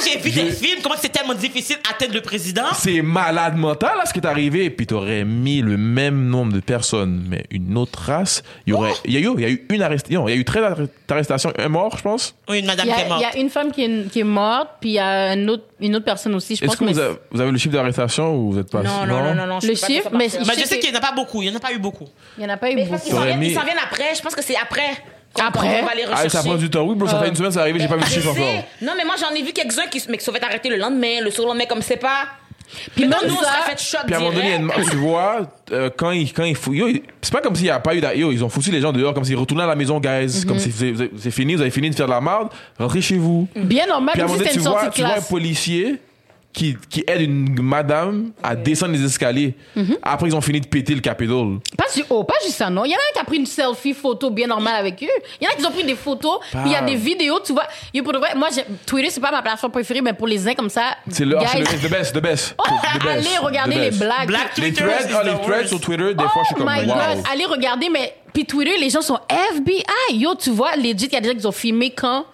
J'ai 0.03 0.19
vu 0.19 0.31
des 0.31 0.51
films, 0.51 0.79
comment 0.83 0.95
c'est 0.99 1.11
tellement 1.11 1.33
difficile 1.33 1.77
d'atteindre 1.83 2.13
le 2.15 2.21
président? 2.21 2.63
C'est 2.73 3.01
malade 3.01 3.55
mental, 3.55 3.97
là, 3.97 4.05
ce 4.05 4.13
qui 4.13 4.19
est 4.19 4.25
arrivé. 4.27 4.69
Puis 4.69 4.85
t'aurais 4.87 5.23
mis 5.25 5.61
le 5.61 5.77
même 5.77 6.27
nombre 6.29 6.53
de 6.53 6.59
personnes, 6.59 7.25
mais 7.29 7.43
une 7.51 7.77
autre 7.77 7.99
race. 7.99 8.43
Il 8.65 8.71
y 8.71 8.73
aurait, 8.73 8.91
il 9.05 9.13
y 9.13 9.17
a 9.17 9.19
eu, 9.19 9.33
il 9.37 9.41
y 9.41 9.45
a 9.45 9.49
eu 9.49 9.65
une 9.69 9.81
arrestation. 9.81 10.27
Il 10.27 10.35
y 10.35 10.37
a 10.37 10.39
eu 10.39 10.45
13 10.45 10.63
arre- 10.63 10.87
arrestations, 11.09 11.51
un 11.57 11.69
mort, 11.69 11.97
je 11.97 12.03
pense. 12.03 12.35
Oui, 12.49 12.59
une 12.59 12.65
madame 12.65 12.87
Il 12.87 12.91
y, 12.91 12.93
qui 12.95 12.99
est 12.99 13.03
a, 13.03 13.05
il 13.05 13.09
morte. 13.09 13.21
y 13.21 13.25
a 13.25 13.37
une 13.41 13.49
femme 13.49 13.71
qui 13.71 13.83
est, 13.83 14.09
qui 14.11 14.19
est 14.19 14.23
morte, 14.23 14.69
puis 14.81 14.89
il 14.91 14.93
y 14.93 14.99
a 14.99 15.33
une 15.33 15.49
autre, 15.49 15.63
une 15.79 15.95
autre 15.95 16.05
personne 16.05 16.35
aussi, 16.35 16.55
je 16.55 16.61
pense. 16.61 16.71
Est-ce 16.73 16.79
que 16.79 16.85
mais 16.85 16.93
vous 16.93 16.99
avez, 16.99 17.15
vous 17.31 17.41
avez 17.41 17.51
le 17.51 17.57
chiffre 17.57 17.73
d'arrestation 17.73 18.35
ou 18.35 18.51
vous 18.53 18.59
êtes 18.59 18.69
pas 18.71 18.83
Non, 18.83 19.05
non, 19.05 19.23
non, 19.23 19.35
non, 19.35 19.47
non. 19.47 19.59
je 19.59 19.67
Le 19.67 19.75
sais 19.75 19.81
pas 19.81 19.87
chiffre, 19.93 20.09
ça 20.11 20.17
mais- 20.17 20.29
je 20.29 20.43
sais 20.59 20.65
sais 20.65 20.79
qu'il 20.79 20.91
n'y 20.91 20.95
en 20.95 20.99
a 20.99 21.01
pas 21.01 21.13
beaucoup. 21.15 21.41
Il 21.41 21.49
n'y 21.49 21.53
en 21.53 21.57
a 21.57 21.61
pas 21.61 21.73
eu 21.73 21.79
beaucoup. 21.79 22.07
Il 22.37 22.43
y 22.43 22.45
en 22.45 22.49
a 22.49 22.57
pas 22.57 22.69
eu 22.71 22.75
Mais 22.75 22.81
beaucoup. 22.81 22.91
parce 22.91 23.03
qu'ils 23.03 23.11
s'en 23.11 23.17
J'aurais 23.17 23.29
viennent- 23.31 23.39
mis- 23.39 23.49
ils 23.49 23.55
s'en 23.55 23.63
viennent 23.63 23.77
après. 23.83 24.15
Je 24.15 24.21
pense 24.21 24.35
que 24.35 24.43
c'est 24.43 24.55
après. 24.57 24.89
Après? 25.39 25.79
qu'on 25.81 25.85
va 25.85 25.95
les 25.95 26.03
Ah, 26.03 26.09
rechercher. 26.11 26.29
ça 26.29 26.43
prend 26.43 26.55
du 26.55 26.69
temps. 26.69 26.83
Oui, 26.83 26.95
bro, 26.95 27.07
ça 27.07 27.19
fait 27.19 27.29
une 27.29 27.35
semaine, 27.35 27.51
c'est 27.51 27.59
arrivé, 27.59 27.79
j'ai 27.79 27.87
pas 27.87 27.95
vu 27.97 28.01
le 28.03 28.07
chiffre 28.09 28.29
encore. 28.31 28.63
Non, 28.81 28.93
mais 28.97 29.05
moi, 29.05 29.15
j'en 29.19 29.35
ai 29.35 29.43
vu 29.43 29.51
quelques-uns 29.53 29.87
qui, 29.87 30.01
mais 30.09 30.17
qui 30.17 30.23
se 30.25 30.31
sont 30.31 30.37
fait 30.37 30.43
arrêter 30.43 30.69
le 30.69 30.77
lendemain, 30.77 31.21
le 31.21 31.31
surlendemain, 31.31 31.65
comme 31.65 31.81
c'est 31.81 31.97
pas. 31.97 32.25
Puis 32.95 33.05
Mais 33.05 33.07
même 33.07 33.19
non, 33.23 33.29
nous, 33.29 33.35
on 33.35 33.43
ça, 33.43 33.51
serait 33.63 33.71
fait 33.77 33.81
shot 33.81 33.97
Puis 34.05 34.13
à 34.13 34.17
un 34.17 34.19
moment 34.19 34.33
donné, 34.33 34.59
il 34.77 34.89
tu 34.89 34.97
vois, 34.97 35.39
euh, 35.71 35.89
quand 35.95 36.11
ils 36.11 36.33
quand 36.33 36.43
ils 36.43 36.53
fou- 36.55 36.75
c'est 37.21 37.31
pas 37.31 37.39
comme 37.39 37.55
s'il 37.55 37.67
y 37.67 37.69
a 37.69 37.79
pas 37.79 37.95
eu 37.95 38.01
d'a- 38.01 38.13
yo, 38.13 38.29
ils 38.33 38.43
ont 38.43 38.49
foutu 38.49 38.71
les 38.71 38.81
gens 38.81 38.91
dehors 38.91 39.13
comme 39.13 39.23
s'ils 39.23 39.37
retournaient 39.37 39.63
à 39.63 39.67
la 39.67 39.75
maison, 39.75 40.01
guys, 40.01 40.43
comme 40.45 40.59
si 40.59 40.73
c'est- 40.73 41.31
fini, 41.31 41.55
vous 41.55 41.61
avez 41.61 41.71
fini 41.71 41.89
de 41.89 41.95
faire 41.95 42.07
de 42.07 42.11
la 42.11 42.19
merde, 42.19 42.49
rentrez 42.77 42.99
chez 42.99 43.15
vous. 43.17 43.47
bien 43.55 43.85
normal, 43.87 44.11
Puis 44.13 44.21
à 44.21 44.25
un 44.25 44.27
moment 44.27 44.37
donné, 44.39 44.49
tu 44.51 44.59
vois, 44.59 44.87
tu 44.89 45.01
vois 45.01 45.13
un 45.17 45.21
policier 45.21 45.95
qui, 46.57 46.75
qui 46.89 47.03
aide 47.05 47.21
une 47.21 47.61
madame 47.61 48.31
à 48.41 48.55
descendre 48.55 48.93
les 48.93 49.05
escaliers. 49.05 49.53
Mhm. 49.75 49.97
Après, 50.01 50.27
ils 50.27 50.35
ont 50.35 50.41
fini 50.41 50.59
de 50.59 50.65
péter 50.65 50.95
le 50.95 51.01
Capitole. 51.01 51.59
Pas 51.77 51.85
juste, 51.93 52.07
oh, 52.09 52.23
pas 52.23 52.33
juste 52.43 52.55
ça, 52.55 52.71
non. 52.71 52.83
Il 52.83 52.89
y 52.89 52.93
en 52.95 52.97
a 52.97 52.99
un 52.99 53.13
qui 53.13 53.19
a 53.19 53.23
pris 53.23 53.37
une 53.37 53.45
selfie 53.45 53.93
photo 53.93 54.31
bien 54.31 54.47
normale 54.47 54.73
avec 54.75 55.03
eux. 55.03 55.21
Il 55.39 55.45
y 55.45 55.47
en 55.47 55.51
a 55.51 55.55
qui 55.55 55.63
ont 55.67 55.71
pris 55.71 55.83
des 55.83 55.93
photos, 55.95 56.39
puis 56.49 56.59
il 56.65 56.71
y 56.71 56.75
a 56.75 56.81
des 56.81 56.95
vidéos, 56.95 57.39
tu 57.45 57.53
vois. 57.53 57.67
Yo, 57.93 58.01
pour 58.03 58.11
de 58.13 58.17
vrai, 58.17 58.29
moi, 58.35 58.47
j'ai- 58.53 58.65
Twitter, 58.87 59.11
c'est 59.11 59.21
pas 59.21 59.29
ma 59.31 59.43
plateforme 59.43 59.71
préférée, 59.71 60.01
mais 60.01 60.13
pour 60.13 60.25
les 60.25 60.47
uns 60.47 60.55
comme 60.55 60.69
ça, 60.71 60.97
C'est 61.09 61.25
le, 61.25 61.37
c'est 61.41 61.59
guys, 61.59 61.63
le, 61.83 61.87
the 61.87 61.91
best, 61.91 62.15
the 62.15 62.21
best. 62.21 62.55
oh, 62.59 62.63
the 62.97 63.03
best, 63.03 63.27
allez 63.27 63.37
regarder 63.37 63.75
the 63.75 63.79
les 63.79 63.89
best. 63.91 63.99
blagues. 64.01 64.27
Black 64.27 64.57
Les 64.57 64.73
Twitter 64.73 64.83
threads, 64.83 65.11
is 65.11 65.13
ah, 65.15 65.21
the 65.21 65.25
les 65.27 65.31
threads 65.43 65.47
worst. 65.59 65.67
sur 65.69 65.79
Twitter, 65.79 66.13
des 66.15 66.23
fois, 66.23 66.41
je 66.41 66.47
suis 66.47 66.55
Oh 66.55 66.63
comme, 66.63 66.73
my 66.73 66.79
wow. 66.89 66.95
god, 66.95 67.23
allez 67.31 67.45
regarder, 67.45 67.89
mais 67.89 68.15
puis 68.33 68.45
Twitter, 68.45 68.77
les 68.79 68.89
gens 68.89 69.01
sont 69.01 69.19
FBI. 69.29 69.83
Yo, 70.17 70.33
tu 70.35 70.49
vois, 70.49 70.75
legit, 70.75 71.05
il 71.05 71.13
y 71.13 71.15
a 71.15 71.21
des 71.21 71.29
gens 71.29 71.35
qui 71.37 71.45
ont 71.45 71.51
filmé 71.51 71.91
quand? 71.91 72.25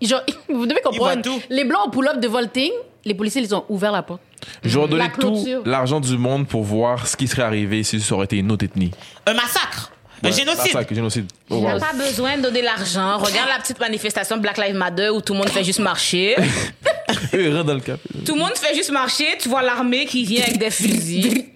Genre, 0.00 0.22
vous 0.48 0.64
devez 0.66 0.80
comprendre. 0.80 1.12
voient 1.12 1.16
tout. 1.22 1.40
Les 1.50 1.64
blancs 1.64 1.88
ont 1.88 1.90
pull-up 1.90 2.18
de 2.18 2.28
volting, 2.28 2.72
les 3.06 3.14
policiers, 3.14 3.40
ils 3.40 3.54
ont 3.54 3.64
ouvert 3.70 3.92
la 3.92 4.02
porte. 4.02 4.20
J'aurais 4.62 4.88
donné 4.88 5.04
La 5.04 5.08
tout 5.10 5.62
l'argent 5.64 6.00
du 6.00 6.18
monde 6.18 6.46
pour 6.46 6.62
voir 6.62 7.06
ce 7.06 7.16
qui 7.16 7.26
serait 7.26 7.42
arrivé 7.42 7.82
si 7.82 8.00
ça 8.00 8.14
aurait 8.14 8.26
été 8.26 8.36
une 8.36 8.50
autre 8.52 8.64
ethnie. 8.64 8.90
Un 9.26 9.32
massacre. 9.34 9.92
Un 10.22 10.28
Ouais, 10.28 10.32
génocide. 10.34 10.72
massacre, 10.74 10.94
génocide. 10.94 11.26
Oh, 11.50 11.56
Il 11.56 11.60
n'y 11.60 11.68
a 11.70 11.74
wow. 11.74 11.80
pas 11.80 11.92
besoin 11.92 12.36
de 12.38 12.42
donner 12.42 12.62
l'argent. 12.62 13.18
Regarde 13.18 13.48
la 13.48 13.58
petite 13.60 13.78
manifestation 13.78 14.38
Black 14.38 14.58
Lives 14.58 14.74
Matter 14.74 15.10
où 15.10 15.20
tout 15.20 15.32
le 15.34 15.38
monde 15.38 15.48
fait 15.50 15.62
juste 15.64 15.78
marcher. 15.80 16.36
Dans 17.32 17.74
le 17.74 17.80
cap. 17.80 18.00
tout 18.24 18.34
le 18.34 18.40
monde 18.40 18.56
fait 18.56 18.74
juste 18.74 18.90
marcher. 18.90 19.26
Tu 19.38 19.48
vois 19.48 19.62
l'armée 19.62 20.06
qui 20.06 20.24
vient 20.24 20.42
avec 20.42 20.58
des 20.58 20.70
fusils. 20.70 21.46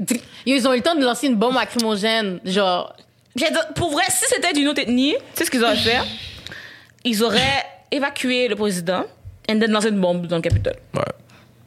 Ils 0.46 0.66
ont 0.68 0.72
eu 0.72 0.76
le 0.76 0.82
temps 0.82 0.94
de 0.94 1.05
lancer 1.05 1.26
une 1.26 1.36
bombe 1.36 1.55
lacrymogène. 1.55 2.38
Genre, 2.44 2.94
Pour 3.74 3.90
vrai, 3.92 4.05
si 4.09 4.24
c'était 4.28 4.53
d'une 4.53 4.68
autre 4.68 4.80
ethnie, 4.82 5.14
tu 5.14 5.38
sais 5.38 5.44
ce 5.46 5.51
qu'ils 5.51 5.62
auraient 5.64 5.76
fait? 5.76 5.98
Ils 7.05 7.22
auraient 7.24 7.64
évacué 7.90 8.46
le 8.48 8.57
président 8.57 9.05
et 9.48 9.59
then 9.59 9.70
lancé 9.70 9.88
une 9.88 10.01
bombe 10.01 10.26
dans 10.26 10.36
le 10.36 10.42
Capitole. 10.42 10.76
Ouais. 10.94 11.03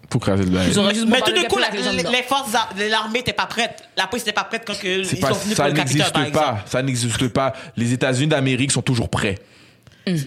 Pour 0.09 0.21
craser 0.21 0.43
le 0.43 0.49
bail. 0.51 0.67
Mais 1.07 1.21
tout 1.21 1.31
d'un 1.31 1.43
coup, 1.43 1.57
la- 1.57 1.69
les 2.11 2.23
forces 2.23 2.51
de 2.51 2.89
l'armée 2.89 3.19
n'étaient 3.19 3.33
pas 3.33 3.45
prêtes. 3.47 3.83
La 3.97 4.05
police 4.07 4.25
n'était 4.25 4.35
pas 4.35 4.43
prête 4.43 4.63
quand 4.65 4.73
ils 4.83 5.05
sont 5.05 5.15
venus 5.15 5.19
ça 5.19 5.27
pour 5.27 5.37
le 5.37 5.45
Capitole, 5.55 5.73
n'existe 5.73 6.13
par 6.13 6.25
exemple. 6.25 6.45
pas. 6.45 6.57
Ça 6.65 6.81
n'existe 6.83 7.27
pas. 7.29 7.53
Les 7.77 7.93
États-Unis 7.93 8.27
d'Amérique 8.27 8.71
sont 8.71 8.81
toujours 8.81 9.09
prêts. 9.09 9.39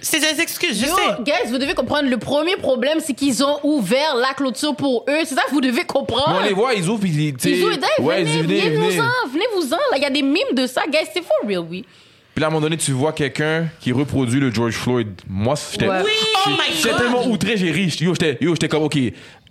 C'est 0.00 0.20
des 0.20 0.40
excuses, 0.40 0.80
je 0.80 0.86
Yo, 0.86 0.94
sais. 0.96 1.22
guys, 1.22 1.50
vous 1.50 1.58
devez 1.58 1.74
comprendre, 1.74 2.08
le 2.08 2.16
premier 2.16 2.56
problème, 2.56 2.98
c'est 3.04 3.12
qu'ils 3.12 3.44
ont 3.44 3.58
ouvert 3.62 4.16
la 4.16 4.32
clôture 4.32 4.74
pour 4.74 5.04
eux. 5.06 5.18
C'est 5.26 5.34
ça 5.34 5.42
que 5.46 5.50
vous 5.50 5.60
devez 5.60 5.84
comprendre. 5.84 6.30
Mais 6.40 6.46
on 6.46 6.48
les 6.48 6.54
voit, 6.54 6.72
ils 6.72 6.88
ouvrent, 6.88 7.04
ils. 7.04 7.34
Ils 7.44 7.62
ouvrent, 7.62 7.76
ouais, 8.00 8.24
venez, 8.24 8.40
venez, 8.42 8.60
venez. 8.60 8.70
venez-vous-en, 8.70 9.30
venez-vous-en. 9.30 9.76
Là, 9.76 9.96
il 9.98 10.02
y 10.02 10.06
a 10.06 10.10
des 10.10 10.22
mimes 10.22 10.54
de 10.54 10.66
ça, 10.66 10.80
guys, 10.90 11.06
c'est 11.12 11.22
for 11.22 11.36
real, 11.46 11.58
oui. 11.68 11.84
Puis 12.34 12.40
là, 12.40 12.46
à 12.46 12.48
un 12.48 12.52
moment 12.52 12.62
donné, 12.62 12.78
tu 12.78 12.92
vois 12.92 13.12
quelqu'un 13.12 13.66
qui 13.80 13.92
reproduit 13.92 14.40
le 14.40 14.50
George 14.50 14.74
Floyd. 14.74 15.08
Moi, 15.28 15.54
j'étais. 15.70 15.88
Ouais. 15.88 16.00
Oui, 16.02 16.10
oh 16.46 16.50
my 16.50 16.56
J'étais 16.74 16.88
god. 16.90 16.98
tellement 16.98 17.26
outré, 17.26 17.56
j'ai 17.58 17.70
ri. 17.70 17.94
Yo, 18.00 18.14
j'étais 18.54 18.68
comme, 18.68 18.82
OK, 18.84 18.98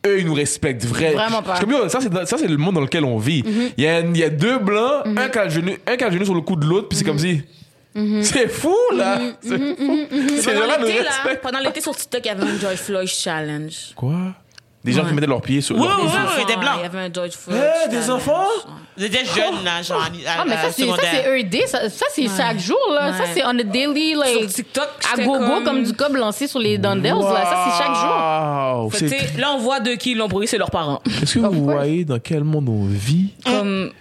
eux, 0.06 0.20
ils 0.20 0.26
nous 0.26 0.34
respectent 0.34 0.86
vrai. 0.86 1.14
Vraiment 1.14 1.41
pas. 1.41 1.60
Yo, 1.68 1.89
ça, 1.89 1.99
c'est, 2.01 2.14
ça, 2.26 2.38
c'est 2.38 2.47
le 2.47 2.58
monde 2.58 2.76
dans 2.76 2.82
lequel 2.82 3.03
on 3.06 3.18
vit. 3.18 3.43
Il 3.78 3.84
y, 3.84 3.88
a, 3.88 3.99
il 4.01 4.18
y 4.18 4.24
a 4.24 4.30
deux 4.30 4.60
blancs, 4.60 5.03
un, 5.06 5.30
qui 5.30 5.38
a 5.38 5.45
le 5.45 5.49
genou, 5.49 5.72
un 5.88 5.95
qui 5.97 6.03
a 6.03 6.08
le 6.08 6.14
genou 6.14 6.26
sur 6.26 6.36
le 6.36 6.41
cou 6.41 6.56
de 6.56 6.66
l'autre, 6.66 6.89
puis 6.89 6.97
c'est 6.97 7.06
comme 7.06 7.20
si. 7.20 7.41
C'est 8.22 8.49
fou, 8.49 8.76
là! 8.93 9.20
C'est 9.41 9.58
fou. 9.58 9.76
Pendant 10.45 10.86
l'été, 10.86 11.01
là, 11.03 11.36
pendant 11.41 11.60
l'été 11.60 11.82
sur 11.82 11.95
TikTok, 11.95 12.22
il 12.26 12.28
y 12.28 12.32
avait 12.32 12.43
un 12.43 12.60
George 12.60 12.76
Floyd 12.76 13.08
challenge. 13.08 13.93
Quoi? 13.95 14.34
Des 14.86 14.92
gens 14.92 15.02
Ouais. 15.02 15.08
qui 15.10 15.14
mettaient 15.16 15.28
leurs 15.28 15.42
pieds 15.42 15.62
sur. 15.62 15.76
Ouais, 15.76 15.88
leurs- 15.88 15.98
ouais, 15.98 16.04
Des 16.06 16.10
ouais, 16.14 16.20
enfants, 16.20 16.46
des 16.48 16.56
blancs. 16.58 16.70
Il 16.78 16.82
y 16.84 16.86
avait 16.86 17.00
un 17.00 17.12
George 17.14 17.32
Floyd. 17.32 17.62
Eh, 17.86 17.90
des 17.90 18.10
enfants? 18.12 18.46
Des 18.98 19.10
jeunes, 19.12 19.64
là, 19.66 19.82
genre, 19.82 20.00
Ah, 20.28 20.44
mais 20.48 20.54
ça, 20.54 20.62
c'est, 20.72 20.84
ça, 20.84 20.92
secondaire. 20.94 21.06
c'est 21.12 21.28
every 21.28 21.44
day. 21.44 21.66
Ça, 21.68 21.90
ça, 21.90 22.06
c'est 22.14 22.28
chaque 22.30 22.60
jour, 22.60 22.78
là. 22.94 23.12
Ça, 23.18 23.24
c'est 23.34 23.44
on 23.44 23.50
a 23.50 23.64
daily, 23.64 24.12
Sur 24.12 24.20
like, 24.22 24.48
TikTok, 24.48 24.88
à 25.14 25.22
gogo, 25.22 25.40
comme... 25.40 25.64
comme... 25.64 25.84
du 25.84 25.94
cob 25.94 26.16
lancé 26.16 26.48
sur 26.48 26.60
les 26.60 26.78
Dundles, 26.78 27.08
là. 27.10 27.44
Ça, 27.44 27.66
c'est 27.66 27.84
chaque 27.84 27.96
jour. 27.96 28.16
Wow! 28.16 28.90
Fait 28.92 29.38
Là, 29.40 29.54
on 29.56 29.58
voit 29.58 29.80
de 29.80 29.96
qui 29.96 30.12
ils 30.12 30.18
l'ont 30.18 30.28
brûlé, 30.28 30.48
c'est 30.48 30.58
leurs 30.60 30.72
parents. 30.72 31.02
Est-ce 31.22 31.34
que 31.36 31.40
vous 31.40 31.64
voyez 31.64 32.06
dans 32.06 32.20
quel 32.20 32.44
monde 32.44 32.70
on 32.70 32.86
vit? 32.86 33.34
Comme, 33.44 33.92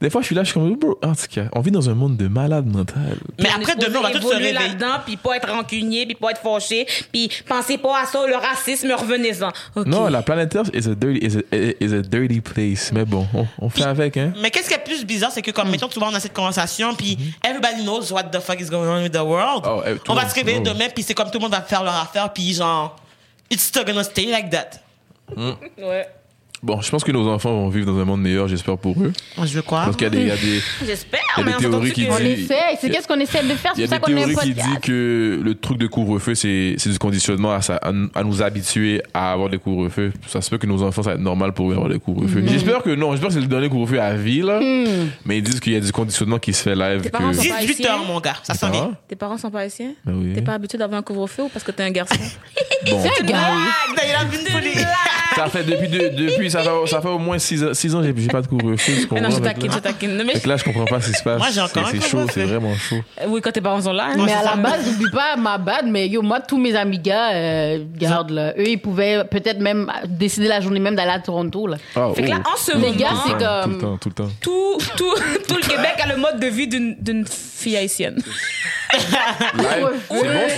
Des 0.00 0.10
fois, 0.10 0.20
je 0.20 0.26
suis 0.26 0.34
là, 0.36 0.44
je 0.44 0.50
suis 0.50 0.54
comme, 0.54 0.76
bro, 0.76 0.96
en 1.02 1.12
tout 1.14 1.26
cas, 1.28 1.46
on 1.54 1.60
vit 1.60 1.72
dans 1.72 1.90
un 1.90 1.94
monde 1.94 2.16
de 2.16 2.28
malades 2.28 2.66
mentales. 2.66 3.18
Mais 3.40 3.48
on 3.52 3.60
après, 3.60 3.74
demain, 3.74 3.98
on 3.98 4.02
va 4.02 4.10
tous 4.12 4.22
se 4.22 4.28
réveiller. 4.34 4.52
là-dedans, 4.52 5.00
puis 5.04 5.16
pas 5.16 5.36
être 5.36 5.50
rancunier, 5.50 6.06
puis 6.06 6.14
pas 6.14 6.30
être 6.30 6.40
fâché, 6.40 6.86
puis 7.12 7.28
pensez 7.48 7.78
pas 7.78 8.02
à 8.02 8.06
ça, 8.06 8.24
le 8.26 8.36
racisme, 8.36 8.92
revenez-en. 8.92 9.48
Ok. 9.74 9.86
Non, 9.86 10.06
la 10.06 10.22
planète 10.22 10.50
Terre 10.50 10.62
is 10.72 10.88
a 10.88 10.94
dirty, 10.94 11.26
is 11.26 11.36
a, 11.38 11.84
is 11.84 11.92
a 11.94 12.02
dirty 12.02 12.40
place. 12.40 12.92
Mais 12.92 13.04
bon, 13.04 13.26
on, 13.34 13.46
on 13.60 13.68
fait 13.68 13.82
avec, 13.82 14.16
hein. 14.16 14.32
Mais 14.40 14.52
qu'est-ce 14.52 14.68
qui 14.68 14.74
est 14.74 14.84
plus 14.84 15.04
bizarre, 15.04 15.32
c'est 15.32 15.42
que 15.42 15.50
Mm. 15.50 15.54
comme, 15.54 15.70
mettons, 15.70 15.88
tu 15.88 15.98
vois, 15.98 16.08
on 16.08 16.14
a 16.14 16.20
cette 16.20 16.32
conversation, 16.34 16.94
puis 16.94 17.18
everybody 17.44 17.82
knows 17.82 18.12
what 18.12 18.24
the 18.24 18.38
fuck 18.38 18.60
is 18.60 18.66
going 18.70 18.86
on 18.88 19.02
with 19.02 19.12
the 19.12 19.16
world. 19.16 19.64
Oh, 19.66 19.82
eh, 19.84 19.96
on 20.08 20.14
va 20.14 20.28
se 20.28 20.34
réveiller 20.34 20.60
oh. 20.60 20.68
demain, 20.72 20.86
puis 20.94 21.02
c'est 21.02 21.14
comme 21.14 21.30
tout 21.30 21.38
le 21.38 21.42
monde 21.42 21.52
va 21.52 21.62
faire 21.62 21.82
leur 21.82 21.96
affaire, 21.96 22.32
puis 22.32 22.52
genre, 22.54 22.94
it's 23.50 23.64
still 23.64 23.84
gonna 23.84 24.04
stay 24.04 24.26
like 24.26 24.50
that. 24.50 24.70
Ouais. 25.36 26.08
Bon, 26.60 26.80
je 26.80 26.90
pense 26.90 27.04
que 27.04 27.12
nos 27.12 27.28
enfants 27.28 27.50
vont 27.52 27.68
vivre 27.68 27.86
dans 27.86 27.98
un 28.00 28.04
monde 28.04 28.20
meilleur, 28.20 28.48
j'espère 28.48 28.76
pour 28.78 29.00
eux. 29.00 29.12
Je 29.44 29.54
veux 29.54 29.62
croire. 29.62 29.84
Parce 29.84 29.96
qu'il 29.96 30.06
y 30.06 30.08
a 30.08 30.10
des, 30.10 30.20
il 30.22 30.26
y 30.26 30.30
a 30.32 30.36
des, 30.36 30.60
J'espère, 30.84 31.20
Il 31.36 31.40
y 31.40 31.42
a 31.42 31.46
mais 31.46 31.52
des 31.60 31.66
on 31.66 31.70
théories 31.70 31.92
qui 31.92 32.06
que- 32.06 32.12
On 32.12 32.18
disent- 32.18 32.44
essaie. 32.50 32.54
C'est 32.80 32.90
qu'est-ce 32.90 33.06
qu'on 33.06 33.20
essaie 33.20 33.44
de 33.44 33.54
faire. 33.54 33.72
il 33.76 33.84
y 33.84 33.86
C'est 33.86 33.94
a 33.94 34.00
pour 34.00 34.08
des 34.08 34.14
ça 34.14 34.20
qu'on 34.22 34.26
a 34.26 34.32
un 34.32 34.34
théories 34.34 34.54
qui 34.54 34.54
disent 34.54 34.78
que 34.82 35.40
le 35.40 35.54
truc 35.54 35.78
de 35.78 35.86
couvre-feu, 35.86 36.34
c'est, 36.34 36.74
c'est 36.78 36.90
du 36.90 36.98
conditionnement 36.98 37.52
à, 37.52 37.62
ça- 37.62 37.76
à, 37.76 37.92
nous- 37.92 38.10
à 38.12 38.24
nous 38.24 38.42
habituer 38.42 39.00
à 39.14 39.32
avoir 39.32 39.48
des 39.50 39.58
couvre-feux. 39.58 40.12
Ça 40.26 40.40
se 40.40 40.50
peut 40.50 40.58
que 40.58 40.66
nos 40.66 40.82
enfants, 40.82 41.02
ça 41.04 41.10
va 41.10 41.14
être 41.14 41.20
normal 41.20 41.52
pour 41.52 41.66
eux 41.70 41.74
d'avoir 41.74 41.90
des 41.92 42.00
couvre-feux. 42.00 42.40
Mm. 42.40 42.48
J'espère 42.48 42.82
que 42.82 42.90
non, 42.90 43.12
j'espère 43.12 43.28
que 43.28 43.34
c'est 43.34 43.40
le 43.40 43.46
dernier 43.46 43.68
couvre-feu 43.68 44.00
à 44.00 44.14
vie, 44.14 44.40
là. 44.42 44.58
Mais 45.24 45.38
ils 45.38 45.42
disent 45.42 45.60
qu'il 45.60 45.74
y 45.74 45.76
a 45.76 45.80
du 45.80 45.92
conditionnement 45.92 46.40
qui 46.40 46.52
se 46.52 46.62
fait 46.64 46.74
live. 46.74 47.02
Tes 47.02 47.10
parents 47.10 47.30
que- 47.30 47.36
sont 47.36 47.48
pas 47.48 47.60
18 47.60 47.70
haïtiens? 47.74 47.92
heures, 47.92 48.04
mon 48.04 48.18
gars, 48.18 48.36
ça 48.42 48.54
s'en 48.54 48.70
vient. 48.70 48.90
Tes 49.06 49.14
parents 49.14 49.38
sont 49.38 49.50
pas 49.50 49.60
haïtiens? 49.60 49.92
ben 50.04 50.14
oui. 50.16 50.32
T'es 50.34 50.42
pas 50.42 50.54
habitué 50.54 50.76
d'avoir 50.76 50.98
un 50.98 51.02
couvre-feu 51.02 51.44
ou 51.44 51.48
parce 51.50 51.64
que 51.64 51.70
t'es 51.70 51.84
un 51.84 51.90
garçon? 51.92 52.16
Bon. 52.90 53.00
C'est 53.02 53.22
un 53.22 53.26
gars. 53.26 53.48
Il. 54.64 54.86
Ça 55.36 55.46
fait 55.46 55.62
depuis, 55.62 55.86
de- 55.88 56.08
depuis 56.48 56.50
ça, 56.50 56.62
fait, 56.62 56.86
ça 56.86 57.00
fait 57.00 57.08
au 57.08 57.18
moins 57.18 57.38
6 57.38 57.64
ans, 57.64 57.74
six 57.74 57.94
ans 57.94 58.02
j'ai, 58.02 58.12
pas 58.28 58.42
de 58.42 58.46
couvre-feu. 58.46 58.92
non, 59.20 59.30
je 59.30 59.38
taquine, 59.38 59.70
je 59.72 59.78
taquine. 59.78 60.22
Mais- 60.24 60.34
là, 60.46 60.56
je 60.56 60.64
comprends 60.64 60.84
pas 60.84 61.00
ce 61.00 61.10
qui 61.10 61.18
se 61.18 61.22
passe. 61.22 61.38
Moi, 61.38 61.48
j'ai 61.52 61.60
encore 61.60 61.88
C'est- 61.88 62.00
chaud, 62.00 62.26
c'est 62.32 62.44
vraiment 62.44 62.74
chaud. 62.74 63.00
Oui, 63.28 63.40
quand 63.40 63.52
tes 63.52 63.60
parents 63.60 63.80
sont 63.80 63.92
là. 63.92 64.08
hein. 64.10 64.22
Mais 64.24 64.32
à 64.32 64.42
la 64.42 64.56
base, 64.56 64.86
n'oublie 64.86 65.10
pas 65.10 65.36
ma 65.36 65.58
bad, 65.58 65.86
mais 65.86 66.08
yo, 66.08 66.22
moi, 66.22 66.40
tous 66.40 66.58
mes 66.58 66.74
amis 66.74 66.98
gars, 66.98 67.32
euh, 67.34 67.84
garde, 67.96 68.30
là. 68.30 68.52
Eux, 68.58 68.68
ils 68.68 68.78
pouvaient 68.80 69.24
peut-être 69.30 69.60
même 69.60 69.90
décider 70.08 70.48
la 70.48 70.60
journée 70.60 70.80
même 70.80 70.94
d'aller 70.96 71.12
à 71.12 71.18
Toronto, 71.20 71.66
là. 71.66 71.76
Ah, 71.96 72.08
Fait 72.14 72.22
que 72.22 72.28
là, 72.30 72.36
oh. 72.44 72.50
en 72.52 72.56
ce 72.56 72.76
Les 72.78 72.96
gars, 72.96 73.10
moment, 73.10 73.22
c'est 73.26 73.32
Tout 73.32 73.38
le 73.38 73.40
temps, 73.40 73.62
comme- 73.62 73.78
Tout 73.78 73.78
le 73.78 73.80
temps, 73.80 73.96
tout 73.98 74.08
le 74.08 74.14
temps. 74.14 74.30
tout, 74.40 74.78
tout, 74.96 75.14
tout 75.48 75.56
le 75.56 75.68
Québec 75.68 75.94
a 76.02 76.08
le 76.08 76.16
mode 76.20 76.40
de 76.40 76.46
vie 76.46 76.66
d'une 76.68 76.96
d'une 77.00 77.24
fille 77.26 77.76
haïtienne. 77.76 78.16
C'est 78.90 79.80
bon, 79.80 79.90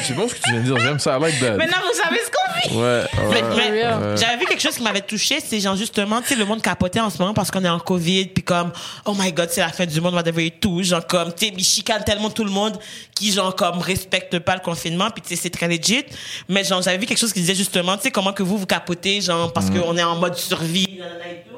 c'est 0.06 0.14
bon 0.14 0.28
ce 0.28 0.34
que 0.34 0.40
tu 0.40 0.50
viens 0.52 0.60
de 0.60 0.64
dire, 0.64 0.78
j'aime 0.78 0.98
ça, 0.98 1.16
I 1.18 1.20
like 1.20 1.40
that. 1.40 1.56
Maintenant, 1.56 1.78
vous 1.86 2.00
savez 2.00 2.20
ce 2.24 2.30
qu'on 2.30 2.74
vit. 2.74 2.80
Ouais, 2.80 3.02
ouais. 3.28 3.42
mais 3.56 3.70
Ouais. 3.80 4.16
j'avais 4.16 4.36
vu 4.36 4.44
quelque 4.46 4.60
chose 4.60 4.74
qui 4.76 4.82
m'avait 4.82 5.00
touché, 5.00 5.38
c'est 5.40 5.58
genre 5.60 5.74
justement, 5.76 6.20
tu 6.20 6.28
sais, 6.28 6.34
le 6.36 6.44
monde 6.44 6.62
capotait 6.62 7.00
en 7.00 7.10
ce 7.10 7.18
moment 7.18 7.34
parce 7.34 7.50
qu'on 7.50 7.64
est 7.64 7.68
en 7.68 7.78
Covid, 7.80 8.26
puis 8.26 8.44
comme, 8.44 8.72
oh 9.06 9.14
my 9.18 9.32
god, 9.32 9.48
c'est 9.50 9.60
la 9.60 9.70
fin 9.70 9.86
du 9.86 10.00
monde, 10.00 10.12
on 10.12 10.16
va 10.16 10.22
devoir 10.22 10.46
tout, 10.60 10.82
genre 10.82 11.06
comme, 11.06 11.32
tu 11.34 11.46
sais, 11.46 11.52
ils 11.56 11.64
chicanent 11.64 12.04
tellement 12.04 12.30
tout 12.30 12.44
le 12.44 12.50
monde 12.50 12.78
qui, 13.14 13.32
genre, 13.32 13.54
comme, 13.56 13.78
respecte 13.78 14.38
pas 14.40 14.54
le 14.54 14.60
confinement, 14.60 15.10
puis 15.10 15.22
tu 15.22 15.28
sais, 15.30 15.36
c'est 15.36 15.50
très 15.50 15.66
legit. 15.68 16.04
Mais 16.48 16.62
genre, 16.64 16.82
j'avais 16.82 16.98
vu 16.98 17.06
quelque 17.06 17.18
chose 17.18 17.32
qui 17.32 17.40
disait 17.40 17.54
justement, 17.54 17.96
tu 17.96 18.04
sais, 18.04 18.10
comment 18.10 18.32
que 18.32 18.42
vous, 18.42 18.58
vous 18.58 18.66
capotez, 18.66 19.20
genre, 19.20 19.52
parce 19.52 19.70
qu'on 19.70 19.96
est 19.96 20.02
en 20.02 20.16
mode 20.16 20.36
survie, 20.36 20.98
nanana 20.98 21.24
et 21.30 21.44
tout. 21.48 21.56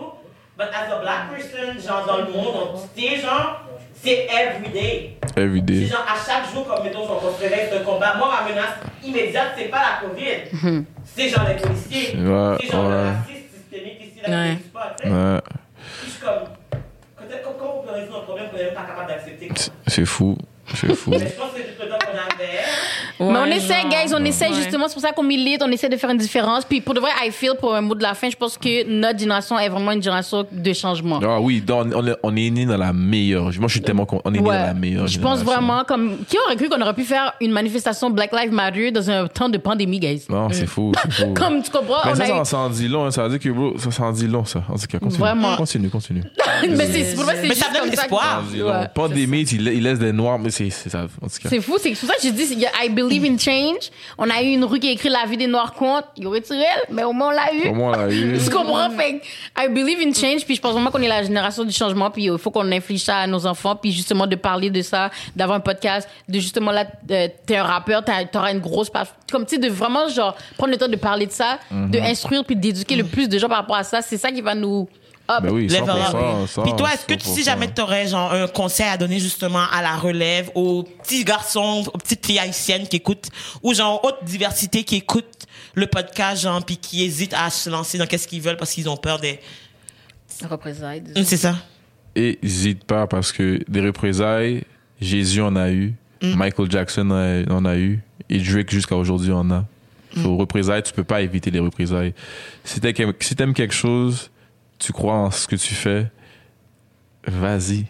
But 0.57 0.69
as 0.73 0.93
a 0.95 1.01
black 1.01 1.31
person, 1.31 1.81
genre, 1.87 2.07
dans 2.07 2.19
le 2.19 2.33
monde 2.33 2.81
genre, 3.21 3.63
c'est 4.03 4.27
everyday. 4.31 5.17
Every 5.37 5.61
C'est 5.61 5.65
day. 5.67 5.87
genre 5.87 6.05
à 6.09 6.17
chaque 6.17 6.53
jour, 6.53 6.67
comme 6.67 6.85
mettons, 6.85 7.07
on 7.11 7.41
réveille 7.41 7.71
de 7.73 7.85
combat. 7.85 8.15
Moi, 8.17 8.29
ma 8.31 8.49
menace 8.49 8.75
immédiate, 9.05 9.53
c'est 9.57 9.65
pas 9.69 9.79
la 10.03 10.09
COVID. 10.09 10.83
C'est 11.05 11.29
genre 11.29 11.47
les 11.49 11.55
policiers. 11.57 12.17
Ouais, 12.19 12.57
c'est 12.61 12.67
genre 12.71 12.89
le 12.89 12.97
ouais. 12.97 13.11
racisme 13.11 13.47
systémique 13.57 14.01
ici, 14.01 14.21
là, 14.27 14.31
Ouais. 14.43 14.57
qui 14.57 14.69
pas. 14.71 14.97
tu 15.01 15.09
sais. 15.09 15.15
Ouais, 15.15 15.41
Puis 16.01 16.07
je 16.07 16.11
suis 16.11 16.21
comme. 16.21 16.49
Comment 17.59 17.81
on 17.81 17.87
peut 17.87 17.93
résoudre 17.93 18.19
un 18.19 18.23
problème 18.23 18.51
qu'on 18.51 18.57
n'est 18.57 18.65
même 18.65 18.75
pas 18.75 18.83
capable 18.83 19.09
d'accepter 19.09 19.49
c'est 19.87 20.05
fou, 20.05 20.37
c'est 20.75 20.95
fou. 20.95 21.11
Mais 23.21 23.39
on 23.39 23.45
essaie, 23.47 23.83
guys, 23.89 24.13
on 24.15 24.25
essaie 24.25 24.49
Ouais. 24.49 24.55
justement. 24.55 24.89
C'est 24.89 24.95
pour 24.95 25.03
ça 25.03 25.13
qu'on 25.13 25.23
milite, 25.23 25.63
on 25.65 25.71
essaie 25.71 25.89
de 25.89 25.97
faire 25.97 26.11
une 26.11 26.17
différence. 26.19 26.65
Puis 26.65 26.81
pour 26.81 26.95
de 26.95 27.01
vrai, 27.01 27.11
I 27.25 27.31
feel, 27.31 27.53
pour 27.61 27.75
un 27.75 27.81
mot 27.81 27.95
de 27.95 28.03
la 28.03 28.15
fin, 28.15 28.29
je 28.29 28.37
pense 28.37 28.59
que 28.59 28.85
notre 28.89 29.19
génération 29.19 29.59
est 29.59 29.69
vraiment 29.69 29.93
une 29.93 30.03
génération 30.03 30.45
de 30.51 30.73
changement. 30.73 31.21
Ah 31.23 31.41
oui, 31.41 31.61
dans- 31.61 31.87
on, 31.95 32.07
est, 32.07 32.17
on 32.23 32.37
est 32.37 32.51
né 32.51 32.67
dans 32.67 32.77
la 32.77 32.93
meilleure. 32.93 33.45
Moi, 33.45 33.69
je 33.69 33.73
suis 33.73 33.81
tellement 33.81 34.07
con- 34.07 34.21
On 34.25 34.33
est 34.35 34.39
né 34.39 34.49
Ouais. 34.49 34.57
dans 34.59 34.67
la 34.67 34.75
meilleure. 34.75 35.07
Je 35.07 35.19
pense 35.21 35.41
vraiment 35.43 35.85
comme 35.85 36.19
qui 36.29 36.37
aurait 36.47 36.57
cru 36.57 36.69
qu'on 36.69 36.81
aurait 36.81 36.95
pu 36.95 37.05
faire 37.05 37.33
une 37.41 37.53
manifestation 37.53 38.11
Black 38.11 38.33
Lives 38.33 38.53
Matter 38.53 38.91
dans 38.91 39.09
un 39.11 39.27
temps 39.29 39.49
de 39.49 39.59
pandémie, 39.59 40.01
guys? 40.01 40.25
Non, 40.29 40.49
c'est 40.51 40.67
fou. 40.67 40.93
Comme 41.35 41.63
tu 41.63 41.71
comprends, 41.71 41.99
Mais 42.05 42.13
on 42.13 42.15
ça, 42.15 42.41
a 42.41 42.45
ça, 42.45 42.59
en 42.59 42.71
dit 42.71 42.89
long. 42.89 43.05
hein. 43.07 43.11
Ça 43.11 43.25
veut 43.25 43.39
dire 43.39 43.39
que, 43.39 43.49
bro, 43.57 43.79
ça, 43.79 44.03
en 44.05 44.13
dit 44.13 44.27
long, 44.27 44.45
ça. 44.45 44.63
En 44.69 44.75
tout 44.75 44.87
cas, 44.89 44.99
continue. 44.99 45.19
Vraiment. 45.21 45.57
Continue, 45.57 45.91
continue. 45.91 46.23
mais 46.69 46.87
c'est 46.87 47.15
pour 47.15 47.25
ça 47.25 47.35
que 47.35 47.41
c'est 47.43 47.49
Mais 47.49 47.55
ça 47.55 47.67
juste 47.85 48.09
donne. 48.11 48.67
Ouais. 48.67 48.89
Pandémie, 48.95 49.43
il, 49.43 49.69
il 49.69 49.83
laisse 49.83 49.99
des 49.99 50.13
noirs, 50.13 50.39
mais 50.39 50.51
c'est 50.53 50.71
c'est 50.71 50.91
ça. 50.91 51.01
En 51.21 51.27
tout 51.27 51.39
cas. 51.43 51.49
C'est 51.49 51.61
fou, 51.61 51.77
c'est 51.81 51.91
pour 51.95 52.09
ça 52.09 52.15
que 52.15 52.23
je 52.23 52.29
dis, 52.29 52.47
il 52.53 52.61
y 52.61 52.67
a- 52.67 52.85
I 52.85 52.89
believe 52.91 53.25
in 53.25 53.37
change. 53.37 53.91
On 54.19 54.31
a 54.31 54.41
eu 54.43 54.47
une 54.53 54.65
rue 54.65 54.79
qui 54.79 54.89
a 54.89 54.93
écrit 54.93 55.09
la 55.09 55.25
vie 55.27 55.37
des 55.37 55.49
Noirs 55.49 55.73
compte. 55.75 56.05
Il 56.17 56.27
aurait 56.27 56.41
tiré, 56.43 56.63
mais 56.91 57.03
au 57.03 57.13
moins 57.13 57.29
on 57.29 57.31
l'a 57.31 57.53
eu. 57.55 57.69
Au 57.69 57.75
moins, 57.75 57.93
on 57.95 58.01
l'a 58.07 58.13
eu. 58.13 58.39
Tu 58.45 58.51
comprends? 58.51 58.89
Fait 58.91 59.21
I 59.59 59.69
believe 59.69 59.99
in 60.07 60.13
change, 60.13 60.45
puis 60.45 60.55
je 60.55 60.61
pense 60.61 60.73
vraiment 60.73 60.91
qu'on 60.91 61.03
est 61.03 61.09
la 61.09 61.23
génération 61.25 61.65
du 61.65 61.73
changement, 61.73 62.11
puis 62.11 62.25
il 62.27 62.39
faut 62.39 62.51
qu'on 62.51 62.71
inflige 62.71 63.03
ça 63.03 63.17
à 63.19 63.27
nos 63.27 63.45
enfants, 63.47 63.75
puis 63.75 63.91
justement 63.93 64.27
de 64.27 64.37
parler 64.37 64.71
de 64.71 64.83
ça, 64.83 65.11
d'avoir 65.35 65.57
un 65.57 65.61
podcast, 65.61 66.09
de 66.29 66.39
justement 66.39 66.71
là, 66.71 66.85
euh, 67.11 67.29
t'es 67.47 67.57
un 67.57 67.65
rappeur, 67.65 68.05
t'as- 68.05 68.25
t'auras 68.27 68.53
une 68.53 68.61
grosse 68.61 68.91
page. 68.91 69.09
Comme 69.31 69.47
tu 69.47 69.57
sais, 69.57 69.61
de 69.61 69.69
vraiment 69.69 70.09
genre 70.09 70.37
prendre 70.59 70.73
le 70.73 70.79
temps 70.79 70.89
de 70.89 70.97
parler 70.97 71.27
de 71.27 71.33
ça, 71.33 71.59
de 71.71 71.99
Mhm. 71.99 72.05
instruire, 72.05 72.45
puis 72.45 72.55
d'éduquer 72.57 72.97
le 72.97 73.05
plus 73.05 73.29
de 73.29 73.39
gens 73.39 73.49
par 73.49 73.59
rapport 73.59 73.77
à 73.77 73.85
ça. 73.85 74.03
C'est 74.03 74.19
ça 74.19 74.31
qui 74.31 74.43
va 74.43 74.55
nous. 74.55 74.89
Up. 75.31 75.43
Ben 75.43 75.51
oui, 75.51 75.67
Level 75.69 75.85
100%. 75.89 76.43
up. 76.45 76.49
100%, 76.49 76.63
Puis 76.63 76.73
toi, 76.77 76.93
est-ce 76.95 77.07
que 77.07 77.15
tu- 77.15 77.27
si 77.29 77.41
100%. 77.43 77.45
jamais 77.45 77.73
tu 77.73 77.81
aurais 77.81 78.07
genre 78.09 78.33
un 78.33 78.47
conseil 78.49 78.87
à 78.87 78.97
donner 78.97 79.19
justement 79.19 79.65
à 79.73 79.83
la 79.83 79.97
relève, 79.97 80.51
aux 80.55 80.83
petits 80.83 81.25
garçons, 81.25 81.85
aux 81.93 81.99
petites 81.99 82.25
filles 82.27 82.39
haïtiennes 82.39 82.87
qui 82.89 82.97
écoutent, 82.97 83.29
ou 83.63 83.73
genre 83.75 84.01
haute 84.05 84.19
diversité 84.25 84.85
qui 84.85 84.97
écoutent 84.97 85.47
le 85.75 85.87
podcast, 85.87 86.43
genre, 86.43 86.65
puis 86.65 86.77
qui 86.77 87.05
hésitent 87.05 87.35
à 87.35 87.49
se 87.51 87.71
lancer 87.71 87.97
dans 87.99 88.07
qu'est-ce 88.07 88.29
qu'ils 88.29 88.43
veulent 88.43 88.57
parce 88.59 88.73
qu'ils 88.73 88.89
ont 88.89 88.97
peur 88.97 89.19
des... 89.19 89.39
Représailles. 90.49 91.03
Hum, 91.17 91.25
C'est 91.25 91.37
ça. 91.37 91.57
Hésite 92.15 92.85
pas 92.85 93.07
parce 93.07 93.33
que 93.33 93.61
des 93.69 93.81
représailles, 93.81 94.65
Jésus 95.01 95.41
en 95.41 95.57
a 95.57 95.71
eu, 95.71 95.95
Michael 96.23 96.71
Jackson 96.71 97.11
a- 97.11 97.51
en 97.53 97.65
a 97.65 97.77
eu, 97.77 98.01
et 98.29 98.39
Drake 98.39 98.71
jusqu'à 98.71 98.97
aujourd'hui 98.97 99.33
en 99.33 99.51
a. 99.51 99.65
Faut 100.23 100.37
représailles, 100.37 100.83
tu 100.83 100.93
peux 100.93 101.05
pas 101.05 101.23
éviter 101.23 101.51
les 101.51 101.59
représailles. 101.59 102.13
Si 102.65 102.81
t'aimes 102.81 103.15
si 103.21 103.35
t'aimes 103.35 103.55
quelque 103.55 103.73
chose, 103.75 104.31
tu 104.83 104.93
crois 104.93 105.15
en 105.15 105.31
ce 105.31 105.47
que 105.47 105.57
tu 105.57 105.75
fais, 105.75 106.07
vas-y. 107.27 107.87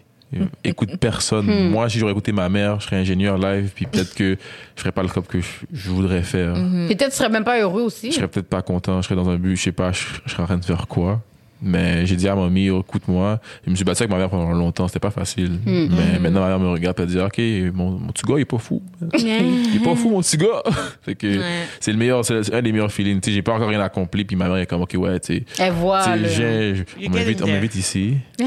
Écoute 0.63 0.97
personne. 0.99 1.69
Moi, 1.69 1.89
si 1.89 1.99
j'aurais 1.99 2.11
écouté 2.11 2.31
ma 2.31 2.49
mère, 2.49 2.79
je 2.79 2.85
serais 2.85 2.97
ingénieur 2.97 3.37
live, 3.37 3.71
puis 3.73 3.85
peut-être 3.85 4.15
que 4.15 4.37
je 4.75 4.81
ferais 4.81 4.91
pas 4.91 5.03
le 5.03 5.09
cop 5.09 5.27
que 5.27 5.41
je, 5.41 5.47
je 5.71 5.89
voudrais 5.89 6.23
faire. 6.23 6.53
Peut-être 6.53 7.11
tu 7.11 7.17
serais 7.17 7.29
même 7.29 7.43
pas 7.43 7.59
heureux 7.59 7.83
aussi. 7.83 8.11
Je 8.11 8.15
serais 8.15 8.27
peut-être 8.27 8.49
pas 8.49 8.61
content, 8.61 9.01
je 9.01 9.07
serais 9.07 9.15
dans 9.15 9.29
un 9.29 9.37
but, 9.37 9.55
je 9.55 9.63
sais 9.63 9.71
pas, 9.71 9.91
je, 9.91 10.03
je 10.25 10.31
serais 10.31 10.43
en 10.43 10.47
train 10.47 10.57
de 10.57 10.65
faire 10.65 10.87
quoi. 10.87 11.21
Mais 11.63 12.05
j'ai 12.05 12.15
dit 12.15 12.27
à 12.27 12.35
mamie, 12.35 12.67
écoute-moi. 12.67 13.39
Je 13.65 13.71
me 13.71 13.75
suis 13.75 13.85
battu 13.85 14.03
avec 14.03 14.11
ma 14.11 14.17
mère 14.17 14.29
pendant 14.29 14.51
longtemps, 14.51 14.87
c'était 14.87 14.99
pas 14.99 15.11
facile. 15.11 15.59
Mais 15.65 16.19
maintenant, 16.19 16.41
ma 16.41 16.47
mère 16.49 16.59
me 16.59 16.69
regarde 16.69 16.99
et 16.99 17.03
elle 17.03 17.09
dit, 17.09 17.19
OK, 17.19 17.73
mon, 17.75 17.91
mon 17.91 18.07
petit 18.11 18.23
gars, 18.23 18.35
il 18.37 18.41
est 18.41 18.45
pas 18.45 18.57
fou. 18.57 18.81
il 19.17 19.75
est 19.75 19.83
pas 19.83 19.95
fou, 19.95 20.09
mon 20.09 20.21
petit 20.21 20.37
gars. 20.37 20.61
fait 21.01 21.15
que 21.15 21.39
c'est 21.79 21.91
le 21.91 21.97
meilleur, 21.97 22.23
c'est 22.25 22.53
un 22.53 22.61
des 22.61 22.71
meilleurs 22.71 22.91
feelings. 22.91 23.19
Tu 23.21 23.29
sais, 23.29 23.35
j'ai 23.35 23.41
pas 23.41 23.53
encore 23.53 23.69
rien 23.69 23.79
accompli, 23.81 24.25
puis 24.25 24.35
ma 24.35 24.47
mère 24.47 24.57
est 24.57 24.65
comme, 24.65 24.81
OK, 24.81 24.93
ouais, 24.97 25.19
tu 25.19 25.37
sais. 25.37 25.43
Elle 25.59 25.71
voit. 25.73 26.03
Le- 26.15 26.83
on 27.07 27.09
m'invite, 27.47 27.75
ici. 27.75 28.15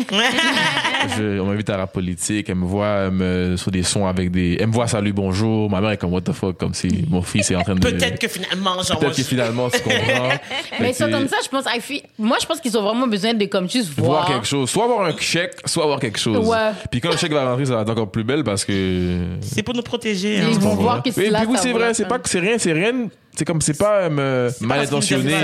Je- 1.16 1.38
on 1.40 1.46
m'invite 1.46 1.70
à 1.70 1.76
la 1.76 1.86
politique. 1.86 2.48
Elle 2.48 2.56
me 2.56 2.64
voit 2.64 2.86
elle 3.06 3.10
me- 3.12 3.56
sur 3.56 3.70
des 3.70 3.82
sons 3.82 4.06
avec 4.06 4.30
des. 4.30 4.56
Elle 4.60 4.68
me 4.68 4.72
voit 4.72 4.86
salut 4.86 5.12
bonjour. 5.12 5.70
Ma 5.70 5.80
mère 5.80 5.90
est 5.90 5.96
comme 5.96 6.12
what 6.12 6.22
the 6.22 6.32
fuck, 6.32 6.56
comme 6.58 6.74
si 6.74 7.04
mon 7.08 7.22
fils 7.22 7.50
est 7.50 7.56
en 7.56 7.62
train 7.62 7.74
de. 7.74 7.80
Peut-être 7.80 8.18
que 8.18 8.28
finalement, 8.28 8.82
genre... 8.82 8.98
Peut-être 8.98 9.16
que 9.16 9.22
finalement, 9.22 9.68
tu 9.70 9.80
comprends. 9.80 10.28
Mais 10.80 10.86
Fait 10.88 10.92
ça, 10.92 11.06
que 11.06 11.12
comme 11.12 11.28
ça, 11.28 11.36
je 11.42 11.48
pense, 11.48 11.64
moi, 12.18 12.36
je 12.40 12.46
pense 12.46 12.60
qu'ils 12.60 12.76
ont 12.76 12.82
vraiment 12.82 13.05
besoin 13.06 13.34
de, 13.34 13.44
comme, 13.46 13.68
juste 13.68 13.90
voir 13.96 14.10
voir. 14.10 14.26
quelque 14.28 14.46
chose. 14.46 14.70
Soit 14.70 14.84
avoir 14.84 15.06
un 15.06 15.16
chèque, 15.16 15.54
soit 15.64 15.84
avoir 15.84 16.00
quelque 16.00 16.18
chose. 16.18 16.46
Ouais. 16.46 16.70
Puis 16.90 17.00
quand 17.00 17.10
le 17.10 17.16
chèque 17.16 17.32
va 17.32 17.48
rentrer, 17.48 17.66
ça 17.66 17.76
va 17.76 17.82
être 17.82 17.90
encore 17.90 18.10
plus 18.10 18.24
belle 18.24 18.44
parce 18.44 18.64
que. 18.64 19.18
C'est 19.40 19.62
pour 19.62 19.74
nous 19.74 19.82
protéger. 19.82 20.38
Ils 20.38 20.56
hein. 20.56 20.58
vont 20.58 20.74
voir 20.74 21.02
que 21.02 21.10
c'est 21.10 21.30
là. 21.30 21.40
puis 21.40 21.48
oui, 21.50 21.58
c'est 21.60 21.72
vrai, 21.72 21.94
c'est 21.94 22.06
pas 22.08 22.18
que 22.18 22.28
c'est 22.28 22.40
rien, 22.40 22.58
c'est 22.58 22.72
rien. 22.72 23.08
C'est 23.36 23.44
comme, 23.44 23.60
c'est 23.60 23.76
pas 23.76 24.08
euh, 24.08 24.50
mal 24.60 24.80
intentionné. 24.80 25.34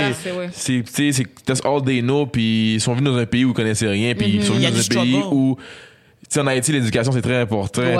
c'est 0.51 0.83
tu 0.83 0.91
sais, 0.91 1.11
c'est 1.11 1.45
that's 1.45 1.61
all 1.63 1.83
they 1.83 2.01
know. 2.01 2.25
Puis 2.25 2.75
ils 2.75 2.81
sont 2.81 2.93
venus 2.93 3.11
dans 3.11 3.19
un 3.19 3.25
pays 3.25 3.45
où 3.45 3.49
ils 3.49 3.53
connaissaient 3.53 3.87
rien. 3.87 4.15
Puis 4.15 4.35
ils 4.35 4.43
sont 4.43 4.55
y 4.55 4.65
venus 4.65 4.89
dans 4.89 4.99
un 4.99 5.03
pays 5.03 5.21
où, 5.31 5.57
tu 5.57 6.25
sais, 6.29 6.39
en 6.39 6.47
Haïti, 6.47 6.71
l'éducation 6.71 7.11
c'est 7.11 7.21
très 7.21 7.41
important. 7.41 7.81
Ouais. 7.81 7.95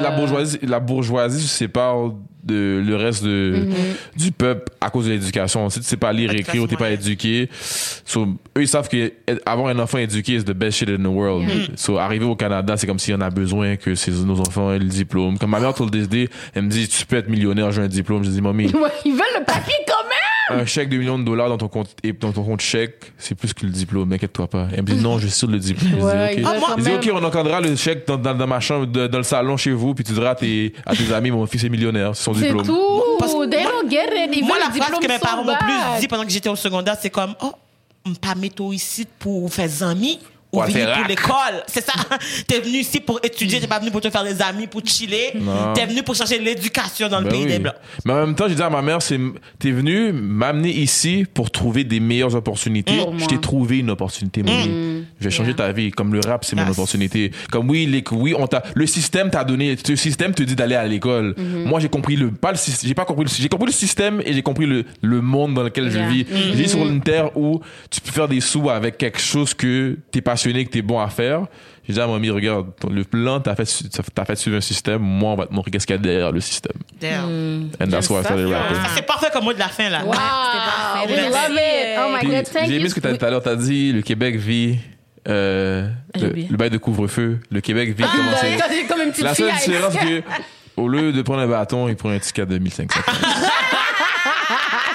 la 0.00 0.10
bourgeoisie, 0.12 0.58
la 0.62 0.78
bourgeoisie 0.78 1.42
se 1.42 1.48
sépare 1.48 2.12
de 2.46 2.82
le 2.84 2.96
reste 2.96 3.24
de 3.24 3.66
du 4.16 4.32
peuple 4.32 4.72
à 4.80 4.90
cause 4.90 5.06
de 5.06 5.12
l'éducation. 5.12 5.68
Si 5.70 5.80
tu 5.80 5.86
sais 5.86 5.96
pas 5.96 6.12
lire 6.12 6.32
et 6.32 6.38
écrire 6.38 6.62
ou 6.62 6.66
t'es 6.66 6.76
pas 6.76 6.90
éduqué, 6.90 7.48
so, 8.04 8.26
eux 8.56 8.62
ils 8.62 8.68
savent 8.68 8.88
que 8.88 9.12
avoir 9.44 9.68
un 9.68 9.78
enfant 9.78 9.98
éduqué 9.98 10.34
is 10.34 10.44
the 10.44 10.52
best 10.52 10.78
shit 10.78 10.88
in 10.88 11.02
the 11.02 11.06
world. 11.06 11.48
So 11.76 11.98
arriver 11.98 12.24
au 12.24 12.36
Canada, 12.36 12.76
c'est 12.76 12.86
comme 12.86 12.98
si 12.98 13.12
on 13.12 13.20
a 13.20 13.30
besoin 13.30 13.76
que 13.76 13.94
ces, 13.94 14.10
nos 14.10 14.40
enfants 14.40 14.72
aient 14.72 14.78
le 14.78 14.84
diplôme. 14.86 15.38
Comme 15.38 15.50
ma 15.50 15.60
mère 15.60 15.74
tout 15.74 15.84
le 15.84 15.96
elle 16.54 16.62
me 16.62 16.68
dit 16.68 16.88
tu 16.88 17.04
peux 17.06 17.16
être 17.16 17.28
millionnaire, 17.28 17.72
j'ai 17.72 17.82
un 17.82 17.88
diplôme. 17.88 18.24
Je 18.24 18.30
dis 18.30 18.40
mamie, 18.40 18.72
ils 19.04 19.12
veulent 19.12 19.38
le 19.38 19.44
papier 19.44 19.74
quand 19.86 19.94
même! 19.94 19.95
Un 20.48 20.64
chèque 20.64 20.88
de 20.88 20.96
millions 20.96 21.18
de 21.18 21.24
dollars 21.24 21.48
dans 21.48 21.58
ton 21.58 21.68
compte 21.68 21.90
et 22.02 22.12
dans 22.12 22.32
ton 22.32 22.44
compte 22.44 22.60
chèque, 22.60 23.12
c'est 23.18 23.34
plus 23.34 23.52
que 23.52 23.66
le 23.66 23.72
diplôme, 23.72 24.12
inquiète-toi 24.12 24.46
pas. 24.48 24.68
Elle 24.72 24.82
me 24.82 24.86
dit 24.86 24.94
non, 24.96 25.18
je 25.18 25.26
suis 25.26 25.36
sûr 25.38 25.48
de 25.48 25.54
le 25.54 25.58
diplôme. 25.58 25.90
Je 25.92 25.96
dis, 25.96 26.02
Ouais, 26.02 26.34
ok. 26.38 26.42
Ah, 26.46 26.58
moi- 26.58 26.68
quand 26.76 26.82
même. 26.82 27.16
on 27.16 27.24
encadrera 27.24 27.60
le 27.60 27.74
chèque 27.76 28.06
dans, 28.06 28.16
dans, 28.16 28.34
dans 28.34 28.46
ma 28.46 28.60
chambre, 28.60 28.86
de- 28.86 29.06
dans 29.08 29.18
le 29.18 29.24
salon 29.24 29.56
chez 29.56 29.72
vous, 29.72 29.94
puis 29.94 30.04
tu 30.04 30.12
diras 30.12 30.30
à 30.30 30.34
tes, 30.34 30.72
à 30.84 30.94
tes 30.94 31.12
amis, 31.12 31.30
mon 31.30 31.46
fils 31.46 31.64
est 31.64 31.68
millionnaire, 31.68 32.14
c'est 32.14 32.24
son 32.24 32.34
C'est 32.34 32.42
diplôme. 32.46 32.66
tout! 32.66 33.02
Parce 33.18 33.32
que 33.34 33.46
They 33.48 33.62
moi- 33.62 33.72
don't 33.82 33.90
get 33.90 33.96
it. 34.14 34.30
Ils 34.36 34.44
Moi, 34.44 34.54
veulent 34.56 34.60
la 34.60 34.66
le 34.66 34.72
phrase 34.74 34.86
diplôme 34.90 35.00
que 35.02 35.08
mes 35.08 35.14
so 35.18 35.20
parents 35.24 35.44
m'ont 35.44 35.56
plus 35.56 35.66
bad. 35.68 36.00
dit 36.00 36.08
pendant 36.08 36.24
que 36.24 36.30
j'étais 36.30 36.48
au 36.48 36.56
secondaire, 36.56 36.96
c'est 37.00 37.10
comme, 37.10 37.34
oh, 37.42 37.52
pas 38.20 38.34
métaux 38.34 38.72
ici 38.72 39.06
pour 39.18 39.52
faire 39.52 39.68
amis. 39.82 40.20
Ou 40.52 40.60
Ouais, 40.60 40.66
venir 40.68 40.86
faire 40.86 40.98
pour 40.98 41.08
l'école. 41.08 41.62
C'est 41.66 41.84
ça. 41.84 41.92
T'es 42.46 42.60
venu 42.60 42.78
ici 42.78 43.00
pour 43.00 43.18
étudier, 43.22 43.60
t'es 43.60 43.66
pas 43.66 43.78
venu 43.80 43.90
pour 43.90 44.00
te 44.00 44.08
faire 44.10 44.24
des 44.24 44.40
amis, 44.40 44.66
pour 44.66 44.80
chiller. 44.86 45.32
T'es 45.74 45.86
venu 45.86 46.02
pour 46.02 46.14
chercher 46.14 46.38
l'éducation 46.38 47.08
dans 47.08 47.18
le 47.18 47.24
Ben 47.24 47.30
pays 47.32 47.42
oui. 47.44 47.48
des 47.52 47.58
Blancs. 47.58 47.74
Mais 48.04 48.12
en 48.12 48.26
même 48.26 48.34
temps, 48.34 48.46
j'ai 48.48 48.54
dit 48.54 48.62
à 48.62 48.70
ma 48.70 48.80
mère, 48.80 49.02
c'est, 49.02 49.18
t'es 49.58 49.70
venu 49.72 50.12
m'amener 50.12 50.70
ici 50.70 51.26
pour 51.34 51.50
trouver 51.50 51.84
des 51.84 52.00
meilleures 52.00 52.34
opportunités. 52.34 52.96
Pour 52.96 53.18
Je 53.18 53.26
t'ai 53.26 53.38
trouvé 53.40 53.78
une 53.78 53.90
opportunité, 53.90 54.42
mamie. 54.42 55.04
Je 55.18 55.24
vais 55.24 55.30
changer 55.30 55.54
ta 55.54 55.72
vie. 55.72 55.90
Comme 55.90 56.12
le 56.12 56.20
rap, 56.20 56.44
c'est 56.44 56.56
mon 56.56 56.68
opportunité. 56.68 57.30
Comme 57.50 57.70
oui, 57.70 57.86
les, 57.86 58.04
oui, 58.12 58.34
on 58.38 58.46
t'a, 58.46 58.62
le 58.74 58.86
système 58.86 59.30
t'a 59.30 59.44
donné, 59.44 59.76
le 59.88 59.96
système 59.96 60.34
te 60.34 60.42
dit 60.42 60.54
d'aller 60.56 60.74
à 60.74 60.86
l'école. 60.86 61.34
Moi, 61.38 61.80
j'ai 61.80 61.88
compris 61.88 62.16
le, 62.16 62.30
pas 62.30 62.50
le 62.52 62.58
système, 62.58 62.88
j'ai 62.88 62.94
pas 62.94 63.04
compris 63.04 63.24
le, 63.24 63.30
j'ai 63.30 63.48
compris 63.48 63.66
le 63.66 63.72
système 63.72 64.20
et 64.24 64.32
j'ai 64.32 64.42
compris 64.42 64.66
le, 64.66 64.84
le 65.02 65.20
monde 65.20 65.54
dans 65.54 65.62
lequel 65.62 65.90
je 65.90 65.98
vis. 65.98 66.26
Je 66.30 66.52
vis 66.52 66.68
sur 66.70 66.86
une 66.86 67.00
terre 67.00 67.36
où 67.36 67.60
tu 67.90 68.00
peux 68.00 68.12
faire 68.12 68.28
des 68.28 68.40
sous 68.40 68.68
avec 68.70 68.98
quelque 68.98 69.20
chose 69.20 69.54
que 69.54 69.96
t'es 70.10 70.20
passionné, 70.20 70.64
que 70.64 70.70
t'es 70.70 70.82
bon 70.82 71.00
à 71.00 71.08
faire. 71.08 71.46
J'ai 71.86 71.92
dit 71.94 72.00
à 72.00 72.06
mamie, 72.08 72.30
regarde, 72.30 72.66
ton- 72.80 72.90
le 72.90 73.04
plan, 73.04 73.38
t'as 73.40 73.54
fait, 73.54 73.64
t'as 74.12 74.24
fait 74.24 74.34
suivre 74.34 74.56
un 74.56 74.60
système. 74.60 75.00
Moi, 75.00 75.30
on 75.30 75.36
va 75.36 75.46
te 75.46 75.54
montrer 75.54 75.70
qu'est-ce 75.70 75.86
qu'il 75.86 75.94
y 75.94 75.98
a 75.98 76.02
derrière 76.02 76.32
le 76.32 76.40
système. 76.40 76.72
Damn. 77.00 77.70
And 77.80 77.86
that's 77.88 78.10
why 78.10 78.16
I 78.16 78.22
ça, 78.22 78.24
started 78.24 78.48
rapping. 78.48 78.76
Ça, 78.76 78.88
c'est 78.96 79.06
parfait 79.06 79.28
comme 79.32 79.44
mot 79.44 79.52
de 79.52 79.58
la 79.60 79.68
fin, 79.68 79.88
là. 79.88 80.04
Wow! 80.04 80.10
parfait. 80.12 81.06
We 81.12 81.16
Merci. 81.16 81.30
love 81.30 81.56
it! 81.58 81.98
Oh 82.00 82.12
my 82.12 82.18
Puis, 82.18 82.28
god, 82.28 82.44
thank 82.52 82.66
J'ai 82.68 82.74
aimé 82.76 82.88
ce 82.88 82.94
que 82.96 83.00
t'as 83.00 83.12
dit 83.12 83.18
tout 83.18 83.24
à 83.24 83.30
l'heure. 83.30 83.42
T'as 83.42 83.54
dit 83.54 83.92
le 83.92 84.02
Québec 84.02 84.34
vit 84.34 84.78
euh, 85.28 85.88
J'ai 86.14 86.26
le, 86.28 86.32
le 86.50 86.56
bail 86.56 86.70
de 86.70 86.78
couvre-feu. 86.78 87.38
Le 87.50 87.60
Québec 87.60 87.96
vit 87.96 88.04
Ah, 88.06 88.10
comment 88.16 88.30
c'est. 88.40 88.58
c'est 88.58 88.86
comme 88.86 89.00
une 89.02 89.10
petite 89.10 89.24
La 89.24 89.34
seule 89.34 89.52
différence, 89.52 89.92
c'est 89.94 90.22
que 90.22 90.22
au 90.76 90.88
lieu 90.88 91.12
de 91.12 91.22
prendre 91.22 91.40
un 91.40 91.48
bâton, 91.48 91.88
il 91.88 91.96
prend 91.96 92.10
un 92.10 92.18
ticket 92.18 92.46
de 92.46 92.58
1500. 92.58 93.00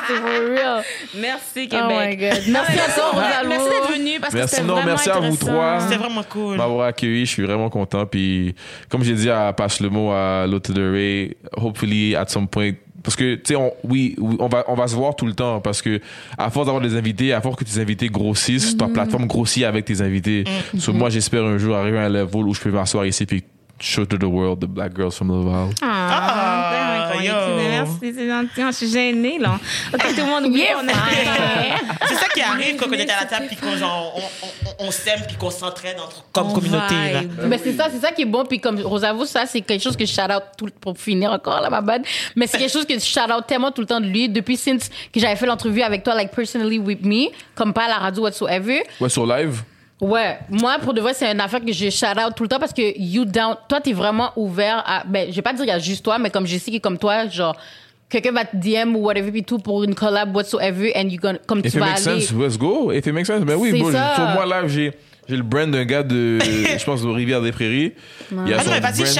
C'est 0.07 0.15
for 0.17 0.29
real. 0.49 0.83
Merci, 1.15 1.69
Oh 1.71 1.75
my 1.87 2.17
Québec. 2.17 2.19
god. 2.19 2.43
Merci 2.51 2.79
à 2.79 2.91
toi. 2.91 3.23
Merci 3.47 3.65
d'être 3.69 3.91
venu 3.93 4.19
parce 4.19 4.33
que 4.33 4.37
Merci. 4.39 4.55
c'était 4.55 4.67
Non, 4.67 4.73
vraiment 4.75 4.87
merci 4.89 5.09
à 5.09 5.19
vous 5.19 5.35
trois. 5.37 5.79
C'était 5.81 5.95
vraiment 5.97 6.23
cool. 6.23 6.57
m'avoir 6.57 6.87
accueilli. 6.87 7.25
Je 7.25 7.31
suis 7.31 7.43
vraiment 7.43 7.69
content. 7.69 8.05
Puis, 8.05 8.55
comme 8.89 9.03
j'ai 9.03 9.13
dit 9.13 9.29
à 9.29 9.53
Passe 9.53 9.79
le 9.79 9.89
mot 9.89 10.11
à 10.11 10.45
l'autre 10.47 10.73
de 10.73 10.91
Ray, 10.91 11.37
hopefully 11.55 12.15
at 12.15 12.27
some 12.29 12.47
point. 12.47 12.71
Parce 13.03 13.15
que, 13.15 13.35
tu 13.35 13.41
sais, 13.45 13.55
on, 13.55 13.71
oui, 13.83 14.15
oui, 14.19 14.35
on 14.39 14.47
va, 14.47 14.63
on 14.67 14.75
va 14.75 14.87
se 14.87 14.95
voir 14.95 15.15
tout 15.15 15.25
le 15.25 15.33
temps. 15.33 15.59
Parce 15.59 15.81
que, 15.81 15.99
à 16.37 16.49
force 16.49 16.67
d'avoir 16.67 16.83
des 16.83 16.95
invités, 16.95 17.33
à 17.33 17.41
force 17.41 17.55
que 17.55 17.63
tes 17.63 17.79
invités 17.81 18.09
grossissent, 18.09 18.77
ta 18.77 18.87
plateforme 18.87 19.25
grossit 19.27 19.63
avec 19.63 19.85
tes 19.85 20.01
invités. 20.01 20.43
So, 20.77 20.93
moi, 20.93 21.09
j'espère 21.09 21.43
un 21.43 21.57
jour 21.57 21.75
arriver 21.75 21.97
à 21.97 22.03
un 22.03 22.09
level 22.09 22.43
où 22.47 22.53
je 22.53 22.61
peux 22.61 22.71
m'asseoir 22.71 23.05
ici 23.05 23.25
puis 23.25 23.43
show 23.79 24.05
to 24.05 24.15
the 24.15 24.23
world 24.25 24.59
the 24.59 24.67
black 24.67 24.95
girls 24.95 25.15
from 25.15 25.29
Laval. 25.29 25.69
Ah, 25.81 27.07
Ah, 27.11 27.11
ben, 27.17 27.23
yo. 27.25 27.33
Merci, 27.83 28.13
c'est 28.15 28.27
gentil. 28.27 28.49
Je 28.57 28.71
suis 28.71 28.91
gênée, 28.91 29.39
là. 29.39 29.59
Ok, 29.93 29.99
tout 29.99 30.15
le 30.17 30.23
monde 30.25 30.45
oublie 30.45 30.61
Yeah, 30.61 30.75
qu'on 30.75 30.87
a. 30.87 32.07
C'est 32.07 32.15
ça 32.15 32.27
qui 32.33 32.41
arrive 32.41 32.75
quand 32.77 32.87
on 32.87 32.93
est 32.93 33.09
à 33.09 33.21
la 33.21 33.25
table 33.25 33.47
puis 33.47 33.55
qu'on 33.55 33.75
genre, 33.77 34.13
on, 34.15 34.45
on, 34.45 34.87
on 34.87 34.91
s'aime 34.91 35.21
puis 35.27 35.35
qu'on 35.37 35.49
s'entraide 35.49 35.97
entre, 35.99 36.23
comme 36.31 36.53
communauté. 36.53 36.95
Là. 37.13 37.21
Mais 37.47 37.57
c'est 37.57 37.73
ça, 37.73 37.87
c'est 37.91 37.99
ça 37.99 38.11
qui 38.11 38.23
est 38.23 38.25
bon. 38.25 38.45
Puis 38.45 38.59
comme 38.59 38.79
Rosavo, 38.81 39.25
ça, 39.25 39.45
c'est 39.45 39.61
quelque 39.61 39.81
chose 39.81 39.95
que 39.95 40.05
je 40.05 40.11
shout 40.11 40.21
out 40.21 40.43
tout, 40.57 40.69
pour 40.79 40.97
finir 40.97 41.31
encore, 41.31 41.61
là, 41.61 41.69
ma 41.69 41.81
bad. 41.81 42.03
Mais 42.35 42.47
c'est 42.47 42.57
quelque 42.57 42.71
chose 42.71 42.85
que 42.85 42.93
je 42.93 42.99
shout 42.99 43.19
out 43.31 43.45
tellement 43.47 43.71
tout 43.71 43.81
le 43.81 43.87
temps 43.87 44.01
de 44.01 44.07
lui 44.07 44.29
depuis 44.29 44.57
since 44.57 44.89
que 44.89 45.19
j'avais 45.19 45.35
fait 45.35 45.45
l'entrevue 45.45 45.81
avec 45.81 46.03
toi, 46.03 46.15
like 46.15 46.31
personally 46.31 46.79
with 46.79 47.03
me, 47.03 47.29
comme 47.55 47.73
pas 47.73 47.85
à 47.85 47.89
la 47.89 47.97
radio 47.97 48.23
whatsoever. 48.23 48.83
Ouais, 48.99 49.09
sur 49.09 49.25
live. 49.25 49.63
Ouais, 50.01 50.39
moi 50.49 50.77
pour 50.81 50.93
de 50.95 50.99
vrai 51.01 51.13
c'est 51.13 51.31
une 51.31 51.39
affaire 51.39 51.63
que 51.63 51.71
je 51.71 51.89
shout 51.91 52.05
out 52.07 52.33
tout 52.35 52.41
le 52.43 52.49
temps 52.49 52.57
parce 52.59 52.73
que 52.73 52.99
you 52.99 53.23
down, 53.23 53.55
toi 53.69 53.79
t'es 53.79 53.93
vraiment 53.93 54.31
ouvert 54.35 54.83
à, 54.85 55.03
ben 55.05 55.27
je 55.29 55.35
vais 55.35 55.41
pas 55.43 55.53
dire 55.53 55.59
qu'il 55.61 55.69
y 55.69 55.75
a 55.75 55.79
juste 55.79 56.03
toi, 56.03 56.17
mais 56.17 56.31
comme 56.31 56.47
je 56.47 56.57
sais 56.57 56.71
que 56.71 56.79
comme 56.79 56.97
toi 56.97 57.27
genre 57.27 57.55
quelqu'un 58.09 58.31
va 58.31 58.43
te 58.45 58.57
DM 58.57 58.95
ou 58.95 58.99
whatever 59.05 59.31
puis 59.31 59.43
tout 59.43 59.59
pour 59.59 59.83
une 59.83 59.93
collab 59.93 60.35
whatsoever 60.35 60.91
and 60.95 61.09
you 61.09 61.19
gonna, 61.19 61.37
comme 61.45 61.59
If 61.59 61.71
tu 61.71 61.77
it 61.77 61.79
vas 61.79 61.85
makes 61.91 62.07
aller. 62.07 62.21
sense, 62.21 62.33
let's 62.37 62.57
go. 62.57 62.91
If 62.91 63.05
it 63.05 63.13
makes 63.13 63.27
sense, 63.27 63.45
ben 63.45 63.55
oui, 63.55 63.69
C'est 63.71 63.79
bon, 63.79 63.91
ça. 63.91 64.15
sur 64.15 64.25
moi 64.25 64.45
live, 64.45 64.69
j'ai 64.69 64.91
j'ai 65.29 65.37
le 65.37 65.43
brand 65.43 65.69
d'un 65.69 65.85
gars 65.85 66.01
de, 66.03 66.39
je 66.77 66.83
pense, 66.83 67.03
de 67.03 67.07
Rivière 67.07 67.41
des 67.41 67.51
Prairies. 67.51 67.93
Il 68.31 68.49
y 68.49 68.53
a 68.53 68.57
Ah 68.59 68.63
non, 68.65 68.71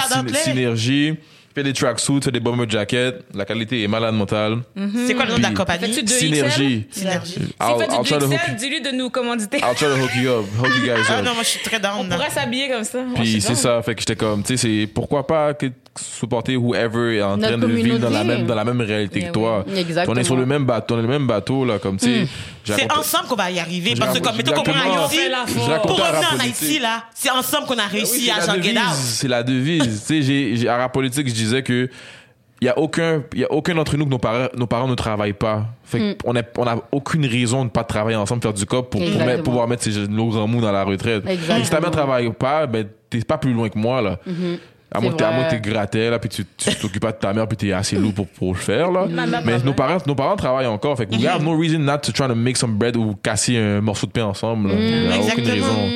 son 0.10 0.24
brand. 0.24 0.36
Synergie. 0.36 1.14
Fait 1.54 1.64
des 1.64 1.74
tracksuits, 1.74 2.22
fait 2.24 2.32
des 2.32 2.40
bomber 2.40 2.66
jackets. 2.70 3.20
La 3.34 3.46
qualité 3.46 3.84
est 3.84 3.88
malade 3.88 4.16
mentale. 4.16 4.60
C'est 5.06 5.14
quoi 5.14 5.26
le 5.26 5.32
nom 5.32 5.38
de 5.38 5.44
la 5.44 5.52
compagnie? 5.52 5.88
Fais-tu 5.88 6.04
de 6.04 6.10
Synergie. 6.10 6.86
Synergie. 6.92 7.36
I'll, 7.60 7.78
fait 7.78 7.88
I'll 7.92 8.04
du 8.04 8.10
try 8.10 8.20
to 8.20 8.26
hook 8.26 8.34
XL, 8.46 8.56
dis-lui 8.56 8.82
de 8.82 8.92
nous 8.92 9.10
commanditer. 9.10 9.58
I'll 9.58 9.76
try 9.76 9.88
to 9.88 9.96
hook 10.02 10.12
you 10.16 10.30
up, 10.32 10.46
hook 10.60 10.70
you 10.78 10.86
guys 10.86 11.04
Ah 11.10 11.20
up. 11.20 11.26
non, 11.26 11.34
moi 11.34 11.44
je 11.44 11.50
suis 11.50 11.60
très 11.62 11.80
down. 11.80 11.94
On 12.00 12.06
pourrait 12.08 12.30
s'habiller 12.30 12.70
comme 12.70 12.84
ça. 12.84 13.00
Puis 13.16 13.42
c'est 13.42 13.56
ça, 13.56 13.82
fait 13.82 13.96
que 13.96 14.02
j'étais 14.02 14.16
comme, 14.16 14.44
tu 14.44 14.56
sais, 14.56 14.82
c'est 14.82 14.88
pourquoi 14.88 15.28
pas 15.28 15.54
que 15.54 15.68
supporter 16.00 16.56
whoever 16.56 17.18
est 17.18 17.22
en 17.22 17.36
Notre 17.36 17.58
train 17.58 17.68
de 17.68 17.74
vivre 17.74 18.00
dans 18.00 18.10
la 18.10 18.24
même 18.24 18.46
dans 18.46 18.56
la 18.56 18.64
même 18.64 18.80
réalité 18.80 19.20
Eh 19.20 19.22
que 19.24 19.26
oui. 19.28 19.34
toi. 19.34 19.66
Exactement. 19.76 20.16
On 20.16 20.20
est 20.20 20.24
sur 20.24 20.38
le 20.38 20.46
même 20.46 20.64
bateau, 20.66 20.96
on 20.96 21.00
est 21.00 21.02
le 21.02 21.08
même 21.10 21.28
bateau 21.28 21.66
là, 21.66 21.80
comme 21.80 21.98
tu 21.98 22.06
sais. 22.06 22.28
j'ai 22.64 22.74
C'est 22.76 22.92
ensemble 22.94 23.28
qu'on 23.28 23.36
va 23.36 23.52
y 23.52 23.60
arriver. 23.60 23.94
Parce 24.00 24.18
que 24.18 24.24
comme, 24.24 24.38
mettons 24.38 24.54
qu'on. 24.54 24.64
J'ai 24.64 24.72
raconté 24.72 25.88
pour 25.88 25.98
revenir 26.00 26.34
en. 26.34 26.40
Haïti, 26.40 26.80
là, 26.80 27.04
c'est 27.14 27.30
ensemble 27.30 27.68
qu'on 27.68 27.74
a 27.74 27.88
Ben 27.88 27.90
oui, 27.92 27.98
réussi 28.00 28.32
à 28.32 28.38
la 28.38 28.46
Jean 28.46 28.54
Get 28.54 28.70
devise, 28.74 28.78
Out. 28.78 28.96
C'est 28.96 29.28
la 29.28 29.44
devise. 29.44 29.84
tu 29.84 29.92
sais, 30.06 30.22
j'ai, 30.22 30.56
j'ai, 30.56 30.68
à 30.70 30.78
rap 30.78 30.94
politique, 30.94 31.28
je 31.28 31.34
disais 31.44 31.64
que 31.64 31.90
il 32.64 32.66
y 32.66 32.70
a 32.70 32.78
aucun, 32.78 33.24
il 33.34 33.40
y 33.40 33.44
a 33.44 33.52
aucun 33.52 33.74
d'entre 33.74 33.98
nous 33.98 34.06
que 34.06 34.12
nos 34.12 34.20
parents, 34.20 34.48
nos 34.56 34.68
parents 34.68 34.88
ne 34.88 34.94
travaillent 34.94 35.34
pas. 35.34 35.66
Fait 35.84 36.00
Hmm. 36.00 36.14
qu'on 36.24 36.36
a, 36.36 36.42
on 36.60 36.68
a 36.68 36.78
aucune 36.92 37.26
raison 37.26 37.66
de 37.66 37.70
pas 37.72 37.84
travailler 37.84 38.18
ensemble, 38.18 38.44
faire 38.44 38.54
du 38.54 38.66
cop 38.68 38.90
pour, 38.92 39.00
pour 39.00 39.02
Exactement. 39.02 39.26
mettre- 39.32 39.44
pouvoir 39.44 39.68
mettre 39.68 39.84
ces, 39.84 40.08
nos 40.08 40.28
grands 40.30 40.48
mous 40.48 40.62
dans 40.62 40.72
la 40.72 40.84
retraite. 40.84 41.24
Exactement. 41.28 41.66
Si 41.66 41.72
ta 41.72 41.80
mère 41.82 41.90
travaille 41.92 42.32
pas, 42.34 42.68
ben, 42.68 42.86
t'es 43.10 43.22
pas 43.22 43.40
plus 43.40 43.54
loin 43.54 43.68
que 43.70 43.80
moi, 43.80 44.02
là. 44.04 44.20
À 44.94 45.00
moins 45.00 45.10
C'est 45.12 45.16
que 45.16 45.20
t'es- 45.20 45.24
à 45.24 45.32
moins 45.32 45.44
que 45.46 45.50
t'es 45.52 45.60
gratté, 45.72 46.10
là, 46.10 46.20
puis 46.20 46.30
tu, 46.30 46.46
t'occupes 46.76 47.02
pas 47.02 47.14
de 47.14 47.18
ta 47.18 47.32
mère, 47.34 47.48
puis 47.48 47.56
t'es 47.58 47.72
assez 47.72 47.96
lourd 47.96 48.14
pour, 48.14 48.28
pour 48.28 48.54
le 48.54 48.60
faire, 48.60 48.92
là. 48.92 49.08
Mais 49.46 49.58
nos 49.64 49.74
parents, 49.74 49.98
nos 50.06 50.14
parents 50.16 50.36
travaillent 50.36 50.68
encore. 50.68 50.96
Fait 50.98 51.08
que 51.08 51.16
we 51.16 51.26
have 51.26 51.42
no 51.44 51.58
reason 51.58 51.80
not 51.80 52.00
to 52.00 52.12
try 52.12 52.28
to 52.28 52.36
make 52.36 52.58
some 52.58 52.76
bread 52.78 52.96
ou 52.96 53.16
casser 53.24 53.58
un 53.58 53.82
morceau 53.82 54.06
de 54.06 54.12
pain 54.12 54.26
ensemble, 54.26 54.70
y 54.70 55.12
a 55.12 55.18
aucune 55.20 55.48
raison. 55.48 55.90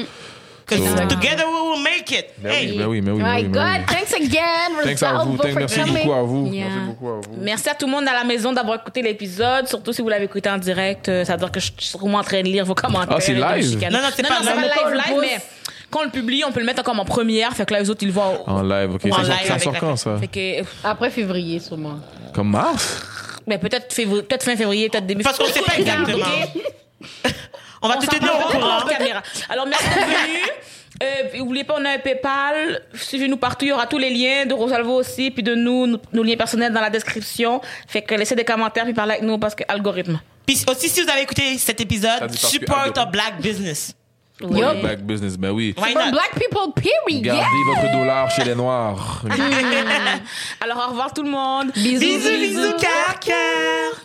'Cause 0.67 0.79
So- 0.79 1.05
together 1.07 1.45
we 1.47 1.61
will 1.75 1.83
make 1.83 2.11
it. 2.11 2.25
Ben 2.39 2.51
Hey. 2.51 2.71
oui, 2.71 2.77
ben 2.77 2.87
oui, 2.87 3.01
ben 3.01 3.11
oui. 3.13 3.21
Oh 3.21 3.23
ben 3.23 3.33
my 3.35 3.41
oui, 3.43 3.47
ben 3.49 3.63
oui. 3.63 3.77
God, 3.79 3.85
thanks 3.87 4.13
again, 4.15 4.83
Thanks 4.83 5.03
à 5.03 5.23
vous. 5.23 5.37
Thanks, 5.37 5.53
merci 5.55 5.79
coming. 5.79 5.93
beaucoup 5.97 6.13
à 6.13 6.21
vous. 6.23 6.47
Yeah. 6.51 6.65
Merci 6.65 6.79
beaucoup 6.87 7.07
à 7.09 7.13
vous. 7.15 7.21
Merci 7.39 7.69
à 7.69 7.75
tout 7.75 7.85
le 7.85 7.91
monde 7.91 8.07
à 8.07 8.13
la 8.13 8.23
maison 8.23 8.51
d'avoir 8.51 8.79
écouté 8.79 9.01
l'épisode, 9.03 9.67
surtout 9.67 9.93
si 9.93 10.01
vous 10.01 10.09
l'avez 10.09 10.25
écouté 10.25 10.49
en 10.49 10.57
direct. 10.57 11.07
euh, 11.09 11.23
Ça 11.23 11.33
veut 11.33 11.39
dire 11.39 11.51
que 11.51 11.59
je 11.59 11.65
suis 11.65 11.73
sûrement 11.77 12.17
en 12.19 12.23
train 12.23 12.41
de 12.41 12.47
lire 12.47 12.65
vos 12.65 12.73
commentaires. 12.75 13.15
Ah, 13.17 13.21
c'est 13.21 13.33
live? 13.33 13.41
Non, 13.91 13.99
non, 13.99 14.09
c'est 14.15 14.23
pas 14.27 14.39
c'est 14.41 14.55
live. 14.55 14.71
pas 14.75 14.89
live, 14.91 15.15
le 15.15 15.21
mais 15.21 15.37
quand 15.91 15.99
on 16.01 16.05
le 16.05 16.09
publie, 16.09 16.43
on 16.43 16.51
peut 16.51 16.59
le 16.61 16.65
mettre 16.65 16.81
comme 16.83 16.99
en 16.99 17.05
première. 17.05 17.53
Fait 17.53 17.65
que 17.65 17.73
là, 17.73 17.79
les 17.81 17.89
autres, 17.89 18.01
ils 18.01 18.07
le 18.07 18.13
voient. 18.13 18.43
En 18.47 18.63
live, 18.63 18.95
ok. 18.95 19.05
En 19.05 19.17
Ça 19.17 19.23
sort, 19.23 19.35
live 19.35 19.47
ça 19.47 19.59
sort 19.59 19.75
quand, 19.79 19.95
ça? 19.95 20.17
Fait 20.17 20.27
que, 20.63 20.67
Après 20.83 21.09
février, 21.11 21.59
sûrement. 21.59 21.99
Comme 22.33 22.49
mars? 22.49 23.01
mais 23.47 23.59
peut-être 23.59 23.93
février, 23.93 24.23
peut-être 24.23 24.43
fin 24.43 24.55
février, 24.55 24.89
peut-être 24.89 25.05
début. 25.05 25.23
Parce 25.23 25.37
qu'on 25.37 25.45
sait 25.45 25.61
pas 25.61 25.77
exactement. 25.77 26.25
On 27.81 27.87
va 27.87 27.95
On 27.97 28.01
te 28.01 28.05
tenir 28.07 28.31
au 28.35 28.51
courant. 28.51 28.81
caméra. 28.87 29.21
Alors, 29.49 29.65
merci 29.67 29.85
d'être 29.85 30.07
venu. 30.07 30.39
Euh, 31.03 31.37
N'oubliez 31.37 31.63
pas, 31.65 31.75
on 31.77 31.83
a 31.85 31.89
un 31.91 31.97
PayPal. 31.99 32.81
Suivez-nous 32.93 33.37
partout. 33.37 33.65
Il 33.65 33.69
y 33.69 33.71
aura 33.73 33.85
tous 33.85 33.97
les 33.97 34.09
liens 34.09 34.45
de 34.45 34.53
Rosalvo 34.53 34.93
aussi, 34.93 35.29
puis 35.29 35.43
de 35.43 35.53
nous, 35.53 35.87
nos, 35.87 35.99
nos 36.13 36.23
liens 36.23 36.37
personnels 36.37 36.71
dans 36.71 36.81
la 36.81 36.89
description. 36.89 37.59
Fait 37.87 38.01
que 38.01 38.15
laissez 38.15 38.35
des 38.35 38.45
commentaires 38.45 38.85
puis 38.85 38.93
parlez 38.93 39.13
avec 39.13 39.23
nous 39.23 39.37
parce 39.37 39.55
que 39.55 39.63
algorithme. 39.67 40.19
Puis 40.45 40.63
aussi, 40.69 40.87
si 40.87 41.01
vous 41.01 41.09
avez 41.09 41.21
écouté 41.23 41.57
cet 41.57 41.81
épisode, 41.81 42.31
support 42.33 42.91
a 42.95 43.05
black 43.05 43.41
business. 43.41 43.93
Yup. 44.41 44.81
Back 44.81 44.99
business, 45.01 45.37
ben 45.37 45.51
oui. 45.51 45.73
Why 45.77 45.93
not? 45.93 46.11
black 46.11 46.31
people, 46.33 46.73
period. 46.75 47.23
Gardez 47.23 47.43
votre 47.67 47.91
dollar 47.91 48.29
chez 48.31 48.43
les 48.43 48.53
Noirs. 48.55 49.23
Alors, 50.61 50.85
au 50.87 50.89
revoir 50.91 51.13
tout 51.13 51.23
le 51.23 51.29
monde. 51.29 51.71
Bisous, 51.73 51.99
Bisous, 51.99 52.29
bisous, 52.37 52.73
cœur, 52.77 53.19
cœur. 53.19 54.01